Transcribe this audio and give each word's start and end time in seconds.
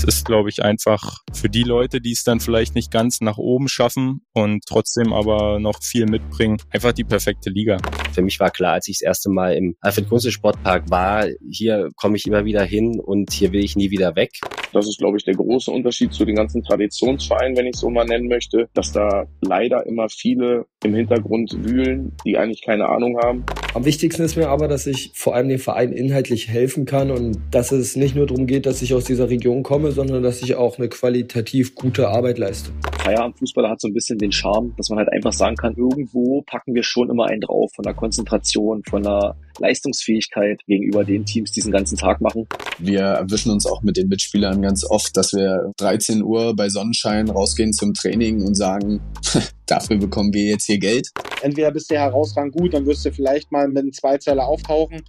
Es 0.00 0.04
ist, 0.04 0.24
glaube 0.24 0.48
ich, 0.48 0.62
einfach 0.62 1.18
für 1.30 1.50
die 1.50 1.62
Leute, 1.62 2.00
die 2.00 2.12
es 2.12 2.24
dann 2.24 2.40
vielleicht 2.40 2.74
nicht 2.74 2.90
ganz 2.90 3.20
nach 3.20 3.36
oben 3.36 3.68
schaffen 3.68 4.22
und 4.32 4.64
trotzdem 4.66 5.12
aber 5.12 5.58
noch 5.60 5.82
viel 5.82 6.06
mitbringen, 6.06 6.56
einfach 6.70 6.92
die 6.92 7.04
perfekte 7.04 7.50
Liga. 7.50 7.76
Für 8.14 8.22
mich 8.22 8.40
war 8.40 8.50
klar, 8.50 8.72
als 8.72 8.88
ich 8.88 9.00
das 9.00 9.02
erste 9.02 9.28
Mal 9.28 9.56
im 9.56 9.76
Alfred 9.82 10.08
Kunze 10.08 10.32
Sportpark 10.32 10.88
war, 10.88 11.26
hier 11.50 11.90
komme 11.96 12.16
ich 12.16 12.26
immer 12.26 12.46
wieder 12.46 12.64
hin 12.64 12.98
und 12.98 13.30
hier 13.30 13.52
will 13.52 13.62
ich 13.62 13.76
nie 13.76 13.90
wieder 13.90 14.16
weg. 14.16 14.30
Das 14.72 14.88
ist, 14.88 14.98
glaube 14.98 15.18
ich, 15.18 15.24
der 15.24 15.34
große 15.34 15.70
Unterschied 15.70 16.14
zu 16.14 16.24
den 16.24 16.36
ganzen 16.36 16.62
Traditionsvereinen, 16.62 17.56
wenn 17.58 17.66
ich 17.66 17.76
so 17.76 17.90
mal 17.90 18.06
nennen 18.06 18.28
möchte, 18.28 18.70
dass 18.72 18.92
da 18.92 19.26
leider 19.42 19.84
immer 19.84 20.08
viele 20.08 20.64
im 20.82 20.94
Hintergrund 20.94 21.56
wühlen, 21.62 22.12
die 22.24 22.38
eigentlich 22.38 22.62
keine 22.62 22.88
Ahnung 22.88 23.18
haben. 23.22 23.44
Am 23.74 23.84
wichtigsten 23.84 24.22
ist 24.22 24.36
mir 24.36 24.48
aber, 24.48 24.68
dass 24.68 24.86
ich 24.86 25.12
vor 25.14 25.34
allem 25.34 25.48
dem 25.48 25.58
Verein 25.58 25.92
inhaltlich 25.92 26.48
helfen 26.48 26.86
kann 26.86 27.10
und 27.10 27.38
dass 27.50 27.72
es 27.72 27.96
nicht 27.96 28.14
nur 28.14 28.26
darum 28.26 28.46
geht, 28.46 28.66
dass 28.66 28.82
ich 28.82 28.94
aus 28.94 29.04
dieser 29.04 29.28
Region 29.28 29.62
komme, 29.62 29.89
sondern 29.90 30.22
dass 30.22 30.42
ich 30.42 30.54
auch 30.54 30.78
eine 30.78 30.88
qualitativ 30.88 31.74
gute 31.74 32.08
Arbeit 32.08 32.38
leiste. 32.38 32.70
Feierabendfußballer 33.02 33.70
hat 33.70 33.80
so 33.80 33.88
ein 33.88 33.94
bisschen 33.94 34.18
den 34.18 34.32
Charme, 34.32 34.74
dass 34.76 34.90
man 34.90 34.98
halt 34.98 35.10
einfach 35.12 35.32
sagen 35.32 35.56
kann, 35.56 35.74
irgendwo 35.76 36.42
packen 36.42 36.74
wir 36.74 36.82
schon 36.82 37.08
immer 37.08 37.26
einen 37.26 37.40
drauf 37.40 37.70
von 37.74 37.82
der 37.82 37.94
Konzentration, 37.94 38.82
von 38.88 39.02
der 39.02 39.36
Leistungsfähigkeit 39.58 40.60
gegenüber 40.66 41.04
den 41.04 41.24
Teams, 41.24 41.52
die 41.52 41.60
diesen 41.60 41.72
ganzen 41.72 41.96
Tag 41.96 42.20
machen. 42.20 42.46
Wir 42.78 43.00
erwischen 43.00 43.52
uns 43.52 43.66
auch 43.66 43.82
mit 43.82 43.96
den 43.96 44.08
Mitspielern 44.08 44.62
ganz 44.62 44.84
oft, 44.84 45.16
dass 45.16 45.32
wir 45.32 45.72
13 45.76 46.22
Uhr 46.22 46.54
bei 46.56 46.68
Sonnenschein 46.68 47.28
rausgehen 47.28 47.72
zum 47.72 47.94
Training 47.94 48.42
und 48.46 48.54
sagen, 48.54 49.00
dafür 49.66 49.98
bekommen 49.98 50.32
wir 50.32 50.44
jetzt 50.44 50.64
hier 50.64 50.78
Geld. 50.78 51.08
Entweder 51.42 51.70
bist 51.70 51.90
du 51.90 51.96
herausragend 51.96 52.54
gut, 52.54 52.74
dann 52.74 52.86
wirst 52.86 53.04
du 53.04 53.12
vielleicht 53.12 53.52
mal 53.52 53.68
mit 53.68 53.78
einem 53.78 53.92
Zweizeiler 53.92 54.46
auftauchen 54.46 55.02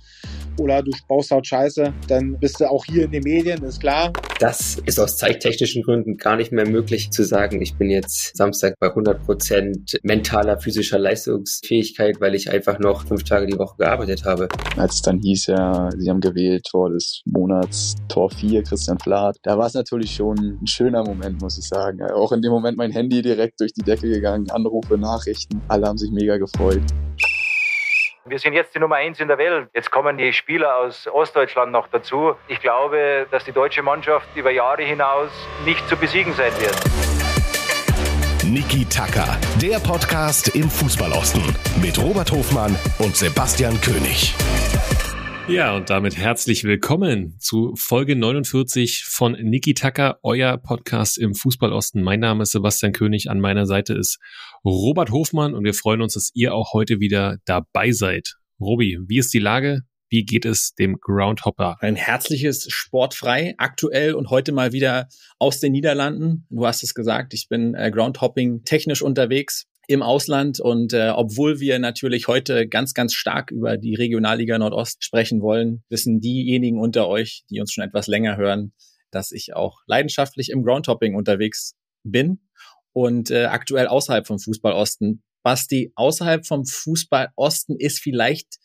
oder 0.57 0.81
du 0.81 0.91
baust 1.07 1.31
halt 1.31 1.47
Scheiße, 1.47 1.93
dann 2.07 2.37
bist 2.39 2.59
du 2.59 2.69
auch 2.69 2.85
hier 2.85 3.05
in 3.05 3.11
den 3.11 3.23
Medien, 3.23 3.63
ist 3.63 3.79
klar. 3.79 4.11
Das 4.39 4.77
ist 4.85 4.99
aus 4.99 5.17
zeittechnischen 5.17 5.83
Gründen 5.83 6.17
gar 6.17 6.35
nicht 6.35 6.51
mehr 6.51 6.67
möglich 6.67 7.11
zu 7.11 7.23
sagen, 7.23 7.61
ich 7.61 7.75
bin 7.75 7.89
jetzt 7.89 8.35
Samstag 8.35 8.73
bei 8.79 8.87
100 8.87 9.23
Prozent 9.23 9.99
mentaler, 10.03 10.59
physischer 10.59 10.97
Leistungsfähigkeit, 10.97 12.19
weil 12.19 12.33
ich 12.35 12.49
einfach 12.49 12.79
noch 12.79 13.05
fünf 13.05 13.23
Tage 13.23 13.45
die 13.45 13.57
Woche 13.57 13.75
gearbeitet 13.77 14.25
habe. 14.25 14.47
Als 14.77 14.95
es 14.95 15.01
dann 15.01 15.19
hieß, 15.19 15.47
ja, 15.47 15.89
sie 15.95 16.09
haben 16.09 16.21
gewählt, 16.21 16.65
Tor 16.69 16.89
des 16.89 17.21
Monats, 17.25 17.95
Tor 18.07 18.31
4, 18.31 18.63
Christian 18.63 18.99
Flath, 18.99 19.37
da 19.43 19.57
war 19.57 19.67
es 19.67 19.73
natürlich 19.73 20.15
schon 20.15 20.37
ein 20.61 20.67
schöner 20.67 21.03
Moment, 21.03 21.41
muss 21.41 21.57
ich 21.57 21.67
sagen. 21.67 22.01
Auch 22.01 22.31
in 22.31 22.41
dem 22.41 22.51
Moment 22.51 22.77
mein 22.77 22.91
Handy 22.91 23.21
direkt 23.21 23.59
durch 23.59 23.73
die 23.73 23.83
Decke 23.83 24.09
gegangen, 24.09 24.49
Anrufe, 24.49 24.97
Nachrichten, 24.97 25.61
alle 25.67 25.87
haben 25.87 25.97
sich 25.97 26.11
mega 26.11 26.37
gefreut. 26.37 26.81
Wir 28.23 28.37
sind 28.37 28.53
jetzt 28.53 28.75
die 28.75 28.79
Nummer 28.79 28.97
eins 28.97 29.19
in 29.19 29.27
der 29.27 29.39
Welt. 29.39 29.69
Jetzt 29.73 29.89
kommen 29.89 30.15
die 30.15 30.31
Spieler 30.31 30.77
aus 30.77 31.07
Ostdeutschland 31.07 31.71
noch 31.71 31.87
dazu. 31.87 32.35
Ich 32.47 32.59
glaube, 32.59 33.25
dass 33.31 33.45
die 33.45 33.51
deutsche 33.51 33.81
Mannschaft 33.81 34.27
über 34.35 34.51
Jahre 34.51 34.83
hinaus 34.83 35.31
nicht 35.65 35.89
zu 35.89 35.97
besiegen 35.97 36.31
sein 36.33 36.51
wird. 36.59 36.75
Niki 38.45 38.85
Tacker, 38.85 39.39
der 39.59 39.79
Podcast 39.79 40.55
im 40.55 40.69
Fußballosten 40.69 41.41
mit 41.81 41.97
Robert 41.97 42.31
Hofmann 42.31 42.77
und 42.99 43.15
Sebastian 43.15 43.81
König. 43.81 44.35
Ja, 45.47 45.75
und 45.75 45.89
damit 45.89 46.15
herzlich 46.15 46.63
willkommen 46.63 47.35
zu 47.39 47.73
Folge 47.75 48.15
49 48.15 49.03
von 49.03 49.31
Niki 49.33 49.73
Tacker, 49.73 50.19
euer 50.21 50.57
Podcast 50.57 51.17
im 51.17 51.33
Fußballosten. 51.33 52.03
Mein 52.03 52.19
Name 52.19 52.43
ist 52.43 52.51
Sebastian 52.51 52.93
König, 52.93 53.31
an 53.31 53.39
meiner 53.39 53.65
Seite 53.65 53.95
ist 53.95 54.19
Robert 54.63 55.09
Hofmann 55.09 55.55
und 55.55 55.63
wir 55.63 55.73
freuen 55.73 56.01
uns, 56.01 56.13
dass 56.13 56.29
ihr 56.35 56.53
auch 56.53 56.73
heute 56.73 56.99
wieder 56.99 57.37
dabei 57.45 57.91
seid. 57.91 58.35
Robi, 58.59 58.99
wie 59.07 59.17
ist 59.17 59.33
die 59.33 59.39
Lage? 59.39 59.81
Wie 60.07 60.23
geht 60.23 60.45
es 60.45 60.75
dem 60.75 60.99
Groundhopper? 60.99 61.77
Ein 61.79 61.95
herzliches 61.95 62.67
Sportfrei, 62.69 63.55
aktuell 63.57 64.13
und 64.13 64.29
heute 64.29 64.51
mal 64.51 64.71
wieder 64.71 65.07
aus 65.39 65.59
den 65.59 65.71
Niederlanden. 65.71 66.45
Du 66.51 66.67
hast 66.67 66.83
es 66.83 66.93
gesagt, 66.93 67.33
ich 67.33 67.47
bin 67.49 67.73
äh, 67.73 67.89
Groundhopping 67.89 68.63
technisch 68.63 69.01
unterwegs 69.01 69.65
im 69.87 70.03
Ausland 70.03 70.59
und 70.59 70.93
äh, 70.93 71.09
obwohl 71.09 71.59
wir 71.59 71.79
natürlich 71.79 72.27
heute 72.27 72.67
ganz, 72.67 72.93
ganz 72.93 73.15
stark 73.15 73.49
über 73.49 73.77
die 73.77 73.95
Regionalliga 73.95 74.59
Nordost 74.59 75.03
sprechen 75.03 75.41
wollen, 75.41 75.83
wissen 75.89 76.19
diejenigen 76.19 76.79
unter 76.79 77.07
euch, 77.07 77.45
die 77.49 77.61
uns 77.61 77.73
schon 77.73 77.83
etwas 77.83 78.05
länger 78.05 78.37
hören, 78.37 78.73
dass 79.09 79.31
ich 79.31 79.55
auch 79.55 79.79
leidenschaftlich 79.87 80.51
im 80.51 80.63
Groundhopping 80.63 81.15
unterwegs 81.15 81.73
bin 82.03 82.41
und 82.93 83.31
äh, 83.31 83.45
aktuell 83.45 83.87
außerhalb 83.87 84.27
vom 84.27 84.39
Fußball 84.39 84.73
Osten. 84.73 85.23
Basti, 85.43 85.91
außerhalb 85.95 86.45
vom 86.45 86.65
Fußball 86.65 87.29
Osten 87.35 87.75
ist 87.77 87.99
vielleicht 87.99 88.57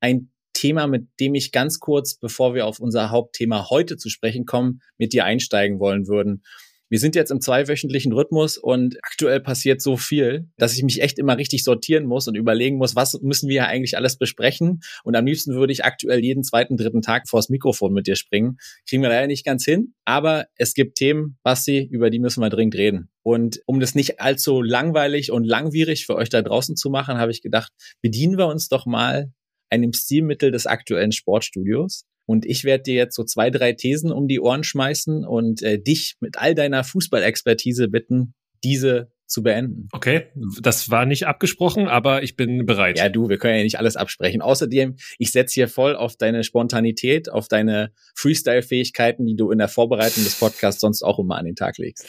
ein 0.00 0.30
Thema, 0.52 0.86
mit 0.86 1.08
dem 1.18 1.34
ich 1.34 1.52
ganz 1.52 1.78
kurz, 1.80 2.16
bevor 2.18 2.54
wir 2.54 2.66
auf 2.66 2.80
unser 2.80 3.10
Hauptthema 3.10 3.70
heute 3.70 3.96
zu 3.96 4.08
sprechen 4.10 4.46
kommen, 4.46 4.80
mit 4.98 5.12
dir 5.12 5.24
einsteigen 5.24 5.80
wollen 5.80 6.06
würden. 6.06 6.42
Wir 6.90 6.98
sind 6.98 7.14
jetzt 7.14 7.30
im 7.30 7.40
zweiwöchentlichen 7.40 8.12
Rhythmus 8.12 8.58
und 8.58 8.96
aktuell 9.04 9.38
passiert 9.38 9.80
so 9.80 9.96
viel, 9.96 10.48
dass 10.56 10.74
ich 10.74 10.82
mich 10.82 11.00
echt 11.00 11.20
immer 11.20 11.38
richtig 11.38 11.62
sortieren 11.62 12.04
muss 12.04 12.26
und 12.26 12.34
überlegen 12.34 12.78
muss, 12.78 12.96
was 12.96 13.20
müssen 13.22 13.48
wir 13.48 13.68
eigentlich 13.68 13.96
alles 13.96 14.18
besprechen. 14.18 14.80
Und 15.04 15.14
am 15.14 15.24
liebsten 15.24 15.54
würde 15.54 15.72
ich 15.72 15.84
aktuell 15.84 16.18
jeden 16.18 16.42
zweiten, 16.42 16.76
dritten 16.76 17.00
Tag 17.00 17.28
vors 17.28 17.48
Mikrofon 17.48 17.92
mit 17.92 18.08
dir 18.08 18.16
springen. 18.16 18.58
Kriegen 18.88 19.02
wir 19.02 19.08
leider 19.08 19.28
nicht 19.28 19.44
ganz 19.44 19.64
hin, 19.64 19.94
aber 20.04 20.46
es 20.56 20.74
gibt 20.74 20.96
Themen, 20.96 21.38
Basti, 21.44 21.88
über 21.88 22.10
die 22.10 22.18
müssen 22.18 22.40
wir 22.40 22.50
dringend 22.50 22.74
reden. 22.74 23.08
Und 23.22 23.60
um 23.66 23.80
das 23.80 23.94
nicht 23.94 24.20
allzu 24.20 24.62
langweilig 24.62 25.30
und 25.30 25.44
langwierig 25.44 26.06
für 26.06 26.16
euch 26.16 26.30
da 26.30 26.42
draußen 26.42 26.76
zu 26.76 26.90
machen, 26.90 27.18
habe 27.18 27.30
ich 27.32 27.42
gedacht, 27.42 27.72
bedienen 28.00 28.38
wir 28.38 28.46
uns 28.46 28.68
doch 28.68 28.86
mal 28.86 29.32
einem 29.70 29.92
Stilmittel 29.92 30.50
des 30.50 30.66
aktuellen 30.66 31.12
Sportstudios. 31.12 32.04
Und 32.26 32.46
ich 32.46 32.64
werde 32.64 32.84
dir 32.84 32.94
jetzt 32.94 33.16
so 33.16 33.24
zwei, 33.24 33.50
drei 33.50 33.72
Thesen 33.72 34.12
um 34.12 34.28
die 34.28 34.40
Ohren 34.40 34.64
schmeißen 34.64 35.24
und 35.24 35.62
äh, 35.62 35.80
dich 35.80 36.16
mit 36.20 36.38
all 36.38 36.54
deiner 36.54 36.84
Fußballexpertise 36.84 37.88
bitten, 37.88 38.34
diese 38.62 39.10
zu 39.30 39.42
beenden. 39.42 39.88
Okay, 39.92 40.26
das 40.60 40.90
war 40.90 41.06
nicht 41.06 41.26
abgesprochen, 41.26 41.88
aber 41.88 42.22
ich 42.22 42.36
bin 42.36 42.66
bereit. 42.66 42.98
Ja, 42.98 43.08
du, 43.08 43.28
wir 43.28 43.38
können 43.38 43.56
ja 43.56 43.62
nicht 43.62 43.78
alles 43.78 43.96
absprechen. 43.96 44.42
Außerdem, 44.42 44.96
ich 45.18 45.30
setze 45.30 45.54
hier 45.54 45.68
voll 45.68 45.94
auf 45.94 46.16
deine 46.16 46.42
Spontanität, 46.42 47.30
auf 47.30 47.48
deine 47.48 47.92
Freestyle-Fähigkeiten, 48.16 49.24
die 49.26 49.36
du 49.36 49.50
in 49.50 49.58
der 49.58 49.68
Vorbereitung 49.68 50.24
des 50.24 50.38
Podcasts 50.38 50.80
sonst 50.80 51.02
auch 51.02 51.18
immer 51.18 51.36
an 51.36 51.44
den 51.44 51.54
Tag 51.54 51.78
legst. 51.78 52.06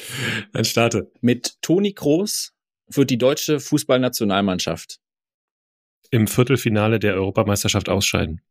Dann 0.51 0.65
starte. 0.65 1.11
Mit 1.21 1.61
Toni 1.61 1.93
Kroos 1.93 2.53
wird 2.87 3.09
die 3.09 3.17
deutsche 3.17 3.59
Fußballnationalmannschaft 3.59 4.99
im 6.09 6.27
Viertelfinale 6.27 6.99
der 6.99 7.15
Europameisterschaft 7.15 7.87
ausscheiden. 7.87 8.41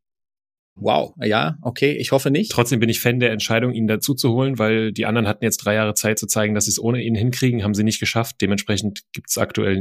Wow, 0.80 1.14
ja, 1.22 1.58
okay, 1.62 1.92
ich 1.92 2.12
hoffe 2.12 2.30
nicht. 2.30 2.50
Trotzdem 2.50 2.80
bin 2.80 2.88
ich 2.88 3.00
Fan 3.00 3.20
der 3.20 3.32
Entscheidung, 3.32 3.72
ihn 3.72 3.86
dazu 3.86 4.14
zu 4.14 4.32
holen, 4.32 4.58
weil 4.58 4.92
die 4.92 5.06
anderen 5.06 5.28
hatten 5.28 5.44
jetzt 5.44 5.58
drei 5.58 5.74
Jahre 5.74 5.94
Zeit 5.94 6.18
zu 6.18 6.26
zeigen, 6.26 6.54
dass 6.54 6.64
sie 6.64 6.70
es 6.70 6.78
ohne 6.78 7.02
ihn 7.02 7.14
hinkriegen, 7.14 7.62
haben 7.62 7.74
sie 7.74 7.84
nicht 7.84 8.00
geschafft. 8.00 8.36
Dementsprechend 8.40 9.02
gibt 9.12 9.30
es 9.30 9.38
aktuell 9.38 9.80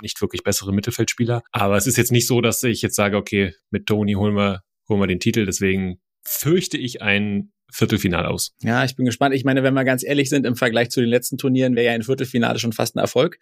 nicht 0.00 0.20
wirklich 0.20 0.44
bessere 0.44 0.72
Mittelfeldspieler. 0.72 1.42
Aber 1.50 1.76
es 1.76 1.86
ist 1.86 1.96
jetzt 1.96 2.12
nicht 2.12 2.26
so, 2.26 2.40
dass 2.40 2.62
ich 2.62 2.82
jetzt 2.82 2.94
sage, 2.94 3.16
okay, 3.16 3.54
mit 3.70 3.86
Tony 3.86 4.12
holen 4.12 4.36
wir, 4.36 4.62
holen 4.88 5.00
wir 5.00 5.06
den 5.06 5.20
Titel. 5.20 5.44
Deswegen 5.44 5.98
fürchte 6.24 6.78
ich 6.78 7.02
ein 7.02 7.52
Viertelfinal 7.70 8.26
aus. 8.26 8.54
Ja, 8.62 8.84
ich 8.84 8.96
bin 8.96 9.04
gespannt. 9.04 9.34
Ich 9.34 9.44
meine, 9.44 9.62
wenn 9.62 9.74
wir 9.74 9.84
ganz 9.84 10.04
ehrlich 10.04 10.30
sind, 10.30 10.46
im 10.46 10.56
Vergleich 10.56 10.90
zu 10.90 11.00
den 11.00 11.10
letzten 11.10 11.36
Turnieren 11.36 11.76
wäre 11.76 11.86
ja 11.86 11.92
ein 11.92 12.02
Viertelfinale 12.02 12.58
schon 12.58 12.72
fast 12.72 12.96
ein 12.96 13.00
Erfolg. 13.00 13.38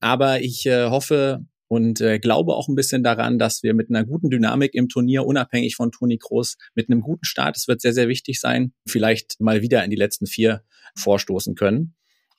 Aber 0.00 0.40
ich 0.40 0.66
äh, 0.66 0.90
hoffe, 0.90 1.44
und 1.68 2.00
äh, 2.00 2.18
glaube 2.18 2.54
auch 2.54 2.68
ein 2.68 2.74
bisschen 2.74 3.02
daran, 3.02 3.38
dass 3.38 3.62
wir 3.62 3.74
mit 3.74 3.90
einer 3.90 4.04
guten 4.04 4.30
Dynamik 4.30 4.74
im 4.74 4.88
Turnier, 4.88 5.24
unabhängig 5.24 5.76
von 5.76 5.90
Toni 5.90 6.18
Kroos, 6.18 6.56
mit 6.74 6.90
einem 6.90 7.00
guten 7.00 7.24
Start, 7.24 7.56
es 7.56 7.68
wird 7.68 7.80
sehr, 7.80 7.92
sehr 7.92 8.08
wichtig 8.08 8.40
sein, 8.40 8.72
vielleicht 8.86 9.40
mal 9.40 9.62
wieder 9.62 9.84
in 9.84 9.90
die 9.90 9.96
letzten 9.96 10.26
vier 10.26 10.62
vorstoßen 10.96 11.54
können. 11.54 11.94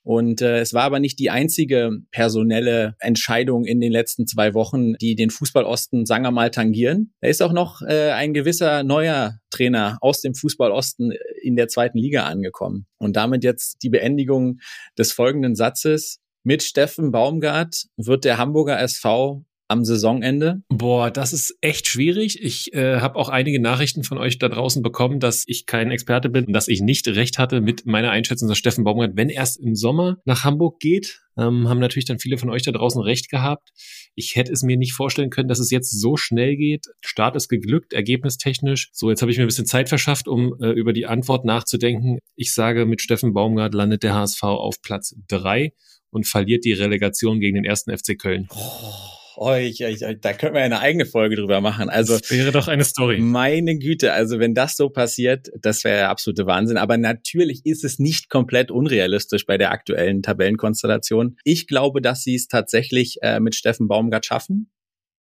Und 0.05 0.43
äh, 0.43 0.59
es 0.59 0.71
war 0.75 0.83
aber 0.83 0.99
nicht 0.99 1.17
die 1.17 1.31
einzige 1.31 1.89
personelle 2.11 2.95
Entscheidung 2.99 3.65
in 3.65 3.81
den 3.81 3.91
letzten 3.91 4.27
zwei 4.27 4.53
Wochen, 4.53 4.93
die 4.93 5.15
den 5.15 5.31
Fußballosten, 5.31 6.05
sagen 6.05 6.23
wir 6.23 6.29
mal, 6.29 6.51
tangieren. 6.51 7.11
Da 7.21 7.27
ist 7.27 7.41
auch 7.41 7.51
noch 7.51 7.81
äh, 7.81 8.11
ein 8.11 8.35
gewisser 8.35 8.83
neuer 8.83 9.39
Trainer 9.49 9.97
aus 10.01 10.21
dem 10.21 10.35
Fußballosten 10.35 11.11
in 11.41 11.55
der 11.55 11.69
zweiten 11.69 11.97
Liga 11.97 12.25
angekommen. 12.25 12.85
Und 12.99 13.15
damit 13.15 13.43
jetzt 13.43 13.81
die 13.81 13.89
Beendigung 13.89 14.59
des 14.95 15.11
folgenden 15.11 15.55
Satzes. 15.55 16.19
Mit 16.47 16.61
Steffen 16.61 17.11
Baumgart 17.11 17.87
wird 17.97 18.23
der 18.23 18.37
Hamburger 18.37 18.79
SV 18.79 19.43
am 19.67 19.83
Saisonende? 19.83 20.61
Boah, 20.69 21.09
das 21.09 21.33
ist 21.33 21.57
echt 21.61 21.87
schwierig. 21.87 22.39
Ich 22.39 22.71
äh, 22.75 22.99
habe 22.99 23.15
auch 23.15 23.29
einige 23.29 23.59
Nachrichten 23.59 24.03
von 24.03 24.19
euch 24.19 24.37
da 24.37 24.47
draußen 24.47 24.83
bekommen, 24.83 25.19
dass 25.19 25.45
ich 25.47 25.65
kein 25.65 25.89
Experte 25.89 26.29
bin 26.29 26.45
und 26.45 26.53
dass 26.53 26.67
ich 26.67 26.81
nicht 26.81 27.07
recht 27.07 27.39
hatte 27.39 27.61
mit 27.61 27.87
meiner 27.87 28.11
Einschätzung, 28.11 28.47
dass 28.47 28.59
Steffen 28.59 28.83
Baumgart, 28.83 29.13
wenn 29.15 29.29
erst 29.29 29.59
im 29.59 29.73
Sommer 29.73 30.17
nach 30.25 30.43
Hamburg 30.43 30.79
geht, 30.79 31.23
ähm, 31.35 31.67
haben 31.67 31.79
natürlich 31.79 32.05
dann 32.05 32.19
viele 32.19 32.37
von 32.37 32.51
euch 32.51 32.61
da 32.61 32.71
draußen 32.71 33.01
recht 33.01 33.31
gehabt. 33.31 33.71
Ich 34.13 34.35
hätte 34.35 34.51
es 34.51 34.61
mir 34.61 34.77
nicht 34.77 34.93
vorstellen 34.93 35.31
können, 35.31 35.49
dass 35.49 35.57
es 35.57 35.71
jetzt 35.71 35.99
so 35.99 36.15
schnell 36.15 36.57
geht. 36.57 36.85
Start 37.01 37.35
ist 37.35 37.49
geglückt, 37.49 37.91
ergebnistechnisch. 37.91 38.89
So, 38.93 39.09
jetzt 39.09 39.23
habe 39.23 39.31
ich 39.31 39.39
mir 39.39 39.45
ein 39.45 39.47
bisschen 39.47 39.65
Zeit 39.65 39.89
verschafft, 39.89 40.27
um 40.27 40.53
äh, 40.61 40.69
über 40.69 40.93
die 40.93 41.07
Antwort 41.07 41.43
nachzudenken. 41.43 42.19
Ich 42.35 42.53
sage, 42.53 42.85
mit 42.85 43.01
Steffen 43.01 43.33
Baumgart 43.33 43.73
landet 43.73 44.03
der 44.03 44.13
HSV 44.13 44.43
auf 44.43 44.79
Platz 44.83 45.15
drei 45.27 45.73
und 46.15 46.25
verliert 46.25 46.65
die 46.65 46.73
Relegation 46.73 47.39
gegen 47.39 47.55
den 47.55 47.65
ersten 47.65 47.95
FC 47.95 48.17
Köln. 48.17 48.47
Oh, 48.51 49.15
Oh, 49.37 49.53
ich, 49.53 49.81
ich, 49.81 49.99
da 49.99 50.31
könnten 50.31 50.55
wir 50.55 50.61
eine 50.61 50.79
eigene 50.79 51.05
Folge 51.05 51.35
drüber 51.35 51.59
machen. 51.59 51.89
Also 51.89 52.17
das 52.17 52.31
wäre 52.31 52.53
doch 52.53 52.69
eine 52.69 52.85
Story. 52.85 53.19
Meine 53.19 53.77
Güte, 53.77 54.13
also 54.13 54.39
wenn 54.39 54.53
das 54.53 54.77
so 54.77 54.89
passiert, 54.89 55.49
das 55.59 55.83
wäre 55.83 55.97
der 55.97 56.09
absolute 56.09 56.45
Wahnsinn. 56.45 56.77
Aber 56.77 56.97
natürlich 56.97 57.65
ist 57.65 57.83
es 57.83 57.99
nicht 57.99 58.29
komplett 58.29 58.71
unrealistisch 58.71 59.45
bei 59.45 59.57
der 59.57 59.71
aktuellen 59.71 60.21
Tabellenkonstellation. 60.21 61.37
Ich 61.43 61.67
glaube, 61.67 62.01
dass 62.01 62.23
sie 62.23 62.35
es 62.35 62.47
tatsächlich 62.47 63.17
äh, 63.23 63.41
mit 63.41 63.55
Steffen 63.55 63.89
Baumgart 63.89 64.25
schaffen. 64.25 64.71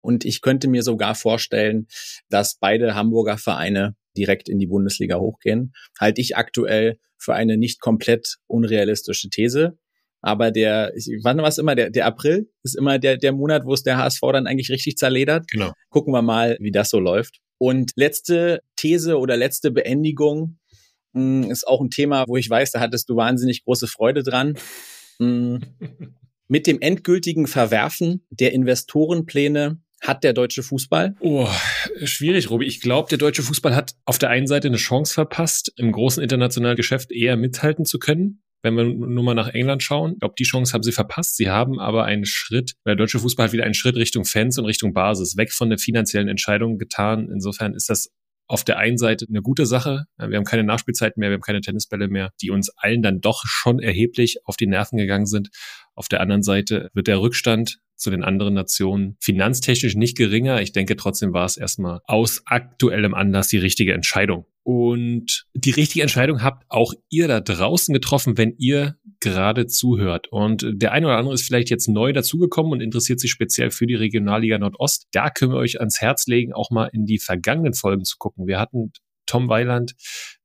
Und 0.01 0.23
ich 0.23 0.41
könnte 0.41 0.67
mir 0.67 0.83
sogar 0.83 1.15
vorstellen, 1.15 1.87
dass 2.29 2.59
beide 2.59 2.93
Hamburger 2.93 3.39
Vereine 3.39 3.95
direkt 4.15 4.49
in 4.49 4.59
die 4.59 4.67
Bundesliga 4.67 5.17
hochgehen. 5.17 5.73
Halte 5.99 6.21
ich 6.21 6.37
aktuell 6.37 6.99
für 7.17 7.33
eine 7.33 7.57
nicht 7.57 7.81
komplett 7.81 8.37
unrealistische 8.45 9.29
These. 9.29 9.79
Aber 10.25 10.49
der, 10.49 10.91
wann 11.21 11.37
war 11.37 11.49
es 11.49 11.59
immer? 11.59 11.75
Der, 11.75 11.91
der 11.91 12.07
April 12.07 12.49
ist 12.63 12.75
immer 12.75 12.97
der, 12.97 13.17
der 13.17 13.31
Monat, 13.31 13.63
wo 13.63 13.75
es 13.75 13.83
der 13.83 13.97
HSV 13.97 14.21
dann 14.33 14.47
eigentlich 14.47 14.71
richtig 14.71 14.97
zerledert. 14.97 15.47
Genau. 15.51 15.71
Gucken 15.89 16.13
wir 16.13 16.23
mal, 16.23 16.57
wie 16.59 16.71
das 16.71 16.89
so 16.89 16.99
läuft. 16.99 17.41
Und 17.59 17.91
letzte 17.95 18.61
These 18.75 19.19
oder 19.19 19.37
letzte 19.37 19.69
Beendigung 19.69 20.57
mh, 21.13 21.43
hm, 21.43 21.51
ist 21.51 21.67
auch 21.67 21.79
ein 21.79 21.91
Thema, 21.91 22.25
wo 22.27 22.37
ich 22.37 22.49
weiß, 22.49 22.71
da 22.71 22.79
hattest 22.79 23.07
du 23.07 23.15
wahnsinnig 23.15 23.65
große 23.65 23.85
Freude 23.85 24.23
dran. 24.23 24.57
Mh, 25.19 25.59
hm, 25.59 25.61
mit 26.47 26.65
dem 26.65 26.81
endgültigen 26.81 27.45
Verwerfen 27.45 28.25
der 28.31 28.51
Investorenpläne 28.53 29.77
hat 30.01 30.23
der 30.23 30.33
deutsche 30.33 30.63
Fußball? 30.63 31.15
Oh, 31.19 31.47
schwierig, 32.03 32.49
Robi. 32.49 32.65
Ich 32.65 32.81
glaube, 32.81 33.09
der 33.09 33.19
deutsche 33.19 33.43
Fußball 33.43 33.75
hat 33.75 33.93
auf 34.05 34.17
der 34.17 34.29
einen 34.29 34.47
Seite 34.47 34.69
eine 34.69 34.77
Chance 34.77 35.13
verpasst, 35.13 35.71
im 35.77 35.91
großen 35.91 36.23
internationalen 36.23 36.75
Geschäft 36.75 37.11
eher 37.11 37.37
mithalten 37.37 37.85
zu 37.85 37.99
können. 37.99 38.41
Wenn 38.65 38.75
wir 38.77 38.83
nur 38.83 39.23
mal 39.23 39.35
nach 39.35 39.49
England 39.49 39.83
schauen, 39.83 40.13
ich 40.13 40.19
glaube, 40.21 40.33
die 40.39 40.43
Chance 40.43 40.73
haben 40.73 40.81
sie 40.81 40.91
verpasst. 40.91 41.37
Sie 41.37 41.51
haben 41.51 41.79
aber 41.79 42.05
einen 42.05 42.25
Schritt, 42.25 42.73
der 42.83 42.95
deutsche 42.95 43.19
Fußball 43.19 43.45
hat 43.45 43.53
wieder 43.53 43.63
einen 43.63 43.75
Schritt 43.75 43.95
Richtung 43.95 44.25
Fans 44.25 44.57
und 44.57 44.65
Richtung 44.65 44.91
Basis, 44.91 45.37
weg 45.37 45.51
von 45.51 45.69
der 45.69 45.77
finanziellen 45.77 46.27
Entscheidung 46.27 46.79
getan. 46.79 47.29
Insofern 47.31 47.75
ist 47.75 47.91
das 47.91 48.09
auf 48.47 48.63
der 48.63 48.79
einen 48.79 48.97
Seite 48.97 49.27
eine 49.29 49.43
gute 49.43 49.67
Sache. 49.67 50.05
Wir 50.17 50.35
haben 50.35 50.45
keine 50.45 50.63
Nachspielzeiten 50.63 51.19
mehr, 51.19 51.29
wir 51.29 51.35
haben 51.35 51.43
keine 51.43 51.61
Tennisbälle 51.61 52.07
mehr, 52.07 52.31
die 52.41 52.49
uns 52.49 52.71
allen 52.75 53.03
dann 53.03 53.21
doch 53.21 53.43
schon 53.45 53.77
erheblich 53.77 54.37
auf 54.45 54.57
die 54.57 54.65
Nerven 54.65 54.97
gegangen 54.97 55.27
sind. 55.27 55.49
Auf 55.93 56.07
der 56.07 56.21
anderen 56.21 56.41
Seite 56.41 56.89
wird 56.95 57.05
der 57.05 57.21
Rückstand 57.21 57.77
zu 57.95 58.09
den 58.09 58.23
anderen 58.23 58.53
Nationen 58.53 59.17
finanztechnisch 59.19 59.95
nicht 59.95 60.17
geringer. 60.17 60.61
Ich 60.61 60.71
denke 60.71 60.95
trotzdem 60.95 61.33
war 61.33 61.45
es 61.45 61.57
erstmal 61.57 62.01
aus 62.05 62.43
aktuellem 62.45 63.13
Anlass 63.13 63.47
die 63.47 63.57
richtige 63.57 63.93
Entscheidung. 63.93 64.45
Und 64.63 65.45
die 65.53 65.71
richtige 65.71 66.01
Entscheidung 66.01 66.41
habt 66.41 66.65
auch 66.69 66.93
ihr 67.09 67.27
da 67.27 67.39
draußen 67.39 67.93
getroffen, 67.93 68.35
wenn 68.37 68.55
ihr 68.57 68.95
gerade 69.19 69.67
zuhört. 69.67 70.27
Und 70.31 70.65
der 70.67 70.91
eine 70.91 71.05
oder 71.05 71.17
andere 71.17 71.35
ist 71.35 71.45
vielleicht 71.45 71.69
jetzt 71.69 71.87
neu 71.87 72.13
dazugekommen 72.13 72.71
und 72.71 72.81
interessiert 72.81 73.19
sich 73.19 73.29
speziell 73.29 73.69
für 73.69 73.85
die 73.85 73.93
Regionalliga 73.93 74.57
Nordost. 74.57 75.07
Da 75.11 75.29
können 75.29 75.51
wir 75.51 75.59
euch 75.59 75.79
ans 75.79 76.01
Herz 76.01 76.25
legen, 76.25 76.51
auch 76.51 76.71
mal 76.71 76.89
in 76.91 77.05
die 77.05 77.19
vergangenen 77.19 77.75
Folgen 77.75 78.05
zu 78.05 78.17
gucken. 78.17 78.47
Wir 78.47 78.59
hatten 78.59 78.91
Tom 79.27 79.49
Weiland, 79.49 79.93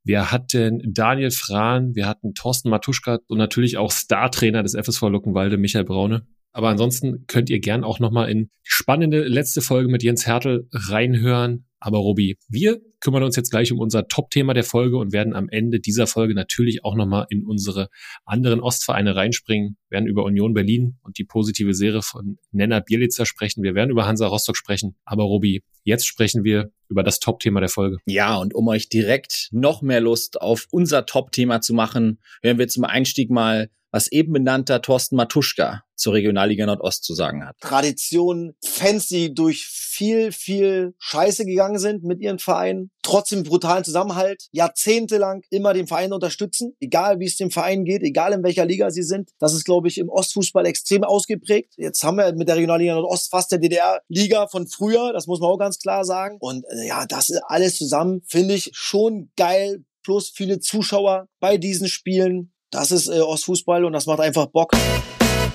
wir 0.05 0.31
hatten 0.31 0.81
Daniel 0.85 1.31
Frahn, 1.31 1.95
wir 1.95 2.07
hatten 2.07 2.35
Thorsten 2.35 2.71
Matuschka 2.71 3.21
und 3.27 3.39
natürlich 3.39 3.79
auch 3.79 3.91
Startrainer 3.91 4.63
des 4.63 4.75
FSV 4.75 5.03
Luckenwalde, 5.03 5.57
Michael 5.57 5.85
Braune. 5.85 6.27
Aber 6.53 6.69
ansonsten 6.69 7.27
könnt 7.27 7.51
ihr 7.51 7.61
gern 7.61 7.85
auch 7.85 8.01
nochmal 8.01 8.31
in 8.31 8.45
die 8.45 8.51
spannende 8.63 9.25
letzte 9.25 9.61
Folge 9.61 9.89
mit 9.89 10.03
Jens 10.03 10.27
Hertel 10.27 10.69
reinhören. 10.73 11.67
Aber 11.79 11.99
Robi, 11.99 12.37
wir 12.49 12.81
kümmern 13.01 13.23
uns 13.23 13.37
jetzt 13.37 13.51
gleich 13.51 13.73
um 13.73 13.79
unser 13.79 14.07
Top-Thema 14.07 14.53
der 14.53 14.65
Folge 14.65 14.99
und 14.99 15.13
werden 15.13 15.35
am 15.35 15.49
Ende 15.49 15.81
dieser 15.81 16.07
Folge 16.07 16.35
natürlich 16.35 16.85
auch 16.85 16.95
nochmal 16.95 17.27
in 17.31 17.45
unsere 17.47 17.89
anderen 18.25 18.61
Ostvereine 18.61 19.17
reinspringen, 19.17 19.77
wir 19.89 19.97
werden 19.97 20.07
über 20.07 20.25
Union 20.25 20.53
Berlin 20.53 20.99
und 21.03 21.19
die 21.19 21.25
positive 21.25 21.73
Serie 21.73 22.03
von 22.03 22.39
Nenner 22.53 22.83
Bielitzer 22.83 23.25
sprechen, 23.25 23.63
wir 23.63 23.75
werden 23.75 23.91
über 23.91 24.07
Hansa 24.07 24.27
Rostock 24.27 24.57
sprechen. 24.57 24.97
Aber 25.05 25.25
Robi, 25.25 25.63
jetzt 25.85 26.07
sprechen 26.07 26.45
wir 26.45 26.71
über 26.89 27.03
das 27.03 27.21
Top-Thema 27.21 27.61
der 27.61 27.71
Folge. 27.71 27.97
Ja, 28.07 28.37
und 28.37 28.55
um 28.55 28.69
euch 28.69 28.89
direkt 28.89 29.49
noch 29.53 29.81
mehr 29.81 30.01
Lust 30.01 30.41
auf 30.41 30.67
unser 30.71 31.07
Top-Thema 31.07 31.63
zu 31.63 31.73
machen, 31.73 32.21
hören 32.43 32.59
wir 32.59 32.69
zum 32.69 32.85
Einstieg 32.85 33.31
mal 33.31 33.71
was 33.91 34.11
eben 34.11 34.33
benannter 34.33 34.83
Thorsten 34.83 35.17
Matuschka 35.17 35.83
zur 36.01 36.15
Regionalliga 36.15 36.65
Nordost 36.65 37.05
zu 37.05 37.15
sagen 37.15 37.47
hat. 37.47 37.57
Tradition, 37.61 38.55
Fans, 38.65 39.09
die 39.09 39.35
durch 39.35 39.67
viel, 39.67 40.33
viel 40.33 40.95
Scheiße 40.99 41.45
gegangen 41.45 41.79
sind 41.79 42.05
mit 42.05 42.21
ihren 42.21 42.39
Vereinen, 42.39 42.91
trotzdem 43.03 43.43
brutalen 43.43 43.85
Zusammenhalt, 43.85 44.49
jahrzehntelang 44.53 45.43
immer 45.51 45.75
den 45.75 45.87
Verein 45.87 46.13
unterstützen, 46.13 46.75
egal 46.81 47.21
wie 47.21 47.27
es 47.27 47.37
dem 47.37 47.51
Verein 47.51 47.85
geht, 47.85 48.03
egal 48.03 48.33
in 48.33 48.43
welcher 48.43 48.65
Liga 48.65 48.91
sie 48.91 49.03
sind. 49.03 49.31
Das 49.39 49.53
ist, 49.53 49.65
glaube 49.65 49.89
ich, 49.89 49.99
im 49.99 50.09
Ostfußball 50.09 50.65
extrem 50.65 51.05
ausgeprägt. 51.05 51.75
Jetzt 51.77 52.03
haben 52.03 52.17
wir 52.17 52.33
mit 52.33 52.49
der 52.49 52.57
Regionalliga 52.57 52.95
Nordost 52.95 53.31
fast 53.31 53.53
der 53.53 53.59
DDR-Liga 53.59 54.47
von 54.49 54.67
früher, 54.67 55.13
das 55.13 55.27
muss 55.27 55.41
man 55.41 55.51
auch 55.51 55.59
ganz 55.59 55.79
klar 55.79 56.05
sagen. 56.05 56.39
Und 56.41 56.65
äh, 56.71 56.89
ja, 56.89 57.05
das 57.07 57.31
alles 57.49 57.77
zusammen, 57.77 58.23
finde 58.27 58.55
ich 58.55 58.71
schon 58.73 59.31
geil, 59.37 59.85
plus 60.03 60.31
viele 60.31 60.61
Zuschauer 60.61 61.29
bei 61.41 61.59
diesen 61.59 61.89
Spielen. 61.89 62.53
Das 62.73 62.93
ist 62.93 63.09
äh, 63.09 63.19
Ostfußball 63.19 63.85
und 63.85 63.93
das 63.95 64.07
macht 64.07 64.21
einfach 64.21 64.47
Bock. 64.47 64.71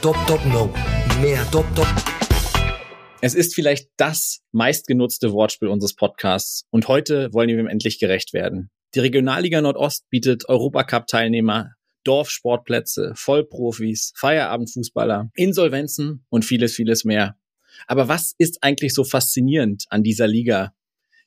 Dop, 0.01 0.17
dop, 0.27 0.45
no. 0.47 0.73
Mehr 1.21 1.45
dop, 1.49 1.65
dop. 1.73 1.87
Es 3.21 3.33
ist 3.33 3.55
vielleicht 3.55 3.87
das 3.95 4.41
meistgenutzte 4.51 5.31
Wortspiel 5.31 5.69
unseres 5.69 5.95
Podcasts 5.95 6.65
und 6.71 6.89
heute 6.89 7.31
wollen 7.31 7.47
wir 7.47 7.57
ihm 7.57 7.67
endlich 7.67 7.99
gerecht 7.99 8.33
werden. 8.33 8.69
Die 8.95 8.99
Regionalliga 8.99 9.61
Nordost 9.61 10.09
bietet 10.09 10.49
Europacup-Teilnehmer, 10.49 11.71
Dorfsportplätze, 12.03 13.13
Vollprofis, 13.15 14.11
Feierabendfußballer, 14.17 15.29
Insolvenzen 15.35 16.25
und 16.27 16.43
vieles, 16.43 16.75
vieles 16.75 17.05
mehr. 17.05 17.37
Aber 17.87 18.09
was 18.09 18.35
ist 18.37 18.57
eigentlich 18.61 18.93
so 18.93 19.05
faszinierend 19.05 19.85
an 19.89 20.03
dieser 20.03 20.27
Liga? 20.27 20.73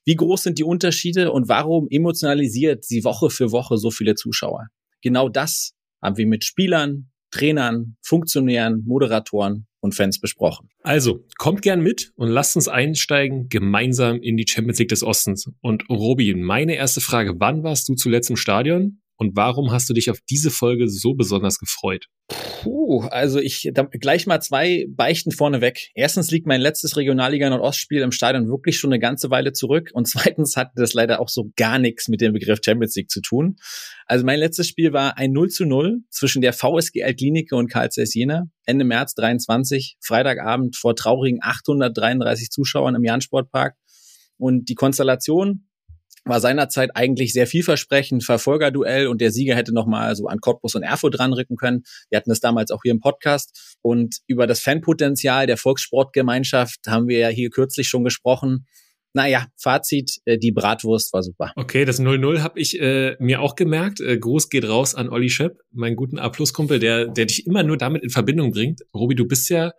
Wie 0.04 0.16
groß 0.16 0.42
sind 0.42 0.58
die 0.58 0.64
Unterschiede 0.64 1.32
und 1.32 1.48
warum 1.48 1.88
emotionalisiert 1.88 2.84
sie 2.84 3.04
Woche 3.04 3.30
für 3.30 3.52
Woche 3.52 3.78
so 3.78 3.90
viele 3.90 4.16
Zuschauer? 4.16 4.68
Genau 5.00 5.30
das 5.30 5.74
haben 6.02 6.16
wir 6.16 6.26
mit 6.26 6.44
Spielern, 6.44 7.10
Trainern, 7.30 7.96
Funktionären, 8.02 8.84
Moderatoren 8.86 9.66
und 9.80 9.94
Fans 9.94 10.20
besprochen. 10.20 10.70
Also, 10.82 11.24
kommt 11.36 11.62
gern 11.62 11.80
mit 11.80 12.12
und 12.16 12.28
lasst 12.28 12.56
uns 12.56 12.68
einsteigen 12.68 13.48
gemeinsam 13.48 14.20
in 14.20 14.36
die 14.36 14.46
Champions 14.48 14.78
League 14.78 14.88
des 14.88 15.02
Ostens. 15.02 15.50
Und 15.60 15.88
Robi, 15.88 16.34
meine 16.34 16.74
erste 16.74 17.00
Frage, 17.00 17.34
wann 17.38 17.62
warst 17.62 17.88
du 17.88 17.94
zuletzt 17.94 18.30
im 18.30 18.36
Stadion 18.36 19.00
und 19.18 19.36
warum 19.36 19.72
hast 19.72 19.90
du 19.90 19.94
dich 19.94 20.10
auf 20.10 20.20
diese 20.30 20.50
Folge 20.50 20.88
so 20.88 21.14
besonders 21.14 21.58
gefreut? 21.58 22.06
Puh, 22.28 23.02
also 23.10 23.40
ich 23.40 23.68
da, 23.74 23.82
gleich 23.82 24.26
mal 24.26 24.40
zwei 24.40 24.86
Beichten 24.88 25.32
vorneweg. 25.32 25.90
Erstens 25.94 26.30
liegt 26.30 26.46
mein 26.46 26.60
letztes 26.60 26.96
Regionalliga 26.96 27.50
Nordostspiel 27.50 28.02
im 28.02 28.12
Stadion 28.12 28.48
wirklich 28.48 28.78
schon 28.78 28.92
eine 28.92 29.00
ganze 29.00 29.30
Weile 29.30 29.52
zurück 29.52 29.90
und 29.92 30.06
zweitens 30.08 30.56
hat 30.56 30.70
das 30.76 30.94
leider 30.94 31.20
auch 31.20 31.28
so 31.28 31.50
gar 31.56 31.78
nichts 31.78 32.08
mit 32.08 32.20
dem 32.20 32.32
Begriff 32.32 32.60
Champions 32.64 32.94
League 32.94 33.10
zu 33.10 33.20
tun. 33.20 33.56
Also 34.06 34.24
mein 34.24 34.38
letztes 34.38 34.68
Spiel 34.68 34.92
war 34.92 35.18
ein 35.18 35.32
0 35.32 35.48
zu 35.48 35.64
0 35.66 35.98
zwischen 36.10 36.40
der 36.40 36.52
VSG 36.52 37.02
Altklinike 37.02 37.56
und 37.56 37.68
Karl 37.68 37.90
Zeiss 37.90 38.14
Jena 38.14 38.44
Ende 38.66 38.84
März 38.84 39.14
23, 39.14 39.96
Freitagabend 40.00 40.76
vor 40.76 40.94
traurigen 40.94 41.40
833 41.42 42.50
Zuschauern 42.50 42.94
im 42.94 43.02
Jansportpark. 43.02 43.76
Und 44.36 44.68
die 44.68 44.74
Konstellation 44.74 45.67
war 46.24 46.40
seinerzeit 46.40 46.90
eigentlich 46.94 47.32
sehr 47.32 47.46
vielversprechend, 47.46 48.24
Verfolgerduell 48.24 49.06
und 49.06 49.20
der 49.20 49.30
Sieger 49.30 49.56
hätte 49.56 49.72
nochmal 49.72 50.14
so 50.16 50.26
an 50.26 50.40
Cottbus 50.40 50.74
und 50.74 50.82
Erfurt 50.82 51.18
dranrücken 51.18 51.56
können. 51.56 51.82
Wir 52.10 52.18
hatten 52.18 52.30
das 52.30 52.40
damals 52.40 52.70
auch 52.70 52.80
hier 52.82 52.92
im 52.92 53.00
Podcast 53.00 53.78
und 53.82 54.16
über 54.26 54.46
das 54.46 54.60
Fanpotenzial 54.60 55.46
der 55.46 55.56
Volkssportgemeinschaft 55.56 56.80
haben 56.86 57.08
wir 57.08 57.18
ja 57.18 57.28
hier 57.28 57.50
kürzlich 57.50 57.88
schon 57.88 58.04
gesprochen. 58.04 58.66
Naja, 59.14 59.46
Fazit, 59.56 60.18
äh, 60.26 60.38
die 60.38 60.52
Bratwurst 60.52 61.12
war 61.12 61.22
super. 61.22 61.52
Okay, 61.56 61.84
das 61.84 62.00
0-0 62.00 62.40
habe 62.40 62.60
ich 62.60 62.78
äh, 62.80 63.16
mir 63.18 63.40
auch 63.40 63.56
gemerkt. 63.56 64.00
Äh, 64.00 64.18
Gruß 64.18 64.50
geht 64.50 64.68
raus 64.68 64.94
an 64.94 65.08
Olli 65.08 65.30
Schepp, 65.30 65.58
meinen 65.72 65.96
guten 65.96 66.18
A-Plus-Kumpel, 66.18 66.78
der, 66.78 67.06
der 67.06 67.26
dich 67.26 67.46
immer 67.46 67.62
nur 67.62 67.78
damit 67.78 68.02
in 68.02 68.10
Verbindung 68.10 68.52
bringt. 68.52 68.82
Robi, 68.94 69.14
du 69.14 69.26
bist 69.26 69.48
ja 69.48 69.72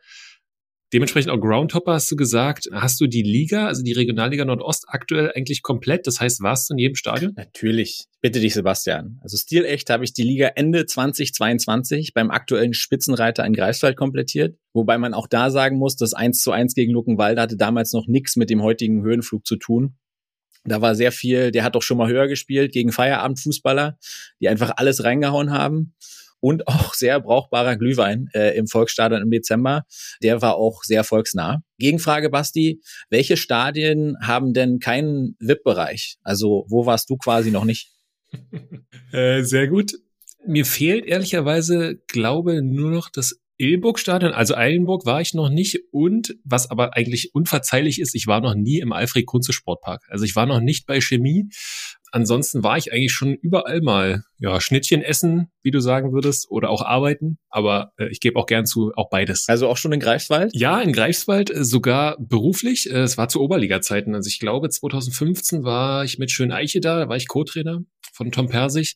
Dementsprechend 0.91 1.31
auch 1.31 1.39
Groundhopper 1.39 1.93
hast 1.93 2.09
du 2.11 2.15
gesagt. 2.15 2.67
Hast 2.71 2.99
du 2.99 3.05
die 3.05 3.21
Liga, 3.21 3.67
also 3.67 3.83
die 3.83 3.91
Regionalliga 3.91 4.43
Nordost 4.43 4.85
aktuell 4.87 5.31
eigentlich 5.35 5.61
komplett? 5.61 6.07
Das 6.07 6.19
heißt, 6.19 6.41
warst 6.41 6.69
du 6.69 6.73
in 6.73 6.79
jedem 6.79 6.95
Stadion? 6.95 7.33
Natürlich. 7.35 8.05
Bitte 8.21 8.39
dich, 8.39 8.55
Sebastian. 8.55 9.19
Also 9.21 9.37
stilecht 9.37 9.91
habe 9.91 10.03
ich 10.03 10.13
die 10.13 10.23
Liga 10.23 10.47
Ende 10.55 10.87
2022 10.87 12.13
beim 12.15 12.31
aktuellen 12.31 12.73
Spitzenreiter 12.73 13.45
in 13.45 13.53
Greifswald 13.53 13.97
komplettiert. 13.97 14.57
Wobei 14.73 14.97
man 14.97 15.13
auch 15.13 15.27
da 15.27 15.51
sagen 15.51 15.77
muss, 15.77 15.95
das 15.95 16.13
1 16.13 16.41
zu 16.41 16.51
1 16.51 16.73
gegen 16.73 16.91
Luckenwalde 16.91 17.41
hatte 17.41 17.55
damals 17.55 17.93
noch 17.93 18.07
nichts 18.07 18.35
mit 18.35 18.49
dem 18.49 18.63
heutigen 18.63 19.03
Höhenflug 19.03 19.45
zu 19.45 19.57
tun. 19.57 19.95
Da 20.65 20.81
war 20.81 20.95
sehr 20.95 21.11
viel, 21.11 21.51
der 21.51 21.63
hat 21.63 21.75
doch 21.75 21.83
schon 21.83 21.97
mal 21.97 22.09
höher 22.09 22.27
gespielt 22.27 22.73
gegen 22.73 22.91
Feierabendfußballer, 22.91 23.97
die 24.41 24.49
einfach 24.49 24.73
alles 24.75 25.03
reingehauen 25.03 25.51
haben 25.51 25.93
und 26.39 26.67
auch 26.67 26.93
sehr 26.93 27.19
brauchbarer 27.19 27.75
Glühwein 27.75 28.27
äh, 28.33 28.57
im 28.57 28.67
Volksstadion 28.67 29.21
im 29.21 29.29
Dezember. 29.29 29.83
Der 30.21 30.41
war 30.41 30.55
auch 30.55 30.83
sehr 30.83 31.03
volksnah. 31.03 31.61
Gegenfrage, 31.77 32.29
Basti, 32.29 32.81
welche 33.09 33.37
Stadien 33.37 34.15
haben 34.21 34.53
denn 34.53 34.79
keinen 34.79 35.35
VIP-Bereich? 35.39 36.17
Also 36.23 36.65
wo 36.69 36.85
warst 36.85 37.09
du 37.09 37.17
quasi 37.17 37.51
noch 37.51 37.65
nicht? 37.65 37.91
äh, 39.11 39.43
sehr 39.43 39.67
gut. 39.67 39.93
Mir 40.45 40.65
fehlt 40.65 41.05
ehrlicherweise, 41.05 41.97
glaube 42.07 42.61
nur 42.61 42.91
noch 42.91 43.09
das 43.09 43.39
Ilburg-Stadion, 43.59 44.31
also 44.31 44.55
Eilenburg 44.55 45.05
war 45.05 45.19
ich 45.19 45.33
noch 45.33 45.49
nicht 45.49 45.79
und 45.91 46.37
was 46.45 46.71
aber 46.71 46.95
eigentlich 46.95 47.35
unverzeihlich 47.35 47.99
ist, 47.99 48.15
ich 48.15 48.25
war 48.25 48.39
noch 48.39 48.55
nie 48.55 48.79
im 48.79 48.93
Alfred-Kunze-Sportpark. 48.93 50.05
Also 50.07 50.23
ich 50.23 50.35
war 50.37 50.45
noch 50.45 50.61
nicht 50.61 50.87
bei 50.87 51.01
Chemie. 51.01 51.49
Ansonsten 52.11 52.63
war 52.63 52.77
ich 52.77 52.91
eigentlich 52.91 53.11
schon 53.11 53.33
überall 53.35 53.81
mal, 53.81 54.23
ja, 54.37 54.59
Schnittchen 54.59 55.01
essen, 55.01 55.51
wie 55.61 55.71
du 55.71 55.79
sagen 55.79 56.11
würdest, 56.13 56.49
oder 56.49 56.69
auch 56.69 56.81
arbeiten. 56.81 57.37
Aber 57.49 57.91
äh, 57.97 58.09
ich 58.09 58.19
gebe 58.19 58.39
auch 58.39 58.45
gern 58.45 58.65
zu, 58.65 58.91
auch 58.95 59.09
beides. 59.09 59.47
Also 59.47 59.67
auch 59.67 59.77
schon 59.77 59.91
in 59.91 59.99
Greifswald? 59.99 60.51
Ja, 60.55 60.79
in 60.81 60.93
Greifswald, 60.93 61.49
äh, 61.51 61.63
sogar 61.63 62.17
beruflich. 62.19 62.89
Äh, 62.89 62.99
es 63.01 63.17
war 63.17 63.29
zu 63.29 63.41
Oberliga-Zeiten. 63.41 64.15
Also 64.15 64.27
ich 64.27 64.39
glaube, 64.39 64.69
2015 64.69 65.63
war 65.63 66.03
ich 66.03 66.17
mit 66.17 66.31
Schön 66.31 66.51
Eiche 66.51 66.79
da, 66.79 66.99
da 66.99 67.09
war 67.09 67.17
ich 67.17 67.27
Co-Trainer 67.27 67.81
von 68.13 68.31
Tom 68.31 68.49
Persig. 68.49 68.95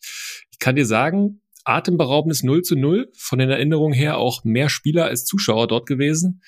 Ich 0.51 0.60
kann 0.60 0.75
dir 0.75 0.86
sagen, 0.86 1.41
atemberaubendes 1.65 2.43
0 2.43 2.62
zu 2.63 2.75
0. 2.75 3.10
Von 3.15 3.39
den 3.39 3.50
Erinnerungen 3.50 3.93
her 3.93 4.17
auch 4.17 4.43
mehr 4.43 4.70
Spieler 4.70 5.05
als 5.05 5.25
Zuschauer 5.25 5.67
dort 5.67 5.86
gewesen. 5.86 6.41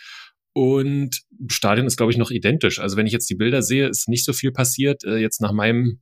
Und 0.54 1.22
Stadion 1.50 1.86
ist, 1.86 1.98
glaube 1.98 2.14
ich, 2.14 2.18
noch 2.18 2.32
identisch. 2.32 2.80
Also 2.80 2.96
wenn 2.96 3.08
ich 3.08 3.14
jetzt 3.14 3.30
die 3.30 3.36
Bilder 3.36 3.62
sehe, 3.62 3.88
ist 3.90 4.08
nicht 4.08 4.24
so 4.24 4.32
viel 4.32 4.52
passiert. 4.52 5.04
Äh, 5.04 5.18
jetzt 5.18 5.42
nach 5.42 5.52
meinem 5.52 6.00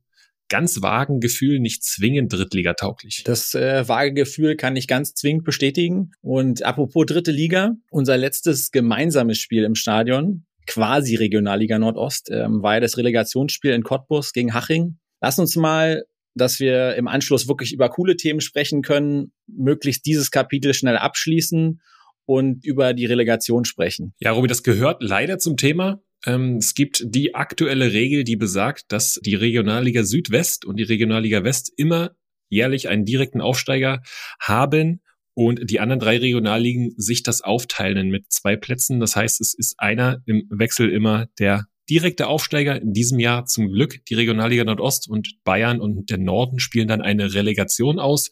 ganz 0.48 0.82
vagen 0.82 1.20
Gefühl 1.20 1.60
nicht 1.60 1.84
zwingend 1.84 2.32
drittligatauglich. 2.32 3.22
Das 3.24 3.54
äh, 3.54 3.88
vage 3.88 4.12
Gefühl 4.12 4.56
kann 4.56 4.76
ich 4.76 4.86
ganz 4.86 5.14
zwingend 5.14 5.44
bestätigen. 5.44 6.12
Und 6.20 6.62
apropos 6.64 7.06
dritte 7.06 7.30
Liga, 7.30 7.72
unser 7.90 8.16
letztes 8.16 8.70
gemeinsames 8.70 9.38
Spiel 9.38 9.64
im 9.64 9.74
Stadion, 9.74 10.44
quasi 10.66 11.16
Regionalliga 11.16 11.78
Nordost, 11.78 12.30
ähm, 12.30 12.62
war 12.62 12.74
ja 12.74 12.80
das 12.80 12.96
Relegationsspiel 12.96 13.72
in 13.72 13.82
Cottbus 13.82 14.32
gegen 14.32 14.54
Haching. 14.54 14.98
Lass 15.20 15.38
uns 15.38 15.56
mal 15.56 16.04
dass 16.34 16.58
wir 16.60 16.96
im 16.96 17.08
Anschluss 17.08 17.48
wirklich 17.48 17.72
über 17.72 17.88
coole 17.88 18.16
Themen 18.16 18.40
sprechen 18.40 18.82
können, 18.82 19.32
möglichst 19.46 20.04
dieses 20.06 20.30
Kapitel 20.30 20.74
schnell 20.74 20.96
abschließen 20.96 21.80
und 22.26 22.64
über 22.64 22.94
die 22.94 23.06
Relegation 23.06 23.64
sprechen. 23.64 24.14
Ja, 24.18 24.32
Robi, 24.32 24.48
das 24.48 24.62
gehört 24.62 25.02
leider 25.02 25.38
zum 25.38 25.56
Thema. 25.56 26.00
Ähm, 26.24 26.56
es 26.56 26.74
gibt 26.74 27.02
die 27.06 27.34
aktuelle 27.34 27.92
Regel, 27.92 28.24
die 28.24 28.36
besagt, 28.36 28.84
dass 28.88 29.20
die 29.24 29.34
Regionalliga 29.34 30.04
Südwest 30.04 30.64
und 30.64 30.76
die 30.76 30.84
Regionalliga 30.84 31.44
West 31.44 31.72
immer 31.76 32.12
jährlich 32.48 32.88
einen 32.88 33.04
direkten 33.04 33.40
Aufsteiger 33.40 34.02
haben 34.40 35.00
und 35.34 35.68
die 35.68 35.80
anderen 35.80 36.00
drei 36.00 36.18
Regionalligen 36.18 36.94
sich 36.96 37.22
das 37.22 37.40
aufteilen 37.40 38.08
mit 38.08 38.32
zwei 38.32 38.56
Plätzen. 38.56 39.00
Das 39.00 39.16
heißt, 39.16 39.40
es 39.40 39.54
ist 39.54 39.74
einer 39.78 40.22
im 40.26 40.46
Wechsel 40.50 40.90
immer 40.90 41.26
der 41.38 41.66
direkte 41.90 42.28
Aufsteiger 42.28 42.80
in 42.80 42.92
diesem 42.92 43.18
Jahr 43.18 43.44
zum 43.44 43.70
Glück. 43.70 44.04
Die 44.06 44.14
Regionalliga 44.14 44.64
Nordost 44.64 45.08
und 45.08 45.42
Bayern 45.44 45.80
und 45.80 46.08
der 46.10 46.18
Norden 46.18 46.58
spielen 46.58 46.88
dann 46.88 47.02
eine 47.02 47.34
Relegation 47.34 47.98
aus. 47.98 48.30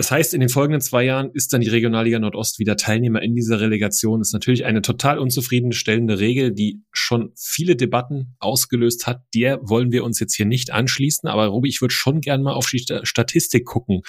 Das 0.00 0.10
heißt, 0.10 0.32
in 0.32 0.40
den 0.40 0.48
folgenden 0.48 0.80
zwei 0.80 1.04
Jahren 1.04 1.30
ist 1.34 1.52
dann 1.52 1.60
die 1.60 1.68
Regionalliga 1.68 2.18
Nordost 2.18 2.58
wieder 2.58 2.78
Teilnehmer 2.78 3.20
in 3.20 3.34
dieser 3.34 3.60
Relegation. 3.60 4.20
Das 4.20 4.28
ist 4.28 4.32
natürlich 4.32 4.64
eine 4.64 4.80
total 4.80 5.18
unzufriedenstellende 5.18 6.18
Regel, 6.18 6.52
die 6.52 6.82
schon 6.90 7.34
viele 7.36 7.76
Debatten 7.76 8.34
ausgelöst 8.38 9.06
hat. 9.06 9.24
Der 9.34 9.58
wollen 9.60 9.92
wir 9.92 10.02
uns 10.02 10.18
jetzt 10.18 10.34
hier 10.34 10.46
nicht 10.46 10.70
anschließen. 10.70 11.28
Aber 11.28 11.48
Robi, 11.48 11.68
ich 11.68 11.82
würde 11.82 11.92
schon 11.92 12.22
gern 12.22 12.40
mal 12.40 12.54
auf 12.54 12.66
die 12.70 12.82
Statistik 13.02 13.66
gucken. 13.66 14.00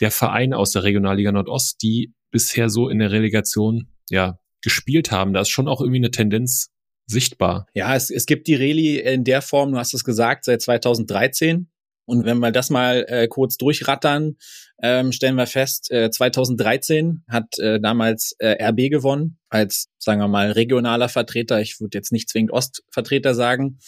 Der 0.00 0.10
Verein 0.10 0.54
aus 0.54 0.72
der 0.72 0.84
Regionalliga 0.84 1.30
Nordost, 1.30 1.82
die 1.82 2.14
bisher 2.30 2.70
so 2.70 2.88
in 2.88 2.98
der 2.98 3.10
Relegation, 3.10 3.88
ja, 4.08 4.38
gespielt 4.62 5.10
haben. 5.10 5.34
Da 5.34 5.42
ist 5.42 5.50
schon 5.50 5.68
auch 5.68 5.82
irgendwie 5.82 5.98
eine 5.98 6.10
Tendenz 6.10 6.70
sichtbar. 7.06 7.66
Ja, 7.74 7.94
es, 7.94 8.08
es 8.08 8.24
gibt 8.24 8.46
die 8.46 8.54
Reli 8.54 8.98
in 8.98 9.24
der 9.24 9.42
Form, 9.42 9.72
du 9.72 9.78
hast 9.78 9.92
es 9.92 10.04
gesagt, 10.04 10.46
seit 10.46 10.62
2013. 10.62 11.68
Und 12.08 12.24
wenn 12.24 12.38
wir 12.38 12.52
das 12.52 12.70
mal 12.70 13.04
äh, 13.06 13.28
kurz 13.28 13.58
durchrattern, 13.58 14.36
ähm, 14.82 15.12
stellen 15.12 15.34
wir 15.34 15.46
fest, 15.46 15.90
äh, 15.90 16.10
2013 16.10 17.22
hat 17.28 17.58
äh, 17.58 17.78
damals 17.78 18.34
äh, 18.38 18.56
RB 18.64 18.90
gewonnen, 18.90 19.38
als, 19.50 19.90
sagen 19.98 20.20
wir 20.20 20.28
mal, 20.28 20.52
regionaler 20.52 21.10
Vertreter. 21.10 21.60
Ich 21.60 21.80
würde 21.80 21.98
jetzt 21.98 22.10
nicht 22.10 22.30
zwingend 22.30 22.50
Ostvertreter 22.50 23.34
sagen. 23.34 23.78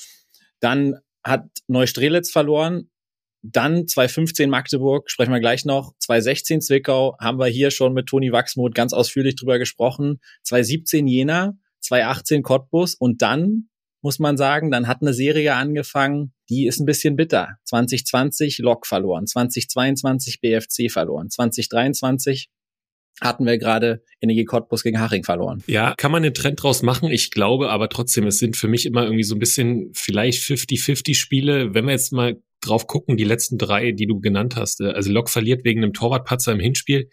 Dann 0.61 0.97
hat 1.25 1.47
Neustrelitz 1.67 2.31
verloren. 2.31 2.91
Dann 3.41 3.89
2015 3.89 4.51
Magdeburg, 4.51 5.11
sprechen 5.11 5.33
wir 5.33 5.41
gleich 5.41 5.65
noch. 5.65 5.95
2016 6.01 6.61
Zwickau, 6.61 7.17
haben 7.19 7.39
wir 7.39 7.47
hier 7.47 7.71
schon 7.71 7.95
mit 7.95 8.05
Toni 8.05 8.33
Wachsmuth 8.33 8.75
ganz 8.75 8.93
ausführlich 8.93 9.37
drüber 9.37 9.59
gesprochen. 9.59 10.21
2017 10.43 11.07
Jena, 11.07 11.55
2018 11.81 12.43
Cottbus 12.43 12.97
und 12.97 13.23
dann 13.23 13.70
muss 14.03 14.19
man 14.19 14.37
sagen, 14.37 14.71
dann 14.71 14.87
hat 14.87 15.03
eine 15.03 15.13
Serie 15.13 15.55
angefangen, 15.55 16.33
die 16.49 16.67
ist 16.67 16.81
ein 16.81 16.87
bisschen 16.87 17.17
bitter. 17.17 17.57
2020 17.65 18.59
Lok 18.59 18.87
verloren, 18.87 19.27
2022 19.27 20.41
BFC 20.41 20.91
verloren, 20.91 21.31
2023 21.31 22.49
hatten 23.21 23.45
wir 23.45 23.59
gerade 23.59 24.03
Energie 24.21 24.45
Cottbus 24.45 24.83
gegen 24.83 24.99
Haching 24.99 25.25
verloren. 25.25 25.63
Ja, 25.67 25.95
kann 25.95 26.11
man 26.11 26.25
einen 26.25 26.35
Trend 26.35 26.63
draus 26.63 26.83
machen. 26.83 27.11
Ich 27.11 27.31
glaube 27.31 27.69
aber 27.71 27.89
trotzdem, 27.89 28.27
es 28.27 28.39
sind 28.39 28.57
für 28.57 28.69
mich 28.69 28.87
immer 28.87 29.05
irgendwie 29.05 29.25
so 29.25 29.35
ein 29.35 29.39
bisschen 29.39 29.91
vielleicht 29.93 30.43
50-50 30.43 31.15
Spiele. 31.15 31.75
Wenn 31.75 31.85
wir 31.85 31.93
jetzt 31.93 32.13
mal 32.13 32.41
drauf 32.61 32.87
gucken, 32.87 33.17
die 33.17 33.25
letzten 33.25 33.59
drei, 33.59 33.93
die 33.93 34.07
du 34.07 34.21
genannt 34.21 34.57
hast. 34.57 34.81
Also 34.81 35.11
Lok 35.11 35.31
verliert 35.31 35.65
wegen 35.65 35.83
einem 35.83 35.93
Torwartpatzer 35.93 36.53
im 36.53 36.61
Hinspiel. 36.61 37.11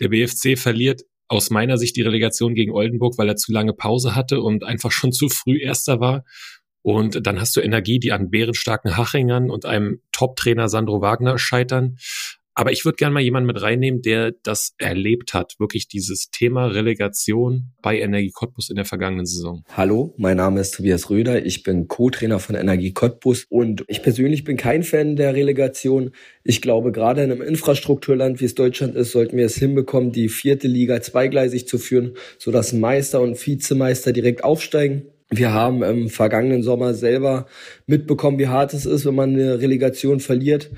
Der 0.00 0.08
BFC 0.08 0.58
verliert 0.58 1.02
aus 1.30 1.48
meiner 1.48 1.78
Sicht 1.78 1.96
die 1.96 2.02
Relegation 2.02 2.54
gegen 2.54 2.72
Oldenburg, 2.72 3.16
weil 3.16 3.28
er 3.28 3.36
zu 3.36 3.52
lange 3.52 3.72
Pause 3.72 4.16
hatte 4.16 4.40
und 4.40 4.64
einfach 4.64 4.90
schon 4.90 5.12
zu 5.12 5.28
früh 5.28 5.58
Erster 5.58 6.00
war. 6.00 6.24
Und 6.82 7.24
dann 7.24 7.40
hast 7.40 7.54
du 7.56 7.60
Energie, 7.60 8.00
die 8.00 8.10
an 8.10 8.30
bärenstarken 8.30 8.96
Hachingern 8.96 9.48
und 9.48 9.64
einem 9.64 10.02
Top-Trainer 10.12 10.68
Sandro 10.68 11.00
Wagner 11.00 11.38
scheitern. 11.38 11.96
Aber 12.54 12.72
ich 12.72 12.84
würde 12.84 12.96
gerne 12.96 13.14
mal 13.14 13.20
jemanden 13.20 13.46
mit 13.46 13.62
reinnehmen, 13.62 14.02
der 14.02 14.32
das 14.42 14.74
erlebt 14.78 15.34
hat, 15.34 15.54
wirklich 15.58 15.86
dieses 15.86 16.30
Thema 16.30 16.66
Relegation 16.66 17.72
bei 17.80 18.00
Energie 18.00 18.32
Cottbus 18.32 18.70
in 18.70 18.76
der 18.76 18.84
vergangenen 18.84 19.24
Saison. 19.24 19.64
Hallo, 19.76 20.14
mein 20.16 20.36
Name 20.36 20.60
ist 20.60 20.74
Tobias 20.74 21.10
Röder, 21.10 21.44
ich 21.44 21.62
bin 21.62 21.86
Co-Trainer 21.86 22.40
von 22.40 22.56
Energie 22.56 22.92
Cottbus 22.92 23.46
und 23.48 23.84
ich 23.86 24.02
persönlich 24.02 24.42
bin 24.44 24.56
kein 24.56 24.82
Fan 24.82 25.14
der 25.14 25.34
Relegation. 25.34 26.10
Ich 26.42 26.60
glaube, 26.60 26.90
gerade 26.90 27.22
in 27.22 27.30
einem 27.30 27.42
Infrastrukturland, 27.42 28.40
wie 28.40 28.46
es 28.46 28.56
Deutschland 28.56 28.96
ist, 28.96 29.12
sollten 29.12 29.36
wir 29.36 29.46
es 29.46 29.56
hinbekommen, 29.56 30.10
die 30.10 30.28
vierte 30.28 30.66
Liga 30.66 31.00
zweigleisig 31.00 31.68
zu 31.68 31.78
führen, 31.78 32.14
sodass 32.38 32.72
Meister 32.72 33.20
und 33.20 33.44
Vizemeister 33.46 34.12
direkt 34.12 34.42
aufsteigen. 34.42 35.02
Wir 35.32 35.52
haben 35.52 35.84
im 35.84 36.08
vergangenen 36.08 36.64
Sommer 36.64 36.94
selber 36.94 37.46
mitbekommen, 37.86 38.40
wie 38.40 38.48
hart 38.48 38.74
es 38.74 38.84
ist, 38.84 39.06
wenn 39.06 39.14
man 39.14 39.30
eine 39.30 39.60
Relegation 39.60 40.18
verliert 40.18 40.70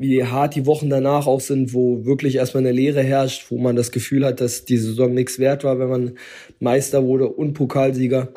wie 0.00 0.24
hart 0.24 0.54
die 0.54 0.64
Wochen 0.64 0.88
danach 0.88 1.26
auch 1.26 1.42
sind, 1.42 1.74
wo 1.74 2.06
wirklich 2.06 2.36
erstmal 2.36 2.62
eine 2.62 2.72
Leere 2.72 3.02
herrscht, 3.02 3.50
wo 3.50 3.58
man 3.58 3.76
das 3.76 3.92
Gefühl 3.92 4.24
hat, 4.24 4.40
dass 4.40 4.64
die 4.64 4.78
Saison 4.78 5.12
nichts 5.12 5.38
wert 5.38 5.62
war, 5.62 5.78
wenn 5.78 5.90
man 5.90 6.12
Meister 6.58 7.04
wurde 7.04 7.28
und 7.28 7.52
Pokalsieger. 7.52 8.28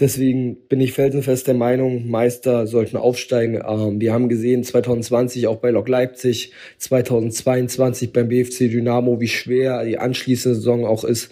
Deswegen 0.00 0.56
bin 0.68 0.80
ich 0.80 0.94
felsenfest 0.94 1.46
der 1.46 1.54
Meinung, 1.54 2.08
Meister 2.08 2.66
sollten 2.66 2.96
aufsteigen. 2.96 3.60
Ähm, 3.66 4.00
wir 4.00 4.14
haben 4.14 4.30
gesehen 4.30 4.64
2020 4.64 5.46
auch 5.46 5.58
bei 5.58 5.70
Lok 5.70 5.88
Leipzig, 5.88 6.52
2022 6.78 8.10
beim 8.10 8.28
BFC 8.28 8.70
Dynamo, 8.70 9.20
wie 9.20 9.28
schwer 9.28 9.84
die 9.84 9.98
anschließende 9.98 10.56
Saison 10.56 10.86
auch 10.86 11.04
ist. 11.04 11.30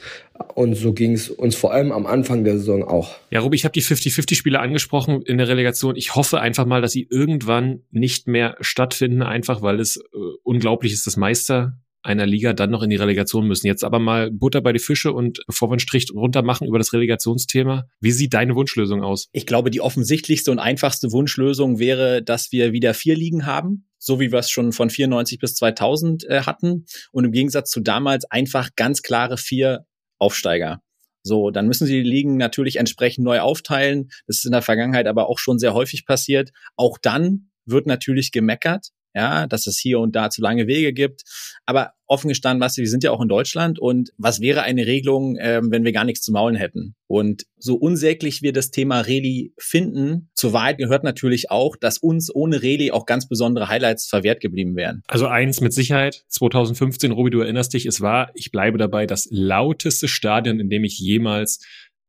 Und 0.55 0.75
so 0.75 0.93
ging 0.93 1.15
es 1.15 1.31
uns 1.31 1.57
vor 1.57 1.73
allem 1.73 1.91
am 1.91 2.07
Anfang 2.07 2.45
der 2.45 2.59
Saison 2.59 2.85
auch. 2.85 3.17
Ja, 3.31 3.41
Rubi, 3.41 3.57
ich 3.57 3.65
habe 3.65 3.73
die 3.73 3.83
50-50-Spiele 3.83 4.61
angesprochen 4.61 5.23
in 5.23 5.39
der 5.39 5.49
Relegation. 5.49 5.97
Ich 5.97 6.15
hoffe 6.15 6.41
einfach 6.41 6.67
mal, 6.67 6.83
dass 6.83 6.93
sie 6.93 7.09
irgendwann 7.11 7.81
nicht 7.91 8.29
mehr 8.29 8.57
stattfinden, 8.61 9.23
einfach 9.23 9.63
weil 9.63 9.81
es 9.81 9.97
äh, 9.97 10.01
unglaublich 10.45 10.93
ist, 10.93 11.07
dass 11.07 11.17
Meister 11.17 11.79
einer 12.09 12.27
Liga 12.27 12.55
dann 12.55 12.71
noch 12.71 12.83
in 12.83 12.91
die 12.91 12.97
Relegation 12.97 13.47
müssen. 13.47 13.67
Jetzt 13.67 13.85
aber 13.85 13.99
mal 13.99 14.31
Butter 14.31 14.63
bei 14.63 14.73
die 14.73 14.79
Fische 14.79 15.13
und 15.13 15.41
bevor 15.47 15.69
wir 15.69 15.75
einen 15.75 15.81
Strich 15.81 16.11
runter 16.13 16.43
machen 16.43 16.67
über 16.67 16.79
das 16.79 16.93
Relegationsthema, 16.93 17.87
wie 18.01 18.11
sieht 18.11 18.35
deine 18.35 18.55
Wunschlösung 18.55 19.03
aus? 19.03 19.29
Ich 19.33 19.47
glaube, 19.47 19.71
die 19.71 19.81
offensichtlichste 19.81 20.51
und 20.51 20.59
einfachste 20.59 21.13
Wunschlösung 21.13 21.79
wäre, 21.79 22.23
dass 22.23 22.51
wir 22.51 22.73
wieder 22.73 22.95
vier 22.95 23.15
Ligen 23.15 23.45
haben, 23.45 23.89
so 23.99 24.21
wie 24.21 24.33
wir 24.33 24.39
es 24.39 24.51
schon 24.51 24.73
von 24.73 24.89
94 24.89 25.39
bis 25.39 25.55
2000 25.57 26.25
äh, 26.25 26.41
hatten 26.43 26.87
und 27.13 27.25
im 27.25 27.33
Gegensatz 27.33 27.71
zu 27.71 27.81
damals 27.81 28.25
einfach 28.31 28.71
ganz 28.75 29.03
klare 29.03 29.37
vier 29.37 29.85
Aufsteiger. 30.19 30.81
So, 31.23 31.51
dann 31.51 31.67
müssen 31.67 31.87
sie 31.87 32.03
die 32.03 32.09
Ligen 32.09 32.39
natürlich 32.39 32.77
entsprechend 32.77 33.25
neu 33.25 33.41
aufteilen. 33.41 34.09
Das 34.27 34.39
ist 34.39 34.47
in 34.47 34.53
der 34.53 34.63
Vergangenheit 34.63 35.07
aber 35.07 35.29
auch 35.29 35.39
schon 35.39 35.59
sehr 35.59 35.75
häufig 35.75 36.07
passiert. 36.07 36.53
Auch 36.77 36.97
dann 36.97 37.51
wird 37.67 37.87
natürlich 37.87 38.33
gemeckert 38.33 38.93
ja, 39.19 39.47
dass 39.47 39.67
es 39.67 39.79
hier 39.79 39.99
und 39.99 40.15
da 40.15 40.31
zu 40.31 40.41
lange 40.41 40.67
Wege 40.67 40.93
gibt. 40.93 41.23
Aber 41.67 41.93
offen 42.07 42.29
gestanden, 42.29 42.63
was 42.63 42.77
wir 42.77 42.89
sind 42.89 43.05
ja 43.05 43.11
auch 43.11 43.21
in 43.21 43.29
Deutschland 43.29 43.79
und 43.79 44.11
was 44.17 44.41
wäre 44.41 44.63
eine 44.63 44.87
Regelung, 44.87 45.37
ähm, 45.41 45.71
wenn 45.71 45.85
wir 45.85 45.93
gar 45.93 46.05
nichts 46.05 46.25
zu 46.25 46.33
maulen 46.33 46.57
hätten? 46.57 46.95
Und 47.07 47.45
so 47.57 47.75
unsäglich 47.75 48.43
wir 48.43 48.53
das 48.53 48.71
Thema 48.71 49.01
Reli 49.01 49.53
finden, 49.59 50.31
zur 50.35 50.53
Wahrheit 50.53 50.79
gehört 50.79 51.05
natürlich 51.05 51.51
auch, 51.51 51.77
dass 51.77 51.99
uns 51.99 52.35
ohne 52.35 52.63
Reli 52.63 52.93
auch 52.93 53.05
ganz 53.05 53.29
besondere 53.29 53.69
Highlights 53.69 54.07
verwehrt 54.07 54.41
geblieben 54.41 54.77
wären. 54.77 55.03
Also 55.09 55.27
eins 55.27 55.61
mit 55.61 55.73
Sicherheit, 55.73 56.25
2015, 56.29 57.13
Robi, 57.13 57.31
du 57.31 57.41
erinnerst 57.41 57.75
dich, 57.75 57.87
es 57.87 58.01
war, 58.01 58.31
ich 58.35 58.53
bleibe 58.53 58.79
dabei, 58.79 59.07
das 59.07 59.27
lauteste 59.31 60.09
Stadion, 60.09 60.61
in 60.61 60.71
dem 60.71 60.85
ich 60.85 60.99
jemals 60.99 61.61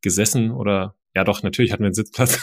gesessen 0.01 0.51
oder 0.51 0.95
ja 1.19 1.25
doch, 1.25 1.43
natürlich 1.43 1.73
hatten 1.73 1.83
wir 1.83 1.87
einen 1.87 1.93
Sitzplatz, 1.93 2.39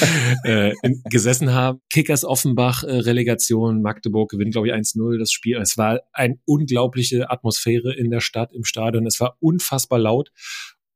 äh, 0.44 0.72
in, 0.82 1.02
gesessen 1.10 1.52
haben. 1.52 1.80
Kickers 1.90 2.24
Offenbach, 2.24 2.84
äh, 2.84 2.98
Relegation, 2.98 3.82
Magdeburg 3.82 4.30
gewinnt, 4.30 4.52
glaube 4.52 4.68
ich, 4.68 4.74
1-0 4.74 5.18
das 5.18 5.32
Spiel. 5.32 5.56
Es 5.56 5.76
war 5.76 6.00
eine 6.12 6.36
unglaubliche 6.44 7.30
Atmosphäre 7.30 7.92
in 7.92 8.10
der 8.10 8.20
Stadt, 8.20 8.52
im 8.54 8.62
Stadion. 8.62 9.06
Es 9.06 9.18
war 9.18 9.36
unfassbar 9.40 9.98
laut. 9.98 10.30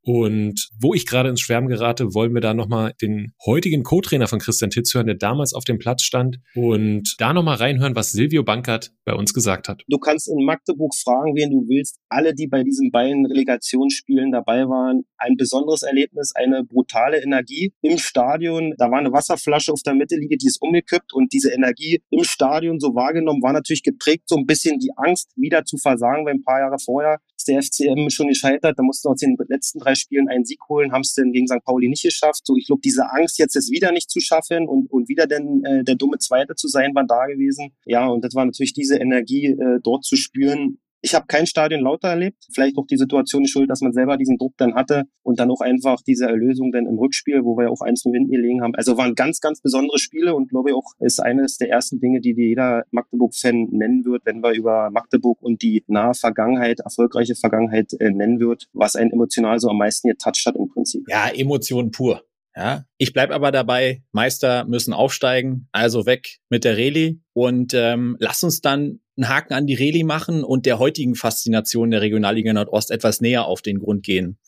Und 0.06 0.68
wo 0.80 0.94
ich 0.94 1.04
gerade 1.04 1.28
ins 1.28 1.40
Schwärmen 1.40 1.68
gerate, 1.68 2.14
wollen 2.14 2.32
wir 2.32 2.40
da 2.40 2.54
nochmal 2.54 2.94
den 3.02 3.32
heutigen 3.44 3.82
Co-Trainer 3.82 4.28
von 4.28 4.38
Christian 4.38 4.70
Titz 4.70 4.94
hören, 4.94 5.06
der 5.06 5.16
damals 5.16 5.52
auf 5.52 5.64
dem 5.64 5.78
Platz 5.78 6.02
stand 6.02 6.38
und 6.54 7.16
da 7.18 7.32
nochmal 7.32 7.56
reinhören, 7.56 7.96
was 7.96 8.12
Silvio 8.12 8.44
Bankert 8.44 8.92
bei 9.04 9.14
uns 9.14 9.34
gesagt 9.34 9.68
hat. 9.68 9.82
Du 9.88 9.98
kannst 9.98 10.28
in 10.28 10.44
Magdeburg 10.44 10.94
fragen, 10.94 11.34
wen 11.34 11.50
du 11.50 11.66
willst. 11.68 11.98
Alle, 12.08 12.34
die 12.34 12.46
bei 12.46 12.62
diesen 12.62 12.92
beiden 12.92 13.26
Relegationsspielen 13.26 14.30
dabei 14.30 14.68
waren, 14.68 15.02
ein 15.18 15.34
besonderes 15.36 15.82
Erlebnis, 15.82 16.30
eine 16.36 16.62
brutale 16.62 17.20
Energie 17.20 17.72
im 17.82 17.98
Stadion. 17.98 18.74
Da 18.78 18.92
war 18.92 19.00
eine 19.00 19.10
Wasserflasche 19.12 19.72
auf 19.72 19.82
der 19.84 19.94
Mittellinie, 19.94 20.36
die 20.36 20.46
ist 20.46 20.62
umgekippt 20.62 21.12
und 21.14 21.32
diese 21.32 21.50
Energie 21.50 22.00
im 22.10 22.22
Stadion 22.22 22.78
so 22.78 22.94
wahrgenommen 22.94 23.42
war 23.42 23.52
natürlich 23.52 23.82
geprägt 23.82 24.28
so 24.28 24.36
ein 24.36 24.46
bisschen 24.46 24.78
die 24.78 24.92
Angst, 24.96 25.32
wieder 25.34 25.64
zu 25.64 25.78
versagen, 25.78 26.24
weil 26.24 26.34
ein 26.34 26.44
paar 26.44 26.60
Jahre 26.60 26.76
vorher 26.78 27.18
ist 27.36 27.48
der 27.48 27.60
FCM 27.60 28.08
schon 28.10 28.28
gescheitert. 28.28 28.78
Da 28.78 28.82
mussten 28.82 29.08
in 29.20 29.36
den 29.36 29.46
letzten 29.48 29.78
drei 29.80 29.95
Spielen 29.96 30.28
einen 30.28 30.44
Sieg 30.44 30.60
holen, 30.68 30.92
haben 30.92 31.02
es 31.02 31.14
denn 31.14 31.32
gegen 31.32 31.46
St. 31.46 31.64
Pauli 31.64 31.88
nicht 31.88 32.02
geschafft. 32.02 32.46
So, 32.46 32.56
ich 32.56 32.66
glaube, 32.66 32.80
diese 32.84 33.10
Angst 33.10 33.38
jetzt 33.38 33.56
es 33.56 33.70
wieder 33.70 33.92
nicht 33.92 34.10
zu 34.10 34.20
schaffen 34.20 34.68
und, 34.68 34.90
und 34.90 35.08
wieder 35.08 35.26
denn 35.26 35.64
äh, 35.64 35.84
der 35.84 35.96
dumme 35.96 36.18
Zweite 36.18 36.54
zu 36.54 36.68
sein, 36.68 36.94
war 36.94 37.04
da 37.06 37.26
gewesen. 37.26 37.72
Ja, 37.84 38.06
und 38.06 38.24
das 38.24 38.34
war 38.34 38.44
natürlich 38.44 38.72
diese 38.72 38.96
Energie 38.96 39.46
äh, 39.46 39.80
dort 39.82 40.04
zu 40.04 40.16
spüren, 40.16 40.78
ich 41.02 41.14
habe 41.14 41.26
kein 41.26 41.46
Stadion 41.46 41.82
lauter 41.82 42.08
erlebt. 42.08 42.46
Vielleicht 42.52 42.76
auch 42.76 42.86
die 42.86 42.96
Situation 42.96 43.42
die 43.42 43.48
schuld, 43.48 43.70
dass 43.70 43.80
man 43.80 43.92
selber 43.92 44.16
diesen 44.16 44.38
Druck 44.38 44.54
dann 44.56 44.74
hatte 44.74 45.04
und 45.22 45.38
dann 45.38 45.50
auch 45.50 45.60
einfach 45.60 46.00
diese 46.02 46.26
Erlösung 46.26 46.72
dann 46.72 46.86
im 46.86 46.98
Rückspiel, 46.98 47.44
wo 47.44 47.56
wir 47.56 47.64
ja 47.64 47.70
auch 47.70 47.80
eins 47.80 48.04
nur 48.04 48.14
hinten 48.14 48.32
gelegen 48.32 48.62
haben. 48.62 48.74
Also 48.74 48.96
waren 48.96 49.14
ganz, 49.14 49.40
ganz 49.40 49.60
besondere 49.60 49.98
Spiele 49.98 50.34
und 50.34 50.48
glaube 50.48 50.70
ich 50.70 50.76
auch 50.76 50.92
ist 50.98 51.20
eines 51.20 51.58
der 51.58 51.70
ersten 51.70 52.00
Dinge, 52.00 52.20
die 52.20 52.34
jeder 52.36 52.84
Magdeburg-Fan 52.90 53.68
nennen 53.70 54.04
wird, 54.04 54.22
wenn 54.24 54.42
wir 54.42 54.52
über 54.52 54.90
Magdeburg 54.90 55.40
und 55.42 55.62
die 55.62 55.84
nahe 55.86 56.14
Vergangenheit, 56.14 56.80
erfolgreiche 56.80 57.34
Vergangenheit 57.34 57.92
äh, 58.00 58.10
nennen 58.10 58.40
wird, 58.40 58.66
was 58.72 58.96
einen 58.96 59.12
emotional 59.12 59.60
so 59.60 59.68
am 59.68 59.78
meisten 59.78 60.08
getoucht 60.08 60.44
hat 60.46 60.56
im 60.56 60.68
Prinzip. 60.68 61.04
Ja, 61.08 61.28
Emotionen 61.28 61.90
pur. 61.90 62.22
Ja, 62.56 62.86
ich 62.96 63.12
bleib 63.12 63.30
aber 63.32 63.52
dabei, 63.52 64.02
Meister 64.12 64.64
müssen 64.64 64.94
aufsteigen, 64.94 65.68
also 65.72 66.06
weg 66.06 66.38
mit 66.48 66.64
der 66.64 66.78
Reli 66.78 67.20
und 67.34 67.74
ähm, 67.74 68.16
lass 68.18 68.42
uns 68.42 68.62
dann 68.62 69.00
einen 69.16 69.28
Haken 69.28 69.54
an 69.54 69.66
die 69.66 69.74
Reli 69.74 70.04
machen 70.04 70.44
und 70.44 70.66
der 70.66 70.78
heutigen 70.78 71.14
Faszination 71.14 71.90
der 71.90 72.02
Regionalliga 72.02 72.52
Nordost 72.52 72.90
etwas 72.90 73.20
näher 73.20 73.46
auf 73.46 73.62
den 73.62 73.78
Grund 73.78 74.04
gehen. 74.04 74.38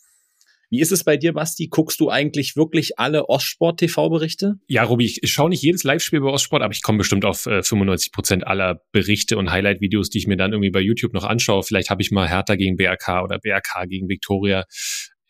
Wie 0.71 0.81
ist 0.81 0.93
es 0.93 1.03
bei 1.03 1.17
dir, 1.17 1.33
Basti? 1.33 1.69
Guckst 1.69 1.99
du 1.99 2.11
eigentlich 2.11 2.55
wirklich 2.55 2.99
alle 2.99 3.31
Ostsport-TV-Berichte? 3.31 4.57
Ja, 4.67 4.83
Robi, 4.83 5.07
ich, 5.07 5.33
schaue 5.33 5.49
nicht 5.49 5.63
jedes 5.63 5.83
Live-Spiel 5.83 6.21
bei 6.21 6.29
Ostsport, 6.29 6.63
aber 6.63 6.75
ich 6.75 6.83
komme 6.83 6.99
bestimmt 6.99 7.25
auf 7.25 7.47
äh, 7.47 7.63
95 7.63 8.13
Prozent 8.13 8.47
aller 8.47 8.83
Berichte 8.93 9.39
und 9.39 9.51
Highlight-Videos, 9.51 10.11
die 10.11 10.19
ich 10.19 10.27
mir 10.27 10.37
dann 10.37 10.53
irgendwie 10.53 10.71
bei 10.71 10.81
YouTube 10.81 11.15
noch 11.15 11.25
anschaue. 11.25 11.63
Vielleicht 11.63 11.89
habe 11.89 12.03
ich 12.03 12.11
mal 12.11 12.29
Hertha 12.29 12.57
gegen 12.57 12.77
BRK 12.77 13.23
oder 13.23 13.39
BRK 13.39 13.87
gegen 13.89 14.09
Viktoria 14.11 14.65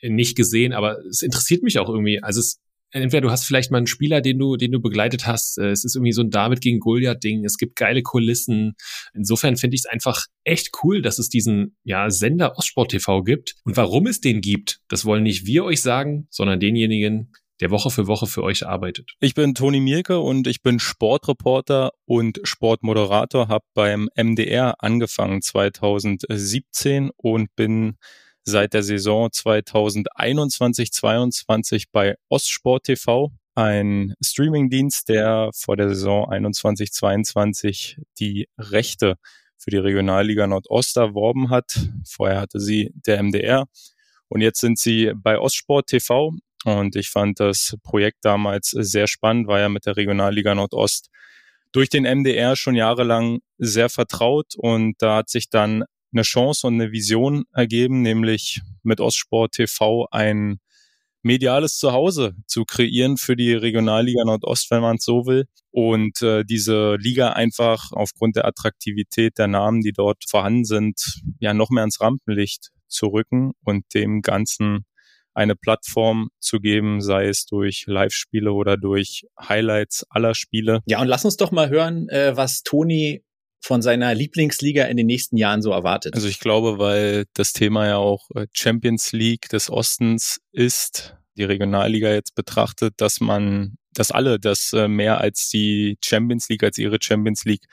nicht 0.02 0.36
gesehen, 0.36 0.72
aber 0.72 0.98
es 1.08 1.22
interessiert 1.22 1.62
mich 1.62 1.78
auch 1.78 1.88
irgendwie. 1.88 2.22
Also 2.22 2.40
es 2.40 2.60
entweder 2.90 3.22
du 3.22 3.30
hast 3.30 3.44
vielleicht 3.44 3.70
mal 3.70 3.78
einen 3.78 3.86
Spieler, 3.86 4.20
den 4.20 4.38
du, 4.38 4.56
den 4.56 4.72
du 4.72 4.80
begleitet 4.80 5.26
hast. 5.26 5.58
Äh, 5.58 5.70
es 5.70 5.84
ist 5.84 5.94
irgendwie 5.94 6.12
so 6.12 6.22
ein 6.22 6.30
David 6.30 6.60
gegen 6.60 6.80
Goliath-Ding. 6.80 7.44
Es 7.44 7.56
gibt 7.56 7.76
geile 7.76 8.02
Kulissen. 8.02 8.74
Insofern 9.14 9.56
finde 9.56 9.74
ich 9.74 9.82
es 9.84 9.90
einfach 9.90 10.26
echt 10.44 10.70
cool, 10.82 11.02
dass 11.02 11.18
es 11.18 11.28
diesen 11.28 11.76
ja, 11.84 12.10
Sender 12.10 12.56
Ostsport 12.56 12.90
TV 12.90 13.22
gibt. 13.22 13.54
Und 13.64 13.76
warum 13.76 14.06
es 14.06 14.20
den 14.20 14.40
gibt, 14.40 14.80
das 14.88 15.04
wollen 15.04 15.22
nicht 15.22 15.46
wir 15.46 15.64
euch 15.64 15.82
sagen, 15.82 16.26
sondern 16.30 16.60
denjenigen, 16.60 17.32
der 17.60 17.70
Woche 17.70 17.90
für 17.90 18.06
Woche 18.06 18.26
für 18.26 18.42
euch 18.42 18.66
arbeitet. 18.66 19.12
Ich 19.20 19.34
bin 19.34 19.54
Toni 19.54 19.80
Mielke 19.80 20.20
und 20.20 20.46
ich 20.46 20.62
bin 20.62 20.78
Sportreporter 20.78 21.90
und 22.04 22.40
Sportmoderator, 22.44 23.48
habe 23.48 23.64
beim 23.74 24.08
MDR 24.16 24.76
angefangen 24.78 25.42
2017 25.42 27.10
und 27.16 27.54
bin 27.56 27.96
seit 28.48 28.74
der 28.74 28.82
Saison 28.82 29.28
2021-22 29.28 31.84
bei 31.92 32.16
Ostsport 32.28 32.82
TV, 32.84 33.30
ein 33.54 34.14
Streamingdienst, 34.22 35.08
der 35.08 35.50
vor 35.54 35.76
der 35.76 35.88
Saison 35.90 36.28
21-22 36.30 38.00
die 38.18 38.48
Rechte 38.58 39.16
für 39.58 39.70
die 39.70 39.78
Regionalliga 39.78 40.46
Nordost 40.46 40.96
erworben 40.96 41.50
hat. 41.50 41.90
Vorher 42.06 42.40
hatte 42.40 42.60
sie 42.60 42.92
der 42.94 43.22
MDR 43.22 43.66
und 44.28 44.40
jetzt 44.40 44.60
sind 44.60 44.78
sie 44.78 45.12
bei 45.14 45.38
Ostsport 45.38 45.88
TV 45.88 46.32
und 46.64 46.96
ich 46.96 47.10
fand 47.10 47.38
das 47.40 47.76
Projekt 47.82 48.24
damals 48.24 48.70
sehr 48.70 49.06
spannend, 49.06 49.46
war 49.46 49.60
ja 49.60 49.68
mit 49.68 49.84
der 49.86 49.96
Regionalliga 49.96 50.54
Nordost 50.54 51.10
durch 51.72 51.88
den 51.88 52.04
MDR 52.04 52.56
schon 52.56 52.74
jahrelang 52.74 53.40
sehr 53.58 53.88
vertraut. 53.88 54.54
Und 54.56 54.96
da 54.98 55.16
hat 55.16 55.28
sich 55.28 55.50
dann 55.50 55.84
eine 56.12 56.22
Chance 56.22 56.66
und 56.66 56.74
eine 56.74 56.92
Vision 56.92 57.44
ergeben, 57.52 58.02
nämlich 58.02 58.60
mit 58.82 59.00
Ostsport 59.00 59.52
TV 59.52 60.06
ein 60.10 60.58
mediales 61.22 61.76
Zuhause 61.76 62.34
zu 62.46 62.64
kreieren 62.64 63.16
für 63.16 63.36
die 63.36 63.52
Regionalliga 63.52 64.24
Nordost, 64.24 64.70
wenn 64.70 64.82
man 64.82 64.96
es 64.96 65.04
so 65.04 65.26
will. 65.26 65.46
Und 65.70 66.22
äh, 66.22 66.44
diese 66.44 66.96
Liga 66.96 67.30
einfach 67.30 67.90
aufgrund 67.92 68.36
der 68.36 68.46
Attraktivität 68.46 69.36
der 69.38 69.48
Namen, 69.48 69.80
die 69.80 69.92
dort 69.92 70.24
vorhanden 70.28 70.64
sind, 70.64 71.20
ja 71.40 71.54
noch 71.54 71.70
mehr 71.70 71.82
ans 71.82 72.00
Rampenlicht 72.00 72.70
zu 72.86 73.08
rücken 73.08 73.52
und 73.64 73.84
dem 73.94 74.22
Ganzen 74.22 74.86
eine 75.34 75.54
Plattform 75.54 76.30
zu 76.40 76.58
geben, 76.58 77.00
sei 77.00 77.26
es 77.28 77.46
durch 77.46 77.84
Live-Spiele 77.86 78.52
oder 78.52 78.76
durch 78.76 79.24
Highlights 79.40 80.04
aller 80.10 80.34
Spiele. 80.34 80.80
Ja, 80.86 81.00
und 81.00 81.06
lass 81.06 81.24
uns 81.24 81.36
doch 81.36 81.52
mal 81.52 81.70
hören, 81.70 82.08
äh, 82.08 82.36
was 82.36 82.62
Toni 82.62 83.22
von 83.60 83.82
seiner 83.82 84.14
Lieblingsliga 84.14 84.84
in 84.84 84.96
den 84.96 85.06
nächsten 85.06 85.36
Jahren 85.36 85.62
so 85.62 85.72
erwartet? 85.72 86.14
Also 86.14 86.28
ich 86.28 86.40
glaube, 86.40 86.78
weil 86.78 87.26
das 87.34 87.52
Thema 87.52 87.86
ja 87.86 87.96
auch 87.96 88.30
äh, 88.34 88.46
Champions 88.52 89.12
League 89.12 89.48
des 89.48 89.70
Ostens 89.70 90.40
ist, 90.52 91.16
die 91.36 91.44
Regionalliga 91.44 92.10
jetzt 92.10 92.34
betrachtet, 92.34 92.94
dass 92.98 93.20
man, 93.20 93.76
dass 93.92 94.10
alle 94.10 94.38
das 94.38 94.72
äh, 94.72 94.88
mehr 94.88 95.20
als 95.20 95.48
die 95.48 95.98
Champions 96.04 96.48
League, 96.48 96.62
als 96.62 96.78
ihre 96.78 96.98
Champions 97.00 97.44
League 97.44 97.66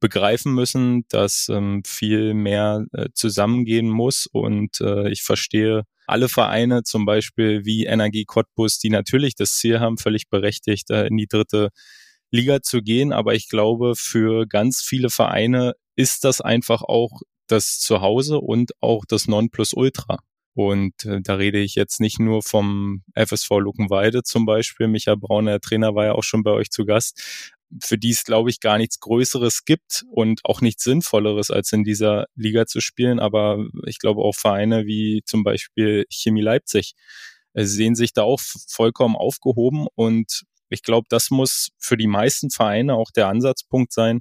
begreifen 0.00 0.52
müssen, 0.52 1.04
dass 1.08 1.48
ähm, 1.48 1.82
viel 1.86 2.34
mehr 2.34 2.84
äh, 2.92 3.08
zusammengehen 3.14 3.88
muss. 3.88 4.26
Und 4.26 4.80
äh, 4.80 5.10
ich 5.10 5.22
verstehe 5.22 5.84
alle 6.06 6.28
Vereine, 6.28 6.82
zum 6.82 7.04
Beispiel 7.04 7.64
wie 7.64 7.84
Energie 7.86 8.24
Cottbus, 8.24 8.78
die 8.78 8.90
natürlich 8.90 9.34
das 9.36 9.54
Ziel 9.54 9.80
haben, 9.80 9.96
völlig 9.96 10.28
berechtigt, 10.28 10.90
äh, 10.90 11.06
in 11.06 11.16
die 11.16 11.28
dritte 11.28 11.68
Liga 12.32 12.62
zu 12.62 12.82
gehen. 12.82 13.12
Aber 13.12 13.34
ich 13.34 13.48
glaube, 13.48 13.94
für 13.94 14.46
ganz 14.46 14.82
viele 14.82 15.10
Vereine 15.10 15.74
ist 15.94 16.24
das 16.24 16.40
einfach 16.40 16.82
auch 16.82 17.20
das 17.46 17.78
Zuhause 17.78 18.40
und 18.40 18.72
auch 18.80 19.04
das 19.06 19.28
Nonplusultra. 19.28 20.18
Und 20.54 21.04
äh, 21.04 21.20
da 21.22 21.36
rede 21.36 21.60
ich 21.60 21.74
jetzt 21.76 22.00
nicht 22.00 22.18
nur 22.18 22.42
vom 22.42 23.02
FSV 23.14 23.50
Luckenweide 23.58 24.22
zum 24.22 24.44
Beispiel. 24.44 24.88
Michael 24.88 25.16
Braun, 25.16 25.46
der 25.46 25.60
Trainer, 25.60 25.94
war 25.94 26.06
ja 26.06 26.12
auch 26.12 26.24
schon 26.24 26.42
bei 26.42 26.50
euch 26.50 26.70
zu 26.70 26.84
Gast. 26.84 27.56
Für 27.82 27.96
die 27.96 28.10
es, 28.10 28.24
glaube 28.24 28.50
ich, 28.50 28.60
gar 28.60 28.76
nichts 28.76 29.00
Größeres 29.00 29.64
gibt 29.64 30.04
und 30.10 30.40
auch 30.44 30.60
nichts 30.60 30.84
Sinnvolleres, 30.84 31.50
als 31.50 31.72
in 31.72 31.84
dieser 31.84 32.26
Liga 32.34 32.66
zu 32.66 32.80
spielen. 32.80 33.18
Aber 33.18 33.64
ich 33.86 33.98
glaube 33.98 34.22
auch 34.22 34.34
Vereine 34.34 34.84
wie 34.86 35.22
zum 35.24 35.42
Beispiel 35.42 36.04
Chemie 36.10 36.42
Leipzig 36.42 36.94
äh, 37.54 37.64
sehen 37.64 37.94
sich 37.94 38.12
da 38.12 38.22
auch 38.22 38.40
vollkommen 38.68 39.16
aufgehoben 39.16 39.86
und 39.94 40.42
ich 40.72 40.82
glaube, 40.82 41.06
das 41.08 41.30
muss 41.30 41.70
für 41.78 41.96
die 41.96 42.06
meisten 42.06 42.50
Vereine 42.50 42.94
auch 42.94 43.10
der 43.10 43.28
Ansatzpunkt 43.28 43.92
sein, 43.92 44.20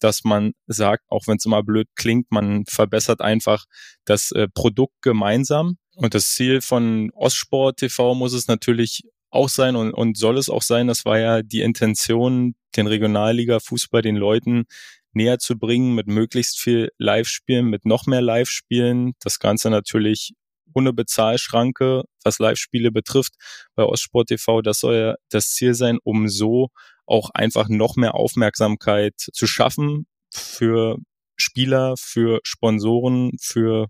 dass 0.00 0.24
man 0.24 0.52
sagt, 0.66 1.04
auch 1.08 1.26
wenn 1.26 1.36
es 1.36 1.44
immer 1.44 1.62
blöd 1.62 1.88
klingt, 1.94 2.30
man 2.30 2.64
verbessert 2.66 3.20
einfach 3.20 3.64
das 4.04 4.32
äh, 4.32 4.48
Produkt 4.48 5.00
gemeinsam. 5.00 5.78
Und 5.94 6.14
das 6.14 6.34
Ziel 6.34 6.60
von 6.60 7.10
Ostsport 7.14 7.78
TV 7.78 8.14
muss 8.14 8.32
es 8.32 8.48
natürlich 8.48 9.02
auch 9.30 9.48
sein 9.48 9.76
und, 9.76 9.92
und 9.92 10.16
soll 10.16 10.38
es 10.38 10.48
auch 10.48 10.62
sein. 10.62 10.88
Das 10.88 11.04
war 11.04 11.18
ja 11.18 11.42
die 11.42 11.60
Intention, 11.60 12.54
den 12.76 12.86
Regionalliga-Fußball 12.86 14.02
den 14.02 14.16
Leuten 14.16 14.64
näher 15.12 15.38
zu 15.38 15.58
bringen 15.58 15.94
mit 15.94 16.06
möglichst 16.06 16.58
viel 16.58 16.90
Live-Spielen, 16.98 17.66
mit 17.66 17.84
noch 17.84 18.06
mehr 18.06 18.22
Live-Spielen. 18.22 19.12
Das 19.20 19.38
Ganze 19.38 19.70
natürlich 19.70 20.32
ohne 20.74 20.92
Bezahlschranke, 20.92 22.02
was 22.24 22.38
Live-Spiele 22.38 22.90
betrifft, 22.90 23.34
bei 23.74 23.84
Ostsport 23.84 24.28
TV. 24.28 24.62
Das 24.62 24.80
soll 24.80 24.94
ja 24.94 25.14
das 25.30 25.50
Ziel 25.50 25.74
sein, 25.74 25.98
um 26.04 26.28
so 26.28 26.68
auch 27.06 27.30
einfach 27.34 27.68
noch 27.68 27.96
mehr 27.96 28.14
Aufmerksamkeit 28.14 29.14
zu 29.16 29.46
schaffen 29.46 30.06
für 30.32 30.96
Spieler, 31.36 31.94
für 31.98 32.40
Sponsoren, 32.44 33.32
für 33.40 33.88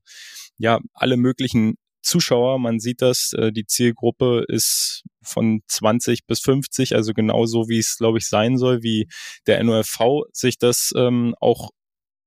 ja 0.56 0.80
alle 0.94 1.16
möglichen 1.16 1.74
Zuschauer. 2.02 2.58
Man 2.58 2.80
sieht 2.80 3.02
das, 3.02 3.32
äh, 3.34 3.52
die 3.52 3.66
Zielgruppe 3.66 4.44
ist 4.48 5.04
von 5.22 5.60
20 5.68 6.26
bis 6.26 6.40
50, 6.40 6.94
also 6.94 7.12
genauso 7.12 7.68
wie 7.68 7.78
es, 7.78 7.96
glaube 7.96 8.18
ich, 8.18 8.28
sein 8.28 8.58
soll, 8.58 8.82
wie 8.82 9.08
der 9.46 9.62
NOFV 9.62 10.24
sich 10.32 10.58
das 10.58 10.92
ähm, 10.96 11.34
auch 11.40 11.70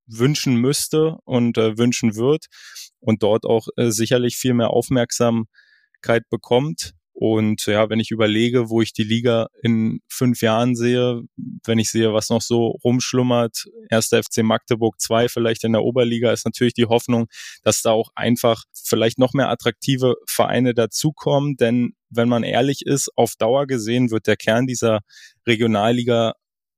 wünschen 0.07 0.55
müsste 0.55 1.17
und 1.25 1.57
äh, 1.57 1.77
wünschen 1.77 2.15
wird 2.15 2.45
und 2.99 3.23
dort 3.23 3.45
auch 3.45 3.67
äh, 3.77 3.89
sicherlich 3.89 4.37
viel 4.37 4.53
mehr 4.53 4.71
Aufmerksamkeit 4.71 6.29
bekommt. 6.29 6.93
Und 7.17 7.65
ja, 7.65 7.89
wenn 7.89 8.01
ich 8.01 8.11
überlege, 8.11 8.69
wo 8.69 8.81
ich 8.81 8.91
die 8.91 9.05
Liga 9.05 9.47
in 9.63 10.01
fünf 10.09 10.41
Jahren 10.41 10.75
sehe, 10.75 11.21
wenn 11.63 11.79
ich 11.79 11.89
sehe, 11.89 12.11
was 12.11 12.29
noch 12.29 12.41
so 12.41 12.77
rumschlummert, 12.83 13.69
erster 13.89 14.21
FC 14.21 14.43
Magdeburg 14.43 14.99
2 14.99 15.29
vielleicht 15.29 15.63
in 15.63 15.71
der 15.71 15.83
Oberliga, 15.83 16.33
ist 16.33 16.43
natürlich 16.43 16.73
die 16.73 16.87
Hoffnung, 16.87 17.27
dass 17.63 17.81
da 17.81 17.91
auch 17.91 18.09
einfach 18.15 18.65
vielleicht 18.73 19.17
noch 19.17 19.31
mehr 19.31 19.49
attraktive 19.49 20.15
Vereine 20.27 20.73
dazukommen. 20.73 21.55
Denn 21.55 21.93
wenn 22.09 22.27
man 22.27 22.43
ehrlich 22.43 22.85
ist, 22.85 23.09
auf 23.15 23.35
Dauer 23.37 23.65
gesehen 23.65 24.11
wird 24.11 24.27
der 24.27 24.35
Kern 24.35 24.67
dieser 24.67 24.99
Regionalliga 25.47 26.33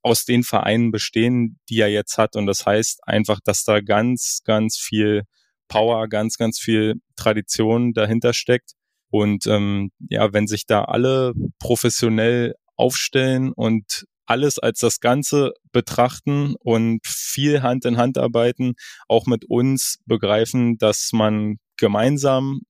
aus 0.08 0.26
den 0.26 0.44
Vereinen 0.44 0.92
bestehen, 0.92 1.60
die 1.70 1.80
er 1.80 1.90
jetzt 1.90 2.18
hat. 2.18 2.36
Und 2.36 2.48
das 2.48 2.66
heißt 2.66 3.02
einfach, 3.08 3.40
dass 3.44 3.64
da 3.64 3.82
ganz, 3.82 4.42
ganz 4.44 4.78
viel 4.78 5.24
Power, 5.68 6.08
ganz, 6.08 6.38
ganz 6.38 6.60
viel 6.60 6.96
Tradition 7.16 7.94
dahinter 7.94 8.34
steckt. 8.34 8.72
Und 9.10 9.48
ähm, 9.48 9.92
ja, 10.10 10.34
wenn 10.34 10.48
sich 10.48 10.66
da 10.66 10.84
alle 10.84 11.34
professionell 11.60 12.56
aufstellen 12.76 13.52
und 13.54 14.06
alles 14.26 14.60
als 14.60 14.80
das 14.80 15.00
Ganze 15.00 15.54
betrachten 15.72 16.56
und 16.60 17.00
viel 17.06 17.62
Hand 17.62 17.86
in 17.86 17.98
Hand 17.98 18.18
arbeiten, 18.18 18.74
auch 19.08 19.26
mit 19.26 19.46
uns 19.46 20.00
begreifen, 20.06 20.78
dass 20.78 21.12
man 21.14 21.58
gemeinsam 21.78 22.62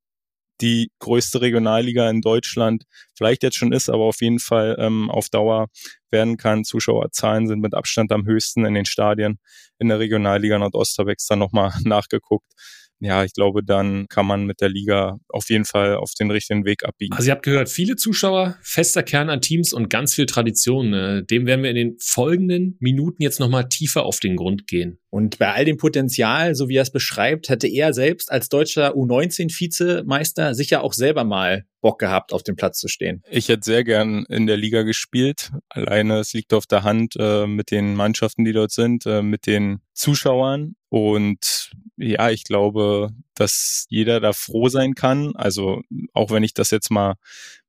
die 0.62 0.92
größte 1.00 1.42
Regionalliga 1.42 2.10
in 2.10 2.22
Deutschland 2.22 2.84
vielleicht 3.16 3.44
jetzt 3.44 3.58
schon 3.58 3.72
ist, 3.72 3.90
aber 3.90 4.04
auf 4.04 4.22
jeden 4.22 4.40
Fall 4.40 4.76
ähm, 4.80 5.10
auf 5.10 5.30
Dauer 5.30 5.68
werden 6.10 6.38
kann. 6.38 6.64
Zuschauerzahlen 6.64 7.48
sind 7.48 7.60
mit 7.60 7.74
Abstand 7.74 8.12
am 8.12 8.26
höchsten 8.26 8.66
in 8.66 8.74
den 8.74 8.86
Stadien 8.86 9.40
in 9.80 9.90
der 9.90 10.00
Regionalliga 10.00 10.58
Nordost. 10.58 10.98
Habe 10.98 11.12
extra 11.12 11.36
nochmal 11.36 11.74
nachgeguckt 11.84 12.52
ja, 13.00 13.24
ich 13.24 13.34
glaube, 13.34 13.64
dann 13.64 14.08
kann 14.08 14.26
man 14.26 14.46
mit 14.46 14.62
der 14.62 14.70
Liga 14.70 15.20
auf 15.30 15.50
jeden 15.50 15.66
Fall 15.66 15.96
auf 15.96 16.14
den 16.20 16.32
richtigen 16.32 16.66
Weg 16.66 16.84
abbiegen. 16.84 17.16
Also 17.16 17.28
ihr 17.28 17.32
habt 17.34 17.44
gehört, 17.44 17.70
viele 17.70 17.96
Zuschauer, 17.96 18.58
fester 18.62 19.04
Kern 19.04 19.30
an 19.30 19.42
Teams 19.42 19.74
und 19.74 19.90
ganz 19.90 20.16
viel 20.16 20.26
Tradition. 20.26 20.94
Äh, 20.94 21.24
dem 21.24 21.46
werden 21.46 21.64
wir 21.64 21.70
in 21.70 21.76
den 21.76 21.96
folgenden 22.00 22.78
Minuten 22.80 23.22
jetzt 23.22 23.40
nochmal 23.40 23.70
tiefer 23.70 24.04
auf 24.04 24.20
den 24.20 24.36
Grund 24.36 24.68
gehen. 24.68 25.00
Und 25.10 25.38
bei 25.38 25.54
all 25.54 25.66
dem 25.66 25.78
Potenzial, 25.78 26.54
so 26.56 26.70
wie 26.70 26.76
er 26.76 26.82
es 26.82 26.92
beschreibt, 26.92 27.50
hätte 27.50 27.68
er 27.68 27.94
selbst 27.94 28.32
als 28.32 28.50
deutscher 28.50 28.94
U19-Vizemeister 28.94 30.54
sicher 30.54 30.84
auch 30.84 30.94
selber 30.94 31.24
mal 31.24 31.66
Bock 31.82 32.00
gehabt, 32.00 32.34
auf 32.34 32.44
dem 32.44 32.56
Platz 32.56 32.80
zu 32.80 32.88
stehen. 32.88 33.22
Ich 33.30 33.48
hätte 33.50 33.64
sehr 33.64 33.84
gern 33.84 34.26
in 34.30 34.48
der 34.48 34.58
Liga 34.58 34.82
gespielt. 34.82 35.52
Alleine, 35.70 36.20
es 36.20 36.34
liegt 36.34 36.54
auf 36.54 36.66
der 36.66 36.84
Hand 36.84 37.16
äh, 37.18 37.48
mit 37.48 37.72
den 37.72 37.96
Mannschaften, 37.96 38.44
die 38.44 38.54
dort 38.54 38.72
sind, 38.72 39.06
äh, 39.06 39.22
mit 39.22 39.46
den 39.46 39.80
Zuschauern. 39.94 40.76
Und 40.90 41.72
ja, 41.98 42.30
ich 42.30 42.44
glaube, 42.44 43.10
dass 43.36 43.86
jeder 43.90 44.20
da 44.20 44.34
froh 44.34 44.70
sein 44.70 44.94
kann. 44.94 45.36
Also 45.36 45.82
auch 46.14 46.32
wenn 46.32 46.44
ich 46.44 46.54
das 46.54 46.72
jetzt 46.72 46.92
mal 46.92 47.16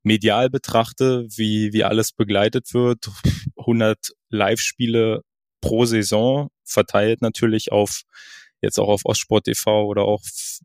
medial 0.02 0.50
betrachte, 0.50 1.26
wie, 1.36 1.72
wie 1.72 1.84
alles 1.84 2.12
begleitet 2.12 2.74
wird, 2.74 3.10
100 3.56 3.98
Live-Spiele 4.30 5.22
pro 5.60 5.84
Saison 5.86 6.48
verteilt 6.64 7.22
natürlich 7.22 7.72
auf 7.72 8.02
jetzt 8.60 8.78
auch 8.78 8.88
auf 8.88 9.02
Ostsport 9.04 9.44
TV 9.44 9.84
oder 9.86 10.02
auch 10.02 10.22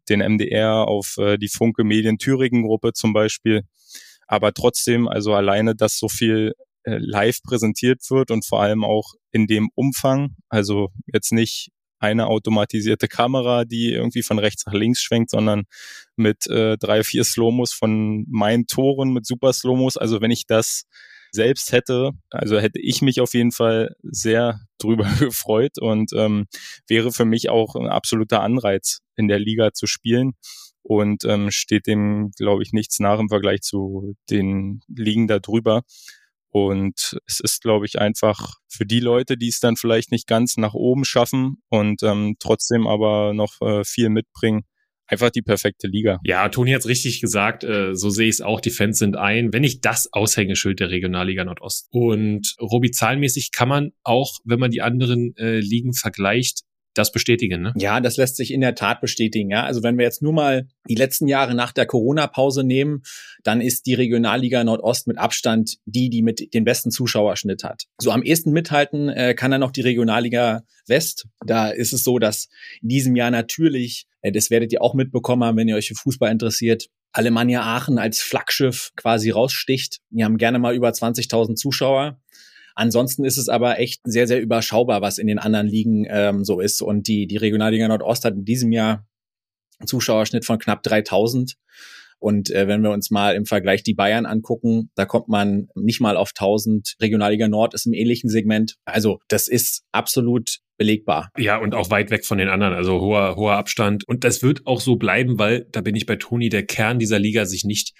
den 0.09 0.19
MDR, 0.19 0.87
auf 0.87 1.15
äh, 1.17 1.37
die 1.37 1.49
Funke 1.49 1.83
Medien 1.83 2.17
Thüringen 2.17 2.63
Gruppe 2.63 2.93
zum 2.93 3.13
Beispiel. 3.13 3.63
Aber 4.27 4.53
trotzdem, 4.53 5.07
also 5.07 5.33
alleine, 5.35 5.75
dass 5.75 5.97
so 5.97 6.09
viel 6.09 6.53
äh, 6.83 6.97
live 6.97 7.41
präsentiert 7.43 8.01
wird 8.09 8.31
und 8.31 8.45
vor 8.45 8.61
allem 8.61 8.83
auch 8.83 9.13
in 9.31 9.47
dem 9.47 9.69
Umfang, 9.75 10.35
also 10.49 10.89
jetzt 11.05 11.31
nicht 11.31 11.69
eine 12.03 12.27
automatisierte 12.27 13.07
Kamera, 13.07 13.63
die 13.63 13.93
irgendwie 13.93 14.23
von 14.23 14.37
rechts 14.37 14.65
nach 14.65 14.73
links 14.73 15.01
schwenkt, 15.01 15.29
sondern 15.29 15.63
mit 16.17 16.47
äh, 16.47 16.77
drei, 16.77 17.03
vier 17.03 17.23
Slomos 17.23 17.71
von 17.71 18.25
meinen 18.29 18.67
Toren 18.67 19.13
mit 19.13 19.25
Super 19.25 19.53
Slomos. 19.53 19.95
Also 19.95 20.19
wenn 20.19 20.29
ich 20.29 20.45
das 20.45 20.83
selbst 21.31 21.71
hätte, 21.71 22.11
also 22.29 22.59
hätte 22.59 22.79
ich 22.79 23.01
mich 23.01 23.21
auf 23.21 23.33
jeden 23.33 23.53
Fall 23.53 23.95
sehr 24.03 24.59
drüber 24.79 25.09
gefreut 25.17 25.79
und 25.79 26.11
ähm, 26.13 26.45
wäre 26.87 27.13
für 27.13 27.25
mich 27.25 27.49
auch 27.49 27.75
ein 27.75 27.87
absoluter 27.87 28.41
Anreiz, 28.41 28.99
in 29.15 29.29
der 29.29 29.39
Liga 29.39 29.71
zu 29.73 29.87
spielen 29.87 30.33
und 30.81 31.23
ähm, 31.23 31.51
steht 31.51 31.87
dem, 31.87 32.31
glaube 32.37 32.63
ich, 32.63 32.73
nichts 32.73 32.99
nach 32.99 33.19
im 33.19 33.29
Vergleich 33.29 33.61
zu 33.61 34.15
den 34.29 34.81
Ligen 34.89 35.27
da 35.27 35.39
drüber. 35.39 35.83
Und 36.53 37.17
es 37.25 37.39
ist, 37.39 37.63
glaube 37.63 37.87
ich, 37.87 37.97
einfach 37.97 38.59
für 38.69 38.85
die 38.85 38.99
Leute, 38.99 39.37
die 39.37 39.47
es 39.47 39.59
dann 39.59 39.75
vielleicht 39.75 40.11
nicht 40.11 40.27
ganz 40.27 40.55
nach 40.55 40.75
oben 40.75 41.03
schaffen 41.03 41.63
und 41.69 42.03
ähm, 42.03 42.35
trotzdem 42.37 42.85
aber 42.85 43.33
noch 43.33 43.59
äh, 43.61 43.83
viel 43.83 44.09
mitbringen, 44.09 44.61
einfach 45.07 45.31
die 45.31 45.41
perfekte 45.41 45.87
Liga. 45.87 46.19
Ja, 46.23 46.47
Toni 46.49 46.71
hat 46.71 46.81
es 46.81 46.87
richtig 46.87 47.21
gesagt, 47.21 47.63
äh, 47.63 47.95
so 47.95 48.11
sehe 48.11 48.27
ich 48.29 48.35
es 48.35 48.41
auch, 48.41 48.61
die 48.61 48.69
Fans 48.69 48.99
sind 48.99 49.17
ein, 49.17 49.51
wenn 49.51 49.63
nicht 49.63 49.83
das 49.83 50.13
Aushängeschild 50.13 50.79
der 50.79 50.91
Regionalliga 50.91 51.43
Nordost. 51.43 51.87
Und 51.89 52.55
Robi, 52.61 52.91
zahlenmäßig 52.91 53.51
kann 53.51 53.69
man 53.69 53.91
auch, 54.03 54.37
wenn 54.45 54.59
man 54.59 54.69
die 54.69 54.83
anderen 54.83 55.35
äh, 55.37 55.59
Ligen 55.59 55.93
vergleicht, 55.93 56.61
das 56.93 57.11
bestätigen, 57.11 57.61
ne? 57.61 57.73
Ja, 57.77 57.99
das 57.99 58.17
lässt 58.17 58.35
sich 58.35 58.53
in 58.53 58.61
der 58.61 58.75
Tat 58.75 59.01
bestätigen. 59.01 59.49
Ja, 59.49 59.63
also 59.63 59.83
wenn 59.83 59.97
wir 59.97 60.05
jetzt 60.05 60.21
nur 60.21 60.33
mal 60.33 60.67
die 60.87 60.95
letzten 60.95 61.27
Jahre 61.27 61.55
nach 61.55 61.71
der 61.71 61.85
Corona-Pause 61.85 62.63
nehmen, 62.63 63.03
dann 63.43 63.61
ist 63.61 63.85
die 63.85 63.93
Regionalliga 63.93 64.63
Nordost 64.63 65.07
mit 65.07 65.17
Abstand 65.17 65.77
die, 65.85 66.09
die 66.09 66.21
mit 66.21 66.53
den 66.53 66.63
besten 66.63 66.91
Zuschauerschnitt 66.91 67.63
hat. 67.63 67.83
So 67.99 68.11
am 68.11 68.23
ehesten 68.23 68.51
mithalten 68.51 69.09
äh, 69.09 69.33
kann 69.33 69.51
dann 69.51 69.61
noch 69.61 69.71
die 69.71 69.81
Regionalliga 69.81 70.63
West. 70.87 71.27
Da 71.45 71.69
ist 71.69 71.93
es 71.93 72.03
so, 72.03 72.19
dass 72.19 72.47
in 72.81 72.89
diesem 72.89 73.15
Jahr 73.15 73.31
natürlich 73.31 74.07
äh, 74.23 74.31
das 74.31 74.49
werdet 74.49 74.73
ihr 74.73 74.81
auch 74.81 74.95
mitbekommen 74.95 75.43
haben, 75.43 75.57
wenn 75.57 75.67
ihr 75.67 75.75
euch 75.75 75.89
für 75.89 75.95
Fußball 75.95 76.31
interessiert. 76.31 76.87
Alemannia 77.11 77.61
Aachen 77.61 77.99
als 77.99 78.19
Flaggschiff 78.21 78.91
quasi 78.95 79.29
raussticht. 79.29 79.99
Die 80.09 80.23
haben 80.23 80.37
gerne 80.37 80.57
mal 80.57 80.73
über 80.73 80.89
20.000 80.89 81.55
Zuschauer. 81.55 82.19
Ansonsten 82.75 83.23
ist 83.23 83.37
es 83.37 83.49
aber 83.49 83.79
echt 83.79 84.01
sehr, 84.03 84.27
sehr 84.27 84.41
überschaubar, 84.41 85.01
was 85.01 85.17
in 85.17 85.27
den 85.27 85.39
anderen 85.39 85.67
Ligen 85.67 86.05
ähm, 86.09 86.43
so 86.43 86.59
ist. 86.59 86.81
Und 86.81 87.07
die, 87.07 87.27
die 87.27 87.37
Regionalliga 87.37 87.87
Nordost 87.87 88.25
hat 88.25 88.33
in 88.33 88.45
diesem 88.45 88.71
Jahr 88.71 89.05
einen 89.79 89.87
Zuschauerschnitt 89.87 90.45
von 90.45 90.59
knapp 90.59 90.83
3000. 90.83 91.55
Und 92.19 92.49
äh, 92.51 92.67
wenn 92.67 92.81
wir 92.81 92.91
uns 92.91 93.11
mal 93.11 93.35
im 93.35 93.45
Vergleich 93.45 93.83
die 93.83 93.93
Bayern 93.93 94.25
angucken, 94.25 94.89
da 94.95 95.05
kommt 95.05 95.27
man 95.27 95.67
nicht 95.75 95.99
mal 95.99 96.15
auf 96.15 96.29
1000. 96.29 96.95
Regionalliga 97.01 97.47
Nord 97.47 97.73
ist 97.73 97.85
im 97.85 97.93
ähnlichen 97.93 98.29
Segment. 98.29 98.75
Also 98.85 99.19
das 99.27 99.47
ist 99.47 99.83
absolut 99.91 100.59
belegbar. 100.77 101.29
Ja, 101.37 101.57
und 101.57 101.75
auch 101.75 101.89
weit 101.89 102.09
weg 102.11 102.25
von 102.25 102.37
den 102.37 102.49
anderen, 102.49 102.73
also 102.73 102.99
hoher, 102.99 103.35
hoher 103.35 103.53
Abstand. 103.53 104.07
Und 104.07 104.23
das 104.23 104.41
wird 104.41 104.65
auch 104.65 104.81
so 104.81 104.95
bleiben, 104.95 105.39
weil, 105.39 105.67
da 105.71 105.81
bin 105.81 105.95
ich 105.95 106.05
bei 106.05 106.15
Toni, 106.15 106.49
der 106.49 106.65
Kern 106.65 106.99
dieser 106.99 107.19
Liga 107.19 107.45
sich 107.45 107.63
nicht 107.63 107.93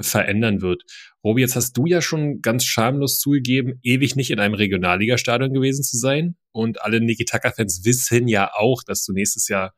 verändern 0.00 0.60
wird. 0.60 0.82
Robi, 1.22 1.42
jetzt 1.42 1.56
hast 1.56 1.76
du 1.76 1.86
ja 1.86 2.02
schon 2.02 2.40
ganz 2.40 2.64
schamlos 2.64 3.18
zugegeben, 3.18 3.78
ewig 3.82 4.16
nicht 4.16 4.30
in 4.30 4.40
einem 4.40 4.54
Regionalligastadion 4.54 5.52
gewesen 5.52 5.84
zu 5.84 5.96
sein. 5.96 6.36
Und 6.52 6.82
alle 6.82 7.00
Niki 7.00 7.24
Tucker-Fans 7.24 7.82
wissen 7.84 8.28
ja 8.28 8.50
auch, 8.54 8.82
dass 8.84 9.04
du 9.04 9.12
nächstes 9.12 9.48
Jahr 9.48 9.72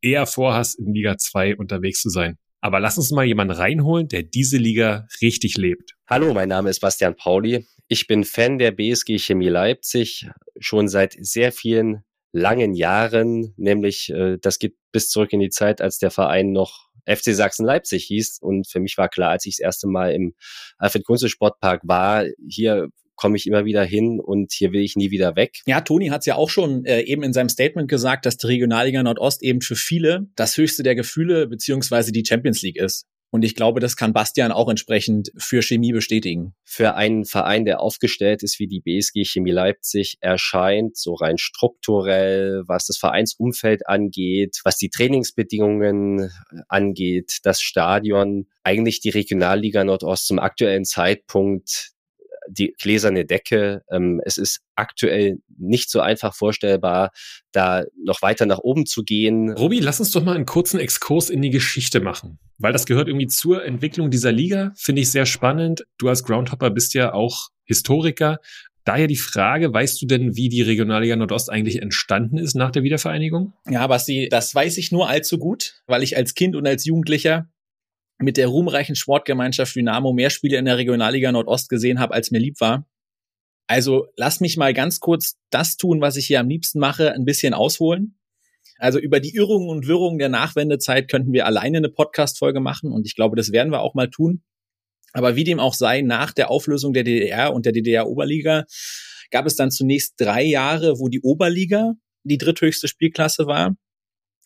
eher 0.00 0.26
vorhast, 0.26 0.78
in 0.78 0.92
Liga 0.92 1.16
2 1.18 1.56
unterwegs 1.56 2.00
zu 2.00 2.08
sein. 2.08 2.36
Aber 2.60 2.80
lass 2.80 2.98
uns 2.98 3.10
mal 3.12 3.24
jemanden 3.24 3.54
reinholen, 3.54 4.08
der 4.08 4.22
diese 4.22 4.56
Liga 4.56 5.06
richtig 5.20 5.56
lebt. 5.56 5.94
Hallo, 6.08 6.34
mein 6.34 6.48
Name 6.48 6.70
ist 6.70 6.80
Bastian 6.80 7.14
Pauli. 7.14 7.66
Ich 7.88 8.06
bin 8.06 8.24
Fan 8.24 8.58
der 8.58 8.70
BSG 8.70 9.18
Chemie 9.18 9.48
Leipzig 9.48 10.28
schon 10.60 10.88
seit 10.88 11.16
sehr 11.18 11.52
vielen 11.52 12.04
langen 12.32 12.74
Jahren, 12.74 13.54
nämlich 13.56 14.10
äh, 14.10 14.36
das 14.40 14.58
geht 14.58 14.76
bis 14.92 15.08
zurück 15.08 15.32
in 15.32 15.40
die 15.40 15.48
Zeit, 15.48 15.80
als 15.80 15.98
der 15.98 16.10
Verein 16.10 16.52
noch 16.52 16.90
FC 17.06 17.34
Sachsen 17.34 17.64
Leipzig 17.64 18.04
hieß. 18.04 18.40
Und 18.42 18.68
für 18.68 18.80
mich 18.80 18.98
war 18.98 19.08
klar, 19.08 19.30
als 19.30 19.46
ich 19.46 19.56
das 19.56 19.60
erste 19.60 19.88
Mal 19.88 20.12
im 20.12 20.34
Alfred 20.76 21.04
Kunze 21.04 21.30
Sportpark 21.30 21.80
war, 21.84 22.26
hier 22.46 22.88
komme 23.16 23.36
ich 23.36 23.46
immer 23.46 23.64
wieder 23.64 23.84
hin 23.84 24.20
und 24.20 24.52
hier 24.52 24.72
will 24.72 24.82
ich 24.82 24.94
nie 24.94 25.10
wieder 25.10 25.34
weg. 25.34 25.60
Ja, 25.66 25.80
Toni 25.80 26.08
hat 26.08 26.20
es 26.20 26.26
ja 26.26 26.36
auch 26.36 26.50
schon 26.50 26.84
äh, 26.84 27.00
eben 27.00 27.22
in 27.22 27.32
seinem 27.32 27.48
Statement 27.48 27.88
gesagt, 27.88 28.26
dass 28.26 28.36
die 28.36 28.46
Regionalliga 28.46 29.02
Nordost 29.02 29.42
eben 29.42 29.60
für 29.60 29.74
viele 29.74 30.28
das 30.36 30.56
höchste 30.56 30.82
der 30.82 30.94
Gefühle 30.94 31.46
beziehungsweise 31.48 32.12
die 32.12 32.24
Champions 32.24 32.62
League 32.62 32.76
ist. 32.76 33.06
Und 33.30 33.44
ich 33.44 33.54
glaube, 33.54 33.80
das 33.80 33.96
kann 33.96 34.14
Bastian 34.14 34.52
auch 34.52 34.70
entsprechend 34.70 35.30
für 35.36 35.62
Chemie 35.62 35.92
bestätigen. 35.92 36.54
Für 36.64 36.94
einen 36.94 37.26
Verein, 37.26 37.66
der 37.66 37.80
aufgestellt 37.80 38.42
ist 38.42 38.58
wie 38.58 38.66
die 38.66 38.80
BSG 38.80 39.24
Chemie 39.24 39.50
Leipzig, 39.50 40.16
erscheint 40.20 40.96
so 40.96 41.14
rein 41.14 41.36
strukturell, 41.36 42.62
was 42.66 42.86
das 42.86 42.96
Vereinsumfeld 42.96 43.86
angeht, 43.86 44.60
was 44.64 44.78
die 44.78 44.88
Trainingsbedingungen 44.88 46.30
angeht, 46.68 47.40
das 47.42 47.60
Stadion, 47.60 48.46
eigentlich 48.64 49.00
die 49.00 49.10
Regionalliga 49.10 49.84
Nordost 49.84 50.26
zum 50.26 50.38
aktuellen 50.38 50.86
Zeitpunkt 50.86 51.92
die 52.48 52.74
gläserne 52.80 53.24
Decke. 53.24 53.82
Ähm, 53.90 54.20
es 54.24 54.36
ist 54.36 54.60
aktuell 54.74 55.38
nicht 55.56 55.90
so 55.90 56.00
einfach 56.00 56.34
vorstellbar, 56.34 57.10
da 57.52 57.84
noch 58.02 58.22
weiter 58.22 58.46
nach 58.46 58.58
oben 58.58 58.86
zu 58.86 59.02
gehen. 59.04 59.50
Robi, 59.50 59.80
lass 59.80 60.00
uns 60.00 60.10
doch 60.10 60.24
mal 60.24 60.34
einen 60.34 60.46
kurzen 60.46 60.80
Exkurs 60.80 61.30
in 61.30 61.42
die 61.42 61.50
Geschichte 61.50 62.00
machen, 62.00 62.38
weil 62.58 62.72
das 62.72 62.86
gehört 62.86 63.08
irgendwie 63.08 63.26
zur 63.26 63.64
Entwicklung 63.64 64.10
dieser 64.10 64.32
Liga, 64.32 64.72
finde 64.76 65.02
ich 65.02 65.10
sehr 65.10 65.26
spannend. 65.26 65.84
Du 65.98 66.08
als 66.08 66.24
Groundhopper 66.24 66.70
bist 66.70 66.94
ja 66.94 67.12
auch 67.12 67.48
Historiker. 67.64 68.38
Daher 68.84 69.06
die 69.06 69.16
Frage, 69.16 69.70
weißt 69.70 70.00
du 70.00 70.06
denn, 70.06 70.34
wie 70.34 70.48
die 70.48 70.62
Regionalliga 70.62 71.14
Nordost 71.14 71.50
eigentlich 71.50 71.82
entstanden 71.82 72.38
ist 72.38 72.54
nach 72.54 72.70
der 72.70 72.84
Wiedervereinigung? 72.84 73.52
Ja, 73.68 73.86
Basti, 73.86 74.28
das 74.30 74.54
weiß 74.54 74.78
ich 74.78 74.92
nur 74.92 75.10
allzu 75.10 75.36
gut, 75.36 75.82
weil 75.86 76.02
ich 76.02 76.16
als 76.16 76.34
Kind 76.34 76.56
und 76.56 76.66
als 76.66 76.86
Jugendlicher 76.86 77.50
mit 78.18 78.36
der 78.36 78.48
ruhmreichen 78.48 78.96
Sportgemeinschaft 78.96 79.74
Dynamo 79.74 80.12
mehr 80.12 80.30
Spiele 80.30 80.58
in 80.58 80.64
der 80.64 80.78
Regionalliga 80.78 81.30
Nordost 81.30 81.68
gesehen 81.68 82.00
habe, 82.00 82.14
als 82.14 82.30
mir 82.30 82.38
lieb 82.38 82.60
war. 82.60 82.86
Also 83.68 84.06
lass 84.16 84.40
mich 84.40 84.56
mal 84.56 84.72
ganz 84.74 84.98
kurz 84.98 85.36
das 85.50 85.76
tun, 85.76 86.00
was 86.00 86.16
ich 86.16 86.26
hier 86.26 86.40
am 86.40 86.48
liebsten 86.48 86.78
mache, 86.78 87.12
ein 87.12 87.24
bisschen 87.24 87.54
ausholen. 87.54 88.18
Also 88.78 88.98
über 88.98 89.20
die 89.20 89.34
Irrungen 89.34 89.68
und 89.68 89.86
Wirrungen 89.86 90.18
der 90.18 90.28
Nachwendezeit 90.28 91.08
könnten 91.08 91.32
wir 91.32 91.46
alleine 91.46 91.78
eine 91.78 91.88
Podcast-Folge 91.90 92.60
machen 92.60 92.92
und 92.92 93.06
ich 93.06 93.14
glaube, 93.14 93.36
das 93.36 93.52
werden 93.52 93.72
wir 93.72 93.80
auch 93.80 93.94
mal 93.94 94.08
tun. 94.08 94.42
Aber 95.12 95.36
wie 95.36 95.44
dem 95.44 95.58
auch 95.58 95.74
sei, 95.74 96.00
nach 96.00 96.32
der 96.32 96.50
Auflösung 96.50 96.92
der 96.92 97.04
DDR 97.04 97.52
und 97.52 97.66
der 97.66 97.72
DDR-Oberliga 97.72 98.64
gab 99.30 99.46
es 99.46 99.56
dann 99.56 99.70
zunächst 99.70 100.14
drei 100.18 100.42
Jahre, 100.42 100.98
wo 100.98 101.08
die 101.08 101.20
Oberliga 101.20 101.94
die 102.24 102.38
dritthöchste 102.38 102.88
Spielklasse 102.88 103.46
war. 103.46 103.76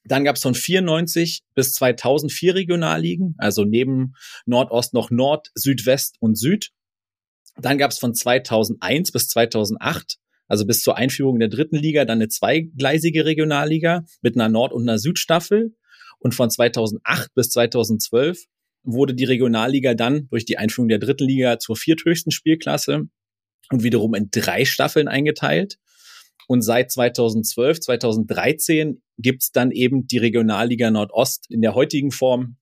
Dann 0.05 0.25
gab 0.25 0.37
es 0.37 0.43
von 0.43 0.55
94 0.55 1.43
bis 1.55 1.75
2004 1.75 2.55
Regionalligen, 2.55 3.35
also 3.38 3.65
neben 3.65 4.15
Nordost 4.47 4.95
noch 4.95 5.11
Nord, 5.11 5.51
Südwest 5.55 6.17
und 6.21 6.37
Süd. 6.37 6.71
Dann 7.57 7.79
gab 7.79 7.91
es 7.91 7.99
von 7.99 8.15
2001 8.15 9.12
bis 9.12 9.29
2008, 9.29 10.17
also 10.49 10.67
bis 10.67 10.83
zur 10.83 10.97
Einführung 10.97 11.38
der 11.38 11.49
dritten 11.49 11.77
Liga, 11.77 12.05
dann 12.05 12.19
eine 12.19 12.29
zweigleisige 12.29 13.25
Regionalliga 13.25 14.05
mit 14.23 14.37
einer 14.37 14.49
Nord- 14.49 14.73
und 14.73 14.88
einer 14.88 14.99
Südstaffel. 14.99 15.75
Und 16.19 16.35
von 16.35 16.51
2008 16.51 17.35
bis 17.35 17.51
2012 17.51 18.45
wurde 18.85 19.15
die 19.15 19.25
Regionalliga 19.25 19.95
dann 19.95 20.29
durch 20.29 20.45
die 20.45 20.59
Einführung 20.59 20.88
der 20.88 20.99
dritten 20.99 21.25
Liga 21.25 21.59
zur 21.59 21.77
vierthöchsten 21.77 22.33
Spielklasse 22.33 23.09
und 23.71 23.83
wiederum 23.83 24.15
in 24.15 24.29
drei 24.31 24.65
Staffeln 24.65 25.09
eingeteilt. 25.09 25.79
Und 26.48 26.62
seit 26.62 26.90
2012, 26.90 27.81
2013 27.81 29.02
gibt's 29.18 29.52
dann 29.52 29.70
eben 29.70 30.07
die 30.07 30.18
Regionalliga 30.18 30.90
Nordost 30.90 31.46
in 31.48 31.62
der 31.62 31.74
heutigen 31.74 32.11
Form, 32.11 32.57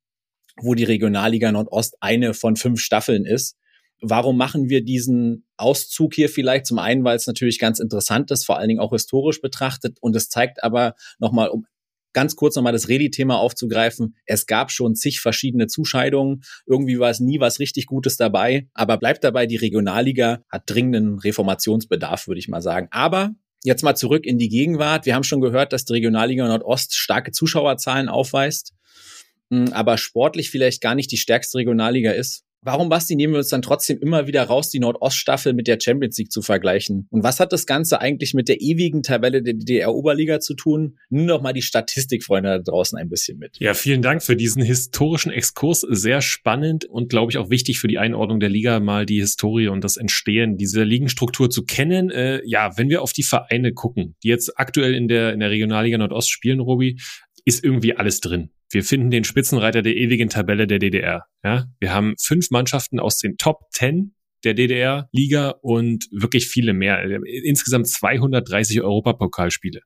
wo 0.61 0.75
die 0.75 0.85
Regionalliga 0.85 1.53
Nordost 1.53 1.97
eine 2.01 2.35
von 2.35 2.57
fünf 2.57 2.81
Staffeln 2.81 3.25
ist. 3.25 3.57
Warum 4.03 4.37
machen 4.37 4.71
wir 4.71 4.83
diesen 4.83 5.47
Auszug 5.59 6.15
hier 6.15 6.31
vielleicht? 6.31 6.67
Zum 6.67 6.79
einen, 6.79 7.05
weil 7.05 7.17
es 7.17 7.27
natürlich 7.27 7.59
ganz 7.59 7.79
interessant 7.81 8.31
ist, 8.31 8.47
vor 8.47 8.59
allen 8.59 8.69
Dingen 8.69 8.81
auch 8.81 8.93
historisch 8.93 9.43
betrachtet. 9.43 9.99
Und 10.01 10.17
es 10.17 10.29
zeigt 10.29 10.63
aber 10.65 10.95
nochmal, 11.19 11.51
um 11.51 11.67
ganz 12.13 12.35
kurz 12.35 12.57
nochmal 12.57 12.73
das 12.73 12.89
Redi-Thema 12.89 13.39
aufzugreifen. 13.39 14.17
Es 14.27 14.47
gab 14.47 14.71
schon 14.71 14.95
zig 14.95 15.21
verschiedene 15.21 15.67
Zuscheidungen. 15.67 16.43
Irgendwie 16.67 16.99
war 16.99 17.11
es 17.11 17.21
nie 17.21 17.41
was 17.41 17.61
richtig 17.61 17.87
Gutes 17.87 18.17
dabei. 18.17 18.69
Aber 18.75 18.97
bleibt 18.97 19.23
dabei, 19.23 19.47
die 19.47 19.57
Regionalliga 19.57 20.43
hat 20.49 20.65
dringenden 20.67 21.19
Reformationsbedarf, 21.19 22.27
würde 22.27 22.39
ich 22.39 22.49
mal 22.49 22.63
sagen. 22.63 22.89
Aber 22.91 23.35
jetzt 23.65 23.83
mal 23.83 23.95
zurück 23.95 24.27
in 24.27 24.39
die 24.39 24.49
Gegenwart. 24.49 25.07
Wir 25.07 25.15
haben 25.15 25.25
schon 25.25 25.41
gehört, 25.41 25.73
dass 25.73 25.85
die 25.85 25.95
Regionalliga 25.95 26.47
Nordost 26.47 26.95
starke 26.95 27.33
Zuschauerzahlen 27.33 28.09
aufweist, 28.09 28.73
hm, 29.51 29.73
aber 29.73 29.99
sportlich 29.99 30.51
vielleicht 30.51 30.81
gar 30.81 30.95
nicht 30.95 31.13
die 31.13 31.17
stärkste 31.17 31.59
Regionalliga 31.59 32.13
ist. 32.13 32.45
Warum, 32.63 32.91
Basti, 32.91 33.17
nehmen 33.17 33.33
wir 33.33 33.39
uns 33.39 33.49
dann 33.49 33.63
trotzdem 33.63 33.99
immer 34.01 34.27
wieder 34.27 34.43
raus, 34.43 34.69
die 34.69 34.81
Nordoststaffel 34.81 35.55
mit 35.55 35.67
der 35.67 35.79
Champions 35.81 36.19
League 36.19 36.31
zu 36.31 36.43
vergleichen? 36.43 37.07
Und 37.11 37.25
was 37.25 37.41
hat 37.41 37.55
das 37.55 37.65
Ganze 37.65 38.03
eigentlich 38.03 38.35
mit 38.35 38.49
der 38.49 38.61
ewigen 38.61 39.03
Tabelle 39.03 39.43
der 39.43 39.55
DDR-Oberliga 39.55 40.41
zu 40.41 40.53
tun? 40.53 40.99
Nimm 41.09 41.27
doch 41.27 41.41
mal 41.41 41.55
die 41.55 41.63
Statistikfreunde 41.63 42.51
da 42.51 42.59
draußen 42.59 42.99
ein 42.99 43.09
bisschen 43.09 43.39
mit. 43.39 43.59
Ja, 43.61 43.73
vielen 43.73 44.03
Dank 44.03 44.23
für 44.23 44.37
diesen 44.37 44.63
historischen 44.63 45.33
Exkurs. 45.33 45.87
Sehr 45.89 46.21
spannend 46.21 46.85
und, 46.85 47.09
glaube 47.09 47.33
ich, 47.33 47.39
auch 47.39 47.49
wichtig 47.49 47.81
für 47.81 47.89
die 47.89 47.99
Einordnung 47.99 48.41
der 48.41 48.51
Liga, 48.51 48.79
mal 48.79 49.07
die 49.07 49.21
Historie 49.21 49.69
und 49.69 49.83
das 49.83 49.97
Entstehen 49.97 50.59
dieser 50.59 50.85
Ligenstruktur 50.85 51.49
zu 51.49 51.65
kennen. 51.65 52.11
Äh, 52.11 52.43
ja, 52.45 52.77
wenn 52.77 52.91
wir 52.91 53.01
auf 53.01 53.15
die 53.15 53.23
Vereine 53.23 53.73
gucken, 53.73 54.17
die 54.23 54.29
jetzt 54.29 54.59
aktuell 54.59 54.95
in 54.95 55.09
der, 55.09 55.33
in 55.33 55.41
der 55.41 55.51
Regionalliga 55.51 55.97
Nordost 55.97 56.31
spielen, 56.31 56.61
Robi, 56.61 56.99
ist 57.47 57.65
irgendwie 57.65 57.97
alles 57.97 58.21
drin. 58.21 58.51
Wir 58.71 58.85
finden 58.85 59.11
den 59.11 59.25
Spitzenreiter 59.25 59.83
der 59.83 59.97
ewigen 59.97 60.29
Tabelle 60.29 60.67
der 60.67 60.79
DDR. 60.79 61.25
Ja, 61.45 61.67
wir 61.81 61.93
haben 61.93 62.15
fünf 62.19 62.51
Mannschaften 62.51 63.01
aus 63.01 63.19
den 63.19 63.37
Top 63.37 63.71
Ten 63.73 64.15
der 64.45 64.55
DDR-Liga 64.55 65.51
und 65.61 66.07
wirklich 66.11 66.47
viele 66.47 66.73
mehr. 66.73 67.05
Insgesamt 67.45 67.89
230 67.89 68.81
Europapokalspiele. 68.81 69.81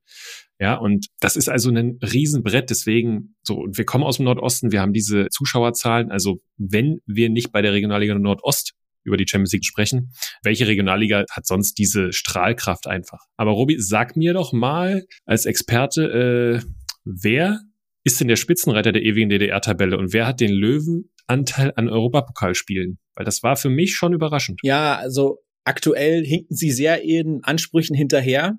Ja, 0.61 0.77
und 0.77 1.09
das 1.21 1.37
ist 1.37 1.49
also 1.49 1.71
ein 1.71 1.99
Riesenbrett. 2.01 2.71
Deswegen, 2.71 3.35
so, 3.43 3.57
und 3.57 3.77
wir 3.77 3.85
kommen 3.85 4.05
aus 4.05 4.19
dem 4.19 4.27
Nordosten, 4.27 4.71
wir 4.71 4.81
haben 4.81 4.93
diese 4.93 5.29
Zuschauerzahlen. 5.31 6.11
Also, 6.11 6.41
wenn 6.57 7.01
wir 7.07 7.31
nicht 7.31 7.51
bei 7.51 7.63
der 7.63 7.73
Regionalliga 7.73 8.15
Nordost 8.15 8.75
über 9.03 9.17
die 9.17 9.27
Champions 9.29 9.53
League 9.53 9.67
sprechen, 9.67 10.13
welche 10.43 10.67
Regionalliga 10.67 11.25
hat 11.31 11.47
sonst 11.47 11.75
diese 11.75 12.13
Strahlkraft 12.13 12.87
einfach? 12.87 13.21
Aber 13.37 13.51
Robi, 13.51 13.77
sag 13.79 14.17
mir 14.17 14.33
doch 14.33 14.53
mal 14.53 15.05
als 15.27 15.47
Experte, 15.47 16.63
äh, 16.63 16.67
wer 17.05 17.61
ist 18.05 18.21
denn 18.21 18.29
der 18.29 18.37
Spitzenreiter 18.37 18.93
der 18.93 19.03
ewigen 19.03 19.31
DDR-Tabelle 19.31 19.99
und 19.99 20.13
wer 20.13 20.27
hat 20.27 20.41
den 20.41 20.53
Löwenanteil 20.53 21.73
an 21.77 21.89
Europapokalspielen? 21.89 22.99
Weil 23.15 23.25
das 23.25 23.43
war 23.43 23.57
für 23.57 23.71
mich 23.71 23.95
schon 23.97 24.13
überraschend. 24.13 24.61
Ja, 24.63 24.97
also 24.97 25.39
aktuell 25.65 26.25
hinken 26.25 26.55
sie 26.55 26.71
sehr 26.71 27.03
ihren 27.03 27.43
Ansprüchen 27.43 27.97
hinterher. 27.97 28.59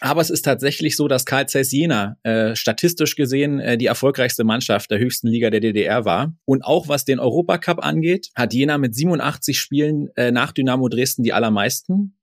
Aber 0.00 0.20
es 0.20 0.28
ist 0.28 0.42
tatsächlich 0.42 0.94
so, 0.94 1.08
dass 1.08 1.24
Karl 1.24 1.48
Zeiss 1.48 1.72
Jena 1.72 2.18
äh, 2.22 2.54
statistisch 2.54 3.16
gesehen 3.16 3.60
äh, 3.60 3.78
die 3.78 3.86
erfolgreichste 3.86 4.44
Mannschaft 4.44 4.90
der 4.90 4.98
höchsten 4.98 5.28
Liga 5.28 5.48
der 5.48 5.60
DDR 5.60 6.04
war. 6.04 6.34
Und 6.44 6.64
auch 6.64 6.88
was 6.88 7.06
den 7.06 7.18
Europacup 7.18 7.82
angeht, 7.82 8.28
hat 8.34 8.52
Jena 8.52 8.76
mit 8.76 8.94
87 8.94 9.58
Spielen 9.58 10.08
äh, 10.16 10.32
nach 10.32 10.52
Dynamo 10.52 10.90
Dresden 10.90 11.22
die 11.22 11.32
allermeisten. 11.32 12.15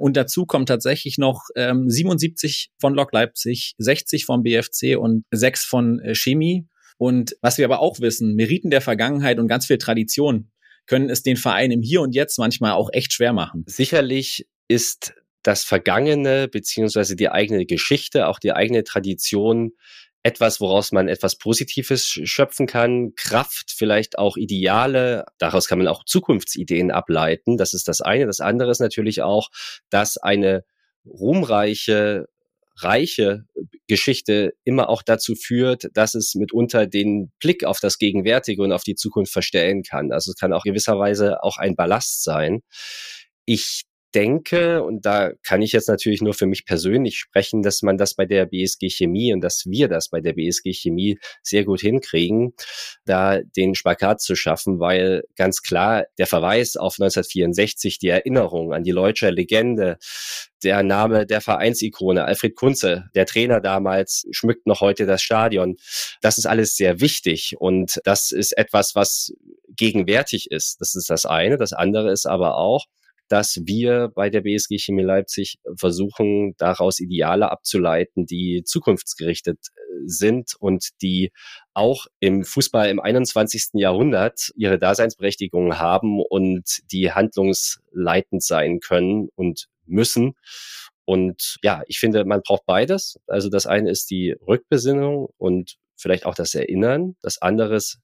Und 0.00 0.16
dazu 0.16 0.46
kommt 0.46 0.68
tatsächlich 0.68 1.18
noch 1.18 1.44
ähm, 1.56 1.90
77 1.90 2.70
von 2.80 2.94
Lok 2.94 3.12
Leipzig, 3.12 3.74
60 3.76 4.24
vom 4.24 4.42
BFC 4.42 4.96
und 4.98 5.24
6 5.30 5.64
von 5.64 6.00
äh, 6.00 6.14
Chemie. 6.14 6.66
Und 6.96 7.36
was 7.42 7.58
wir 7.58 7.66
aber 7.66 7.80
auch 7.80 8.00
wissen, 8.00 8.34
Meriten 8.34 8.70
der 8.70 8.80
Vergangenheit 8.80 9.38
und 9.38 9.46
ganz 9.46 9.66
viel 9.66 9.78
Tradition 9.78 10.50
können 10.86 11.10
es 11.10 11.22
den 11.22 11.36
Verein 11.36 11.70
im 11.70 11.82
Hier 11.82 12.00
und 12.00 12.14
Jetzt 12.14 12.38
manchmal 12.38 12.72
auch 12.72 12.88
echt 12.92 13.12
schwer 13.12 13.34
machen. 13.34 13.64
Sicherlich 13.66 14.46
ist 14.68 15.12
das 15.42 15.64
Vergangene 15.64 16.48
beziehungsweise 16.48 17.14
die 17.14 17.28
eigene 17.28 17.66
Geschichte, 17.66 18.26
auch 18.26 18.38
die 18.38 18.52
eigene 18.52 18.84
Tradition 18.84 19.72
etwas, 20.22 20.60
woraus 20.60 20.92
man 20.92 21.08
etwas 21.08 21.36
Positives 21.36 22.06
schöpfen 22.06 22.66
kann, 22.66 23.14
Kraft, 23.16 23.72
vielleicht 23.74 24.18
auch 24.18 24.36
Ideale. 24.36 25.24
Daraus 25.38 25.66
kann 25.66 25.78
man 25.78 25.88
auch 25.88 26.04
Zukunftsideen 26.04 26.90
ableiten. 26.90 27.56
Das 27.56 27.72
ist 27.72 27.88
das 27.88 28.00
eine. 28.00 28.26
Das 28.26 28.40
andere 28.40 28.70
ist 28.70 28.80
natürlich 28.80 29.22
auch, 29.22 29.48
dass 29.88 30.18
eine 30.18 30.64
ruhmreiche, 31.06 32.28
reiche 32.76 33.44
Geschichte 33.88 34.52
immer 34.64 34.88
auch 34.88 35.02
dazu 35.02 35.34
führt, 35.34 35.88
dass 35.94 36.14
es 36.14 36.34
mitunter 36.34 36.86
den 36.86 37.32
Blick 37.40 37.64
auf 37.64 37.80
das 37.80 37.98
Gegenwärtige 37.98 38.62
und 38.62 38.72
auf 38.72 38.84
die 38.84 38.94
Zukunft 38.94 39.32
verstellen 39.32 39.82
kann. 39.82 40.12
Also 40.12 40.32
es 40.32 40.36
kann 40.36 40.52
auch 40.52 40.64
gewisserweise 40.64 41.42
auch 41.42 41.56
ein 41.56 41.76
Ballast 41.76 42.22
sein. 42.24 42.60
Ich 43.46 43.84
denke, 44.14 44.82
und 44.82 45.06
da 45.06 45.32
kann 45.42 45.62
ich 45.62 45.72
jetzt 45.72 45.88
natürlich 45.88 46.22
nur 46.22 46.34
für 46.34 46.46
mich 46.46 46.64
persönlich 46.64 47.18
sprechen, 47.18 47.62
dass 47.62 47.82
man 47.82 47.96
das 47.96 48.14
bei 48.14 48.26
der 48.26 48.46
BSG 48.46 48.88
Chemie 48.88 49.32
und 49.32 49.40
dass 49.40 49.66
wir 49.66 49.88
das 49.88 50.08
bei 50.08 50.20
der 50.20 50.34
BSG 50.34 50.72
Chemie 50.72 51.18
sehr 51.42 51.64
gut 51.64 51.80
hinkriegen, 51.80 52.54
da 53.04 53.40
den 53.40 53.74
Spagat 53.74 54.20
zu 54.20 54.34
schaffen, 54.36 54.80
weil 54.80 55.24
ganz 55.36 55.62
klar 55.62 56.04
der 56.18 56.26
Verweis 56.26 56.76
auf 56.76 56.94
1964, 56.94 57.98
die 57.98 58.08
Erinnerung 58.08 58.72
an 58.72 58.84
die 58.84 58.90
Leutscher 58.90 59.30
Legende, 59.30 59.98
der 60.62 60.82
Name 60.82 61.26
der 61.26 61.40
Vereinsikone, 61.40 62.24
Alfred 62.24 62.54
Kunze, 62.54 63.04
der 63.14 63.26
Trainer 63.26 63.60
damals, 63.60 64.26
schmückt 64.30 64.66
noch 64.66 64.80
heute 64.80 65.06
das 65.06 65.22
Stadion. 65.22 65.76
Das 66.20 66.38
ist 66.38 66.46
alles 66.46 66.76
sehr 66.76 67.00
wichtig 67.00 67.54
und 67.58 68.00
das 68.04 68.30
ist 68.32 68.56
etwas, 68.58 68.94
was 68.94 69.32
gegenwärtig 69.76 70.50
ist. 70.50 70.80
Das 70.80 70.94
ist 70.94 71.08
das 71.08 71.24
eine. 71.24 71.56
Das 71.56 71.72
andere 71.72 72.12
ist 72.12 72.26
aber 72.26 72.56
auch, 72.56 72.86
dass 73.30 73.60
wir 73.64 74.08
bei 74.08 74.28
der 74.28 74.40
BSG 74.40 74.78
Chemie 74.78 75.04
Leipzig 75.04 75.60
versuchen, 75.76 76.56
daraus 76.58 76.98
Ideale 76.98 77.50
abzuleiten, 77.52 78.26
die 78.26 78.64
zukunftsgerichtet 78.64 79.58
äh, 79.58 79.80
sind 80.04 80.54
und 80.58 80.88
die 81.00 81.30
auch 81.72 82.06
im 82.18 82.44
Fußball 82.44 82.90
im 82.90 82.98
21. 82.98 83.70
Jahrhundert 83.74 84.50
ihre 84.56 84.78
Daseinsberechtigung 84.78 85.78
haben 85.78 86.20
und 86.20 86.80
die 86.90 87.12
handlungsleitend 87.12 88.42
sein 88.42 88.80
können 88.80 89.28
und 89.36 89.68
müssen. 89.86 90.32
Und 91.04 91.56
ja, 91.62 91.82
ich 91.86 92.00
finde, 92.00 92.24
man 92.24 92.42
braucht 92.42 92.66
beides. 92.66 93.20
Also 93.28 93.48
das 93.48 93.66
eine 93.66 93.90
ist 93.90 94.10
die 94.10 94.34
Rückbesinnung 94.46 95.28
und 95.38 95.76
vielleicht 95.96 96.26
auch 96.26 96.34
das 96.34 96.54
Erinnern. 96.56 97.14
Das 97.22 97.40
andere 97.40 97.76
ist 97.76 98.00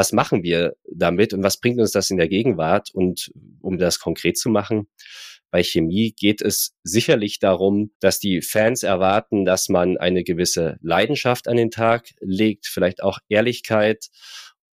was 0.00 0.12
machen 0.12 0.42
wir 0.42 0.76
damit 0.90 1.34
und 1.34 1.42
was 1.42 1.60
bringt 1.60 1.78
uns 1.78 1.92
das 1.92 2.08
in 2.08 2.16
der 2.16 2.28
Gegenwart? 2.28 2.88
Und 2.94 3.30
um 3.60 3.76
das 3.76 3.98
konkret 3.98 4.38
zu 4.38 4.48
machen, 4.48 4.88
bei 5.50 5.62
Chemie 5.62 6.14
geht 6.18 6.40
es 6.40 6.74
sicherlich 6.82 7.38
darum, 7.38 7.90
dass 8.00 8.18
die 8.18 8.40
Fans 8.40 8.82
erwarten, 8.82 9.44
dass 9.44 9.68
man 9.68 9.98
eine 9.98 10.24
gewisse 10.24 10.78
Leidenschaft 10.80 11.48
an 11.48 11.58
den 11.58 11.70
Tag 11.70 12.14
legt, 12.20 12.66
vielleicht 12.66 13.02
auch 13.02 13.18
Ehrlichkeit 13.28 14.06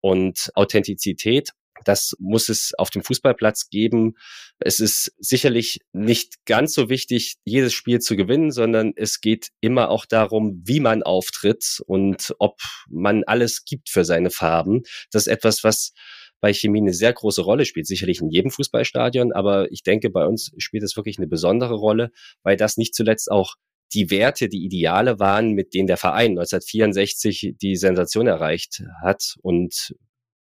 und 0.00 0.50
Authentizität. 0.54 1.50
Das 1.84 2.14
muss 2.18 2.48
es 2.48 2.72
auf 2.76 2.90
dem 2.90 3.02
Fußballplatz 3.02 3.70
geben. 3.70 4.14
Es 4.58 4.80
ist 4.80 5.12
sicherlich 5.18 5.80
nicht 5.92 6.44
ganz 6.46 6.74
so 6.74 6.88
wichtig, 6.88 7.36
jedes 7.44 7.72
Spiel 7.72 8.00
zu 8.00 8.16
gewinnen, 8.16 8.50
sondern 8.50 8.92
es 8.96 9.20
geht 9.20 9.48
immer 9.60 9.90
auch 9.90 10.06
darum, 10.06 10.62
wie 10.64 10.80
man 10.80 11.02
auftritt 11.02 11.80
und 11.86 12.34
ob 12.38 12.60
man 12.88 13.24
alles 13.24 13.64
gibt 13.64 13.88
für 13.88 14.04
seine 14.04 14.30
Farben. 14.30 14.82
Das 15.10 15.26
ist 15.26 15.32
etwas, 15.32 15.64
was 15.64 15.92
bei 16.40 16.52
Chemie 16.52 16.80
eine 16.80 16.94
sehr 16.94 17.12
große 17.12 17.42
Rolle 17.42 17.64
spielt, 17.64 17.86
sicherlich 17.86 18.20
in 18.20 18.30
jedem 18.30 18.50
Fußballstadion, 18.50 19.32
aber 19.32 19.70
ich 19.72 19.82
denke, 19.82 20.10
bei 20.10 20.24
uns 20.24 20.52
spielt 20.58 20.84
es 20.84 20.96
wirklich 20.96 21.18
eine 21.18 21.26
besondere 21.26 21.74
Rolle, 21.74 22.10
weil 22.42 22.56
das 22.56 22.76
nicht 22.76 22.94
zuletzt 22.94 23.30
auch 23.30 23.56
die 23.94 24.10
Werte, 24.10 24.48
die 24.48 24.64
Ideale 24.64 25.18
waren, 25.18 25.52
mit 25.52 25.74
denen 25.74 25.86
der 25.86 25.96
Verein 25.96 26.32
1964 26.32 27.54
die 27.60 27.76
Sensation 27.76 28.26
erreicht 28.26 28.82
hat 29.02 29.36
und 29.42 29.94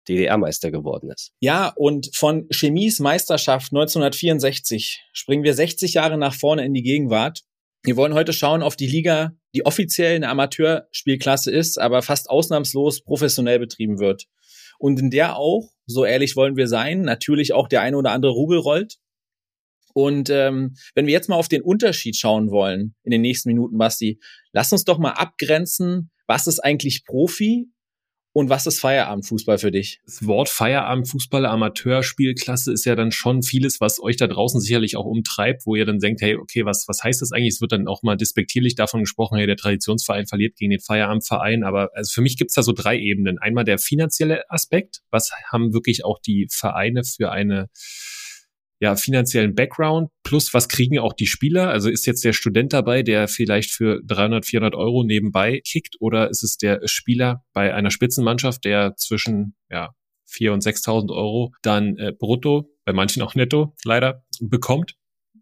DDR-Meister 0.09 0.71
geworden 0.71 1.11
ist. 1.11 1.33
Ja, 1.41 1.73
und 1.77 2.11
von 2.15 2.49
Chemies 2.51 3.01
Meisterschaft 3.01 3.73
1964 3.73 5.03
springen 5.13 5.45
wir 5.45 5.55
60 5.55 5.95
Jahre 5.95 6.19
nach 6.19 6.35
vorne 6.35 6.65
in 6.65 6.75
die 6.75 6.83
Gegenwart. 6.83 7.43
Wir 7.83 7.97
wollen 7.97 8.15
heute 8.15 8.33
schauen 8.33 8.63
auf 8.63 8.77
die 8.77 8.87
Liga, 8.87 9.33
die 9.55 9.65
offiziell 9.65 10.17
eine 10.17 10.29
Amateurspielklasse 10.29 11.51
ist, 11.51 11.79
aber 11.79 12.03
fast 12.03 12.29
ausnahmslos 12.31 13.03
professionell 13.03 13.59
betrieben 13.59 13.99
wird. 13.99 14.27
Und 14.79 14.99
in 14.99 15.11
der 15.11 15.37
auch, 15.37 15.71
so 15.87 16.05
ehrlich 16.05 16.37
wollen 16.37 16.57
wir 16.57 16.69
sein, 16.69 17.03
natürlich 17.03 17.53
auch 17.53 17.69
der 17.69 17.83
eine 17.83 17.97
oder 17.97 18.11
andere 18.11 18.33
Rubel 18.33 18.59
rollt. 18.59 18.99
Und 19.95 20.29
ähm, 20.29 20.75
wenn 20.95 21.07
wir 21.07 21.13
jetzt 21.13 21.29
mal 21.29 21.37
auf 21.37 21.49
den 21.49 21.63
Unterschied 21.63 22.17
schauen 22.17 22.51
wollen 22.51 22.95
in 23.03 23.13
den 23.13 23.23
nächsten 23.23 23.49
Minuten, 23.49 23.79
Basti, 23.79 24.21
lass 24.53 24.73
uns 24.73 24.85
doch 24.85 24.99
mal 24.99 25.13
abgrenzen, 25.13 26.11
was 26.27 26.47
ist 26.47 26.59
eigentlich 26.59 27.05
Profi 27.07 27.71
und 28.37 28.51
was 28.51 28.67
ist 28.67 28.81
Feierabendfußball 28.81 29.57
für 29.57 29.71
dich? 29.71 30.03
Das 30.05 30.27
Wort 30.27 30.51
Feierabendfußball, 30.51 31.47
Amateurspielklasse 31.47 32.71
ist 32.71 32.85
ja 32.85 32.95
dann 32.95 33.11
schon 33.11 33.43
vieles, 33.43 33.81
was 33.81 33.99
euch 33.99 34.19
da 34.19 34.27
draußen 34.27 34.61
sicherlich 34.61 34.99
auch 34.99 35.07
umtreibt, 35.07 35.65
wo 35.65 35.75
ihr 35.75 35.87
dann 35.87 36.01
denkt, 36.01 36.21
hey, 36.21 36.37
okay, 36.37 36.67
was, 36.67 36.85
was 36.87 37.03
heißt 37.03 37.23
das 37.23 37.33
eigentlich? 37.33 37.55
Es 37.55 37.61
wird 37.63 37.73
dann 37.73 37.89
auch 37.89 38.03
mal 38.03 38.15
despektierlich 38.15 38.75
davon 38.75 39.01
gesprochen, 39.01 39.39
hey, 39.39 39.47
der 39.47 39.57
Traditionsverein 39.57 40.27
verliert 40.27 40.57
gegen 40.57 40.71
den 40.71 40.81
Feierabendverein. 40.81 41.65
Aber 41.65 41.89
also 41.95 42.13
für 42.13 42.21
mich 42.21 42.37
gibt's 42.37 42.53
da 42.53 42.63
so 42.63 42.73
drei 42.73 42.99
Ebenen. 42.99 43.39
Einmal 43.39 43.65
der 43.65 43.79
finanzielle 43.79 44.43
Aspekt. 44.51 45.01
Was 45.11 45.33
haben 45.51 45.73
wirklich 45.73 46.05
auch 46.05 46.19
die 46.19 46.47
Vereine 46.51 47.05
für 47.05 47.33
eine 47.33 47.71
ja, 48.81 48.97
finanziellen 48.97 49.55
Background 49.55 50.11
plus 50.23 50.53
was 50.53 50.69
kriegen 50.69 50.99
auch 50.99 51.13
die 51.13 51.27
Spieler? 51.27 51.71
Also 51.71 51.89
ist 51.89 52.07
jetzt 52.07 52.25
der 52.25 52.33
Student 52.33 52.73
dabei, 52.73 53.03
der 53.03 53.29
vielleicht 53.29 53.71
für 53.71 54.01
300, 54.05 54.45
400 54.45 54.75
Euro 54.75 55.05
nebenbei 55.05 55.61
kickt 55.67 55.97
oder 56.01 56.31
ist 56.31 56.43
es 56.43 56.57
der 56.57 56.81
Spieler 56.87 57.45
bei 57.53 57.75
einer 57.75 57.91
Spitzenmannschaft, 57.91 58.65
der 58.65 58.95
zwischen 58.97 59.55
ja, 59.71 59.91
4.000 60.31 60.53
und 60.53 60.63
6.000 60.65 61.15
Euro 61.15 61.53
dann 61.63 61.97
äh, 61.97 62.13
brutto, 62.13 62.71
bei 62.85 62.93
manchen 62.93 63.23
auch 63.23 63.35
netto 63.35 63.75
leider, 63.85 64.25
bekommt? 64.41 64.95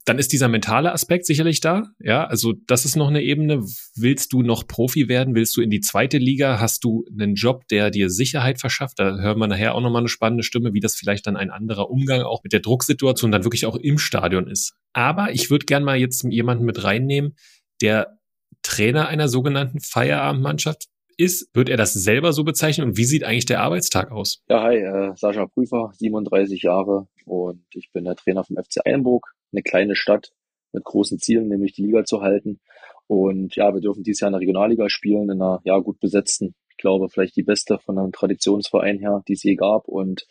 Dann 0.05 0.19
ist 0.19 0.33
dieser 0.33 0.49
mentale 0.49 0.93
Aspekt 0.93 1.25
sicherlich 1.25 1.61
da. 1.61 1.85
Ja, 1.99 2.27
also 2.27 2.53
das 2.67 2.85
ist 2.85 2.95
noch 2.95 3.09
eine 3.09 3.23
Ebene. 3.23 3.65
Willst 3.97 4.33
du 4.35 4.43
noch 4.43 4.67
Profi 4.67 5.09
werden? 5.09 5.35
Willst 5.35 5.57
du 5.57 5.63
in 5.63 5.71
die 5.71 5.81
zweite 5.81 6.19
Liga? 6.19 6.61
Hast 6.61 6.85
du 6.85 7.07
einen 7.11 7.35
Job, 7.35 7.67
der 7.69 7.91
dir 7.91 8.11
Sicherheit 8.11 8.61
verschafft? 8.61 8.99
Da 8.99 9.17
hören 9.19 9.39
wir 9.39 9.47
nachher 9.47 9.75
auch 9.75 9.81
nochmal 9.81 10.03
eine 10.03 10.09
spannende 10.09 10.45
Stimme, 10.45 10.75
wie 10.75 10.81
das 10.81 10.95
vielleicht 10.95 11.27
dann 11.27 11.37
ein 11.37 11.51
anderer 11.51 11.91
Umgang 11.91 12.23
auch 12.23 12.43
mit 12.45 12.53
der 12.53 12.61
Drucksituation 12.61 13.33
dann 13.33 13.45
wirklich 13.45 13.65
auch 13.65 13.77
im 13.77 13.99
Stadion 13.99 14.47
ist. 14.47 14.75
Aber 14.93 15.33
ich 15.33 15.51
würde 15.51 15.65
gern 15.65 15.85
mal 15.85 15.97
jetzt 15.97 16.25
jemanden 16.25 16.65
mit 16.67 16.85
reinnehmen, 16.85 17.37
der 17.81 18.19
Trainer 18.63 19.09
einer 19.09 19.29
sogenannten 19.29 19.81
Feierabendmannschaft 19.81 20.89
ist. 21.19 21.49
Wird 21.55 21.69
er 21.69 21.77
das 21.77 21.95
selber 21.95 22.33
so 22.33 22.45
bezeichnen 22.45 22.89
und 22.89 22.97
wie 22.97 23.05
sieht 23.05 23.25
eigentlich 23.25 23.47
der 23.47 23.61
Arbeitstag 23.61 24.11
aus? 24.11 24.43
Ja, 24.49 24.63
hi, 24.63 24.77
äh, 24.77 25.13
Sascha 25.17 25.47
Prüfer, 25.47 25.91
37 25.95 26.63
Jahre 26.63 27.07
und 27.25 27.65
ich 27.75 27.91
bin 27.93 28.05
der 28.05 28.17
Trainer 28.17 28.45
vom 28.45 28.57
FC 28.57 28.85
Eilenburg 28.85 29.35
eine 29.53 29.63
kleine 29.63 29.97
Stadt 29.97 30.33
mit 30.73 30.85
großen 30.85 31.19
Zielen, 31.19 31.49
nämlich 31.49 31.73
die 31.73 31.83
Liga 31.83 32.05
zu 32.05 32.21
halten. 32.21 32.61
Und 33.07 33.55
ja, 33.57 33.73
wir 33.75 33.81
dürfen 33.81 34.03
dieses 34.03 34.21
Jahr 34.21 34.29
in 34.29 34.33
der 34.33 34.41
Regionalliga 34.41 34.89
spielen, 34.89 35.31
in 35.31 35.43
einer 35.43 35.61
ja 35.65 35.79
gut 35.79 36.01
besetzten, 36.01 36.55
ich 36.71 36.77
glaube 36.79 37.09
vielleicht 37.09 37.37
die 37.37 37.43
beste 37.43 37.79
von 37.79 37.99
einem 37.99 38.13
Traditionsverein 38.13 38.99
her, 38.99 39.23
die 39.29 39.35
es 39.35 39.43
je 39.43 39.55
gab. 39.55 39.87
Und 39.87 40.27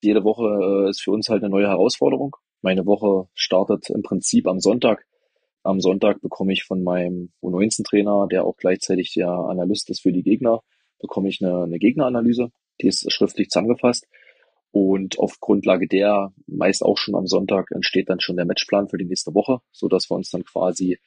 jede 0.00 0.24
Woche 0.24 0.86
äh, 0.86 0.90
ist 0.90 1.02
für 1.02 1.10
uns 1.10 1.28
halt 1.28 1.42
eine 1.42 1.50
neue 1.50 1.68
Herausforderung. 1.68 2.36
Meine 2.62 2.86
Woche 2.86 3.28
startet 3.34 3.90
im 3.90 4.02
Prinzip 4.02 4.46
am 4.46 4.60
Sonntag. 4.60 5.04
Am 5.64 5.80
Sonntag 5.80 6.20
bekomme 6.20 6.52
ich 6.52 6.64
von 6.64 6.84
meinem 6.84 7.32
U19-Trainer, 7.42 8.28
der 8.30 8.44
auch 8.44 8.56
gleichzeitig 8.56 9.14
der 9.14 9.30
Analyst 9.30 9.88
ist 9.88 10.02
für 10.02 10.12
die 10.12 10.22
Gegner, 10.22 10.60
bekomme 11.00 11.30
ich 11.30 11.42
eine, 11.42 11.62
eine 11.62 11.78
Gegneranalyse. 11.78 12.50
Die 12.80 12.88
ist 12.88 13.10
schriftlich 13.10 13.48
zusammengefasst. 13.48 14.06
Und 14.72 15.18
auf 15.18 15.40
Grundlage 15.40 15.88
der, 15.88 16.34
meist 16.46 16.82
auch 16.82 16.98
schon 16.98 17.14
am 17.14 17.26
Sonntag, 17.26 17.70
entsteht 17.70 18.10
dann 18.10 18.20
schon 18.20 18.36
der 18.36 18.44
Matchplan 18.44 18.88
für 18.88 18.98
die 18.98 19.06
nächste 19.06 19.34
Woche, 19.34 19.60
so 19.72 19.88
dass 19.88 20.10
wir 20.10 20.16
uns 20.16 20.30
dann 20.30 20.44
quasi 20.44 20.98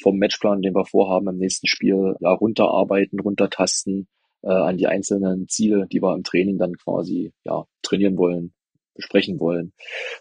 vom 0.00 0.18
Matchplan, 0.18 0.62
den 0.62 0.74
wir 0.74 0.84
vorhaben, 0.84 1.28
im 1.28 1.38
nächsten 1.38 1.66
Spiel 1.66 2.14
ja, 2.20 2.30
runterarbeiten, 2.30 3.18
runtertasten 3.18 4.06
äh, 4.42 4.50
an 4.50 4.76
die 4.76 4.86
einzelnen 4.86 5.48
Ziele, 5.48 5.86
die 5.90 6.00
wir 6.00 6.14
im 6.14 6.22
Training 6.22 6.58
dann 6.58 6.74
quasi 6.76 7.32
ja, 7.44 7.64
trainieren 7.82 8.18
wollen, 8.18 8.52
besprechen 8.96 9.38
wollen, 9.40 9.72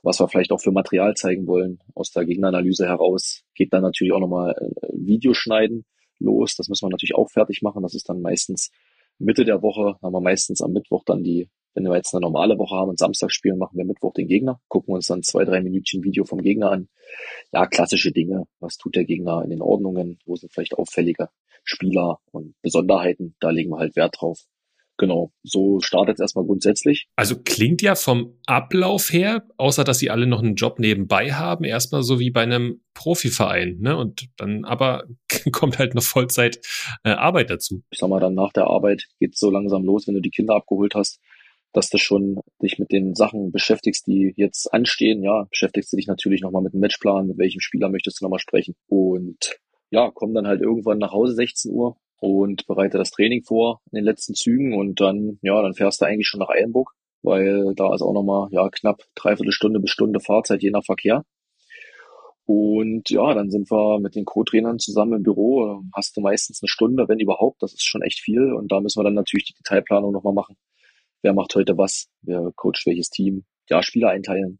was 0.03 0.19
wir 0.19 0.27
vielleicht 0.27 0.51
auch 0.51 0.61
für 0.61 0.71
Material 0.71 1.13
zeigen 1.15 1.47
wollen 1.47 1.79
aus 1.93 2.11
der 2.11 2.25
Gegneranalyse 2.25 2.85
heraus. 2.85 3.43
Geht 3.55 3.73
dann 3.73 3.81
natürlich 3.81 4.13
auch 4.13 4.19
nochmal 4.19 4.55
äh, 4.59 4.87
Videoschneiden 4.93 5.85
los. 6.19 6.55
Das 6.55 6.69
müssen 6.69 6.85
wir 6.85 6.91
natürlich 6.91 7.15
auch 7.15 7.29
fertig 7.29 7.61
machen. 7.61 7.83
Das 7.83 7.95
ist 7.95 8.09
dann 8.09 8.21
meistens 8.21 8.71
Mitte 9.17 9.45
der 9.45 9.61
Woche, 9.61 9.97
haben 10.01 10.13
wir 10.13 10.21
meistens 10.21 10.61
am 10.61 10.73
Mittwoch 10.73 11.03
dann 11.05 11.23
die 11.23 11.49
wenn 11.75 11.83
wir 11.83 11.95
jetzt 11.95 12.13
eine 12.13 12.21
normale 12.21 12.57
Woche 12.57 12.75
haben 12.75 12.89
und 12.89 12.99
Samstag 12.99 13.31
spielen, 13.31 13.57
machen 13.57 13.77
wir 13.77 13.85
Mittwoch 13.85 14.13
den 14.13 14.27
Gegner, 14.27 14.61
gucken 14.69 14.95
uns 14.95 15.07
dann 15.07 15.23
zwei, 15.23 15.43
drei 15.43 15.61
Minütchen 15.61 16.03
Video 16.03 16.23
vom 16.23 16.41
Gegner 16.41 16.71
an. 16.71 16.87
Ja, 17.51 17.67
klassische 17.67 18.11
Dinge. 18.11 18.45
Was 18.59 18.77
tut 18.77 18.95
der 18.95 19.03
Gegner 19.03 19.43
in 19.43 19.49
den 19.49 19.61
Ordnungen? 19.61 20.17
Wo 20.25 20.35
sind 20.35 20.53
vielleicht 20.53 20.77
auffällige 20.77 21.29
Spieler 21.63 22.19
und 22.31 22.55
Besonderheiten? 22.61 23.35
Da 23.39 23.49
legen 23.49 23.71
wir 23.71 23.79
halt 23.79 23.95
Wert 23.97 24.15
drauf. 24.19 24.45
Genau, 24.97 25.33
so 25.43 25.81
startet 25.81 26.15
es 26.15 26.19
erstmal 26.21 26.45
grundsätzlich. 26.45 27.07
Also 27.17 27.35
klingt 27.43 27.81
ja 27.81 27.95
vom 27.95 28.37
Ablauf 28.45 29.11
her, 29.11 29.45
außer 29.57 29.83
dass 29.83 29.99
sie 29.99 30.09
alle 30.09 30.25
noch 30.25 30.41
einen 30.41 30.55
Job 30.55 30.79
nebenbei 30.79 31.33
haben, 31.33 31.65
erstmal 31.65 32.01
so 32.01 32.19
wie 32.19 32.31
bei 32.31 32.43
einem 32.43 32.81
Profiverein, 32.93 33.79
ne? 33.79 33.97
Und 33.97 34.29
dann 34.37 34.63
aber 34.63 35.03
kommt 35.51 35.79
halt 35.79 35.95
noch 35.95 36.03
Vollzeit 36.03 36.59
äh, 37.03 37.09
Arbeit 37.09 37.49
dazu. 37.49 37.83
Ich 37.91 37.99
sag 37.99 38.09
mal, 38.09 38.21
dann 38.21 38.35
nach 38.35 38.53
der 38.53 38.67
Arbeit 38.67 39.05
geht's 39.19 39.39
so 39.39 39.51
langsam 39.51 39.83
los, 39.83 40.07
wenn 40.07 40.15
du 40.15 40.21
die 40.21 40.29
Kinder 40.29 40.55
abgeholt 40.55 40.95
hast, 40.95 41.19
dass 41.73 41.89
du 41.89 41.97
schon 41.97 42.39
dich 42.63 42.79
mit 42.79 42.93
den 42.93 43.15
Sachen 43.15 43.51
beschäftigst, 43.51 44.07
die 44.07 44.33
jetzt 44.37 44.73
anstehen. 44.73 45.23
Ja, 45.23 45.45
beschäftigst 45.49 45.91
du 45.91 45.97
dich 45.97 46.07
natürlich 46.07 46.41
nochmal 46.41 46.61
mit 46.61 46.73
dem 46.73 46.79
Matchplan, 46.79 47.27
mit 47.27 47.37
welchem 47.37 47.59
Spieler 47.59 47.89
möchtest 47.89 48.21
du 48.21 48.25
nochmal 48.25 48.39
sprechen. 48.39 48.75
Und 48.87 49.57
ja, 49.89 50.09
komm 50.13 50.33
dann 50.33 50.47
halt 50.47 50.61
irgendwann 50.61 50.99
nach 50.99 51.11
Hause 51.11 51.33
16 51.33 51.71
Uhr 51.71 51.97
und 52.19 52.65
bereite 52.67 52.97
das 52.97 53.11
Training 53.11 53.43
vor 53.43 53.81
in 53.91 53.97
den 53.97 54.05
letzten 54.05 54.33
Zügen 54.33 54.73
und 54.73 54.99
dann, 55.01 55.39
ja, 55.41 55.61
dann 55.61 55.73
fährst 55.73 56.01
du 56.01 56.05
eigentlich 56.05 56.27
schon 56.27 56.39
nach 56.39 56.49
Eilenburg, 56.49 56.91
weil 57.21 57.73
da 57.75 57.93
ist 57.93 58.01
auch 58.01 58.13
nochmal, 58.13 58.47
ja, 58.51 58.69
knapp 58.69 59.03
dreiviertel 59.15 59.51
Stunde 59.51 59.79
bis 59.79 59.91
Stunde 59.91 60.19
Fahrzeit 60.19 60.61
je 60.61 60.71
nach 60.71 60.85
Verkehr. 60.85 61.23
Und 62.45 63.09
ja, 63.09 63.33
dann 63.33 63.49
sind 63.49 63.71
wir 63.71 63.99
mit 63.99 64.15
den 64.15 64.25
Co-Trainern 64.25 64.77
zusammen 64.77 65.13
im 65.13 65.23
Büro. 65.23 65.81
Hast 65.95 66.15
du 66.15 66.21
meistens 66.21 66.61
eine 66.61 66.69
Stunde, 66.69 67.05
wenn 67.07 67.19
überhaupt. 67.19 67.63
Das 67.63 67.73
ist 67.73 67.83
schon 67.83 68.03
echt 68.03 68.19
viel. 68.19 68.53
Und 68.53 68.71
da 68.71 68.79
müssen 68.81 68.99
wir 68.99 69.03
dann 69.03 69.15
natürlich 69.15 69.45
die 69.45 69.55
Detailplanung 69.55 70.11
nochmal 70.11 70.33
machen 70.33 70.55
wer 71.25 71.33
macht 71.33 71.55
heute 71.55 71.75
was, 71.75 72.07
wer 72.21 72.51
coacht 72.55 72.85
welches 72.85 73.09
Team, 73.09 73.45
ja, 73.67 73.81
Spieler 73.81 74.09
einteilen 74.09 74.59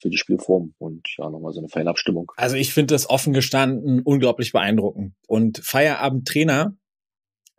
für 0.00 0.10
die 0.10 0.18
Spielform 0.18 0.74
und 0.78 1.06
ja, 1.18 1.30
nochmal 1.30 1.52
so 1.52 1.60
eine 1.60 1.68
feine. 1.68 1.94
Also 2.36 2.56
ich 2.56 2.72
finde 2.72 2.94
das 2.94 3.08
offen 3.08 3.32
gestanden 3.32 4.00
unglaublich 4.00 4.52
beeindruckend. 4.52 5.14
Und 5.26 5.58
Feierabendtrainer 5.58 6.76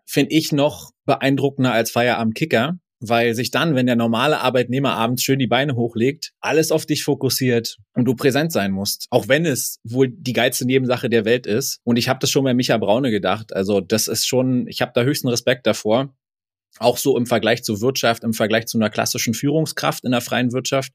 finde 0.06 0.36
ich 0.36 0.52
noch 0.52 0.92
beeindruckender 1.06 1.72
als 1.72 1.92
Feierabendkicker, 1.92 2.78
weil 3.00 3.34
sich 3.34 3.52
dann, 3.52 3.76
wenn 3.76 3.88
der 3.88 3.96
normale 3.96 4.40
Arbeitnehmer 4.40 4.94
abends 4.94 5.24
schön 5.24 5.40
die 5.40 5.48
Beine 5.48 5.76
hochlegt, 5.76 6.32
alles 6.40 6.72
auf 6.72 6.86
dich 6.86 7.04
fokussiert 7.04 7.78
und 7.94 8.06
du 8.06 8.16
präsent 8.16 8.52
sein 8.52 8.72
musst. 8.72 9.08
Auch 9.10 9.28
wenn 9.28 9.46
es 9.46 9.80
wohl 9.84 10.10
die 10.10 10.34
geilste 10.34 10.66
Nebensache 10.66 11.10
der 11.10 11.26
Welt 11.26 11.48
ist. 11.48 11.80
Und 11.84 11.98
ich 11.98 12.10
habe 12.10 12.20
das 12.20 12.32
schon 12.32 12.44
bei 12.44 12.54
Micha 12.54 12.78
Braune 12.78 13.12
gedacht. 13.12 13.54
Also 13.54 13.82
das 13.82 14.08
ist 14.08 14.28
schon, 14.28 14.68
ich 14.68 14.82
habe 14.82 14.92
da 14.94 15.04
höchsten 15.04 15.28
Respekt 15.28 15.68
davor. 15.68 16.16
Auch 16.80 16.98
so 16.98 17.18
im 17.18 17.26
Vergleich 17.26 17.64
zur 17.64 17.82
Wirtschaft, 17.82 18.24
im 18.24 18.34
Vergleich 18.34 18.66
zu 18.66 18.78
einer 18.78 18.90
klassischen 18.90 19.34
Führungskraft 19.34 20.04
in 20.04 20.12
der 20.12 20.22
freien 20.22 20.52
Wirtschaft. 20.52 20.92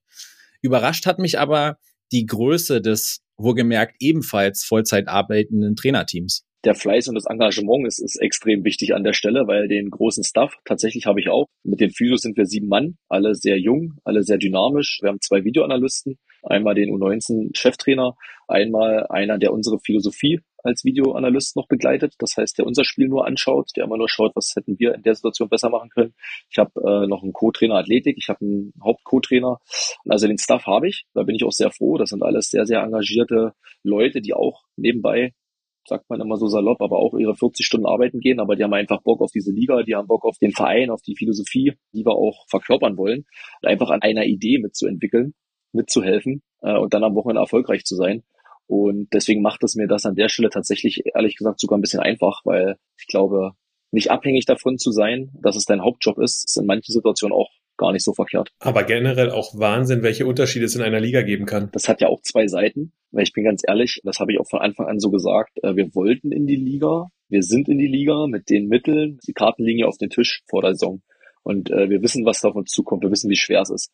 Überrascht 0.62 1.06
hat 1.06 1.18
mich 1.18 1.38
aber 1.38 1.78
die 2.12 2.26
Größe 2.26 2.80
des, 2.80 3.20
wohlgemerkt, 3.36 3.96
ebenfalls 4.00 4.64
Vollzeit 4.64 5.08
arbeitenden 5.08 5.76
Trainerteams 5.76 6.44
der 6.64 6.74
Fleiß 6.74 7.08
und 7.08 7.14
das 7.14 7.26
Engagement 7.26 7.86
ist, 7.86 8.00
ist 8.00 8.16
extrem 8.16 8.64
wichtig 8.64 8.94
an 8.94 9.04
der 9.04 9.12
Stelle, 9.12 9.46
weil 9.46 9.68
den 9.68 9.90
großen 9.90 10.24
Staff 10.24 10.54
tatsächlich 10.64 11.06
habe 11.06 11.20
ich 11.20 11.28
auch. 11.28 11.46
Mit 11.64 11.80
den 11.80 11.90
Physios 11.90 12.22
sind 12.22 12.36
wir 12.36 12.46
sieben 12.46 12.68
Mann, 12.68 12.98
alle 13.08 13.34
sehr 13.34 13.58
jung, 13.58 13.94
alle 14.04 14.22
sehr 14.22 14.38
dynamisch. 14.38 14.98
Wir 15.00 15.08
haben 15.08 15.20
zwei 15.20 15.44
Videoanalysten, 15.44 16.18
einmal 16.42 16.74
den 16.74 16.90
U19-Cheftrainer, 16.90 18.14
einmal 18.46 19.06
einer, 19.08 19.38
der 19.38 19.52
unsere 19.52 19.78
Philosophie 19.78 20.40
als 20.62 20.84
Videoanalyst 20.84 21.56
noch 21.56 21.68
begleitet. 21.68 22.14
Das 22.18 22.36
heißt, 22.36 22.58
der 22.58 22.66
unser 22.66 22.84
Spiel 22.84 23.08
nur 23.08 23.26
anschaut, 23.26 23.70
der 23.76 23.84
immer 23.84 23.96
nur 23.96 24.08
schaut, 24.08 24.32
was 24.34 24.52
hätten 24.56 24.78
wir 24.78 24.94
in 24.94 25.02
der 25.02 25.14
Situation 25.14 25.48
besser 25.48 25.70
machen 25.70 25.90
können. 25.90 26.14
Ich 26.50 26.58
habe 26.58 26.70
äh, 26.80 27.06
noch 27.06 27.22
einen 27.22 27.32
Co-Trainer 27.32 27.76
Athletik, 27.76 28.16
ich 28.18 28.28
habe 28.28 28.44
einen 28.44 28.72
Haupt-Co-Trainer. 28.82 29.58
Also 30.08 30.26
den 30.26 30.38
Staff 30.38 30.66
habe 30.66 30.88
ich. 30.88 31.04
Da 31.14 31.22
bin 31.22 31.34
ich 31.34 31.44
auch 31.44 31.52
sehr 31.52 31.70
froh. 31.70 31.96
Das 31.96 32.10
sind 32.10 32.22
alles 32.22 32.50
sehr, 32.50 32.66
sehr 32.66 32.80
engagierte 32.82 33.54
Leute, 33.82 34.20
die 34.20 34.34
auch 34.34 34.62
nebenbei 34.76 35.32
sagt 35.86 36.08
man 36.08 36.20
immer 36.20 36.36
so 36.36 36.46
salopp, 36.46 36.80
aber 36.80 36.98
auch 36.98 37.14
ihre 37.14 37.34
40 37.34 37.64
Stunden 37.64 37.86
arbeiten 37.86 38.20
gehen, 38.20 38.40
aber 38.40 38.56
die 38.56 38.64
haben 38.64 38.74
einfach 38.74 39.02
Bock 39.02 39.20
auf 39.20 39.30
diese 39.32 39.50
Liga, 39.50 39.82
die 39.82 39.94
haben 39.94 40.06
Bock 40.06 40.24
auf 40.24 40.38
den 40.38 40.52
Verein, 40.52 40.90
auf 40.90 41.02
die 41.02 41.16
Philosophie, 41.16 41.72
die 41.92 42.04
wir 42.04 42.14
auch 42.14 42.46
verkörpern 42.48 42.96
wollen, 42.96 43.24
und 43.62 43.68
einfach 43.68 43.90
an 43.90 44.02
einer 44.02 44.24
Idee 44.24 44.58
mitzuentwickeln, 44.58 45.34
mitzuhelfen 45.72 46.42
äh, 46.62 46.76
und 46.76 46.94
dann 46.94 47.04
am 47.04 47.14
Wochenende 47.14 47.40
erfolgreich 47.40 47.84
zu 47.84 47.96
sein. 47.96 48.22
Und 48.70 49.08
deswegen 49.12 49.42
macht 49.42 49.64
es 49.64 49.74
mir 49.74 49.88
das 49.88 50.06
an 50.06 50.14
der 50.14 50.28
Stelle 50.28 50.48
tatsächlich, 50.48 51.02
ehrlich 51.12 51.36
gesagt, 51.36 51.58
sogar 51.58 51.76
ein 51.76 51.80
bisschen 51.80 51.98
einfach, 51.98 52.42
weil 52.44 52.76
ich 53.00 53.08
glaube, 53.08 53.50
nicht 53.90 54.12
abhängig 54.12 54.44
davon 54.44 54.78
zu 54.78 54.92
sein, 54.92 55.32
dass 55.42 55.56
es 55.56 55.64
dein 55.64 55.82
Hauptjob 55.82 56.20
ist, 56.20 56.44
ist 56.46 56.56
in 56.56 56.66
manchen 56.66 56.92
Situationen 56.92 57.36
auch 57.36 57.50
gar 57.76 57.90
nicht 57.90 58.04
so 58.04 58.14
verkehrt. 58.14 58.50
Aber 58.60 58.84
generell 58.84 59.32
auch 59.32 59.58
Wahnsinn, 59.58 60.04
welche 60.04 60.24
Unterschiede 60.24 60.66
es 60.66 60.76
in 60.76 60.82
einer 60.82 61.00
Liga 61.00 61.22
geben 61.22 61.46
kann. 61.46 61.70
Das 61.72 61.88
hat 61.88 62.00
ja 62.00 62.06
auch 62.06 62.22
zwei 62.22 62.46
Seiten, 62.46 62.92
weil 63.10 63.24
ich 63.24 63.32
bin 63.32 63.42
ganz 63.42 63.62
ehrlich, 63.66 64.00
das 64.04 64.20
habe 64.20 64.32
ich 64.32 64.38
auch 64.38 64.48
von 64.48 64.60
Anfang 64.60 64.86
an 64.86 65.00
so 65.00 65.10
gesagt, 65.10 65.58
äh, 65.64 65.74
wir 65.74 65.92
wollten 65.96 66.30
in 66.30 66.46
die 66.46 66.54
Liga, 66.54 67.08
wir 67.28 67.42
sind 67.42 67.68
in 67.68 67.78
die 67.78 67.88
Liga 67.88 68.28
mit 68.28 68.50
den 68.50 68.68
Mitteln, 68.68 69.18
die 69.26 69.32
Karten 69.32 69.64
liegen 69.64 69.80
ja 69.80 69.86
auf 69.86 69.98
den 69.98 70.10
Tisch 70.10 70.42
vor 70.48 70.62
der 70.62 70.74
Saison 70.74 71.02
und 71.42 71.72
äh, 71.72 71.90
wir 71.90 72.02
wissen, 72.02 72.24
was 72.24 72.40
da 72.40 72.50
auf 72.50 72.54
uns 72.54 72.70
zukommt, 72.70 73.02
wir 73.02 73.10
wissen, 73.10 73.30
wie 73.30 73.36
schwer 73.36 73.62
es 73.62 73.70
ist. 73.70 73.92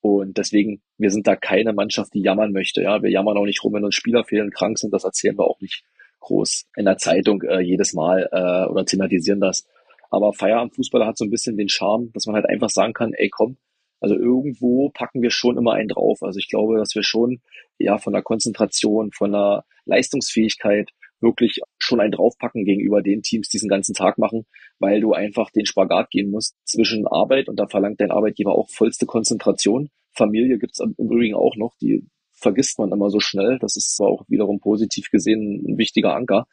Und 0.00 0.38
deswegen, 0.38 0.82
wir 0.98 1.10
sind 1.10 1.26
da 1.26 1.36
keine 1.36 1.72
Mannschaft, 1.72 2.14
die 2.14 2.22
jammern 2.22 2.52
möchte. 2.52 2.82
Ja, 2.82 3.02
wir 3.02 3.10
jammern 3.10 3.36
auch 3.36 3.44
nicht 3.44 3.62
rum, 3.64 3.72
wenn 3.72 3.84
uns 3.84 3.94
Spieler 3.94 4.24
fehlen, 4.24 4.50
krank 4.50 4.78
sind. 4.78 4.92
Das 4.92 5.04
erzählen 5.04 5.36
wir 5.36 5.44
auch 5.44 5.60
nicht 5.60 5.84
groß 6.20 6.66
in 6.76 6.84
der 6.84 6.98
Zeitung 6.98 7.42
äh, 7.42 7.60
jedes 7.60 7.92
Mal 7.92 8.28
äh, 8.32 8.70
oder 8.70 8.84
thematisieren 8.84 9.40
das. 9.40 9.66
Aber 10.10 10.32
Feierabendfußballer 10.32 11.06
hat 11.06 11.18
so 11.18 11.24
ein 11.24 11.30
bisschen 11.30 11.56
den 11.56 11.68
Charme, 11.68 12.10
dass 12.12 12.26
man 12.26 12.36
halt 12.36 12.46
einfach 12.46 12.70
sagen 12.70 12.92
kann, 12.92 13.12
ey 13.12 13.28
komm, 13.28 13.56
also 14.00 14.14
irgendwo 14.14 14.90
packen 14.90 15.22
wir 15.22 15.30
schon 15.30 15.56
immer 15.56 15.72
einen 15.72 15.88
drauf. 15.88 16.22
Also 16.22 16.38
ich 16.38 16.48
glaube, 16.48 16.76
dass 16.76 16.94
wir 16.94 17.02
schon 17.02 17.40
ja 17.78 17.98
von 17.98 18.12
der 18.12 18.22
Konzentration, 18.22 19.12
von 19.12 19.32
der 19.32 19.64
Leistungsfähigkeit 19.84 20.90
wirklich 21.20 21.60
schon 21.78 22.00
einen 22.00 22.12
draufpacken 22.12 22.64
gegenüber 22.64 23.02
den 23.02 23.22
Teams, 23.22 23.48
die 23.48 23.56
diesen 23.56 23.68
ganzen 23.68 23.94
Tag 23.94 24.18
machen, 24.18 24.46
weil 24.78 25.00
du 25.00 25.12
einfach 25.12 25.50
den 25.50 25.66
Spagat 25.66 26.10
gehen 26.10 26.30
musst 26.30 26.56
zwischen 26.64 27.06
Arbeit 27.06 27.48
und 27.48 27.58
da 27.58 27.66
verlangt 27.66 28.00
dein 28.00 28.10
Arbeitgeber 28.10 28.54
auch 28.54 28.68
vollste 28.70 29.06
Konzentration. 29.06 29.90
Familie 30.12 30.58
gibt's 30.58 30.80
im 30.80 30.94
Übrigen 30.98 31.34
auch 31.34 31.56
noch, 31.56 31.74
die 31.80 32.06
vergisst 32.36 32.78
man 32.78 32.92
immer 32.92 33.10
so 33.10 33.20
schnell. 33.20 33.58
Das 33.60 33.76
ist 33.76 33.96
zwar 33.96 34.08
auch 34.08 34.24
wiederum 34.28 34.60
positiv 34.60 35.10
gesehen 35.10 35.64
ein 35.66 35.78
wichtiger 35.78 36.14
Anker. 36.14 36.46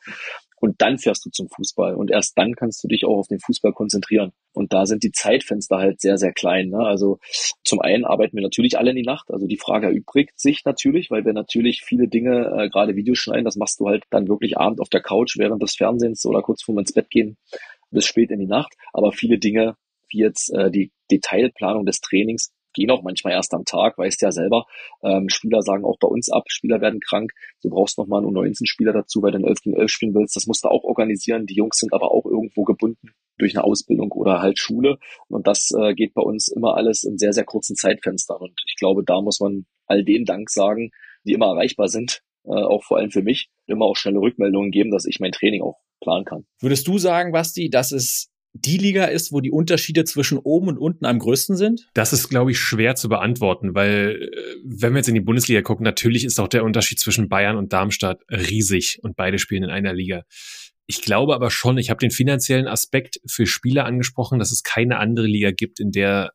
Und 0.64 0.82
dann 0.82 0.98
fährst 0.98 1.26
du 1.26 1.30
zum 1.30 1.50
Fußball. 1.50 1.94
Und 1.94 2.10
erst 2.10 2.38
dann 2.38 2.56
kannst 2.56 2.82
du 2.82 2.88
dich 2.88 3.04
auch 3.04 3.18
auf 3.18 3.28
den 3.28 3.42
Fußball 3.42 3.74
konzentrieren. 3.74 4.32
Und 4.54 4.72
da 4.72 4.86
sind 4.86 5.04
die 5.04 5.12
Zeitfenster 5.12 5.76
halt 5.76 6.00
sehr, 6.00 6.18
sehr 6.18 6.32
klein. 6.32 6.70
Ne? 6.70 6.78
Also 6.78 7.20
zum 7.66 7.82
einen 7.82 8.06
arbeiten 8.06 8.38
wir 8.38 8.44
natürlich 8.44 8.78
alle 8.78 8.92
in 8.92 8.96
die 8.96 9.04
Nacht. 9.04 9.30
Also 9.30 9.46
die 9.46 9.58
Frage 9.58 9.88
erübrigt 9.88 10.40
sich 10.40 10.64
natürlich, 10.64 11.12
weil 11.12 11.26
wir 11.26 11.34
natürlich 11.34 11.82
viele 11.82 12.08
Dinge, 12.08 12.50
äh, 12.58 12.70
gerade 12.70 12.96
Videos 12.96 13.18
schneiden, 13.18 13.44
das 13.44 13.58
machst 13.58 13.82
du 13.82 13.90
halt 13.90 14.06
dann 14.10 14.30
wirklich 14.30 14.58
abend 14.58 14.80
auf 14.80 14.88
der 14.88 15.02
Couch 15.02 15.38
während 15.38 15.62
des 15.62 15.76
Fernsehens 15.76 16.26
oder 16.26 16.42
kurz 16.42 16.64
vor 16.64 16.80
ins 16.80 16.94
Bett 16.94 17.10
gehen 17.10 17.36
bis 17.92 18.06
spät 18.06 18.32
in 18.32 18.40
die 18.40 18.48
Nacht. 18.48 18.74
Aber 18.94 19.12
viele 19.12 19.40
Dinge, 19.40 19.76
wie 20.08 20.20
jetzt 20.20 20.50
äh, 20.54 20.72
die 20.72 20.94
Detailplanung 21.12 21.86
des 21.86 22.00
Trainings, 22.00 22.54
gehen 22.74 22.92
auch 22.92 23.04
manchmal 23.04 23.34
erst 23.34 23.54
am 23.54 23.66
Tag, 23.66 23.98
weißt 23.98 24.22
ja 24.22 24.32
selber. 24.32 24.66
Ähm, 25.04 25.30
Spieler 25.30 25.62
sagen 25.62 25.86
auch 25.86 25.98
bei 26.00 26.08
uns 26.08 26.32
ab, 26.32 26.46
Spieler 26.48 26.82
werden 26.82 27.00
krank. 27.00 27.32
Du 27.62 27.70
brauchst 27.70 27.98
nochmal 27.98 28.24
einen 28.24 28.36
U19-Spieler 28.36 28.94
dazu, 28.94 29.22
weil 29.22 29.32
du 29.32 29.46
11 29.46 29.62
gegen 29.62 29.76
11 29.76 29.92
spielen 29.92 30.16
willst. 30.16 30.36
Das 30.36 30.48
musst 30.48 30.64
du 30.64 30.70
auch 30.70 30.84
organisieren. 30.84 31.46
Die 31.46 31.56
Jungs 31.56 31.78
sind 31.78 31.94
aber 31.94 32.12
auch 32.12 32.26
irgendwo 32.26 32.64
gebunden 32.64 33.12
durch 33.38 33.56
eine 33.56 33.64
Ausbildung 33.64 34.12
oder 34.12 34.42
halt 34.42 34.60
Schule. 34.60 34.98
Und 35.28 35.48
das 35.48 35.72
äh, 35.78 35.94
geht 35.94 36.14
bei 36.14 36.22
uns 36.22 36.48
immer 36.48 36.76
alles 36.76 37.04
in 37.04 37.18
sehr, 37.18 37.34
sehr 37.34 37.46
kurzen 37.46 37.76
Zeitfenstern. 37.76 38.38
Und 38.40 38.60
ich 38.68 38.76
glaube, 38.78 39.04
da 39.04 39.22
muss 39.22 39.40
man 39.40 39.66
all 39.86 40.04
denen 40.04 40.26
Dank 40.26 40.50
sagen, 40.50 40.92
die 41.26 41.34
immer 41.34 41.48
erreichbar 41.48 41.88
sind, 41.88 42.22
äh, 42.46 42.52
auch 42.52 42.84
vor 42.84 42.98
allem 42.98 43.12
für 43.12 43.22
mich, 43.22 43.50
immer 43.68 43.86
auch 43.86 43.96
schnelle 43.96 44.20
Rückmeldungen 44.20 44.72
geben, 44.72 44.92
dass 44.92 45.06
ich 45.06 45.20
mein 45.20 45.32
Training 45.32 45.62
auch 45.62 45.80
planen 46.02 46.26
kann. 46.26 46.46
Würdest 46.60 46.88
du 46.88 46.98
sagen, 46.98 47.32
Basti, 47.32 47.70
dass 47.70 47.92
es 47.92 48.33
die 48.54 48.78
Liga 48.78 49.06
ist, 49.06 49.32
wo 49.32 49.42
die 49.42 49.52
Unterschiede 49.52 50.06
zwischen 50.06 50.38
oben 50.38 50.68
und 50.68 50.78
unten 50.78 51.06
am 51.06 51.20
größten 51.20 51.58
sind? 51.58 51.88
Das 51.94 52.14
ist, 52.14 52.30
glaube 52.30 52.52
ich, 52.52 52.60
schwer 52.60 52.96
zu 52.96 53.10
beantworten, 53.10 53.74
weil 53.74 54.30
äh, 54.32 54.56
wenn 54.64 54.94
wir 54.94 55.00
jetzt 55.00 55.10
in 55.10 55.16
die 55.16 55.22
Bundesliga 55.22 55.62
gucken, 55.62 55.84
natürlich 55.84 56.24
ist 56.24 56.40
auch 56.40 56.48
der 56.48 56.64
Unterschied 56.64 57.00
zwischen 57.00 57.30
Bayern 57.30 57.58
und 57.58 57.74
Darmstadt 57.74 58.22
riesig 58.30 59.00
und 59.02 59.16
beide 59.16 59.40
spielen 59.40 59.64
in 59.64 59.70
einer 59.72 59.94
Liga. 59.94 60.24
Ich 60.86 61.02
glaube 61.02 61.34
aber 61.34 61.50
schon, 61.50 61.78
ich 61.78 61.90
habe 61.90 62.00
den 62.00 62.12
finanziellen 62.12 62.68
Aspekt 62.68 63.20
für 63.26 63.48
Spieler 63.48 63.86
angesprochen, 63.86 64.38
dass 64.38 64.52
es 64.52 64.64
keine 64.64 64.98
andere 64.98 65.28
Liga 65.28 65.52
gibt, 65.52 65.80
in 65.80 65.92
der 65.92 66.32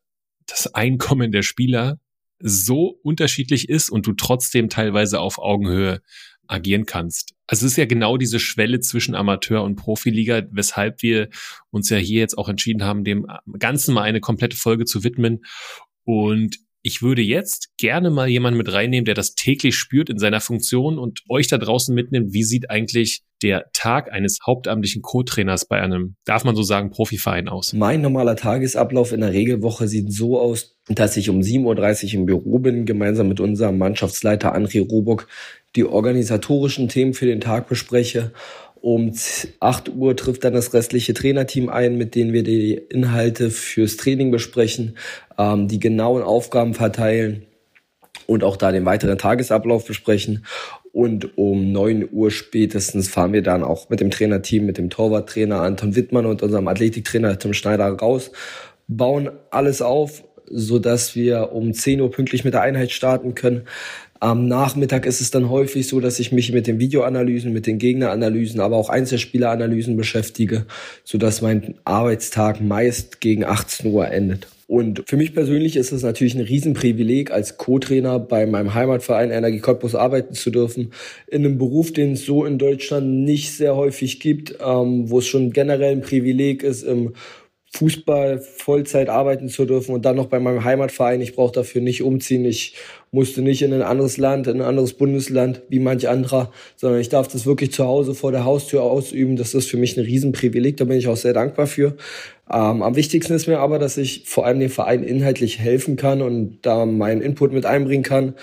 das 0.46 0.74
Einkommen 0.74 1.30
der 1.30 1.42
Spieler 1.42 2.00
so 2.40 2.98
unterschiedlich 3.02 3.68
ist 3.68 3.90
und 3.90 4.06
du 4.06 4.12
trotzdem 4.12 4.68
teilweise 4.68 5.20
auf 5.20 5.38
Augenhöhe 5.38 6.00
agieren 6.48 6.86
kannst. 6.86 7.34
Also 7.46 7.66
es 7.66 7.72
ist 7.72 7.78
ja 7.78 7.86
genau 7.86 8.16
diese 8.16 8.40
Schwelle 8.40 8.80
zwischen 8.80 9.14
Amateur 9.14 9.62
und 9.62 9.76
Profiliga, 9.76 10.42
weshalb 10.50 11.02
wir 11.02 11.28
uns 11.70 11.88
ja 11.90 11.98
hier 11.98 12.20
jetzt 12.20 12.36
auch 12.36 12.48
entschieden 12.48 12.82
haben, 12.82 13.04
dem 13.04 13.26
Ganzen 13.58 13.94
mal 13.94 14.02
eine 14.02 14.20
komplette 14.20 14.56
Folge 14.56 14.84
zu 14.84 15.04
widmen. 15.04 15.44
Und 16.04 16.58
ich 16.88 17.02
würde 17.02 17.20
jetzt 17.20 17.68
gerne 17.76 18.08
mal 18.08 18.28
jemanden 18.28 18.56
mit 18.56 18.72
reinnehmen, 18.72 19.04
der 19.04 19.14
das 19.14 19.34
täglich 19.34 19.76
spürt 19.76 20.08
in 20.08 20.18
seiner 20.18 20.40
Funktion 20.40 20.98
und 20.98 21.20
euch 21.28 21.46
da 21.46 21.58
draußen 21.58 21.94
mitnimmt. 21.94 22.32
Wie 22.32 22.44
sieht 22.44 22.70
eigentlich 22.70 23.20
der 23.42 23.66
Tag 23.74 24.10
eines 24.10 24.38
hauptamtlichen 24.46 25.02
Co-Trainers 25.02 25.66
bei 25.66 25.82
einem, 25.82 26.16
darf 26.24 26.44
man 26.44 26.56
so 26.56 26.62
sagen, 26.62 26.90
Profiverein 26.90 27.46
aus? 27.48 27.74
Mein 27.74 28.00
normaler 28.00 28.36
Tagesablauf 28.36 29.12
in 29.12 29.20
der 29.20 29.34
Regelwoche 29.34 29.86
sieht 29.86 30.10
so 30.10 30.40
aus, 30.40 30.78
dass 30.88 31.18
ich 31.18 31.28
um 31.28 31.40
7.30 31.40 32.06
Uhr 32.06 32.14
im 32.14 32.26
Büro 32.26 32.58
bin, 32.58 32.86
gemeinsam 32.86 33.28
mit 33.28 33.38
unserem 33.38 33.76
Mannschaftsleiter 33.76 34.56
André 34.56 34.80
Robock 34.80 35.28
die 35.76 35.84
organisatorischen 35.84 36.88
Themen 36.88 37.12
für 37.12 37.26
den 37.26 37.42
Tag 37.42 37.68
bespreche. 37.68 38.32
Um 38.80 39.12
8 39.60 39.90
Uhr 39.90 40.16
trifft 40.16 40.44
dann 40.44 40.52
das 40.52 40.72
restliche 40.74 41.14
Trainerteam 41.14 41.68
ein, 41.68 41.96
mit 41.96 42.14
denen 42.14 42.32
wir 42.32 42.42
die 42.42 42.74
Inhalte 42.74 43.50
fürs 43.50 43.96
Training 43.96 44.30
besprechen, 44.30 44.96
ähm, 45.38 45.68
die 45.68 45.80
genauen 45.80 46.22
Aufgaben 46.22 46.74
verteilen 46.74 47.46
und 48.26 48.44
auch 48.44 48.56
da 48.56 48.72
den 48.72 48.84
weiteren 48.84 49.18
Tagesablauf 49.18 49.86
besprechen. 49.86 50.44
Und 50.92 51.36
um 51.38 51.72
9 51.72 52.08
Uhr 52.10 52.30
spätestens 52.30 53.08
fahren 53.08 53.32
wir 53.32 53.42
dann 53.42 53.62
auch 53.62 53.88
mit 53.88 54.00
dem 54.00 54.10
Trainerteam, 54.10 54.66
mit 54.66 54.78
dem 54.78 54.90
Torwarttrainer 54.90 55.60
Anton 55.62 55.96
Wittmann 55.96 56.26
und 56.26 56.42
unserem 56.42 56.68
Athletiktrainer 56.68 57.38
Tim 57.38 57.54
Schneider 57.54 57.88
raus, 57.88 58.30
bauen 58.86 59.30
alles 59.50 59.82
auf, 59.82 60.24
so 60.50 60.78
dass 60.78 61.14
wir 61.14 61.52
um 61.52 61.72
10 61.72 62.00
Uhr 62.00 62.10
pünktlich 62.10 62.44
mit 62.44 62.54
der 62.54 62.62
Einheit 62.62 62.90
starten 62.90 63.34
können. 63.34 63.62
Am 64.20 64.48
Nachmittag 64.48 65.06
ist 65.06 65.20
es 65.20 65.30
dann 65.30 65.48
häufig 65.48 65.86
so, 65.86 66.00
dass 66.00 66.18
ich 66.18 66.32
mich 66.32 66.52
mit 66.52 66.66
den 66.66 66.80
Videoanalysen, 66.80 67.52
mit 67.52 67.66
den 67.66 67.78
Gegneranalysen, 67.78 68.60
aber 68.60 68.76
auch 68.76 68.88
Einzelspieleranalysen 68.88 69.96
beschäftige, 69.96 70.66
so 71.04 71.18
dass 71.18 71.40
mein 71.40 71.74
Arbeitstag 71.84 72.60
meist 72.60 73.20
gegen 73.20 73.44
18 73.44 73.92
Uhr 73.92 74.08
endet. 74.08 74.48
Und 74.68 75.04
für 75.06 75.16
mich 75.16 75.32
persönlich 75.32 75.76
ist 75.76 75.92
es 75.92 76.02
natürlich 76.02 76.34
ein 76.34 76.42
Riesenprivileg, 76.42 77.30
als 77.30 77.56
Co-Trainer 77.56 78.18
bei 78.18 78.44
meinem 78.44 78.74
Heimatverein 78.74 79.30
Energie 79.30 79.60
Cottbus 79.60 79.94
arbeiten 79.94 80.34
zu 80.34 80.50
dürfen. 80.50 80.92
In 81.26 81.46
einem 81.46 81.56
Beruf, 81.56 81.90
den 81.90 82.12
es 82.12 82.26
so 82.26 82.44
in 82.44 82.58
Deutschland 82.58 83.24
nicht 83.24 83.52
sehr 83.52 83.76
häufig 83.76 84.20
gibt, 84.20 84.56
ähm, 84.62 85.08
wo 85.08 85.20
es 85.20 85.26
schon 85.26 85.52
generell 85.52 85.92
ein 85.92 86.02
Privileg 86.02 86.62
ist, 86.62 86.82
im 86.82 87.14
Fußball 87.74 88.40
Vollzeit 88.40 89.08
arbeiten 89.10 89.48
zu 89.48 89.66
dürfen 89.66 89.94
und 89.94 90.04
dann 90.04 90.16
noch 90.16 90.26
bei 90.26 90.40
meinem 90.40 90.64
Heimatverein. 90.64 91.20
Ich 91.20 91.34
brauche 91.34 91.52
dafür 91.52 91.82
nicht 91.82 92.02
umziehen. 92.02 92.44
Ich 92.46 92.74
musste 93.10 93.42
nicht 93.42 93.62
in 93.62 93.72
ein 93.74 93.82
anderes 93.82 94.16
Land, 94.16 94.46
in 94.46 94.60
ein 94.60 94.66
anderes 94.66 94.94
Bundesland 94.94 95.62
wie 95.68 95.78
manch 95.78 96.08
anderer, 96.08 96.50
sondern 96.76 97.00
ich 97.00 97.10
darf 97.10 97.28
das 97.28 97.46
wirklich 97.46 97.72
zu 97.72 97.84
Hause 97.84 98.14
vor 98.14 98.32
der 98.32 98.44
Haustür 98.44 98.82
ausüben. 98.82 99.36
Das 99.36 99.54
ist 99.54 99.68
für 99.68 99.76
mich 99.76 99.96
ein 99.96 100.04
Riesenprivileg. 100.04 100.78
Da 100.78 100.84
bin 100.84 100.98
ich 100.98 101.08
auch 101.08 101.16
sehr 101.16 101.34
dankbar 101.34 101.66
für. 101.66 101.96
Ähm, 102.50 102.82
am 102.82 102.96
wichtigsten 102.96 103.34
ist 103.34 103.46
mir 103.46 103.58
aber, 103.58 103.78
dass 103.78 103.98
ich 103.98 104.22
vor 104.24 104.46
allem 104.46 104.60
dem 104.60 104.70
Verein 104.70 105.02
inhaltlich 105.02 105.58
helfen 105.58 105.96
kann 105.96 106.22
und 106.22 106.60
da 106.62 106.86
meinen 106.86 107.20
Input 107.20 107.52
mit 107.52 107.66
einbringen 107.66 108.02
kann 108.02 108.34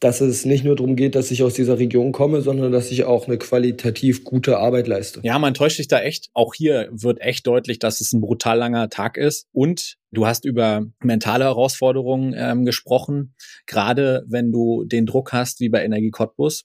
dass 0.00 0.20
es 0.20 0.44
nicht 0.44 0.64
nur 0.64 0.76
darum 0.76 0.96
geht, 0.96 1.14
dass 1.14 1.30
ich 1.30 1.42
aus 1.42 1.54
dieser 1.54 1.78
Region 1.78 2.12
komme, 2.12 2.42
sondern 2.42 2.72
dass 2.72 2.90
ich 2.90 3.04
auch 3.04 3.26
eine 3.26 3.38
qualitativ 3.38 4.24
gute 4.24 4.58
Arbeit 4.58 4.86
leiste. 4.86 5.20
Ja, 5.22 5.38
man 5.38 5.54
täuscht 5.54 5.76
sich 5.76 5.88
da 5.88 6.00
echt. 6.00 6.28
Auch 6.34 6.54
hier 6.54 6.88
wird 6.90 7.20
echt 7.20 7.46
deutlich, 7.46 7.78
dass 7.78 8.00
es 8.00 8.12
ein 8.12 8.20
brutal 8.20 8.58
langer 8.58 8.88
Tag 8.88 9.16
ist. 9.16 9.46
Und 9.52 9.96
du 10.10 10.26
hast 10.26 10.44
über 10.44 10.84
mentale 11.00 11.44
Herausforderungen 11.44 12.34
ähm, 12.36 12.64
gesprochen, 12.64 13.34
gerade 13.66 14.24
wenn 14.26 14.52
du 14.52 14.84
den 14.84 15.06
Druck 15.06 15.32
hast 15.32 15.60
wie 15.60 15.68
bei 15.68 15.84
Energie 15.84 16.10
Cottbus. 16.10 16.64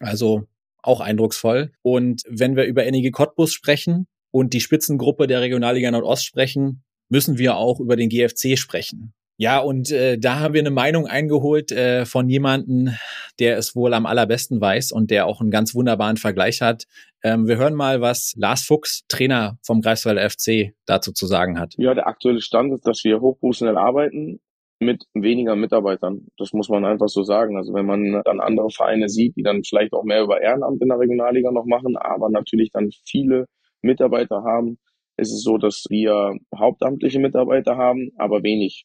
Also 0.00 0.44
auch 0.82 1.00
eindrucksvoll. 1.00 1.72
Und 1.82 2.22
wenn 2.28 2.56
wir 2.56 2.64
über 2.64 2.84
Energie 2.84 3.10
Cottbus 3.10 3.52
sprechen 3.52 4.06
und 4.30 4.52
die 4.52 4.60
Spitzengruppe 4.60 5.26
der 5.26 5.40
Regionalliga 5.40 5.90
Nordost 5.90 6.24
sprechen, 6.24 6.84
müssen 7.08 7.38
wir 7.38 7.56
auch 7.56 7.80
über 7.80 7.96
den 7.96 8.08
GFC 8.08 8.58
sprechen. 8.58 9.14
Ja, 9.36 9.58
und 9.58 9.90
äh, 9.90 10.16
da 10.16 10.38
haben 10.38 10.54
wir 10.54 10.60
eine 10.60 10.70
Meinung 10.70 11.06
eingeholt 11.06 11.72
äh, 11.72 12.06
von 12.06 12.28
jemanden, 12.28 12.96
der 13.40 13.58
es 13.58 13.74
wohl 13.74 13.92
am 13.92 14.06
allerbesten 14.06 14.60
weiß 14.60 14.92
und 14.92 15.10
der 15.10 15.26
auch 15.26 15.40
einen 15.40 15.50
ganz 15.50 15.74
wunderbaren 15.74 16.16
Vergleich 16.16 16.62
hat. 16.62 16.84
Ähm, 17.24 17.48
wir 17.48 17.56
hören 17.56 17.74
mal, 17.74 18.00
was 18.00 18.34
Lars 18.36 18.64
Fuchs, 18.64 19.04
Trainer 19.08 19.58
vom 19.62 19.80
Greifswalder 19.80 20.28
FC, 20.30 20.74
dazu 20.86 21.12
zu 21.12 21.26
sagen 21.26 21.58
hat. 21.58 21.74
Ja, 21.78 21.94
der 21.94 22.06
aktuelle 22.06 22.40
Stand 22.40 22.72
ist, 22.74 22.86
dass 22.86 23.02
wir 23.02 23.20
hochprofessionell 23.20 23.76
arbeiten 23.76 24.40
mit 24.78 25.04
weniger 25.14 25.56
Mitarbeitern. 25.56 26.28
Das 26.36 26.52
muss 26.52 26.68
man 26.68 26.84
einfach 26.84 27.08
so 27.08 27.24
sagen. 27.24 27.56
Also 27.56 27.74
wenn 27.74 27.86
man 27.86 28.22
dann 28.24 28.40
andere 28.40 28.70
Vereine 28.70 29.08
sieht, 29.08 29.36
die 29.36 29.42
dann 29.42 29.64
vielleicht 29.64 29.94
auch 29.94 30.04
mehr 30.04 30.22
über 30.22 30.40
Ehrenamt 30.40 30.80
in 30.80 30.88
der 30.88 30.98
Regionalliga 30.98 31.50
noch 31.50 31.64
machen, 31.64 31.96
aber 31.96 32.28
natürlich 32.28 32.70
dann 32.72 32.90
viele 33.04 33.46
Mitarbeiter 33.82 34.42
haben, 34.44 34.78
ist 35.16 35.32
es 35.32 35.42
so, 35.42 35.58
dass 35.58 35.84
wir 35.88 36.36
hauptamtliche 36.56 37.18
Mitarbeiter 37.18 37.76
haben, 37.76 38.10
aber 38.16 38.42
wenig 38.42 38.84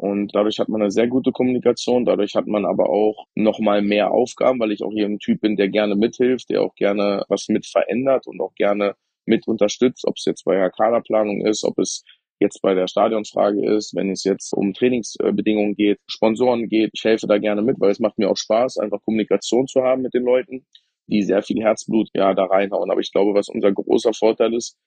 und 0.00 0.34
dadurch 0.34 0.58
hat 0.58 0.70
man 0.70 0.80
eine 0.80 0.90
sehr 0.90 1.08
gute 1.08 1.30
Kommunikation. 1.30 2.06
Dadurch 2.06 2.34
hat 2.34 2.46
man 2.46 2.64
aber 2.64 2.88
auch 2.88 3.26
nochmal 3.34 3.82
mehr 3.82 4.12
Aufgaben, 4.12 4.58
weil 4.58 4.72
ich 4.72 4.82
auch 4.82 4.92
hier 4.92 5.04
ein 5.04 5.18
Typ 5.18 5.42
bin, 5.42 5.56
der 5.56 5.68
gerne 5.68 5.94
mithilft, 5.94 6.48
der 6.48 6.62
auch 6.62 6.74
gerne 6.74 7.24
was 7.28 7.48
mit 7.48 7.66
verändert 7.66 8.26
und 8.26 8.40
auch 8.40 8.54
gerne 8.54 8.94
mit 9.26 9.46
unterstützt, 9.46 10.06
ob 10.06 10.14
es 10.16 10.24
jetzt 10.24 10.46
bei 10.46 10.54
der 10.54 10.70
Kaderplanung 10.70 11.44
ist, 11.44 11.64
ob 11.64 11.78
es 11.78 12.02
jetzt 12.40 12.62
bei 12.62 12.72
der 12.72 12.88
Stadionsfrage 12.88 13.62
ist, 13.76 13.94
wenn 13.94 14.10
es 14.10 14.24
jetzt 14.24 14.54
um 14.54 14.72
Trainingsbedingungen 14.72 15.74
geht, 15.74 15.98
Sponsoren 16.06 16.68
geht. 16.68 16.92
Ich 16.94 17.04
helfe 17.04 17.26
da 17.26 17.36
gerne 17.36 17.60
mit, 17.60 17.78
weil 17.78 17.90
es 17.90 18.00
macht 18.00 18.18
mir 18.18 18.30
auch 18.30 18.38
Spaß, 18.38 18.78
einfach 18.78 19.02
Kommunikation 19.02 19.66
zu 19.66 19.82
haben 19.82 20.00
mit 20.00 20.14
den 20.14 20.22
Leuten, 20.22 20.64
die 21.08 21.22
sehr 21.24 21.42
viel 21.42 21.62
Herzblut 21.62 22.08
ja 22.14 22.32
da 22.32 22.46
reinhauen. 22.46 22.90
Aber 22.90 23.00
ich 23.00 23.12
glaube, 23.12 23.34
was 23.34 23.50
unser 23.50 23.70
großer 23.70 24.14
Vorteil 24.14 24.54
ist, 24.54 24.78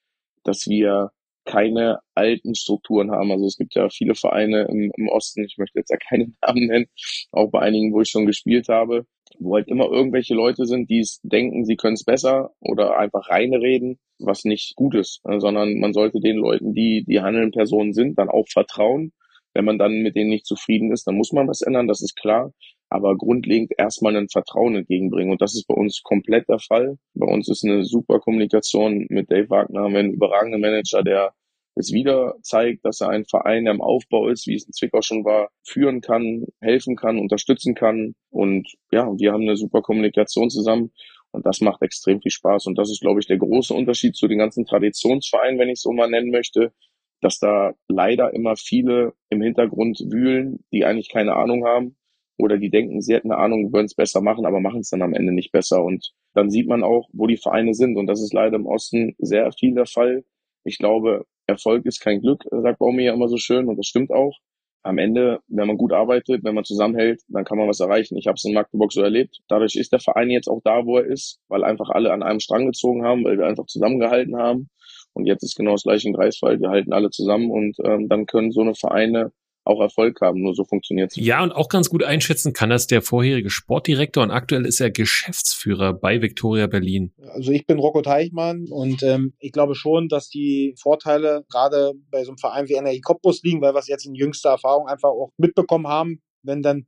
dass 0.43 0.65
wir 0.65 1.11
keine 1.45 1.99
alten 2.15 2.55
Strukturen 2.55 3.11
haben. 3.11 3.31
Also 3.31 3.45
es 3.45 3.57
gibt 3.57 3.75
ja 3.75 3.89
viele 3.89 4.15
Vereine 4.15 4.67
im, 4.69 4.91
im 4.95 5.07
Osten, 5.09 5.43
ich 5.43 5.57
möchte 5.57 5.79
jetzt 5.79 5.91
ja 5.91 5.97
keine 5.97 6.31
Namen 6.41 6.67
nennen, 6.67 6.85
auch 7.31 7.49
bei 7.51 7.59
einigen, 7.59 7.93
wo 7.93 8.01
ich 8.01 8.09
schon 8.09 8.25
gespielt 8.25 8.69
habe, 8.69 9.05
wo 9.39 9.55
halt 9.55 9.67
immer 9.67 9.85
irgendwelche 9.85 10.35
Leute 10.35 10.65
sind, 10.65 10.89
die 10.89 10.99
es 10.99 11.19
denken, 11.23 11.65
sie 11.65 11.75
können 11.75 11.95
es 11.95 12.03
besser 12.03 12.51
oder 12.59 12.97
einfach 12.97 13.29
reinreden, 13.29 13.99
was 14.19 14.45
nicht 14.45 14.75
gut 14.75 14.95
ist, 14.95 15.21
äh, 15.25 15.39
sondern 15.39 15.79
man 15.79 15.93
sollte 15.93 16.19
den 16.19 16.37
Leuten, 16.37 16.73
die 16.73 17.03
die 17.07 17.21
handelnden 17.21 17.51
Personen 17.51 17.93
sind, 17.93 18.17
dann 18.17 18.29
auch 18.29 18.47
vertrauen. 18.47 19.11
Wenn 19.53 19.65
man 19.65 19.77
dann 19.77 20.01
mit 20.01 20.15
denen 20.15 20.29
nicht 20.29 20.47
zufrieden 20.47 20.91
ist, 20.91 21.05
dann 21.05 21.15
muss 21.15 21.31
man 21.31 21.47
was 21.47 21.61
ändern, 21.61 21.87
das 21.87 22.01
ist 22.01 22.15
klar. 22.15 22.53
Aber 22.93 23.17
grundlegend 23.17 23.73
erstmal 23.75 24.15
ein 24.15 24.29
Vertrauen 24.29 24.75
entgegenbringen. 24.75 25.31
Und 25.31 25.41
das 25.41 25.55
ist 25.55 25.65
bei 25.67 25.73
uns 25.73 26.03
komplett 26.03 26.47
der 26.47 26.59
Fall. 26.59 26.99
Bei 27.15 27.25
uns 27.25 27.49
ist 27.49 27.65
eine 27.65 27.85
super 27.85 28.19
Kommunikation 28.19 29.07
mit 29.09 29.31
Dave 29.31 29.49
Wagner, 29.49 29.81
haben 29.81 29.93
wir 29.93 29.99
einen 29.99 30.13
überragenden 30.13 30.61
Manager, 30.61 31.01
der 31.01 31.33
es 31.73 31.91
wieder 31.91 32.35
zeigt, 32.43 32.85
dass 32.85 33.01
er 33.01 33.09
ein 33.09 33.25
Verein, 33.25 33.63
der 33.63 33.73
im 33.73 33.81
Aufbau 33.81 34.27
ist, 34.27 34.45
wie 34.45 34.53
es 34.53 34.67
in 34.67 34.73
Zwickau 34.73 35.01
schon 35.01 35.25
war, 35.25 35.49
führen 35.63 36.01
kann, 36.01 36.45
helfen 36.61 36.95
kann, 36.95 37.17
unterstützen 37.17 37.73
kann. 37.73 38.13
Und 38.29 38.71
ja, 38.91 39.11
wir 39.17 39.33
haben 39.33 39.41
eine 39.41 39.57
super 39.57 39.81
Kommunikation 39.81 40.51
zusammen. 40.51 40.91
Und 41.31 41.47
das 41.47 41.61
macht 41.61 41.81
extrem 41.81 42.21
viel 42.21 42.29
Spaß. 42.29 42.67
Und 42.67 42.77
das 42.77 42.91
ist, 42.91 43.01
glaube 43.01 43.21
ich, 43.21 43.25
der 43.25 43.39
große 43.39 43.73
Unterschied 43.73 44.15
zu 44.15 44.27
den 44.27 44.37
ganzen 44.37 44.65
Traditionsvereinen, 44.65 45.57
wenn 45.57 45.69
ich 45.69 45.81
so 45.81 45.91
mal 45.93 46.11
nennen 46.11 46.29
möchte, 46.29 46.73
dass 47.21 47.39
da 47.39 47.73
leider 47.87 48.35
immer 48.35 48.55
viele 48.55 49.13
im 49.31 49.41
Hintergrund 49.41 49.99
wühlen, 50.11 50.63
die 50.71 50.85
eigentlich 50.85 51.09
keine 51.09 51.33
Ahnung 51.33 51.65
haben 51.65 51.95
oder 52.37 52.57
die 52.57 52.69
denken, 52.69 53.01
sie 53.01 53.13
hätten 53.13 53.31
eine 53.31 53.41
Ahnung, 53.41 53.73
würden 53.73 53.85
es 53.85 53.95
besser 53.95 54.21
machen, 54.21 54.45
aber 54.45 54.59
machen 54.59 54.81
es 54.81 54.89
dann 54.89 55.01
am 55.01 55.13
Ende 55.13 55.33
nicht 55.33 55.51
besser. 55.51 55.83
Und 55.83 56.13
dann 56.33 56.49
sieht 56.49 56.67
man 56.67 56.83
auch, 56.83 57.07
wo 57.13 57.27
die 57.27 57.37
Vereine 57.37 57.73
sind. 57.73 57.97
Und 57.97 58.07
das 58.07 58.21
ist 58.21 58.33
leider 58.33 58.55
im 58.55 58.65
Osten 58.65 59.15
sehr 59.19 59.51
viel 59.51 59.75
der 59.75 59.85
Fall. 59.85 60.23
Ich 60.63 60.77
glaube, 60.77 61.25
Erfolg 61.47 61.85
ist 61.85 61.99
kein 61.99 62.21
Glück, 62.21 62.43
sagt 62.49 62.79
Baumi 62.79 63.03
ja 63.03 63.13
immer 63.13 63.27
so 63.27 63.37
schön 63.37 63.67
und 63.67 63.77
das 63.77 63.85
stimmt 63.85 64.11
auch. 64.11 64.37
Am 64.85 64.97
Ende, 64.97 65.39
wenn 65.47 65.67
man 65.67 65.77
gut 65.77 65.93
arbeitet, 65.93 66.43
wenn 66.43 66.55
man 66.55 66.65
zusammenhält, 66.65 67.21
dann 67.29 67.45
kann 67.45 67.57
man 67.57 67.69
was 67.69 67.79
erreichen. 67.79 68.17
Ich 68.17 68.27
habe 68.27 68.35
es 68.35 68.43
in 68.43 68.53
Magdeburg 68.53 68.91
so 68.91 69.01
erlebt. 69.01 69.39
Dadurch 69.47 69.75
ist 69.75 69.93
der 69.93 69.99
Verein 69.99 70.29
jetzt 70.29 70.49
auch 70.49 70.59
da, 70.61 70.85
wo 70.85 70.97
er 70.97 71.05
ist, 71.05 71.39
weil 71.47 71.63
einfach 71.63 71.89
alle 71.89 72.11
an 72.11 72.21
einem 72.21 72.41
Strang 72.41 72.65
gezogen 72.65 73.05
haben, 73.05 73.23
weil 73.23 73.37
wir 73.37 73.45
einfach 73.45 73.65
zusammengehalten 73.65 74.35
haben. 74.35 74.69
Und 75.13 75.25
jetzt 75.25 75.43
ist 75.43 75.55
genau 75.55 75.71
das 75.71 75.83
gleiche 75.83 76.09
in 76.09 76.13
Greifswald. 76.13 76.59
Wir 76.59 76.69
halten 76.69 76.91
alle 76.91 77.11
zusammen 77.11 77.49
und 77.49 77.77
ähm, 77.85 78.09
dann 78.09 78.25
können 78.25 78.51
so 78.51 78.61
eine 78.61 78.75
Vereine 78.75 79.31
auch 79.65 79.81
Erfolg 79.81 80.19
haben. 80.21 80.41
Nur 80.41 80.55
so 80.55 80.63
funktioniert 80.65 81.11
es. 81.11 81.17
Ja, 81.17 81.43
und 81.43 81.51
auch 81.51 81.69
ganz 81.69 81.89
gut 81.89 82.03
einschätzen 82.03 82.53
kann 82.53 82.69
das 82.69 82.87
der 82.87 83.01
vorherige 83.01 83.49
Sportdirektor 83.49 84.23
und 84.23 84.31
aktuell 84.31 84.65
ist 84.65 84.81
er 84.81 84.91
Geschäftsführer 84.91 85.93
bei 85.93 86.21
Victoria 86.21 86.67
Berlin. 86.67 87.13
Also 87.33 87.51
ich 87.51 87.65
bin 87.65 87.79
Rocco 87.79 88.01
Teichmann 88.01 88.67
und 88.69 89.03
ähm, 89.03 89.33
ich 89.39 89.51
glaube 89.51 89.75
schon, 89.75 90.07
dass 90.07 90.29
die 90.29 90.75
Vorteile 90.77 91.45
gerade 91.49 91.93
bei 92.11 92.23
so 92.23 92.31
einem 92.31 92.37
Verein 92.37 92.67
wie 92.67 92.75
NRI 92.75 93.01
Cottbus 93.01 93.43
liegen, 93.43 93.61
weil 93.61 93.73
wir 93.73 93.79
es 93.79 93.87
jetzt 93.87 94.05
in 94.05 94.15
jüngster 94.15 94.49
Erfahrung 94.51 94.87
einfach 94.87 95.09
auch 95.09 95.31
mitbekommen 95.37 95.87
haben, 95.87 96.21
wenn 96.41 96.61
dann 96.61 96.85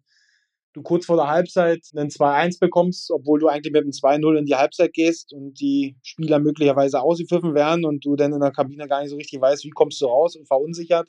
du 0.74 0.82
kurz 0.82 1.06
vor 1.06 1.16
der 1.16 1.28
Halbzeit 1.28 1.88
einen 1.96 2.10
2-1 2.10 2.60
bekommst, 2.60 3.10
obwohl 3.10 3.40
du 3.40 3.48
eigentlich 3.48 3.72
mit 3.72 3.84
einem 3.84 3.92
2-0 3.92 4.40
in 4.40 4.46
die 4.46 4.56
Halbzeit 4.56 4.92
gehst 4.92 5.32
und 5.32 5.60
die 5.62 5.96
Spieler 6.04 6.40
möglicherweise 6.40 7.02
ausgepfiffen 7.02 7.56
werden 7.56 7.86
und 7.86 8.06
du 8.06 8.18
dann 8.18 8.34
in 8.34 8.42
der 8.42 8.52
Kabine 8.52 8.88
gar 8.88 9.02
nicht 9.02 9.12
so 9.12 9.16
richtig 9.16 9.40
weißt, 9.40 9.64
wie 9.64 9.70
kommst 9.70 10.02
du 10.02 10.08
raus 10.08 10.36
und 10.36 10.48
verunsichert 10.48 11.08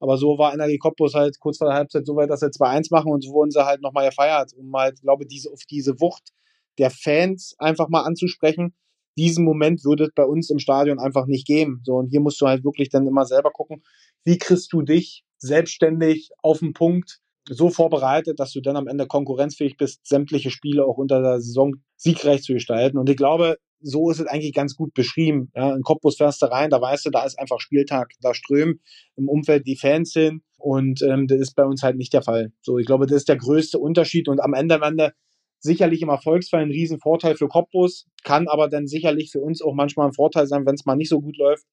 aber 0.00 0.18
so 0.18 0.38
war 0.38 0.52
Energie 0.52 0.78
Cottbus 0.78 1.14
halt 1.14 1.38
kurz 1.40 1.58
vor 1.58 1.68
der 1.68 1.76
Halbzeit 1.76 2.06
so 2.06 2.16
weit, 2.16 2.30
dass 2.30 2.40
sie 2.40 2.50
2-1 2.50 2.88
machen 2.90 3.12
und 3.12 3.22
so 3.24 3.32
wurden 3.32 3.50
sie 3.50 3.64
halt 3.64 3.82
nochmal 3.82 4.08
gefeiert, 4.08 4.52
um 4.56 4.74
halt, 4.74 5.00
glaube 5.00 5.26
diese, 5.26 5.50
auf 5.52 5.60
diese 5.70 6.00
Wucht 6.00 6.32
der 6.78 6.90
Fans 6.90 7.54
einfach 7.58 7.88
mal 7.88 8.02
anzusprechen. 8.02 8.74
Diesen 9.18 9.44
Moment 9.44 9.84
würde 9.84 10.04
es 10.04 10.10
bei 10.14 10.24
uns 10.24 10.50
im 10.50 10.58
Stadion 10.58 10.98
einfach 10.98 11.26
nicht 11.26 11.46
geben. 11.46 11.80
So, 11.84 11.94
und 11.94 12.08
hier 12.08 12.20
musst 12.20 12.40
du 12.40 12.46
halt 12.46 12.64
wirklich 12.64 12.90
dann 12.90 13.06
immer 13.06 13.24
selber 13.24 13.50
gucken, 13.50 13.82
wie 14.24 14.36
kriegst 14.36 14.72
du 14.72 14.82
dich 14.82 15.24
selbstständig 15.38 16.30
auf 16.42 16.58
den 16.58 16.74
Punkt 16.74 17.20
so 17.48 17.70
vorbereitet, 17.70 18.40
dass 18.40 18.52
du 18.52 18.60
dann 18.60 18.76
am 18.76 18.88
Ende 18.88 19.06
konkurrenzfähig 19.06 19.76
bist, 19.76 20.06
sämtliche 20.06 20.50
Spiele 20.50 20.84
auch 20.84 20.98
unter 20.98 21.22
der 21.22 21.40
Saison 21.40 21.76
siegreich 21.96 22.42
zu 22.42 22.52
gestalten. 22.52 22.98
Und 22.98 23.08
ich 23.08 23.16
glaube, 23.16 23.56
so 23.80 24.10
ist 24.10 24.20
es 24.20 24.26
eigentlich 24.26 24.54
ganz 24.54 24.76
gut 24.76 24.94
beschrieben. 24.94 25.50
Ja, 25.54 25.74
in 25.74 25.82
Cottbus 25.82 26.16
fährst 26.16 26.42
du 26.42 26.46
rein, 26.46 26.70
da 26.70 26.80
weißt 26.80 27.06
du, 27.06 27.10
da 27.10 27.24
ist 27.24 27.38
einfach 27.38 27.60
Spieltag, 27.60 28.12
da 28.20 28.34
strömen 28.34 28.80
im 29.16 29.28
Umfeld 29.28 29.66
die 29.66 29.76
Fans 29.76 30.12
hin 30.12 30.42
und 30.58 31.02
ähm, 31.02 31.26
das 31.26 31.40
ist 31.40 31.54
bei 31.54 31.64
uns 31.64 31.82
halt 31.82 31.96
nicht 31.96 32.12
der 32.12 32.22
Fall. 32.22 32.52
So, 32.62 32.78
ich 32.78 32.86
glaube, 32.86 33.06
das 33.06 33.18
ist 33.18 33.28
der 33.28 33.36
größte 33.36 33.78
Unterschied 33.78 34.28
und 34.28 34.40
am 34.40 34.54
Ende, 34.54 34.76
am 34.76 34.82
Ende 34.82 35.12
sicherlich 35.60 36.02
im 36.02 36.08
Erfolgsfall 36.08 36.62
ein 36.62 36.70
Riesenvorteil 36.70 37.36
für 37.36 37.48
Cottbus, 37.48 38.06
kann 38.24 38.48
aber 38.48 38.68
dann 38.68 38.86
sicherlich 38.86 39.30
für 39.30 39.40
uns 39.40 39.62
auch 39.62 39.74
manchmal 39.74 40.08
ein 40.08 40.12
Vorteil 40.12 40.46
sein, 40.46 40.66
wenn 40.66 40.74
es 40.74 40.84
mal 40.84 40.96
nicht 40.96 41.08
so 41.08 41.20
gut 41.20 41.36
läuft, 41.36 41.64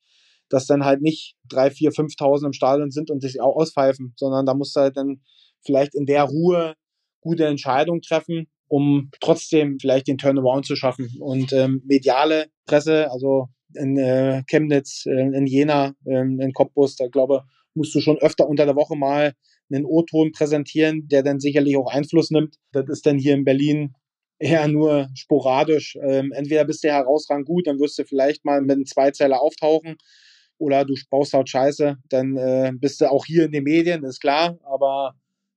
dass 0.49 0.67
dann 0.67 0.85
halt 0.85 1.01
nicht 1.01 1.35
drei, 1.47 1.69
vier, 1.69 1.91
5.000 1.91 2.47
im 2.47 2.53
Stadion 2.53 2.91
sind 2.91 3.11
und 3.11 3.21
sich 3.21 3.41
auch 3.41 3.55
auspfeifen, 3.55 4.13
sondern 4.17 4.45
da 4.45 4.53
musst 4.53 4.75
du 4.75 4.81
halt 4.81 4.97
dann 4.97 5.21
vielleicht 5.65 5.95
in 5.95 6.05
der 6.05 6.23
Ruhe 6.23 6.75
gute 7.21 7.45
Entscheidungen 7.45 8.01
treffen 8.01 8.47
um 8.73 9.11
trotzdem 9.21 9.77
vielleicht 9.79 10.07
den 10.07 10.17
Turnaround 10.17 10.65
zu 10.65 10.75
schaffen. 10.75 11.07
Und 11.19 11.53
ähm, 11.53 11.83
mediale 11.85 12.47
Presse, 12.65 13.11
also 13.11 13.49
in 13.75 13.99
äh, 13.99 14.41
Chemnitz, 14.49 15.05
äh, 15.05 15.11
in 15.11 15.45
Jena, 15.45 15.93
äh, 16.05 16.21
in 16.21 16.53
Cottbus, 16.53 16.95
da 16.95 17.07
glaube 17.07 17.43
musst 17.75 17.93
du 17.93 17.99
schon 17.99 18.17
öfter 18.17 18.49
unter 18.49 18.65
der 18.65 18.75
Woche 18.75 18.95
mal 18.95 19.33
einen 19.71 19.85
O-Ton 19.85 20.31
präsentieren, 20.31 21.07
der 21.07 21.21
dann 21.21 21.39
sicherlich 21.39 21.77
auch 21.77 21.85
Einfluss 21.85 22.31
nimmt. 22.31 22.55
Das 22.71 22.89
ist 22.89 23.05
dann 23.05 23.19
hier 23.19 23.35
in 23.35 23.45
Berlin 23.45 23.93
eher 24.39 24.67
nur 24.67 25.07
sporadisch. 25.13 25.95
Ähm, 26.01 26.31
entweder 26.31 26.65
bist 26.65 26.83
du 26.83 26.87
herausragend 26.87 27.45
gut, 27.45 27.67
dann 27.67 27.79
wirst 27.79 27.99
du 27.99 28.05
vielleicht 28.05 28.43
mal 28.43 28.59
mit 28.61 28.71
einem 28.71 28.87
Zweizeiler 28.87 29.39
auftauchen 29.39 29.97
oder 30.57 30.83
du 30.83 30.95
baust 31.11 31.33
halt 31.33 31.47
Scheiße, 31.47 31.97
dann 32.09 32.37
äh, 32.37 32.71
bist 32.73 33.01
du 33.01 33.11
auch 33.11 33.25
hier 33.25 33.45
in 33.45 33.51
den 33.51 33.65
Medien, 33.65 34.03
ist 34.03 34.19
klar, 34.19 34.57
aber 34.63 35.13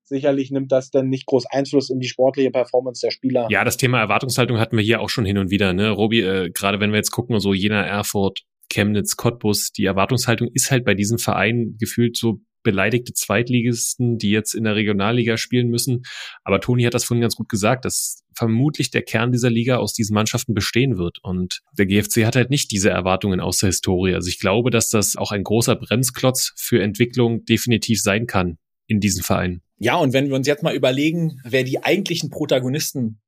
sicherlich 0.09 0.51
nimmt 0.51 0.73
das 0.73 0.91
dann 0.91 1.09
nicht 1.09 1.27
groß 1.27 1.47
Einfluss 1.47 1.91
in 1.91 2.01
die 2.01 2.09
sportliche 2.09 2.51
Performance 2.51 3.05
der 3.05 3.11
Spieler. 3.11 3.49
Ja, 3.51 3.65
das 3.65 3.77
Thema 3.77 4.01
Erwartungshaltung 4.01 4.59
hatten 4.59 4.77
wir 4.77 4.85
hier 4.85 5.01
auch 5.01 5.11
schon 5.11 5.25
hin 5.25 5.39
und 5.39 5.51
wieder, 5.51 5.73
ne? 5.73 5.91
Robi, 5.91 6.21
äh, 6.21 6.51
gerade 6.51 6.81
wenn 6.81 6.91
wir 6.91 6.97
jetzt 6.97 7.11
gucken, 7.11 7.39
so 7.41 7.53
Jena, 7.53 7.83
Erfurt, 7.83 8.43
Chemnitz, 8.69 9.17
Cottbus, 9.17 9.73
die 9.73 9.85
Erwartungshaltung 9.85 10.49
ist 10.53 10.71
halt 10.71 10.85
bei 10.85 10.95
diesen 10.95 11.19
Vereinen 11.19 11.77
gefühlt 11.79 12.17
so 12.17 12.41
beleidigte 12.67 13.13
Zweitligisten, 13.13 14.19
die 14.19 14.31
jetzt 14.31 14.53
in 14.53 14.65
der 14.65 14.75
Regionalliga 14.75 15.37
spielen 15.37 15.69
müssen. 15.69 16.03
Aber 16.43 16.61
Toni 16.61 16.83
hat 16.83 16.95
das 16.95 17.05
vorhin 17.05 17.21
ganz 17.21 17.37
gut 17.37 17.49
gesagt, 17.49 17.85
dass 17.85 18.25
vermutlich 18.35 18.91
der 18.91 19.03
Kern 19.03 19.31
dieser 19.31 19.51
Liga 19.51 19.77
aus 19.77 19.95
diesen 19.95 20.15
Mannschaften 20.15 20.53
bestehen 20.53 20.99
wird. 20.99 21.19
Und 21.23 21.61
der 21.79 21.87
GFC 21.87 22.25
hat 22.25 22.35
halt 22.35 22.51
nicht 22.51 22.73
diese 22.73 22.91
Erwartungen 22.91 23.39
aus 23.39 23.59
der 23.59 23.69
Historie. 23.69 24.15
Also 24.15 24.29
ich 24.29 24.41
glaube, 24.41 24.71
dass 24.71 24.91
das 24.91 25.17
auch 25.17 25.31
ein 25.31 25.45
großer 25.45 25.77
Bremsklotz 25.77 26.55
für 26.57 26.83
Entwicklung 26.83 27.45
definitiv 27.45 28.03
sein 28.03 28.27
kann 28.27 28.59
in 28.89 28.99
diesen 28.99 29.23
Vereinen. 29.23 29.63
Ja, 29.79 29.97
und 29.97 30.13
wenn 30.13 30.29
wir 30.29 30.35
uns 30.35 30.47
jetzt 30.47 30.63
mal 30.63 30.75
überlegen, 30.75 31.41
wer 31.45 31.65
die 31.65 31.83
eigentlichen 31.83 32.31
Protagonisten 32.31 33.21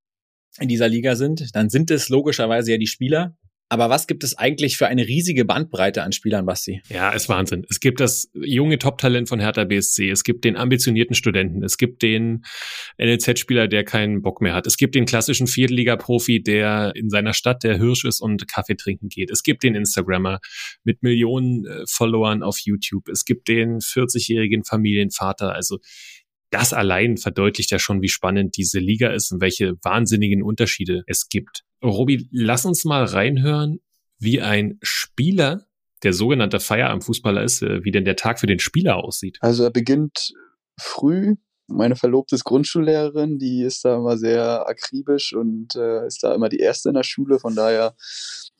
in 0.58 0.68
dieser 0.68 0.88
Liga 0.88 1.14
sind, 1.14 1.54
dann 1.54 1.68
sind 1.68 1.90
es 1.90 2.08
logischerweise 2.08 2.72
ja 2.72 2.78
die 2.78 2.86
Spieler. 2.86 3.36
Aber 3.70 3.90
was 3.90 4.06
gibt 4.06 4.24
es 4.24 4.36
eigentlich 4.36 4.78
für 4.78 4.86
eine 4.86 5.06
riesige 5.06 5.44
Bandbreite 5.44 6.02
an 6.02 6.12
Spielern, 6.12 6.46
Basti? 6.46 6.80
Ja, 6.88 7.10
ist 7.10 7.28
Wahnsinn. 7.28 7.66
Es 7.68 7.80
gibt 7.80 8.00
das 8.00 8.30
junge 8.32 8.78
Top-Talent 8.78 9.28
von 9.28 9.40
Hertha 9.40 9.64
BSC. 9.64 10.08
Es 10.08 10.24
gibt 10.24 10.44
den 10.44 10.56
ambitionierten 10.56 11.14
Studenten. 11.14 11.62
Es 11.62 11.76
gibt 11.76 12.00
den 12.00 12.44
NLZ-Spieler, 12.98 13.68
der 13.68 13.84
keinen 13.84 14.22
Bock 14.22 14.40
mehr 14.40 14.54
hat. 14.54 14.66
Es 14.66 14.78
gibt 14.78 14.94
den 14.94 15.04
klassischen 15.04 15.46
Viertliga-Profi, 15.46 16.42
der 16.42 16.92
in 16.94 17.10
seiner 17.10 17.34
Stadt 17.34 17.62
der 17.62 17.76
Hirsch 17.76 18.06
ist 18.06 18.20
und 18.20 18.48
Kaffee 18.48 18.76
trinken 18.76 19.10
geht. 19.10 19.30
Es 19.30 19.42
gibt 19.42 19.62
den 19.62 19.74
Instagrammer 19.74 20.38
mit 20.82 21.02
Millionen 21.02 21.66
äh, 21.66 21.84
Followern 21.86 22.42
auf 22.42 22.58
YouTube. 22.60 23.08
Es 23.08 23.26
gibt 23.26 23.48
den 23.48 23.80
40-jährigen 23.80 24.64
Familienvater. 24.64 25.54
Also 25.54 25.78
das 26.50 26.72
allein 26.72 27.16
verdeutlicht 27.16 27.70
ja 27.70 27.78
schon, 27.78 28.02
wie 28.02 28.08
spannend 28.08 28.56
diese 28.56 28.78
Liga 28.78 29.10
ist 29.10 29.32
und 29.32 29.40
welche 29.40 29.74
wahnsinnigen 29.82 30.42
Unterschiede 30.42 31.02
es 31.06 31.28
gibt. 31.28 31.64
Robi, 31.82 32.28
lass 32.32 32.64
uns 32.64 32.84
mal 32.84 33.04
reinhören, 33.04 33.80
wie 34.18 34.40
ein 34.40 34.78
Spieler, 34.82 35.66
der 36.02 36.12
sogenannte 36.12 36.60
Feierabendfußballer 36.60 37.42
ist, 37.42 37.62
äh, 37.62 37.84
wie 37.84 37.90
denn 37.90 38.04
der 38.04 38.16
Tag 38.16 38.40
für 38.40 38.46
den 38.46 38.58
Spieler 38.58 38.96
aussieht. 38.96 39.38
Also 39.40 39.64
er 39.64 39.70
beginnt 39.70 40.32
früh. 40.78 41.36
Meine 41.66 41.96
Verlobte 41.96 42.34
ist 42.34 42.44
Grundschullehrerin, 42.44 43.38
die 43.38 43.62
ist 43.62 43.84
da 43.84 43.96
immer 43.96 44.16
sehr 44.16 44.66
akribisch 44.66 45.34
und 45.34 45.76
äh, 45.76 46.06
ist 46.06 46.22
da 46.22 46.34
immer 46.34 46.48
die 46.48 46.60
Erste 46.60 46.88
in 46.88 46.94
der 46.94 47.02
Schule. 47.02 47.38
Von 47.38 47.54
daher 47.54 47.94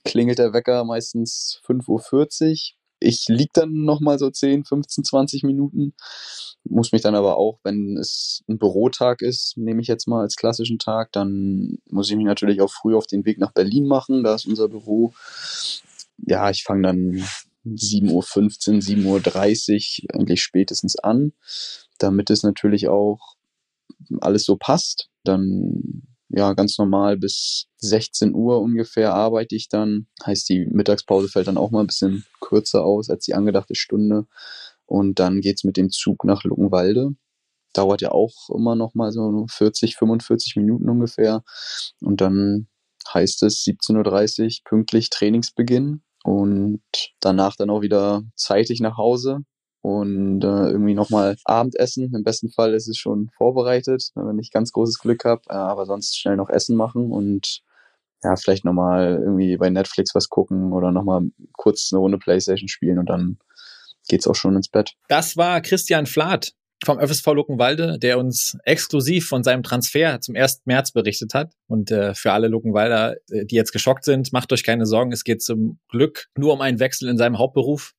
klingelt 0.04 0.38
der 0.38 0.52
Wecker 0.52 0.84
meistens 0.84 1.60
5.40 1.66 2.72
Uhr. 2.74 2.77
Ich 3.00 3.26
lieg 3.28 3.52
dann 3.52 3.84
nochmal 3.84 4.18
so 4.18 4.30
10, 4.30 4.64
15, 4.64 5.04
20 5.04 5.42
Minuten, 5.44 5.94
muss 6.64 6.92
mich 6.92 7.02
dann 7.02 7.14
aber 7.14 7.36
auch, 7.36 7.60
wenn 7.62 7.96
es 7.96 8.42
ein 8.48 8.58
Bürotag 8.58 9.22
ist, 9.22 9.56
nehme 9.56 9.80
ich 9.80 9.88
jetzt 9.88 10.08
mal 10.08 10.22
als 10.22 10.36
klassischen 10.36 10.78
Tag, 10.78 11.12
dann 11.12 11.78
muss 11.90 12.10
ich 12.10 12.16
mich 12.16 12.26
natürlich 12.26 12.60
auch 12.60 12.70
früh 12.70 12.96
auf 12.96 13.06
den 13.06 13.24
Weg 13.24 13.38
nach 13.38 13.52
Berlin 13.52 13.86
machen, 13.86 14.24
da 14.24 14.34
ist 14.34 14.46
unser 14.46 14.68
Büro. 14.68 15.12
Ja, 16.18 16.50
ich 16.50 16.64
fange 16.64 16.82
dann 16.82 17.24
7.15 17.64 18.12
Uhr, 18.12 19.20
7.30 19.20 20.04
Uhr 20.04 20.14
eigentlich 20.14 20.42
spätestens 20.42 20.96
an, 20.96 21.32
damit 21.98 22.30
es 22.30 22.42
natürlich 22.42 22.88
auch 22.88 23.36
alles 24.20 24.44
so 24.44 24.56
passt. 24.56 25.08
Dann 25.24 26.02
ja, 26.28 26.52
ganz 26.52 26.78
normal 26.78 27.16
bis 27.16 27.66
16 27.78 28.34
Uhr 28.34 28.60
ungefähr 28.60 29.14
arbeite 29.14 29.56
ich 29.56 29.68
dann. 29.68 30.06
Heißt, 30.24 30.48
die 30.48 30.66
Mittagspause 30.66 31.28
fällt 31.28 31.48
dann 31.48 31.56
auch 31.56 31.70
mal 31.70 31.80
ein 31.80 31.86
bisschen 31.86 32.24
kürzer 32.40 32.84
aus 32.84 33.08
als 33.08 33.24
die 33.24 33.34
angedachte 33.34 33.74
Stunde. 33.74 34.26
Und 34.86 35.18
dann 35.20 35.40
geht's 35.40 35.64
mit 35.64 35.76
dem 35.76 35.90
Zug 35.90 36.24
nach 36.24 36.44
Luckenwalde. 36.44 37.10
Dauert 37.72 38.02
ja 38.02 38.12
auch 38.12 38.50
immer 38.54 38.74
noch 38.74 38.94
mal 38.94 39.12
so 39.12 39.46
40, 39.48 39.96
45 39.96 40.56
Minuten 40.56 40.88
ungefähr. 40.88 41.42
Und 42.00 42.20
dann 42.20 42.68
heißt 43.12 43.42
es 43.44 43.64
17.30 43.64 44.44
Uhr 44.44 44.50
pünktlich 44.64 45.10
Trainingsbeginn 45.10 46.02
und 46.24 46.82
danach 47.20 47.56
dann 47.56 47.70
auch 47.70 47.80
wieder 47.80 48.22
zeitig 48.34 48.80
nach 48.80 48.96
Hause 48.98 49.44
und 49.82 50.42
äh, 50.42 50.70
irgendwie 50.70 50.94
nochmal 50.94 51.36
Abendessen. 51.44 52.12
Im 52.14 52.24
besten 52.24 52.50
Fall 52.50 52.74
ist 52.74 52.88
es 52.88 52.98
schon 52.98 53.30
vorbereitet, 53.36 54.10
wenn 54.14 54.38
ich 54.38 54.50
ganz 54.50 54.72
großes 54.72 54.98
Glück 54.98 55.24
habe, 55.24 55.42
äh, 55.48 55.54
aber 55.54 55.86
sonst 55.86 56.18
schnell 56.18 56.36
noch 56.36 56.50
Essen 56.50 56.76
machen 56.76 57.10
und 57.10 57.62
ja, 58.24 58.34
vielleicht 58.36 58.64
nochmal 58.64 59.20
irgendwie 59.22 59.56
bei 59.56 59.70
Netflix 59.70 60.14
was 60.14 60.28
gucken 60.28 60.72
oder 60.72 60.90
nochmal 60.90 61.22
kurz 61.52 61.90
eine 61.92 62.00
Runde 62.00 62.18
Playstation 62.18 62.68
spielen 62.68 62.98
und 62.98 63.08
dann 63.08 63.38
geht's 64.08 64.26
auch 64.26 64.34
schon 64.34 64.56
ins 64.56 64.68
Bett. 64.68 64.94
Das 65.08 65.36
war 65.36 65.60
Christian 65.60 66.06
Flath 66.06 66.52
vom 66.84 67.00
FSV 67.00 67.26
Luckenwalde, 67.26 67.98
der 67.98 68.18
uns 68.18 68.56
exklusiv 68.64 69.28
von 69.28 69.42
seinem 69.42 69.62
Transfer 69.62 70.20
zum 70.20 70.36
1. 70.36 70.62
März 70.64 70.92
berichtet 70.92 71.34
hat. 71.34 71.52
Und 71.66 71.90
äh, 71.90 72.14
für 72.14 72.32
alle 72.32 72.48
Luckenwalder, 72.48 73.16
äh, 73.30 73.44
die 73.44 73.56
jetzt 73.56 73.72
geschockt 73.72 74.04
sind, 74.04 74.32
macht 74.32 74.52
euch 74.52 74.62
keine 74.62 74.86
Sorgen, 74.86 75.12
es 75.12 75.24
geht 75.24 75.42
zum 75.42 75.78
Glück 75.88 76.28
nur 76.36 76.52
um 76.52 76.60
einen 76.60 76.78
Wechsel 76.78 77.08
in 77.08 77.18
seinem 77.18 77.38
Hauptberuf. 77.38 77.94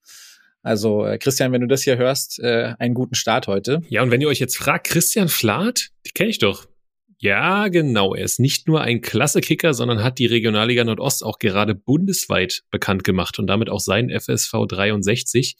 Also 0.62 1.06
äh, 1.06 1.18
Christian, 1.18 1.52
wenn 1.52 1.62
du 1.62 1.68
das 1.68 1.84
hier 1.84 1.98
hörst, 1.98 2.40
äh, 2.40 2.74
einen 2.80 2.94
guten 2.94 3.16
Start 3.16 3.48
heute. 3.48 3.82
Ja, 3.90 4.04
und 4.04 4.12
wenn 4.12 4.22
ihr 4.22 4.28
euch 4.28 4.40
jetzt 4.40 4.58
fragt, 4.58 4.88
Christian 4.88 5.30
Flath, 5.30 5.90
die 6.06 6.12
kenne 6.12 6.30
ich 6.30 6.40
doch. 6.40 6.68
Ja, 7.22 7.68
genau. 7.68 8.16
Er 8.16 8.24
ist 8.24 8.40
nicht 8.40 8.68
nur 8.68 8.82
ein 8.82 9.02
klasse 9.02 9.42
Kicker, 9.42 9.74
sondern 9.74 10.04
hat 10.04 10.20
die 10.20 10.26
Regionalliga 10.26 10.86
Nordost 10.86 11.24
auch 11.24 11.38
gerade 11.38 11.76
bundesweit 11.76 12.64
bekannt 12.72 13.04
gemacht 13.04 13.40
und 13.40 13.48
damit 13.48 13.70
auch 13.70 13.82
seinen 13.82 14.10
FSV 14.10 14.54
63. 14.68 15.58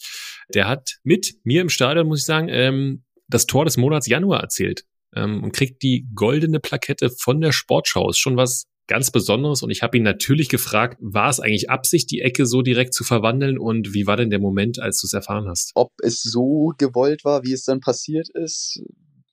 Der 0.54 0.70
hat 0.70 1.00
mit 1.04 1.36
mir 1.44 1.62
im 1.62 1.70
Stadion, 1.70 2.08
muss 2.08 2.20
ich 2.20 2.26
sagen, 2.26 2.48
ähm, 2.50 3.04
das 3.28 3.46
Tor 3.46 3.66
des 3.66 3.76
Monats 3.76 4.08
Januar 4.08 4.40
erzählt 4.40 4.86
ähm, 5.16 5.44
und 5.44 5.52
kriegt 5.52 5.84
die 5.84 6.08
goldene 6.16 6.62
Plakette 6.62 7.10
von 7.10 7.42
der 7.42 7.52
Sportschau. 7.52 8.10
Ist 8.10 8.20
schon 8.20 8.38
was 8.38 8.66
ganz 8.90 9.12
Besonderes 9.12 9.62
und 9.62 9.70
ich 9.70 9.82
habe 9.84 9.98
ihn 9.98 10.04
natürlich 10.04 10.50
gefragt, 10.50 10.98
war 11.00 11.30
es 11.30 11.40
eigentlich 11.40 11.70
Absicht, 11.70 12.12
die 12.12 12.20
Ecke 12.20 12.46
so 12.46 12.62
direkt 12.62 12.94
zu 12.94 13.06
verwandeln 13.06 13.58
und 13.58 13.94
wie 13.94 14.08
war 14.08 14.18
denn 14.18 14.32
der 14.32 14.40
Moment, 14.40 14.80
als 14.80 15.00
du 15.00 15.08
es 15.08 15.14
erfahren 15.14 15.48
hast? 15.48 15.72
Ob 15.76 15.92
es 16.02 16.22
so 16.22 16.74
gewollt 16.78 17.24
war, 17.24 17.44
wie 17.44 17.54
es 17.54 17.64
dann 17.64 17.80
passiert 17.80 18.28
ist, 18.34 18.82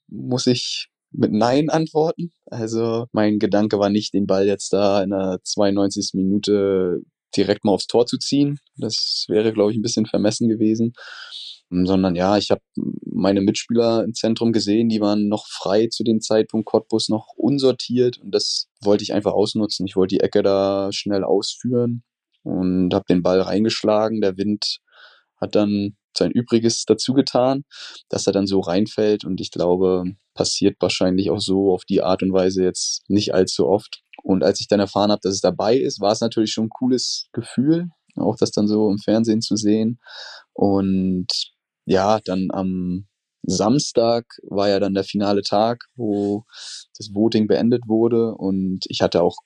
muss 0.07 0.47
ich 0.47 0.87
mit 1.11 1.31
Nein 1.31 1.69
antworten. 1.69 2.31
Also 2.45 3.07
mein 3.11 3.39
Gedanke 3.39 3.79
war 3.79 3.89
nicht, 3.89 4.13
den 4.13 4.27
Ball 4.27 4.45
jetzt 4.45 4.71
da 4.71 5.03
in 5.03 5.09
der 5.09 5.39
92. 5.43 6.11
Minute 6.13 7.01
direkt 7.35 7.65
mal 7.65 7.71
aufs 7.71 7.87
Tor 7.87 8.05
zu 8.05 8.17
ziehen. 8.17 8.59
Das 8.77 9.25
wäre, 9.27 9.53
glaube 9.53 9.71
ich, 9.71 9.77
ein 9.77 9.81
bisschen 9.81 10.05
vermessen 10.05 10.47
gewesen. 10.47 10.93
Sondern 11.69 12.15
ja, 12.15 12.37
ich 12.37 12.49
habe 12.51 12.61
meine 13.03 13.41
Mitspieler 13.41 14.03
im 14.03 14.13
Zentrum 14.13 14.53
gesehen, 14.53 14.87
die 14.89 15.01
waren 15.01 15.27
noch 15.27 15.47
frei 15.47 15.87
zu 15.87 16.03
dem 16.03 16.21
Zeitpunkt, 16.21 16.65
Cottbus 16.65 17.09
noch 17.09 17.33
unsortiert 17.35 18.19
und 18.19 18.31
das 18.31 18.67
wollte 18.81 19.03
ich 19.03 19.13
einfach 19.13 19.33
ausnutzen. 19.33 19.85
Ich 19.85 19.95
wollte 19.95 20.15
die 20.15 20.21
Ecke 20.21 20.43
da 20.43 20.89
schnell 20.91 21.23
ausführen 21.23 22.03
und 22.43 22.93
habe 22.93 23.05
den 23.09 23.21
Ball 23.23 23.41
reingeschlagen. 23.41 24.21
Der 24.21 24.37
Wind 24.37 24.79
hat 25.41 25.55
dann 25.55 25.97
sein 26.17 26.31
Übriges 26.31 26.85
dazu 26.85 27.13
getan, 27.13 27.63
dass 28.09 28.27
er 28.27 28.33
dann 28.33 28.47
so 28.47 28.59
reinfällt 28.59 29.25
und 29.25 29.41
ich 29.41 29.51
glaube, 29.51 30.05
passiert 30.33 30.77
wahrscheinlich 30.79 31.31
auch 31.31 31.39
so 31.39 31.73
auf 31.73 31.83
die 31.85 32.01
Art 32.01 32.23
und 32.23 32.33
Weise 32.33 32.63
jetzt 32.63 33.09
nicht 33.09 33.33
allzu 33.33 33.67
oft. 33.67 34.01
Und 34.23 34.43
als 34.43 34.61
ich 34.61 34.67
dann 34.67 34.79
erfahren 34.79 35.11
habe, 35.11 35.21
dass 35.23 35.35
es 35.35 35.41
dabei 35.41 35.75
ist, 35.77 35.99
war 35.99 36.11
es 36.11 36.21
natürlich 36.21 36.51
schon 36.51 36.65
ein 36.65 36.69
cooles 36.69 37.27
Gefühl, 37.33 37.89
auch 38.15 38.35
das 38.35 38.51
dann 38.51 38.67
so 38.67 38.89
im 38.89 38.97
Fernsehen 38.97 39.41
zu 39.41 39.55
sehen. 39.55 39.99
Und 40.53 41.27
ja, 41.87 42.19
dann 42.25 42.49
am 42.51 43.07
Samstag 43.43 44.25
war 44.43 44.69
ja 44.69 44.79
dann 44.79 44.93
der 44.93 45.05
finale 45.05 45.41
Tag, 45.41 45.85
wo 45.95 46.43
das 46.97 47.13
Voting 47.13 47.47
beendet 47.47 47.83
wurde 47.87 48.35
und 48.35 48.81
ich 48.89 49.01
hatte 49.01 49.23
auch 49.23 49.37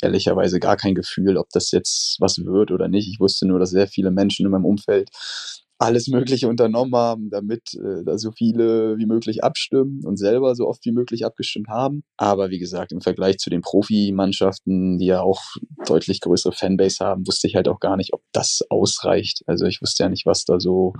ehrlicherweise 0.00 0.60
gar 0.60 0.76
kein 0.76 0.94
Gefühl, 0.94 1.36
ob 1.36 1.48
das 1.50 1.72
jetzt 1.72 2.16
was 2.20 2.38
wird 2.38 2.70
oder 2.70 2.86
nicht. 2.86 3.08
Ich 3.08 3.18
wusste 3.18 3.46
nur, 3.48 3.58
dass 3.58 3.70
sehr 3.70 3.88
viele 3.88 4.12
Menschen 4.12 4.46
in 4.46 4.52
meinem 4.52 4.64
Umfeld 4.64 5.10
alles 5.78 6.08
Mögliche 6.08 6.48
unternommen 6.48 6.94
haben, 6.94 7.30
damit 7.30 7.74
äh, 7.74 8.04
da 8.04 8.18
so 8.18 8.32
viele 8.32 8.98
wie 8.98 9.06
möglich 9.06 9.44
abstimmen 9.44 10.04
und 10.04 10.16
selber 10.16 10.54
so 10.54 10.66
oft 10.66 10.84
wie 10.84 10.92
möglich 10.92 11.24
abgestimmt 11.24 11.68
haben. 11.68 12.02
Aber 12.16 12.50
wie 12.50 12.58
gesagt, 12.58 12.92
im 12.92 13.00
Vergleich 13.00 13.38
zu 13.38 13.48
den 13.48 13.60
Profimannschaften, 13.60 14.98
die 14.98 15.06
ja 15.06 15.20
auch 15.20 15.40
deutlich 15.86 16.20
größere 16.20 16.52
Fanbase 16.52 17.04
haben, 17.04 17.26
wusste 17.26 17.46
ich 17.46 17.54
halt 17.54 17.68
auch 17.68 17.80
gar 17.80 17.96
nicht, 17.96 18.12
ob 18.12 18.22
das 18.32 18.60
ausreicht. 18.68 19.42
Also 19.46 19.66
ich 19.66 19.80
wusste 19.80 20.02
ja 20.02 20.08
nicht, 20.08 20.26
was 20.26 20.44
da 20.44 20.58
so 20.58 20.94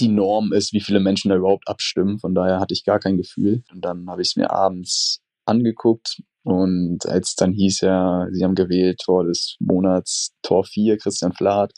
die 0.00 0.08
Norm 0.08 0.52
ist, 0.52 0.72
wie 0.72 0.80
viele 0.80 1.00
Menschen 1.00 1.30
da 1.30 1.36
überhaupt 1.36 1.68
abstimmen. 1.68 2.18
Von 2.18 2.34
daher 2.34 2.60
hatte 2.60 2.74
ich 2.74 2.84
gar 2.84 2.98
kein 2.98 3.16
Gefühl. 3.16 3.62
Und 3.72 3.84
dann 3.84 4.08
habe 4.10 4.20
ich 4.20 4.28
es 4.28 4.36
mir 4.36 4.50
abends 4.50 5.20
angeguckt, 5.46 6.18
und 6.46 7.06
als 7.06 7.34
dann 7.34 7.52
hieß 7.52 7.80
ja, 7.80 8.28
sie 8.30 8.44
haben 8.44 8.54
gewählt, 8.54 9.00
Tor 9.04 9.24
des 9.24 9.56
Monats, 9.58 10.30
Tor 10.42 10.62
4, 10.64 10.96
Christian 10.96 11.32
Flath, 11.32 11.72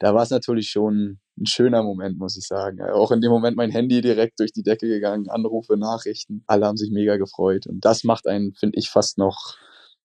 da 0.00 0.14
war 0.14 0.22
es 0.22 0.30
natürlich 0.30 0.70
schon 0.70 1.18
ein 1.38 1.44
schöner 1.44 1.82
Moment, 1.82 2.18
muss 2.18 2.38
ich 2.38 2.46
sagen. 2.46 2.80
Auch 2.80 3.12
in 3.12 3.20
dem 3.20 3.30
Moment 3.30 3.58
mein 3.58 3.70
Handy 3.70 4.00
direkt 4.00 4.40
durch 4.40 4.54
die 4.54 4.62
Decke 4.62 4.88
gegangen, 4.88 5.28
Anrufe, 5.28 5.76
Nachrichten, 5.76 6.44
alle 6.46 6.64
haben 6.64 6.78
sich 6.78 6.90
mega 6.90 7.18
gefreut. 7.18 7.66
Und 7.66 7.84
das 7.84 8.04
macht 8.04 8.26
einen, 8.26 8.54
finde 8.54 8.78
ich, 8.78 8.88
fast 8.88 9.18
noch 9.18 9.56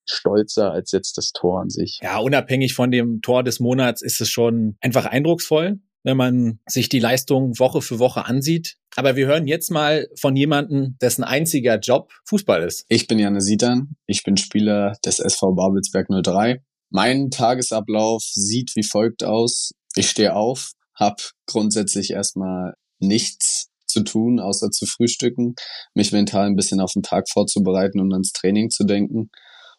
stolzer 0.04 0.74
als 0.74 0.92
jetzt 0.92 1.18
das 1.18 1.32
Tor 1.32 1.62
an 1.62 1.70
sich. 1.70 2.00
Ja, 2.04 2.18
unabhängig 2.18 2.74
von 2.74 2.92
dem 2.92 3.22
Tor 3.22 3.44
des 3.44 3.62
Monats 3.62 4.02
ist 4.02 4.20
es 4.20 4.30
schon 4.30 4.76
einfach 4.82 5.06
eindrucksvoll 5.06 5.80
wenn 6.04 6.18
man 6.18 6.60
sich 6.68 6.90
die 6.90 7.00
Leistung 7.00 7.58
Woche 7.60 7.82
für 7.82 8.00
Woche 8.00 8.26
ansieht. 8.26 8.78
Aber 8.96 9.16
wir 9.16 9.28
hören 9.28 9.48
jetzt 9.48 9.72
mal 9.72 10.08
von 10.20 10.36
jemandem, 10.36 10.98
dessen 11.02 11.24
einziger 11.24 11.80
Job 11.80 12.12
Fußball 12.26 12.64
ist. 12.64 12.86
Ich 12.90 13.08
bin 13.08 13.20
Janne 13.20 13.42
Sietern. 13.42 13.96
Ich 14.08 14.24
bin 14.24 14.38
Spieler 14.38 14.98
des 15.06 15.20
SV 15.20 15.54
Babelsberg 15.54 16.08
03. 16.24 16.62
Mein 16.90 17.30
Tagesablauf 17.30 18.24
sieht 18.24 18.76
wie 18.76 18.84
folgt 18.84 19.24
aus. 19.24 19.72
Ich 19.96 20.10
stehe 20.10 20.36
auf, 20.36 20.72
habe 20.96 21.22
grundsätzlich 21.46 22.12
erstmal 22.12 22.74
nichts 23.00 23.70
zu 23.86 24.04
tun, 24.04 24.40
außer 24.40 24.72
zu 24.72 24.86
frühstücken, 24.86 25.56
mich 25.94 26.12
mental 26.12 26.48
ein 26.48 26.56
bisschen 26.56 26.80
auf 26.80 26.94
den 26.94 27.04
Tag 27.04 27.30
vorzubereiten 27.30 28.00
und 28.00 28.12
ans 28.14 28.32
Training 28.32 28.70
zu 28.70 28.86
denken. 28.86 29.30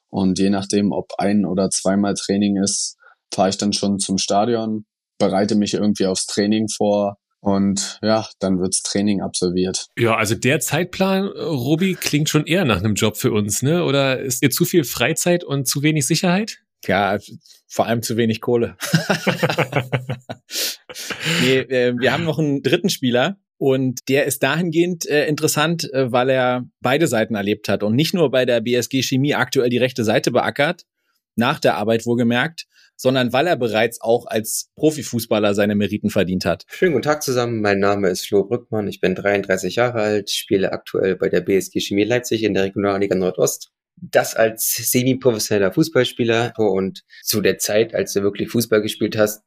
Und 0.09 0.39
je 0.39 0.51
nachdem, 0.51 0.93
ob 0.93 1.13
ein 1.19 1.47
oder 1.47 1.71
zweimal 1.71 2.15
Training 2.15 2.63
ist, 2.63 2.97
fahre 3.33 3.49
ich 3.49 3.57
dann 3.57 3.73
schon 3.73 3.99
zum 3.99 4.19
Stadion, 4.19 4.85
bereite 5.23 5.55
mich 5.55 5.75
irgendwie 5.75 6.07
aufs 6.07 6.27
Training 6.27 6.69
vor 6.69 7.17
und 7.41 8.01
ja, 8.03 8.27
dann 8.41 8.59
wirds 8.59 8.83
Training 8.83 9.21
absolviert. 9.23 9.87
Ja, 9.97 10.17
also 10.17 10.35
der 10.35 10.59
Zeitplan, 10.59 11.27
Robi, 11.27 11.95
klingt 11.95 12.29
schon 12.29 12.45
eher 12.45 12.65
nach 12.65 12.79
einem 12.79 12.95
Job 12.95 13.17
für 13.17 13.31
uns, 13.31 13.63
ne? 13.63 13.85
Oder 13.85 14.19
ist 14.21 14.43
dir 14.43 14.51
zu 14.51 14.65
viel 14.65 14.83
Freizeit 14.83 15.45
und 15.45 15.69
zu 15.69 15.83
wenig 15.83 16.07
Sicherheit? 16.07 16.59
Ja, 16.87 17.19
vor 17.69 17.87
allem 17.87 18.03
zu 18.03 18.17
wenig 18.17 18.41
Kohle. 18.41 18.77
nee, 21.43 21.59
äh, 21.59 21.95
wir 21.97 22.13
haben 22.13 22.25
noch 22.25 22.41
einen 22.41 22.63
dritten 22.63 22.91
Spieler, 22.91 23.39
und 23.59 24.09
der 24.09 24.25
ist 24.25 24.43
dahingehend 24.43 25.07
äh, 25.07 25.29
interessant, 25.29 25.89
äh, 25.93 26.11
weil 26.11 26.31
er 26.31 26.65
beide 26.81 27.07
Seiten 27.07 27.37
erlebt 27.37 27.69
hat 27.69 27.85
und 27.85 27.95
nicht 27.95 28.13
nur 28.13 28.33
bei 28.33 28.45
der 28.45 28.61
BSG 28.61 29.03
Chemie 29.03 29.35
aktuell 29.35 29.71
die 29.71 29.79
rechte 29.79 30.03
Seite 30.03 30.33
beackert, 30.33 30.83
nach 31.37 31.61
der 31.61 31.77
Arbeit 31.77 32.05
wohlgemerkt, 32.05 32.67
sondern 32.97 33.33
weil 33.33 33.47
er 33.47 33.57
bereits 33.57 34.01
auch 34.01 34.27
als 34.27 34.71
Profifußballer 34.77 35.55
seine 35.55 35.75
Meriten 35.75 36.11
verdient 36.11 36.45
hat. 36.45 36.65
Schönen 36.69 36.93
guten 36.93 37.03
Tag 37.03 37.23
zusammen, 37.23 37.61
mein 37.61 37.79
Name 37.79 38.09
ist 38.09 38.27
Flo 38.27 38.45
Brückmann, 38.45 38.89
ich 38.89 39.01
bin 39.01 39.15
33 39.15 39.77
Jahre 39.77 40.01
alt, 40.01 40.31
spiele 40.31 40.73
aktuell 40.73 41.17
bei 41.17 41.29
der 41.29 41.41
BSG 41.41 41.81
Chemie 41.81 42.05
Leipzig 42.05 42.43
in 42.43 42.55
der 42.55 42.65
Regionalliga 42.65 43.15
Nordost. 43.15 43.71
Das 43.97 44.35
als 44.35 44.75
semi-professioneller 44.91 45.73
Fußballspieler 45.73 46.55
und 46.57 47.05
zu 47.23 47.41
der 47.41 47.59
Zeit, 47.59 47.95
als 47.95 48.13
du 48.13 48.23
wirklich 48.23 48.51
Fußball 48.51 48.83
gespielt 48.83 49.17
hast, 49.17 49.43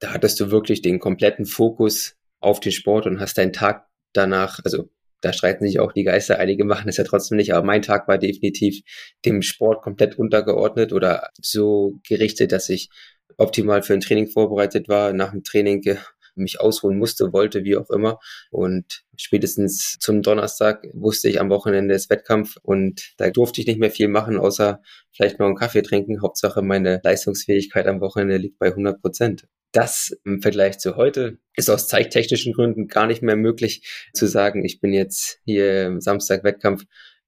da 0.00 0.12
hattest 0.14 0.40
du 0.40 0.50
wirklich 0.50 0.82
den 0.82 0.98
kompletten 0.98 1.44
Fokus 1.46 2.16
auf 2.40 2.60
den 2.60 2.72
Sport 2.72 3.06
und 3.06 3.20
hast 3.20 3.36
deinen 3.38 3.52
Tag 3.52 3.86
danach, 4.12 4.60
also 4.64 4.88
da 5.20 5.32
streiten 5.32 5.66
sich 5.66 5.80
auch 5.80 5.92
die 5.92 6.04
Geister, 6.04 6.38
einige 6.38 6.64
machen 6.64 6.88
es 6.88 6.96
ja 6.96 7.04
trotzdem 7.04 7.36
nicht, 7.36 7.54
aber 7.54 7.66
mein 7.66 7.82
Tag 7.82 8.08
war 8.08 8.18
definitiv 8.18 8.80
dem 9.24 9.42
Sport 9.42 9.82
komplett 9.82 10.18
untergeordnet 10.18 10.92
oder 10.92 11.30
so 11.40 11.98
gerichtet, 12.08 12.52
dass 12.52 12.68
ich 12.68 12.90
optimal 13.36 13.82
für 13.82 13.94
ein 13.94 14.00
Training 14.00 14.28
vorbereitet 14.28 14.88
war, 14.88 15.12
nach 15.12 15.30
dem 15.32 15.44
Training 15.44 15.98
mich 16.34 16.60
ausruhen 16.60 16.98
musste, 16.98 17.32
wollte, 17.32 17.64
wie 17.64 17.76
auch 17.76 17.90
immer. 17.90 18.18
Und 18.50 19.02
spätestens 19.16 19.98
zum 20.00 20.22
Donnerstag 20.22 20.86
wusste 20.92 21.28
ich 21.28 21.40
am 21.40 21.50
Wochenende 21.50 21.94
ist 21.94 22.10
Wettkampf 22.10 22.56
und 22.62 23.12
da 23.18 23.30
durfte 23.30 23.60
ich 23.60 23.66
nicht 23.66 23.80
mehr 23.80 23.90
viel 23.90 24.08
machen, 24.08 24.38
außer 24.38 24.80
vielleicht 25.12 25.38
noch 25.38 25.46
einen 25.46 25.56
Kaffee 25.56 25.82
trinken. 25.82 26.22
Hauptsache 26.22 26.62
meine 26.62 27.00
Leistungsfähigkeit 27.02 27.86
am 27.86 28.00
Wochenende 28.00 28.36
liegt 28.36 28.58
bei 28.58 28.68
100 28.68 29.00
Prozent. 29.00 29.46
Das 29.72 30.16
im 30.24 30.42
Vergleich 30.42 30.78
zu 30.78 30.96
heute 30.96 31.38
ist 31.54 31.70
aus 31.70 31.86
zeittechnischen 31.86 32.52
Gründen 32.52 32.88
gar 32.88 33.06
nicht 33.06 33.22
mehr 33.22 33.36
möglich 33.36 34.10
zu 34.12 34.26
sagen, 34.26 34.64
ich 34.64 34.80
bin 34.80 34.92
jetzt 34.92 35.38
hier 35.44 35.96
Samstag 36.00 36.42
Wettkampf 36.42 36.84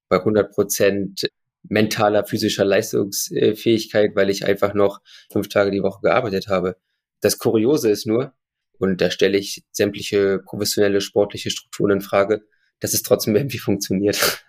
bei 0.09 0.19
100 0.19 0.53
Prozent 0.53 1.31
mentaler, 1.63 2.25
physischer 2.25 2.65
Leistungsfähigkeit, 2.65 4.17
weil 4.17 4.31
ich 4.31 4.45
einfach 4.45 4.75
noch 4.75 5.01
fünf 5.31 5.49
Tage 5.49 5.71
die 5.71 5.83
Woche 5.83 6.01
gearbeitet 6.03 6.49
habe. 6.49 6.77
Das 7.21 7.39
Kuriose 7.39 7.91
ist 7.91 8.07
nur, 8.07 8.33
und 8.79 9.01
da 9.01 9.11
stelle 9.13 9.39
ich 9.39 9.63
sämtliche 9.71 10.41
professionelle 10.41 11.01
sportliche 11.01 11.51
Strukturen 11.51 11.93
in 11.93 12.01
Frage, 12.01 12.43
dass 12.81 12.95
es 12.95 13.03
trotzdem 13.03 13.37
irgendwie 13.37 13.59
funktioniert. 13.59 14.45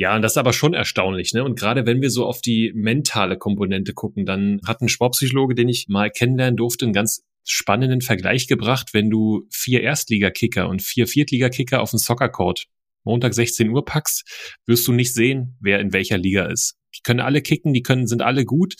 Ja, 0.00 0.14
und 0.14 0.22
das 0.22 0.32
ist 0.32 0.38
aber 0.38 0.52
schon 0.52 0.74
erstaunlich, 0.74 1.32
ne? 1.34 1.42
Und 1.42 1.58
gerade 1.58 1.84
wenn 1.84 2.00
wir 2.00 2.10
so 2.10 2.24
auf 2.24 2.40
die 2.40 2.72
mentale 2.72 3.36
Komponente 3.36 3.94
gucken, 3.94 4.24
dann 4.24 4.60
hat 4.64 4.80
ein 4.80 4.88
Sportpsychologe, 4.88 5.56
den 5.56 5.68
ich 5.68 5.86
mal 5.88 6.08
kennenlernen 6.08 6.56
durfte, 6.56 6.84
einen 6.84 6.94
ganz 6.94 7.24
spannenden 7.44 8.00
Vergleich 8.00 8.46
gebracht, 8.46 8.90
wenn 8.92 9.10
du 9.10 9.48
vier 9.50 9.82
Erstligakicker 9.82 10.68
und 10.68 10.82
vier 10.82 11.08
Viertligakicker 11.08 11.82
auf 11.82 11.90
den 11.90 11.98
Soccercourt 11.98 12.66
Montag 13.02 13.34
16 13.34 13.70
Uhr 13.70 13.84
packst, 13.84 14.24
wirst 14.66 14.86
du 14.86 14.92
nicht 14.92 15.14
sehen, 15.14 15.56
wer 15.60 15.80
in 15.80 15.92
welcher 15.92 16.18
Liga 16.18 16.46
ist. 16.46 16.76
Die 16.96 17.02
können 17.02 17.20
alle 17.20 17.42
kicken, 17.42 17.72
die 17.72 17.82
können, 17.82 18.06
sind 18.06 18.22
alle 18.22 18.44
gut. 18.44 18.74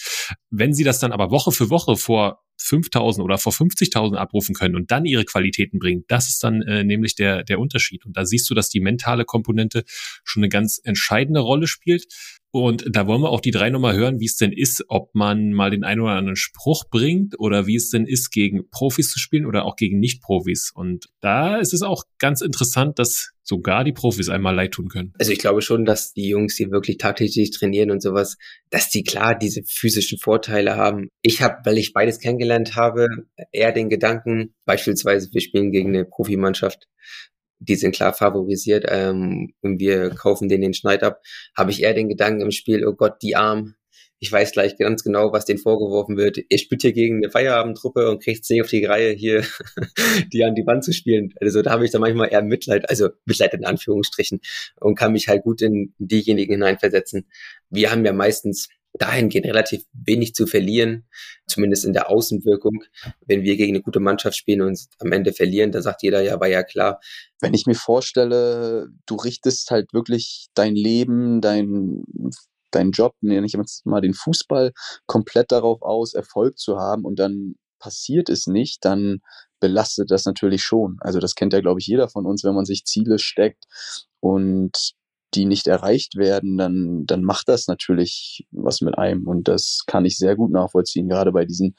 Wenn 0.50 0.72
sie 0.72 0.84
das 0.84 0.98
dann 0.98 1.12
aber 1.12 1.30
Woche 1.30 1.52
für 1.52 1.70
Woche 1.70 1.96
vor 1.96 2.42
5000 2.60 3.24
oder 3.24 3.38
vor 3.38 3.52
50.000 3.52 4.16
abrufen 4.16 4.54
können 4.54 4.74
und 4.74 4.90
dann 4.90 5.04
ihre 5.04 5.24
Qualitäten 5.24 5.78
bringen, 5.78 6.04
das 6.08 6.28
ist 6.28 6.42
dann 6.42 6.62
äh, 6.62 6.84
nämlich 6.84 7.14
der, 7.14 7.44
der 7.44 7.60
Unterschied. 7.60 8.04
Und 8.04 8.16
da 8.16 8.24
siehst 8.24 8.48
du, 8.50 8.54
dass 8.54 8.68
die 8.68 8.80
mentale 8.80 9.24
Komponente 9.24 9.84
schon 10.24 10.42
eine 10.42 10.48
ganz 10.48 10.80
entscheidende 10.82 11.40
Rolle 11.40 11.66
spielt. 11.66 12.06
Und 12.50 12.84
da 12.90 13.06
wollen 13.06 13.20
wir 13.20 13.28
auch 13.28 13.42
die 13.42 13.50
drei 13.50 13.68
nochmal 13.68 13.96
hören, 13.96 14.20
wie 14.20 14.26
es 14.26 14.36
denn 14.36 14.52
ist, 14.52 14.84
ob 14.88 15.14
man 15.14 15.52
mal 15.52 15.70
den 15.70 15.84
einen 15.84 16.00
oder 16.00 16.12
anderen 16.12 16.36
Spruch 16.36 16.84
bringt 16.90 17.38
oder 17.38 17.66
wie 17.66 17.76
es 17.76 17.90
denn 17.90 18.06
ist, 18.06 18.30
gegen 18.30 18.70
Profis 18.70 19.10
zu 19.10 19.18
spielen 19.18 19.44
oder 19.44 19.64
auch 19.66 19.76
gegen 19.76 19.98
Nicht-Profis. 19.98 20.72
Und 20.74 21.06
da 21.20 21.58
ist 21.58 21.74
es 21.74 21.82
auch 21.82 22.04
ganz 22.18 22.40
interessant, 22.40 22.98
dass 22.98 23.32
sogar 23.42 23.84
die 23.84 23.92
Profis 23.92 24.28
einmal 24.28 24.54
leid 24.54 24.72
tun 24.72 24.88
können. 24.88 25.12
Also 25.18 25.32
ich 25.32 25.38
glaube 25.38 25.62
schon, 25.62 25.84
dass 25.84 26.12
die 26.12 26.28
Jungs, 26.28 26.56
die 26.56 26.70
wirklich 26.70 26.98
tagtäglich 26.98 27.50
trainieren 27.50 27.90
und 27.90 28.02
sowas, 28.02 28.36
dass 28.70 28.90
die 28.90 29.02
klar 29.02 29.34
diese 29.38 29.62
physischen 29.66 30.18
Vorteile 30.18 30.76
haben. 30.76 31.08
Ich 31.22 31.42
habe, 31.42 31.56
weil 31.64 31.78
ich 31.78 31.92
beides 31.92 32.18
kennengelernt 32.18 32.76
habe, 32.76 33.08
eher 33.52 33.72
den 33.72 33.88
Gedanken, 33.88 34.54
beispielsweise 34.64 35.28
wir 35.32 35.40
spielen 35.40 35.70
gegen 35.70 35.88
eine 35.88 36.04
Profimannschaft, 36.04 36.86
die 37.60 37.76
sind 37.76 37.94
klar 37.94 38.12
favorisiert 38.12 38.84
ähm, 38.88 39.52
und 39.62 39.80
wir 39.80 40.10
kaufen 40.10 40.48
denen 40.48 40.62
den 40.62 40.74
Schneid 40.74 41.02
ab, 41.02 41.20
habe 41.56 41.70
ich 41.70 41.82
eher 41.82 41.94
den 41.94 42.08
Gedanken 42.08 42.42
im 42.42 42.50
Spiel, 42.50 42.86
oh 42.86 42.94
Gott, 42.94 43.22
die 43.22 43.36
Arm, 43.36 43.74
ich 44.20 44.32
weiß 44.32 44.52
gleich 44.52 44.76
ganz 44.76 45.04
genau, 45.04 45.32
was 45.32 45.44
denen 45.44 45.60
vorgeworfen 45.60 46.16
wird. 46.16 46.38
Ihr 46.48 46.58
spielt 46.58 46.82
hier 46.82 46.92
gegen 46.92 47.18
eine 47.18 47.30
Feierabendtruppe 47.30 48.10
und 48.10 48.22
kriegt 48.22 48.42
es 48.42 48.50
nicht 48.50 48.62
auf 48.62 48.68
die 48.68 48.84
Reihe, 48.84 49.12
hier 49.12 49.44
die 50.32 50.44
an 50.44 50.54
die 50.54 50.66
Wand 50.66 50.84
zu 50.84 50.92
spielen. 50.92 51.32
Also 51.40 51.62
da 51.62 51.70
habe 51.70 51.84
ich 51.84 51.92
dann 51.92 52.00
manchmal 52.00 52.32
eher 52.32 52.42
Mitleid, 52.42 52.88
also 52.90 53.10
Mitleid 53.26 53.54
in 53.54 53.64
Anführungsstrichen 53.64 54.40
und 54.80 54.96
kann 54.96 55.12
mich 55.12 55.28
halt 55.28 55.44
gut 55.44 55.62
in 55.62 55.94
diejenigen 55.98 56.54
hineinversetzen. 56.54 57.28
Wir 57.70 57.92
haben 57.92 58.04
ja 58.04 58.12
meistens 58.12 58.68
dahingehend 58.98 59.46
relativ 59.46 59.84
wenig 59.92 60.34
zu 60.34 60.46
verlieren, 60.46 61.08
zumindest 61.46 61.84
in 61.84 61.92
der 61.92 62.10
Außenwirkung. 62.10 62.82
Wenn 63.26 63.42
wir 63.42 63.56
gegen 63.56 63.74
eine 63.74 63.82
gute 63.82 64.00
Mannschaft 64.00 64.36
spielen 64.36 64.62
und 64.62 64.78
am 64.98 65.12
Ende 65.12 65.32
verlieren, 65.32 65.72
dann 65.72 65.82
sagt 65.82 66.02
jeder, 66.02 66.20
ja, 66.22 66.40
war 66.40 66.48
ja 66.48 66.62
klar. 66.62 67.00
Wenn 67.40 67.54
ich 67.54 67.66
mir 67.66 67.74
vorstelle, 67.74 68.88
du 69.06 69.16
richtest 69.16 69.70
halt 69.70 69.92
wirklich 69.92 70.48
dein 70.54 70.74
Leben, 70.74 71.40
dein 71.40 72.02
dein 72.70 72.90
Job, 72.90 73.14
nenne 73.22 73.46
ich 73.46 73.54
jetzt 73.54 73.86
mal 73.86 74.02
den 74.02 74.12
Fußball, 74.12 74.72
komplett 75.06 75.52
darauf 75.52 75.80
aus, 75.80 76.12
Erfolg 76.12 76.58
zu 76.58 76.78
haben 76.78 77.04
und 77.04 77.18
dann 77.18 77.54
passiert 77.78 78.28
es 78.28 78.46
nicht, 78.46 78.84
dann 78.84 79.20
belastet 79.60 80.10
das 80.10 80.24
natürlich 80.24 80.62
schon. 80.62 80.96
Also 81.00 81.20
das 81.20 81.34
kennt 81.34 81.52
ja, 81.52 81.60
glaube 81.60 81.80
ich, 81.80 81.86
jeder 81.86 82.08
von 82.08 82.26
uns, 82.26 82.44
wenn 82.44 82.54
man 82.54 82.64
sich 82.64 82.84
Ziele 82.84 83.18
steckt 83.18 83.64
und 84.20 84.94
die 85.38 85.46
nicht 85.46 85.68
erreicht 85.68 86.16
werden, 86.16 86.58
dann, 86.58 87.06
dann 87.06 87.22
macht 87.22 87.48
das 87.48 87.68
natürlich 87.68 88.44
was 88.50 88.80
mit 88.80 88.98
einem. 88.98 89.28
Und 89.28 89.46
das 89.46 89.84
kann 89.86 90.04
ich 90.04 90.18
sehr 90.18 90.34
gut 90.34 90.50
nachvollziehen, 90.50 91.08
gerade 91.08 91.30
bei 91.30 91.44
diesen 91.44 91.76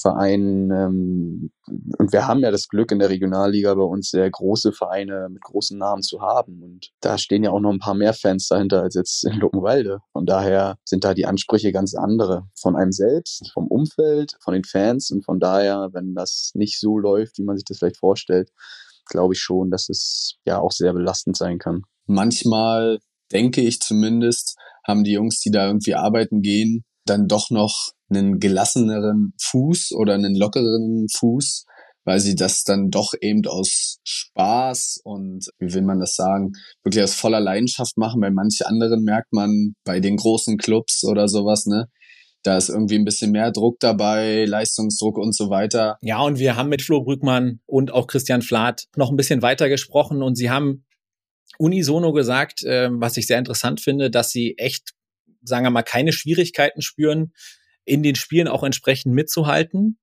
Vereinen. 0.00 0.70
Ähm, 0.70 1.50
und 1.98 2.12
wir 2.12 2.26
haben 2.26 2.40
ja 2.40 2.50
das 2.50 2.68
Glück, 2.68 2.92
in 2.92 2.98
der 2.98 3.10
Regionalliga 3.10 3.74
bei 3.74 3.82
uns 3.82 4.08
sehr 4.08 4.30
große 4.30 4.72
Vereine 4.72 5.28
mit 5.30 5.42
großen 5.42 5.76
Namen 5.76 6.02
zu 6.02 6.22
haben. 6.22 6.62
Und 6.62 6.92
da 7.00 7.18
stehen 7.18 7.44
ja 7.44 7.50
auch 7.50 7.60
noch 7.60 7.72
ein 7.72 7.78
paar 7.78 7.94
mehr 7.94 8.14
Fans 8.14 8.48
dahinter 8.48 8.80
als 8.82 8.94
jetzt 8.94 9.24
in 9.26 9.38
Luckenwalde. 9.38 9.98
Von 10.12 10.24
daher 10.24 10.78
sind 10.84 11.04
da 11.04 11.12
die 11.12 11.26
Ansprüche 11.26 11.72
ganz 11.72 11.94
andere. 11.94 12.48
Von 12.58 12.76
einem 12.76 12.92
selbst, 12.92 13.50
vom 13.52 13.66
Umfeld, 13.66 14.32
von 14.40 14.54
den 14.54 14.64
Fans. 14.64 15.10
Und 15.10 15.26
von 15.26 15.40
daher, 15.40 15.90
wenn 15.92 16.14
das 16.14 16.52
nicht 16.54 16.80
so 16.80 16.98
läuft, 16.98 17.36
wie 17.36 17.44
man 17.44 17.58
sich 17.58 17.66
das 17.66 17.78
vielleicht 17.78 17.98
vorstellt, 17.98 18.50
glaube 19.06 19.34
ich 19.34 19.40
schon, 19.40 19.70
dass 19.70 19.90
es 19.90 20.36
ja 20.46 20.58
auch 20.58 20.72
sehr 20.72 20.94
belastend 20.94 21.36
sein 21.36 21.58
kann 21.58 21.82
manchmal 22.06 22.98
denke 23.32 23.60
ich 23.60 23.80
zumindest, 23.80 24.56
haben 24.86 25.04
die 25.04 25.12
Jungs, 25.12 25.40
die 25.40 25.50
da 25.50 25.66
irgendwie 25.66 25.94
arbeiten 25.94 26.42
gehen, 26.42 26.84
dann 27.06 27.28
doch 27.28 27.50
noch 27.50 27.90
einen 28.10 28.38
gelasseneren 28.38 29.32
Fuß 29.40 29.92
oder 29.92 30.14
einen 30.14 30.36
lockeren 30.36 31.06
Fuß, 31.16 31.64
weil 32.04 32.20
sie 32.20 32.34
das 32.34 32.64
dann 32.64 32.90
doch 32.90 33.14
eben 33.20 33.46
aus 33.46 33.98
Spaß 34.04 35.00
und, 35.04 35.46
wie 35.58 35.72
will 35.72 35.82
man 35.82 36.00
das 36.00 36.16
sagen, 36.16 36.52
wirklich 36.82 37.02
aus 37.02 37.14
voller 37.14 37.40
Leidenschaft 37.40 37.96
machen. 37.96 38.20
Bei 38.20 38.30
manchen 38.30 38.66
anderen 38.66 39.02
merkt 39.02 39.32
man 39.32 39.74
bei 39.84 40.00
den 40.00 40.16
großen 40.16 40.58
Clubs 40.58 41.04
oder 41.04 41.28
sowas, 41.28 41.66
ne, 41.66 41.88
da 42.42 42.58
ist 42.58 42.68
irgendwie 42.68 42.96
ein 42.96 43.06
bisschen 43.06 43.32
mehr 43.32 43.50
Druck 43.52 43.80
dabei, 43.80 44.44
Leistungsdruck 44.44 45.16
und 45.16 45.34
so 45.34 45.48
weiter. 45.48 45.96
Ja, 46.02 46.20
und 46.20 46.38
wir 46.38 46.56
haben 46.56 46.68
mit 46.68 46.82
Flo 46.82 47.02
Brückmann 47.02 47.60
und 47.64 47.90
auch 47.90 48.06
Christian 48.06 48.42
Flath 48.42 48.84
noch 48.96 49.10
ein 49.10 49.16
bisschen 49.16 49.40
weiter 49.40 49.70
gesprochen 49.70 50.22
und 50.22 50.36
sie 50.36 50.50
haben 50.50 50.84
unisono 51.58 52.12
gesagt, 52.12 52.62
äh, 52.64 52.88
was 52.90 53.16
ich 53.16 53.26
sehr 53.26 53.38
interessant 53.38 53.80
finde, 53.80 54.10
dass 54.10 54.30
sie 54.30 54.56
echt, 54.58 54.92
sagen 55.42 55.64
wir 55.64 55.70
mal, 55.70 55.82
keine 55.82 56.12
Schwierigkeiten 56.12 56.82
spüren, 56.82 57.32
in 57.84 58.02
den 58.02 58.14
Spielen 58.14 58.48
auch 58.48 58.62
entsprechend 58.62 59.14
mitzuhalten, 59.14 59.98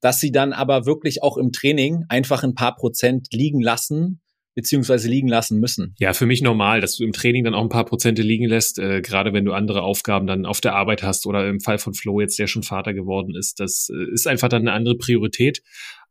dass 0.00 0.20
sie 0.20 0.30
dann 0.30 0.52
aber 0.52 0.86
wirklich 0.86 1.22
auch 1.22 1.36
im 1.36 1.52
Training 1.52 2.04
einfach 2.08 2.44
ein 2.44 2.54
paar 2.54 2.76
Prozent 2.76 3.28
liegen 3.32 3.60
lassen, 3.60 4.20
beziehungsweise 4.54 5.08
liegen 5.08 5.28
lassen 5.28 5.60
müssen. 5.60 5.94
Ja, 5.98 6.12
für 6.12 6.26
mich 6.26 6.42
normal, 6.42 6.80
dass 6.80 6.96
du 6.96 7.04
im 7.04 7.12
Training 7.12 7.44
dann 7.44 7.54
auch 7.54 7.62
ein 7.62 7.68
paar 7.68 7.84
Prozente 7.84 8.22
liegen 8.22 8.46
lässt, 8.46 8.78
äh, 8.78 9.02
gerade 9.02 9.32
wenn 9.32 9.44
du 9.44 9.52
andere 9.52 9.82
Aufgaben 9.82 10.26
dann 10.26 10.46
auf 10.46 10.60
der 10.60 10.74
Arbeit 10.74 11.02
hast 11.02 11.26
oder 11.26 11.48
im 11.48 11.60
Fall 11.60 11.78
von 11.78 11.94
Flo 11.94 12.20
jetzt, 12.20 12.38
der 12.40 12.48
schon 12.48 12.64
Vater 12.64 12.92
geworden 12.92 13.36
ist. 13.36 13.60
Das 13.60 13.88
äh, 13.88 14.12
ist 14.12 14.26
einfach 14.26 14.48
dann 14.48 14.62
eine 14.62 14.72
andere 14.72 14.96
Priorität. 14.96 15.62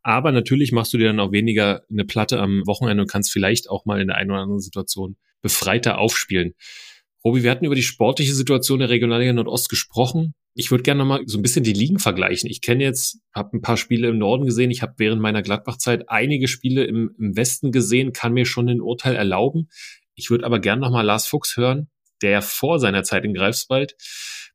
Aber 0.07 0.31
natürlich 0.31 0.71
machst 0.71 0.93
du 0.93 0.97
dir 0.97 1.07
dann 1.07 1.19
auch 1.19 1.33
weniger 1.33 1.83
eine 1.91 2.05
Platte 2.05 2.39
am 2.39 2.65
Wochenende 2.65 3.03
und 3.03 3.11
kannst 3.11 3.29
vielleicht 3.29 3.69
auch 3.69 3.83
mal 3.83 3.99
in 3.99 4.07
der 4.07 4.15
einen 4.15 4.31
oder 4.31 4.39
anderen 4.39 4.61
Situation 4.61 5.17
befreiter 5.41 5.97
aufspielen. 5.97 6.53
Robi, 7.25 7.43
wir 7.43 7.51
hatten 7.51 7.65
über 7.65 7.75
die 7.75 7.83
sportliche 7.83 8.33
Situation 8.33 8.79
der 8.79 8.87
Regionalliga 8.87 9.33
Nordost 9.33 9.67
gesprochen. 9.67 10.33
Ich 10.53 10.71
würde 10.71 10.83
gerne 10.83 10.99
nochmal 10.99 11.23
so 11.25 11.37
ein 11.37 11.41
bisschen 11.41 11.65
die 11.65 11.73
Ligen 11.73 11.99
vergleichen. 11.99 12.49
Ich 12.49 12.61
kenne 12.61 12.85
jetzt, 12.85 13.19
habe 13.35 13.57
ein 13.57 13.61
paar 13.61 13.75
Spiele 13.75 14.07
im 14.07 14.17
Norden 14.17 14.45
gesehen. 14.45 14.71
Ich 14.71 14.81
habe 14.81 14.93
während 14.95 15.21
meiner 15.21 15.41
Gladbach-Zeit 15.41 16.07
einige 16.07 16.47
Spiele 16.47 16.85
im, 16.85 17.13
im 17.19 17.35
Westen 17.35 17.73
gesehen, 17.73 18.13
kann 18.13 18.31
mir 18.31 18.45
schon 18.45 18.69
ein 18.69 18.79
Urteil 18.79 19.17
erlauben. 19.17 19.67
Ich 20.15 20.29
würde 20.29 20.45
aber 20.45 20.59
gerne 20.59 20.83
nochmal 20.83 21.05
Lars 21.05 21.27
Fuchs 21.27 21.57
hören, 21.57 21.89
der 22.21 22.41
vor 22.41 22.79
seiner 22.79 23.03
Zeit 23.03 23.25
in 23.25 23.33
Greifswald 23.33 23.97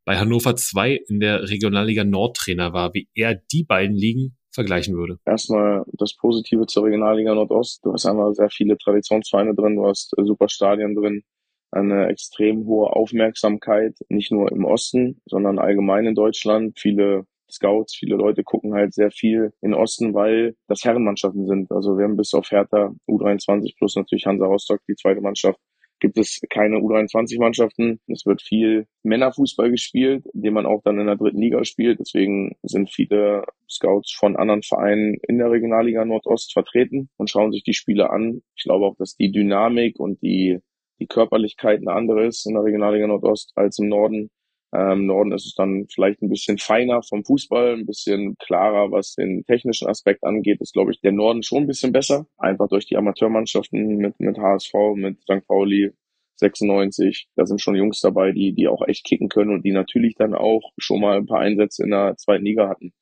bei 0.06 0.16
Hannover 0.16 0.56
2 0.56 0.98
in 1.08 1.20
der 1.20 1.50
Regionalliga 1.50 2.04
Nordtrainer 2.04 2.72
war, 2.72 2.94
wie 2.94 3.10
er 3.12 3.34
die 3.34 3.64
beiden 3.64 3.94
Ligen 3.94 4.38
vergleichen 4.52 4.96
würde. 4.96 5.18
Erstmal 5.24 5.84
das 5.92 6.14
Positive 6.16 6.66
zur 6.66 6.84
Regionalliga 6.84 7.34
Nordost. 7.34 7.84
Du 7.84 7.92
hast 7.92 8.06
einmal 8.06 8.34
sehr 8.34 8.50
viele 8.50 8.76
Traditionsvereine 8.78 9.54
drin, 9.54 9.76
du 9.76 9.86
hast 9.86 10.14
super 10.16 10.48
Stadien 10.48 10.94
drin, 10.94 11.22
eine 11.70 12.08
extrem 12.08 12.66
hohe 12.66 12.90
Aufmerksamkeit, 12.90 13.96
nicht 14.08 14.30
nur 14.30 14.52
im 14.52 14.64
Osten, 14.64 15.20
sondern 15.26 15.58
allgemein 15.58 16.06
in 16.06 16.14
Deutschland. 16.14 16.78
Viele 16.78 17.26
Scouts, 17.50 17.94
viele 17.96 18.16
Leute 18.16 18.44
gucken 18.44 18.74
halt 18.74 18.94
sehr 18.94 19.10
viel 19.10 19.52
in 19.60 19.74
Osten, 19.74 20.14
weil 20.14 20.54
das 20.68 20.84
Herrenmannschaften 20.84 21.46
sind. 21.46 21.70
Also 21.70 21.98
wir 21.98 22.04
haben 22.04 22.16
bis 22.16 22.34
auf 22.34 22.50
Hertha 22.50 22.94
U23 23.08 23.76
plus 23.76 23.96
natürlich 23.96 24.26
Hansa 24.26 24.46
Rostock, 24.46 24.80
die 24.88 24.94
zweite 24.94 25.20
Mannschaft, 25.20 25.58
gibt 26.02 26.18
es 26.18 26.40
keine 26.50 26.78
U23-Mannschaften. 26.78 28.00
Es 28.08 28.26
wird 28.26 28.42
viel 28.42 28.86
Männerfußball 29.04 29.70
gespielt, 29.70 30.24
den 30.34 30.52
man 30.52 30.66
auch 30.66 30.82
dann 30.82 30.98
in 30.98 31.06
der 31.06 31.16
dritten 31.16 31.40
Liga 31.40 31.64
spielt. 31.64 32.00
Deswegen 32.00 32.56
sind 32.62 32.90
viele 32.90 33.44
Scouts 33.70 34.12
von 34.12 34.36
anderen 34.36 34.62
Vereinen 34.62 35.16
in 35.28 35.38
der 35.38 35.50
Regionalliga 35.50 36.04
Nordost 36.04 36.52
vertreten 36.52 37.08
und 37.16 37.30
schauen 37.30 37.52
sich 37.52 37.62
die 37.62 37.72
Spiele 37.72 38.10
an. 38.10 38.42
Ich 38.56 38.64
glaube 38.64 38.84
auch, 38.84 38.96
dass 38.96 39.14
die 39.14 39.30
Dynamik 39.30 40.00
und 40.00 40.20
die, 40.22 40.58
die 40.98 41.06
Körperlichkeit 41.06 41.80
eine 41.80 41.92
andere 41.92 42.26
ist 42.26 42.46
in 42.46 42.54
der 42.54 42.64
Regionalliga 42.64 43.06
Nordost 43.06 43.52
als 43.54 43.78
im 43.78 43.88
Norden. 43.88 44.30
Ähm, 44.74 45.00
Im 45.00 45.06
Norden 45.06 45.32
ist 45.32 45.46
es 45.46 45.54
dann 45.54 45.86
vielleicht 45.92 46.22
ein 46.22 46.30
bisschen 46.30 46.58
feiner 46.58 47.02
vom 47.02 47.24
Fußball, 47.24 47.74
ein 47.74 47.86
bisschen 47.86 48.36
klarer, 48.38 48.90
was 48.90 49.14
den 49.14 49.44
technischen 49.44 49.88
Aspekt 49.88 50.24
angeht. 50.24 50.60
Ist, 50.60 50.72
glaube 50.72 50.92
ich, 50.92 51.00
der 51.00 51.12
Norden 51.12 51.42
schon 51.42 51.64
ein 51.64 51.66
bisschen 51.66 51.92
besser. 51.92 52.26
Einfach 52.38 52.68
durch 52.68 52.86
die 52.86 52.96
Amateurmannschaften 52.96 53.96
mit, 53.96 54.18
mit 54.18 54.38
HSV, 54.38 54.72
mit 54.94 55.20
St. 55.22 55.46
Pauli, 55.46 55.92
96. 56.36 57.28
Da 57.36 57.46
sind 57.46 57.60
schon 57.60 57.76
Jungs 57.76 58.00
dabei, 58.00 58.32
die, 58.32 58.54
die 58.54 58.68
auch 58.68 58.86
echt 58.86 59.04
kicken 59.04 59.28
können 59.28 59.52
und 59.52 59.64
die 59.64 59.72
natürlich 59.72 60.14
dann 60.16 60.34
auch 60.34 60.72
schon 60.78 61.00
mal 61.00 61.18
ein 61.18 61.26
paar 61.26 61.40
Einsätze 61.40 61.84
in 61.84 61.90
der 61.90 62.16
zweiten 62.16 62.44
Liga 62.44 62.68
hatten. 62.68 62.92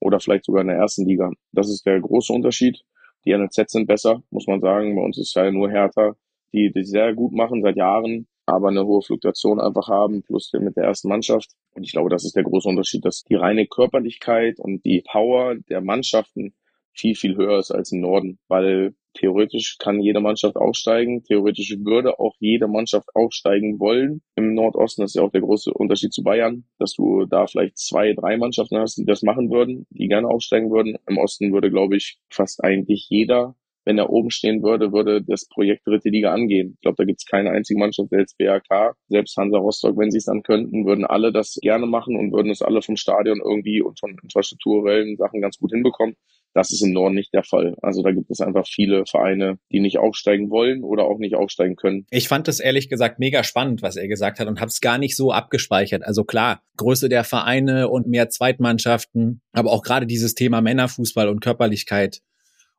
Oder 0.00 0.18
vielleicht 0.18 0.44
sogar 0.46 0.62
in 0.62 0.68
der 0.68 0.76
ersten 0.76 1.06
Liga. 1.06 1.30
Das 1.52 1.70
ist 1.70 1.86
der 1.86 2.00
große 2.00 2.32
Unterschied. 2.32 2.82
Die 3.24 3.36
NLZ 3.36 3.70
sind 3.70 3.86
besser, 3.86 4.22
muss 4.30 4.46
man 4.46 4.60
sagen. 4.60 4.96
Bei 4.96 5.02
uns 5.02 5.18
ist 5.18 5.34
ja 5.34 5.50
nur 5.50 5.70
härter, 5.70 6.16
die, 6.52 6.72
die 6.74 6.84
sehr 6.84 7.14
gut 7.14 7.32
machen 7.32 7.62
seit 7.62 7.76
Jahren 7.76 8.26
aber 8.52 8.68
eine 8.68 8.84
hohe 8.84 9.02
Fluktuation 9.02 9.60
einfach 9.60 9.88
haben, 9.88 10.22
plus 10.22 10.52
mit 10.52 10.76
der 10.76 10.84
ersten 10.84 11.08
Mannschaft. 11.08 11.50
Und 11.74 11.84
ich 11.84 11.92
glaube, 11.92 12.10
das 12.10 12.24
ist 12.24 12.36
der 12.36 12.44
große 12.44 12.68
Unterschied, 12.68 13.04
dass 13.04 13.24
die 13.24 13.34
reine 13.34 13.66
Körperlichkeit 13.66 14.58
und 14.58 14.84
die 14.84 15.02
Power 15.02 15.56
der 15.68 15.80
Mannschaften 15.80 16.54
viel, 16.92 17.14
viel 17.14 17.36
höher 17.36 17.58
ist 17.58 17.70
als 17.70 17.92
im 17.92 18.00
Norden, 18.00 18.38
weil 18.48 18.94
theoretisch 19.14 19.76
kann 19.78 20.00
jede 20.00 20.20
Mannschaft 20.20 20.56
aufsteigen. 20.56 21.22
Theoretisch 21.24 21.76
würde 21.80 22.18
auch 22.18 22.34
jede 22.38 22.68
Mannschaft 22.68 23.08
aufsteigen 23.14 23.78
wollen. 23.80 24.22
Im 24.36 24.54
Nordosten 24.54 25.02
ist 25.02 25.14
ja 25.14 25.22
auch 25.22 25.32
der 25.32 25.40
große 25.40 25.72
Unterschied 25.72 26.12
zu 26.12 26.22
Bayern, 26.22 26.64
dass 26.78 26.94
du 26.94 27.26
da 27.26 27.46
vielleicht 27.46 27.78
zwei, 27.78 28.12
drei 28.12 28.36
Mannschaften 28.36 28.78
hast, 28.78 28.96
die 28.98 29.04
das 29.04 29.22
machen 29.22 29.50
würden, 29.50 29.86
die 29.90 30.08
gerne 30.08 30.28
aufsteigen 30.28 30.70
würden. 30.70 30.96
Im 31.06 31.18
Osten 31.18 31.52
würde, 31.52 31.70
glaube 31.70 31.96
ich, 31.96 32.18
fast 32.28 32.62
eigentlich 32.62 33.06
jeder 33.08 33.56
wenn 33.90 33.98
er 33.98 34.10
oben 34.10 34.30
stehen 34.30 34.62
würde, 34.62 34.92
würde 34.92 35.20
das 35.20 35.48
Projekt 35.48 35.84
dritte 35.84 36.10
Liga 36.10 36.32
angehen. 36.32 36.74
Ich 36.74 36.80
glaube, 36.82 36.94
da 36.96 37.04
gibt 37.04 37.20
es 37.20 37.26
keine 37.26 37.50
einzige 37.50 37.80
Mannschaft, 37.80 38.10
selbst 38.10 38.38
BRK, 38.38 38.94
selbst 39.08 39.36
Hansa 39.36 39.58
Rostock, 39.58 39.98
wenn 39.98 40.12
sie 40.12 40.18
es 40.18 40.26
dann 40.26 40.44
könnten, 40.44 40.86
würden 40.86 41.04
alle 41.04 41.32
das 41.32 41.58
gerne 41.60 41.86
machen 41.86 42.14
und 42.14 42.32
würden 42.32 42.52
es 42.52 42.62
alle 42.62 42.82
vom 42.82 42.94
Stadion 42.94 43.40
irgendwie 43.44 43.82
und 43.82 43.98
von 43.98 44.16
infrastrukturellen 44.22 45.16
Sachen 45.16 45.40
ganz 45.40 45.58
gut 45.58 45.72
hinbekommen. 45.72 46.14
Das 46.54 46.72
ist 46.72 46.82
im 46.82 46.92
Norden 46.92 47.14
nicht 47.16 47.34
der 47.34 47.42
Fall. 47.42 47.76
Also 47.82 48.02
da 48.02 48.12
gibt 48.12 48.30
es 48.30 48.40
einfach 48.40 48.66
viele 48.66 49.04
Vereine, 49.06 49.58
die 49.72 49.80
nicht 49.80 49.98
aufsteigen 49.98 50.50
wollen 50.50 50.82
oder 50.84 51.04
auch 51.04 51.18
nicht 51.18 51.34
aufsteigen 51.34 51.74
können. 51.74 52.06
Ich 52.10 52.28
fand 52.28 52.46
das 52.46 52.60
ehrlich 52.60 52.88
gesagt 52.88 53.18
mega 53.18 53.42
spannend, 53.42 53.82
was 53.82 53.96
er 53.96 54.06
gesagt 54.06 54.38
hat 54.38 54.46
und 54.46 54.60
habe 54.60 54.68
es 54.68 54.80
gar 54.80 54.98
nicht 54.98 55.16
so 55.16 55.32
abgespeichert. 55.32 56.04
Also 56.04 56.24
klar, 56.24 56.62
Größe 56.76 57.08
der 57.08 57.24
Vereine 57.24 57.88
und 57.88 58.06
mehr 58.06 58.28
Zweitmannschaften, 58.28 59.42
aber 59.52 59.70
auch 59.70 59.82
gerade 59.82 60.06
dieses 60.06 60.34
Thema 60.34 60.60
Männerfußball 60.60 61.28
und 61.28 61.40
Körperlichkeit 61.40 62.20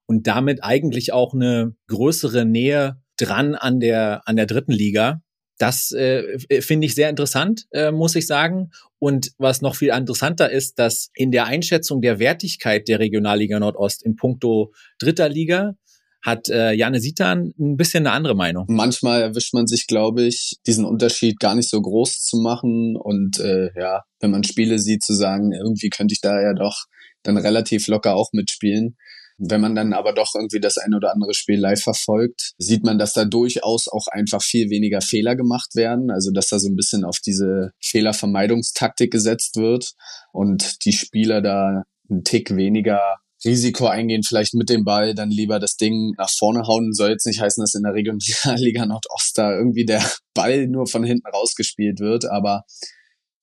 und 0.06 0.28
damit 0.28 0.64
eigentlich 0.64 1.14
auch 1.14 1.34
eine 1.34 1.76
größere 1.88 2.46
Nähe 2.46 2.98
dran 3.18 3.56
an 3.56 3.80
der, 3.80 4.22
an 4.26 4.36
der 4.36 4.46
dritten 4.46 4.72
Liga. 4.72 5.22
Das 5.58 5.92
äh, 5.92 6.40
finde 6.62 6.88
ich 6.88 6.96
sehr 6.96 7.10
interessant, 7.10 7.68
äh, 7.72 7.92
muss 7.92 8.16
ich 8.16 8.26
sagen. 8.26 8.72
Und 8.98 9.32
was 9.38 9.62
noch 9.62 9.76
viel 9.76 9.90
interessanter 9.90 10.50
ist, 10.50 10.80
dass 10.80 11.10
in 11.14 11.32
der 11.32 11.46
Einschätzung 11.46 12.02
der 12.02 12.18
Wertigkeit 12.18 12.88
der 12.88 13.00
Regionalliga 13.00 13.60
Nordost 13.60 14.04
in 14.04 14.16
puncto 14.16 14.74
dritter 14.98 15.30
Liga 15.30 15.76
hat 16.24 16.50
äh, 16.50 16.74
Janne 16.74 17.00
Sitan 17.00 17.54
ein 17.60 17.78
bisschen 17.78 18.06
eine 18.06 18.16
andere 18.16 18.36
Meinung. 18.36 18.66
Manchmal 18.70 19.22
erwischt 19.22 19.54
man 19.54 19.68
sich, 19.68 19.88
glaube 19.88 20.24
ich, 20.24 20.58
diesen 20.68 20.86
Unterschied 20.86 21.40
gar 21.40 21.56
nicht 21.56 21.70
so 21.70 21.82
groß 21.82 22.22
zu 22.22 22.38
machen 22.38 22.96
und 22.96 23.40
äh, 23.40 23.70
ja, 23.76 24.04
wenn 24.20 24.32
man 24.32 24.44
Spiele 24.44 24.78
sieht, 24.78 25.04
zu 25.04 25.14
sagen, 25.14 25.52
irgendwie 25.52 25.90
könnte 25.90 26.14
ich 26.14 26.22
da 26.22 26.40
ja 26.40 26.54
doch 26.54 26.86
dann 27.24 27.38
relativ 27.38 27.88
locker 27.88 28.16
auch 28.16 28.30
mitspielen. 28.34 28.98
Wenn 29.44 29.60
man 29.60 29.74
dann 29.74 29.94
aber 29.94 30.14
doch 30.14 30.36
irgendwie 30.36 30.60
das 30.60 30.78
ein 30.78 30.94
oder 30.94 31.12
andere 31.12 31.34
Spiel 31.34 31.60
live 31.60 31.82
verfolgt, 31.82 32.54
sieht 32.60 32.84
man, 32.84 33.00
dass 33.00 33.14
da 33.14 33.26
durchaus 33.26 33.88
auch 33.88 34.06
einfach 34.12 34.44
viel 34.44 34.70
weniger 34.70 35.02
Fehler 35.02 35.36
gemacht 35.36 35.74
werden. 35.74 36.12
Also 36.12 36.32
dass 36.32 36.50
da 36.50 36.60
so 36.60 36.70
ein 36.70 36.76
bisschen 36.76 37.04
auf 37.04 37.18
diese 37.26 37.72
Fehlervermeidungstaktik 37.82 39.12
gesetzt 39.12 39.58
wird 39.58 39.94
und 40.32 40.86
die 40.86 40.94
Spieler 40.94 41.42
da 41.42 41.84
einen 42.08 42.24
Tick 42.24 42.56
weniger 42.56 43.02
Risiko 43.44 43.88
eingehen, 43.88 44.22
vielleicht 44.22 44.54
mit 44.54 44.70
dem 44.70 44.84
Ball 44.84 45.16
dann 45.16 45.32
lieber 45.32 45.60
das 45.60 45.76
Ding 45.76 46.14
nach 46.20 46.30
vorne 46.30 46.68
hauen. 46.68 46.94
Soll 46.94 47.10
jetzt 47.10 47.26
nicht 47.26 47.42
heißen, 47.42 47.64
dass 47.64 47.74
in 47.74 47.82
der 47.82 47.94
Regionalliga 47.96 48.86
Nordost 48.86 49.36
da 49.36 49.52
irgendwie 49.58 49.86
der 49.86 50.06
Ball 50.36 50.68
nur 50.68 50.86
von 50.86 51.04
hinten 51.04 51.28
rausgespielt 51.34 52.00
wird, 52.00 52.26
aber 52.26 52.64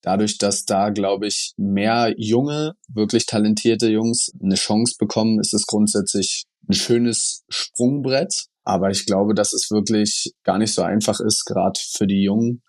dadurch, 0.09 0.39
dass 0.39 0.65
da, 0.65 0.89
glaube 0.89 1.27
ich, 1.27 1.53
mehr 1.59 2.15
junge, 2.17 2.73
wirklich 2.89 3.27
talentierte 3.27 3.91
Jungs 3.91 4.31
eine 4.43 4.55
Chance 4.55 4.95
bekommen, 4.99 5.39
ist 5.39 5.53
es 5.53 5.67
grundsätzlich 5.67 6.45
ein 6.67 6.73
schönes 6.73 7.45
Sprungbrett. 7.51 8.47
Aber 8.65 8.89
ich 8.89 9.05
glaube, 9.05 9.35
dass 9.35 9.53
es 9.53 9.71
wirklich 9.71 10.33
gar 10.45 10.57
nicht 10.57 10.73
so 10.73 10.81
einfach 10.81 11.21
ist, 11.21 11.45
gerade 11.45 11.79
für 11.79 12.07
die 12.07 12.23
Jungen, 12.23 12.63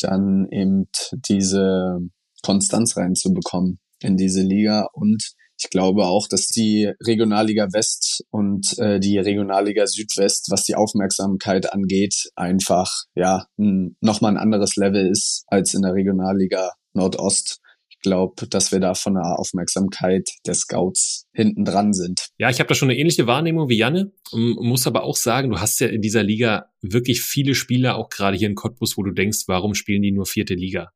dann 0.00 0.48
eben 0.50 0.90
diese 1.14 1.98
Konstanz 2.42 2.94
reinzubekommen 2.98 3.80
in 4.00 4.18
diese 4.18 4.42
Liga. 4.42 4.86
Und 4.92 5.32
ich 5.62 5.70
glaube 5.70 6.04
auch, 6.04 6.26
dass 6.28 6.48
die 6.48 6.90
Regionalliga 7.04 7.68
West 7.72 8.24
und 8.30 8.78
äh, 8.78 8.98
die 8.98 9.18
Regionalliga 9.18 9.86
Südwest, 9.86 10.48
was 10.50 10.64
die 10.64 10.74
Aufmerksamkeit 10.74 11.72
angeht, 11.72 12.30
einfach 12.34 13.04
ja 13.14 13.46
nochmal 13.56 14.32
ein 14.32 14.38
anderes 14.38 14.76
Level 14.76 15.08
ist 15.08 15.44
als 15.46 15.74
in 15.74 15.82
der 15.82 15.94
Regionalliga 15.94 16.72
Nordost. 16.94 17.60
Ich 17.88 17.98
glaube, 18.00 18.48
dass 18.48 18.72
wir 18.72 18.80
da 18.80 18.94
von 18.94 19.14
der 19.14 19.38
Aufmerksamkeit 19.38 20.28
der 20.44 20.54
Scouts 20.54 21.26
hinten 21.32 21.64
dran 21.64 21.92
sind. 21.92 22.30
Ja, 22.36 22.50
ich 22.50 22.58
habe 22.58 22.66
da 22.66 22.74
schon 22.74 22.90
eine 22.90 22.98
ähnliche 22.98 23.28
Wahrnehmung 23.28 23.68
wie 23.68 23.78
Janne, 23.78 24.12
muss 24.32 24.88
aber 24.88 25.04
auch 25.04 25.14
sagen, 25.14 25.50
du 25.50 25.60
hast 25.60 25.78
ja 25.78 25.86
in 25.86 26.02
dieser 26.02 26.24
Liga 26.24 26.66
wirklich 26.80 27.22
viele 27.22 27.54
Spieler, 27.54 27.96
auch 27.96 28.08
gerade 28.08 28.36
hier 28.36 28.48
in 28.48 28.56
Cottbus, 28.56 28.96
wo 28.96 29.04
du 29.04 29.12
denkst, 29.12 29.44
warum 29.46 29.74
spielen 29.74 30.02
die 30.02 30.10
nur 30.10 30.26
vierte 30.26 30.54
Liga? 30.54 30.90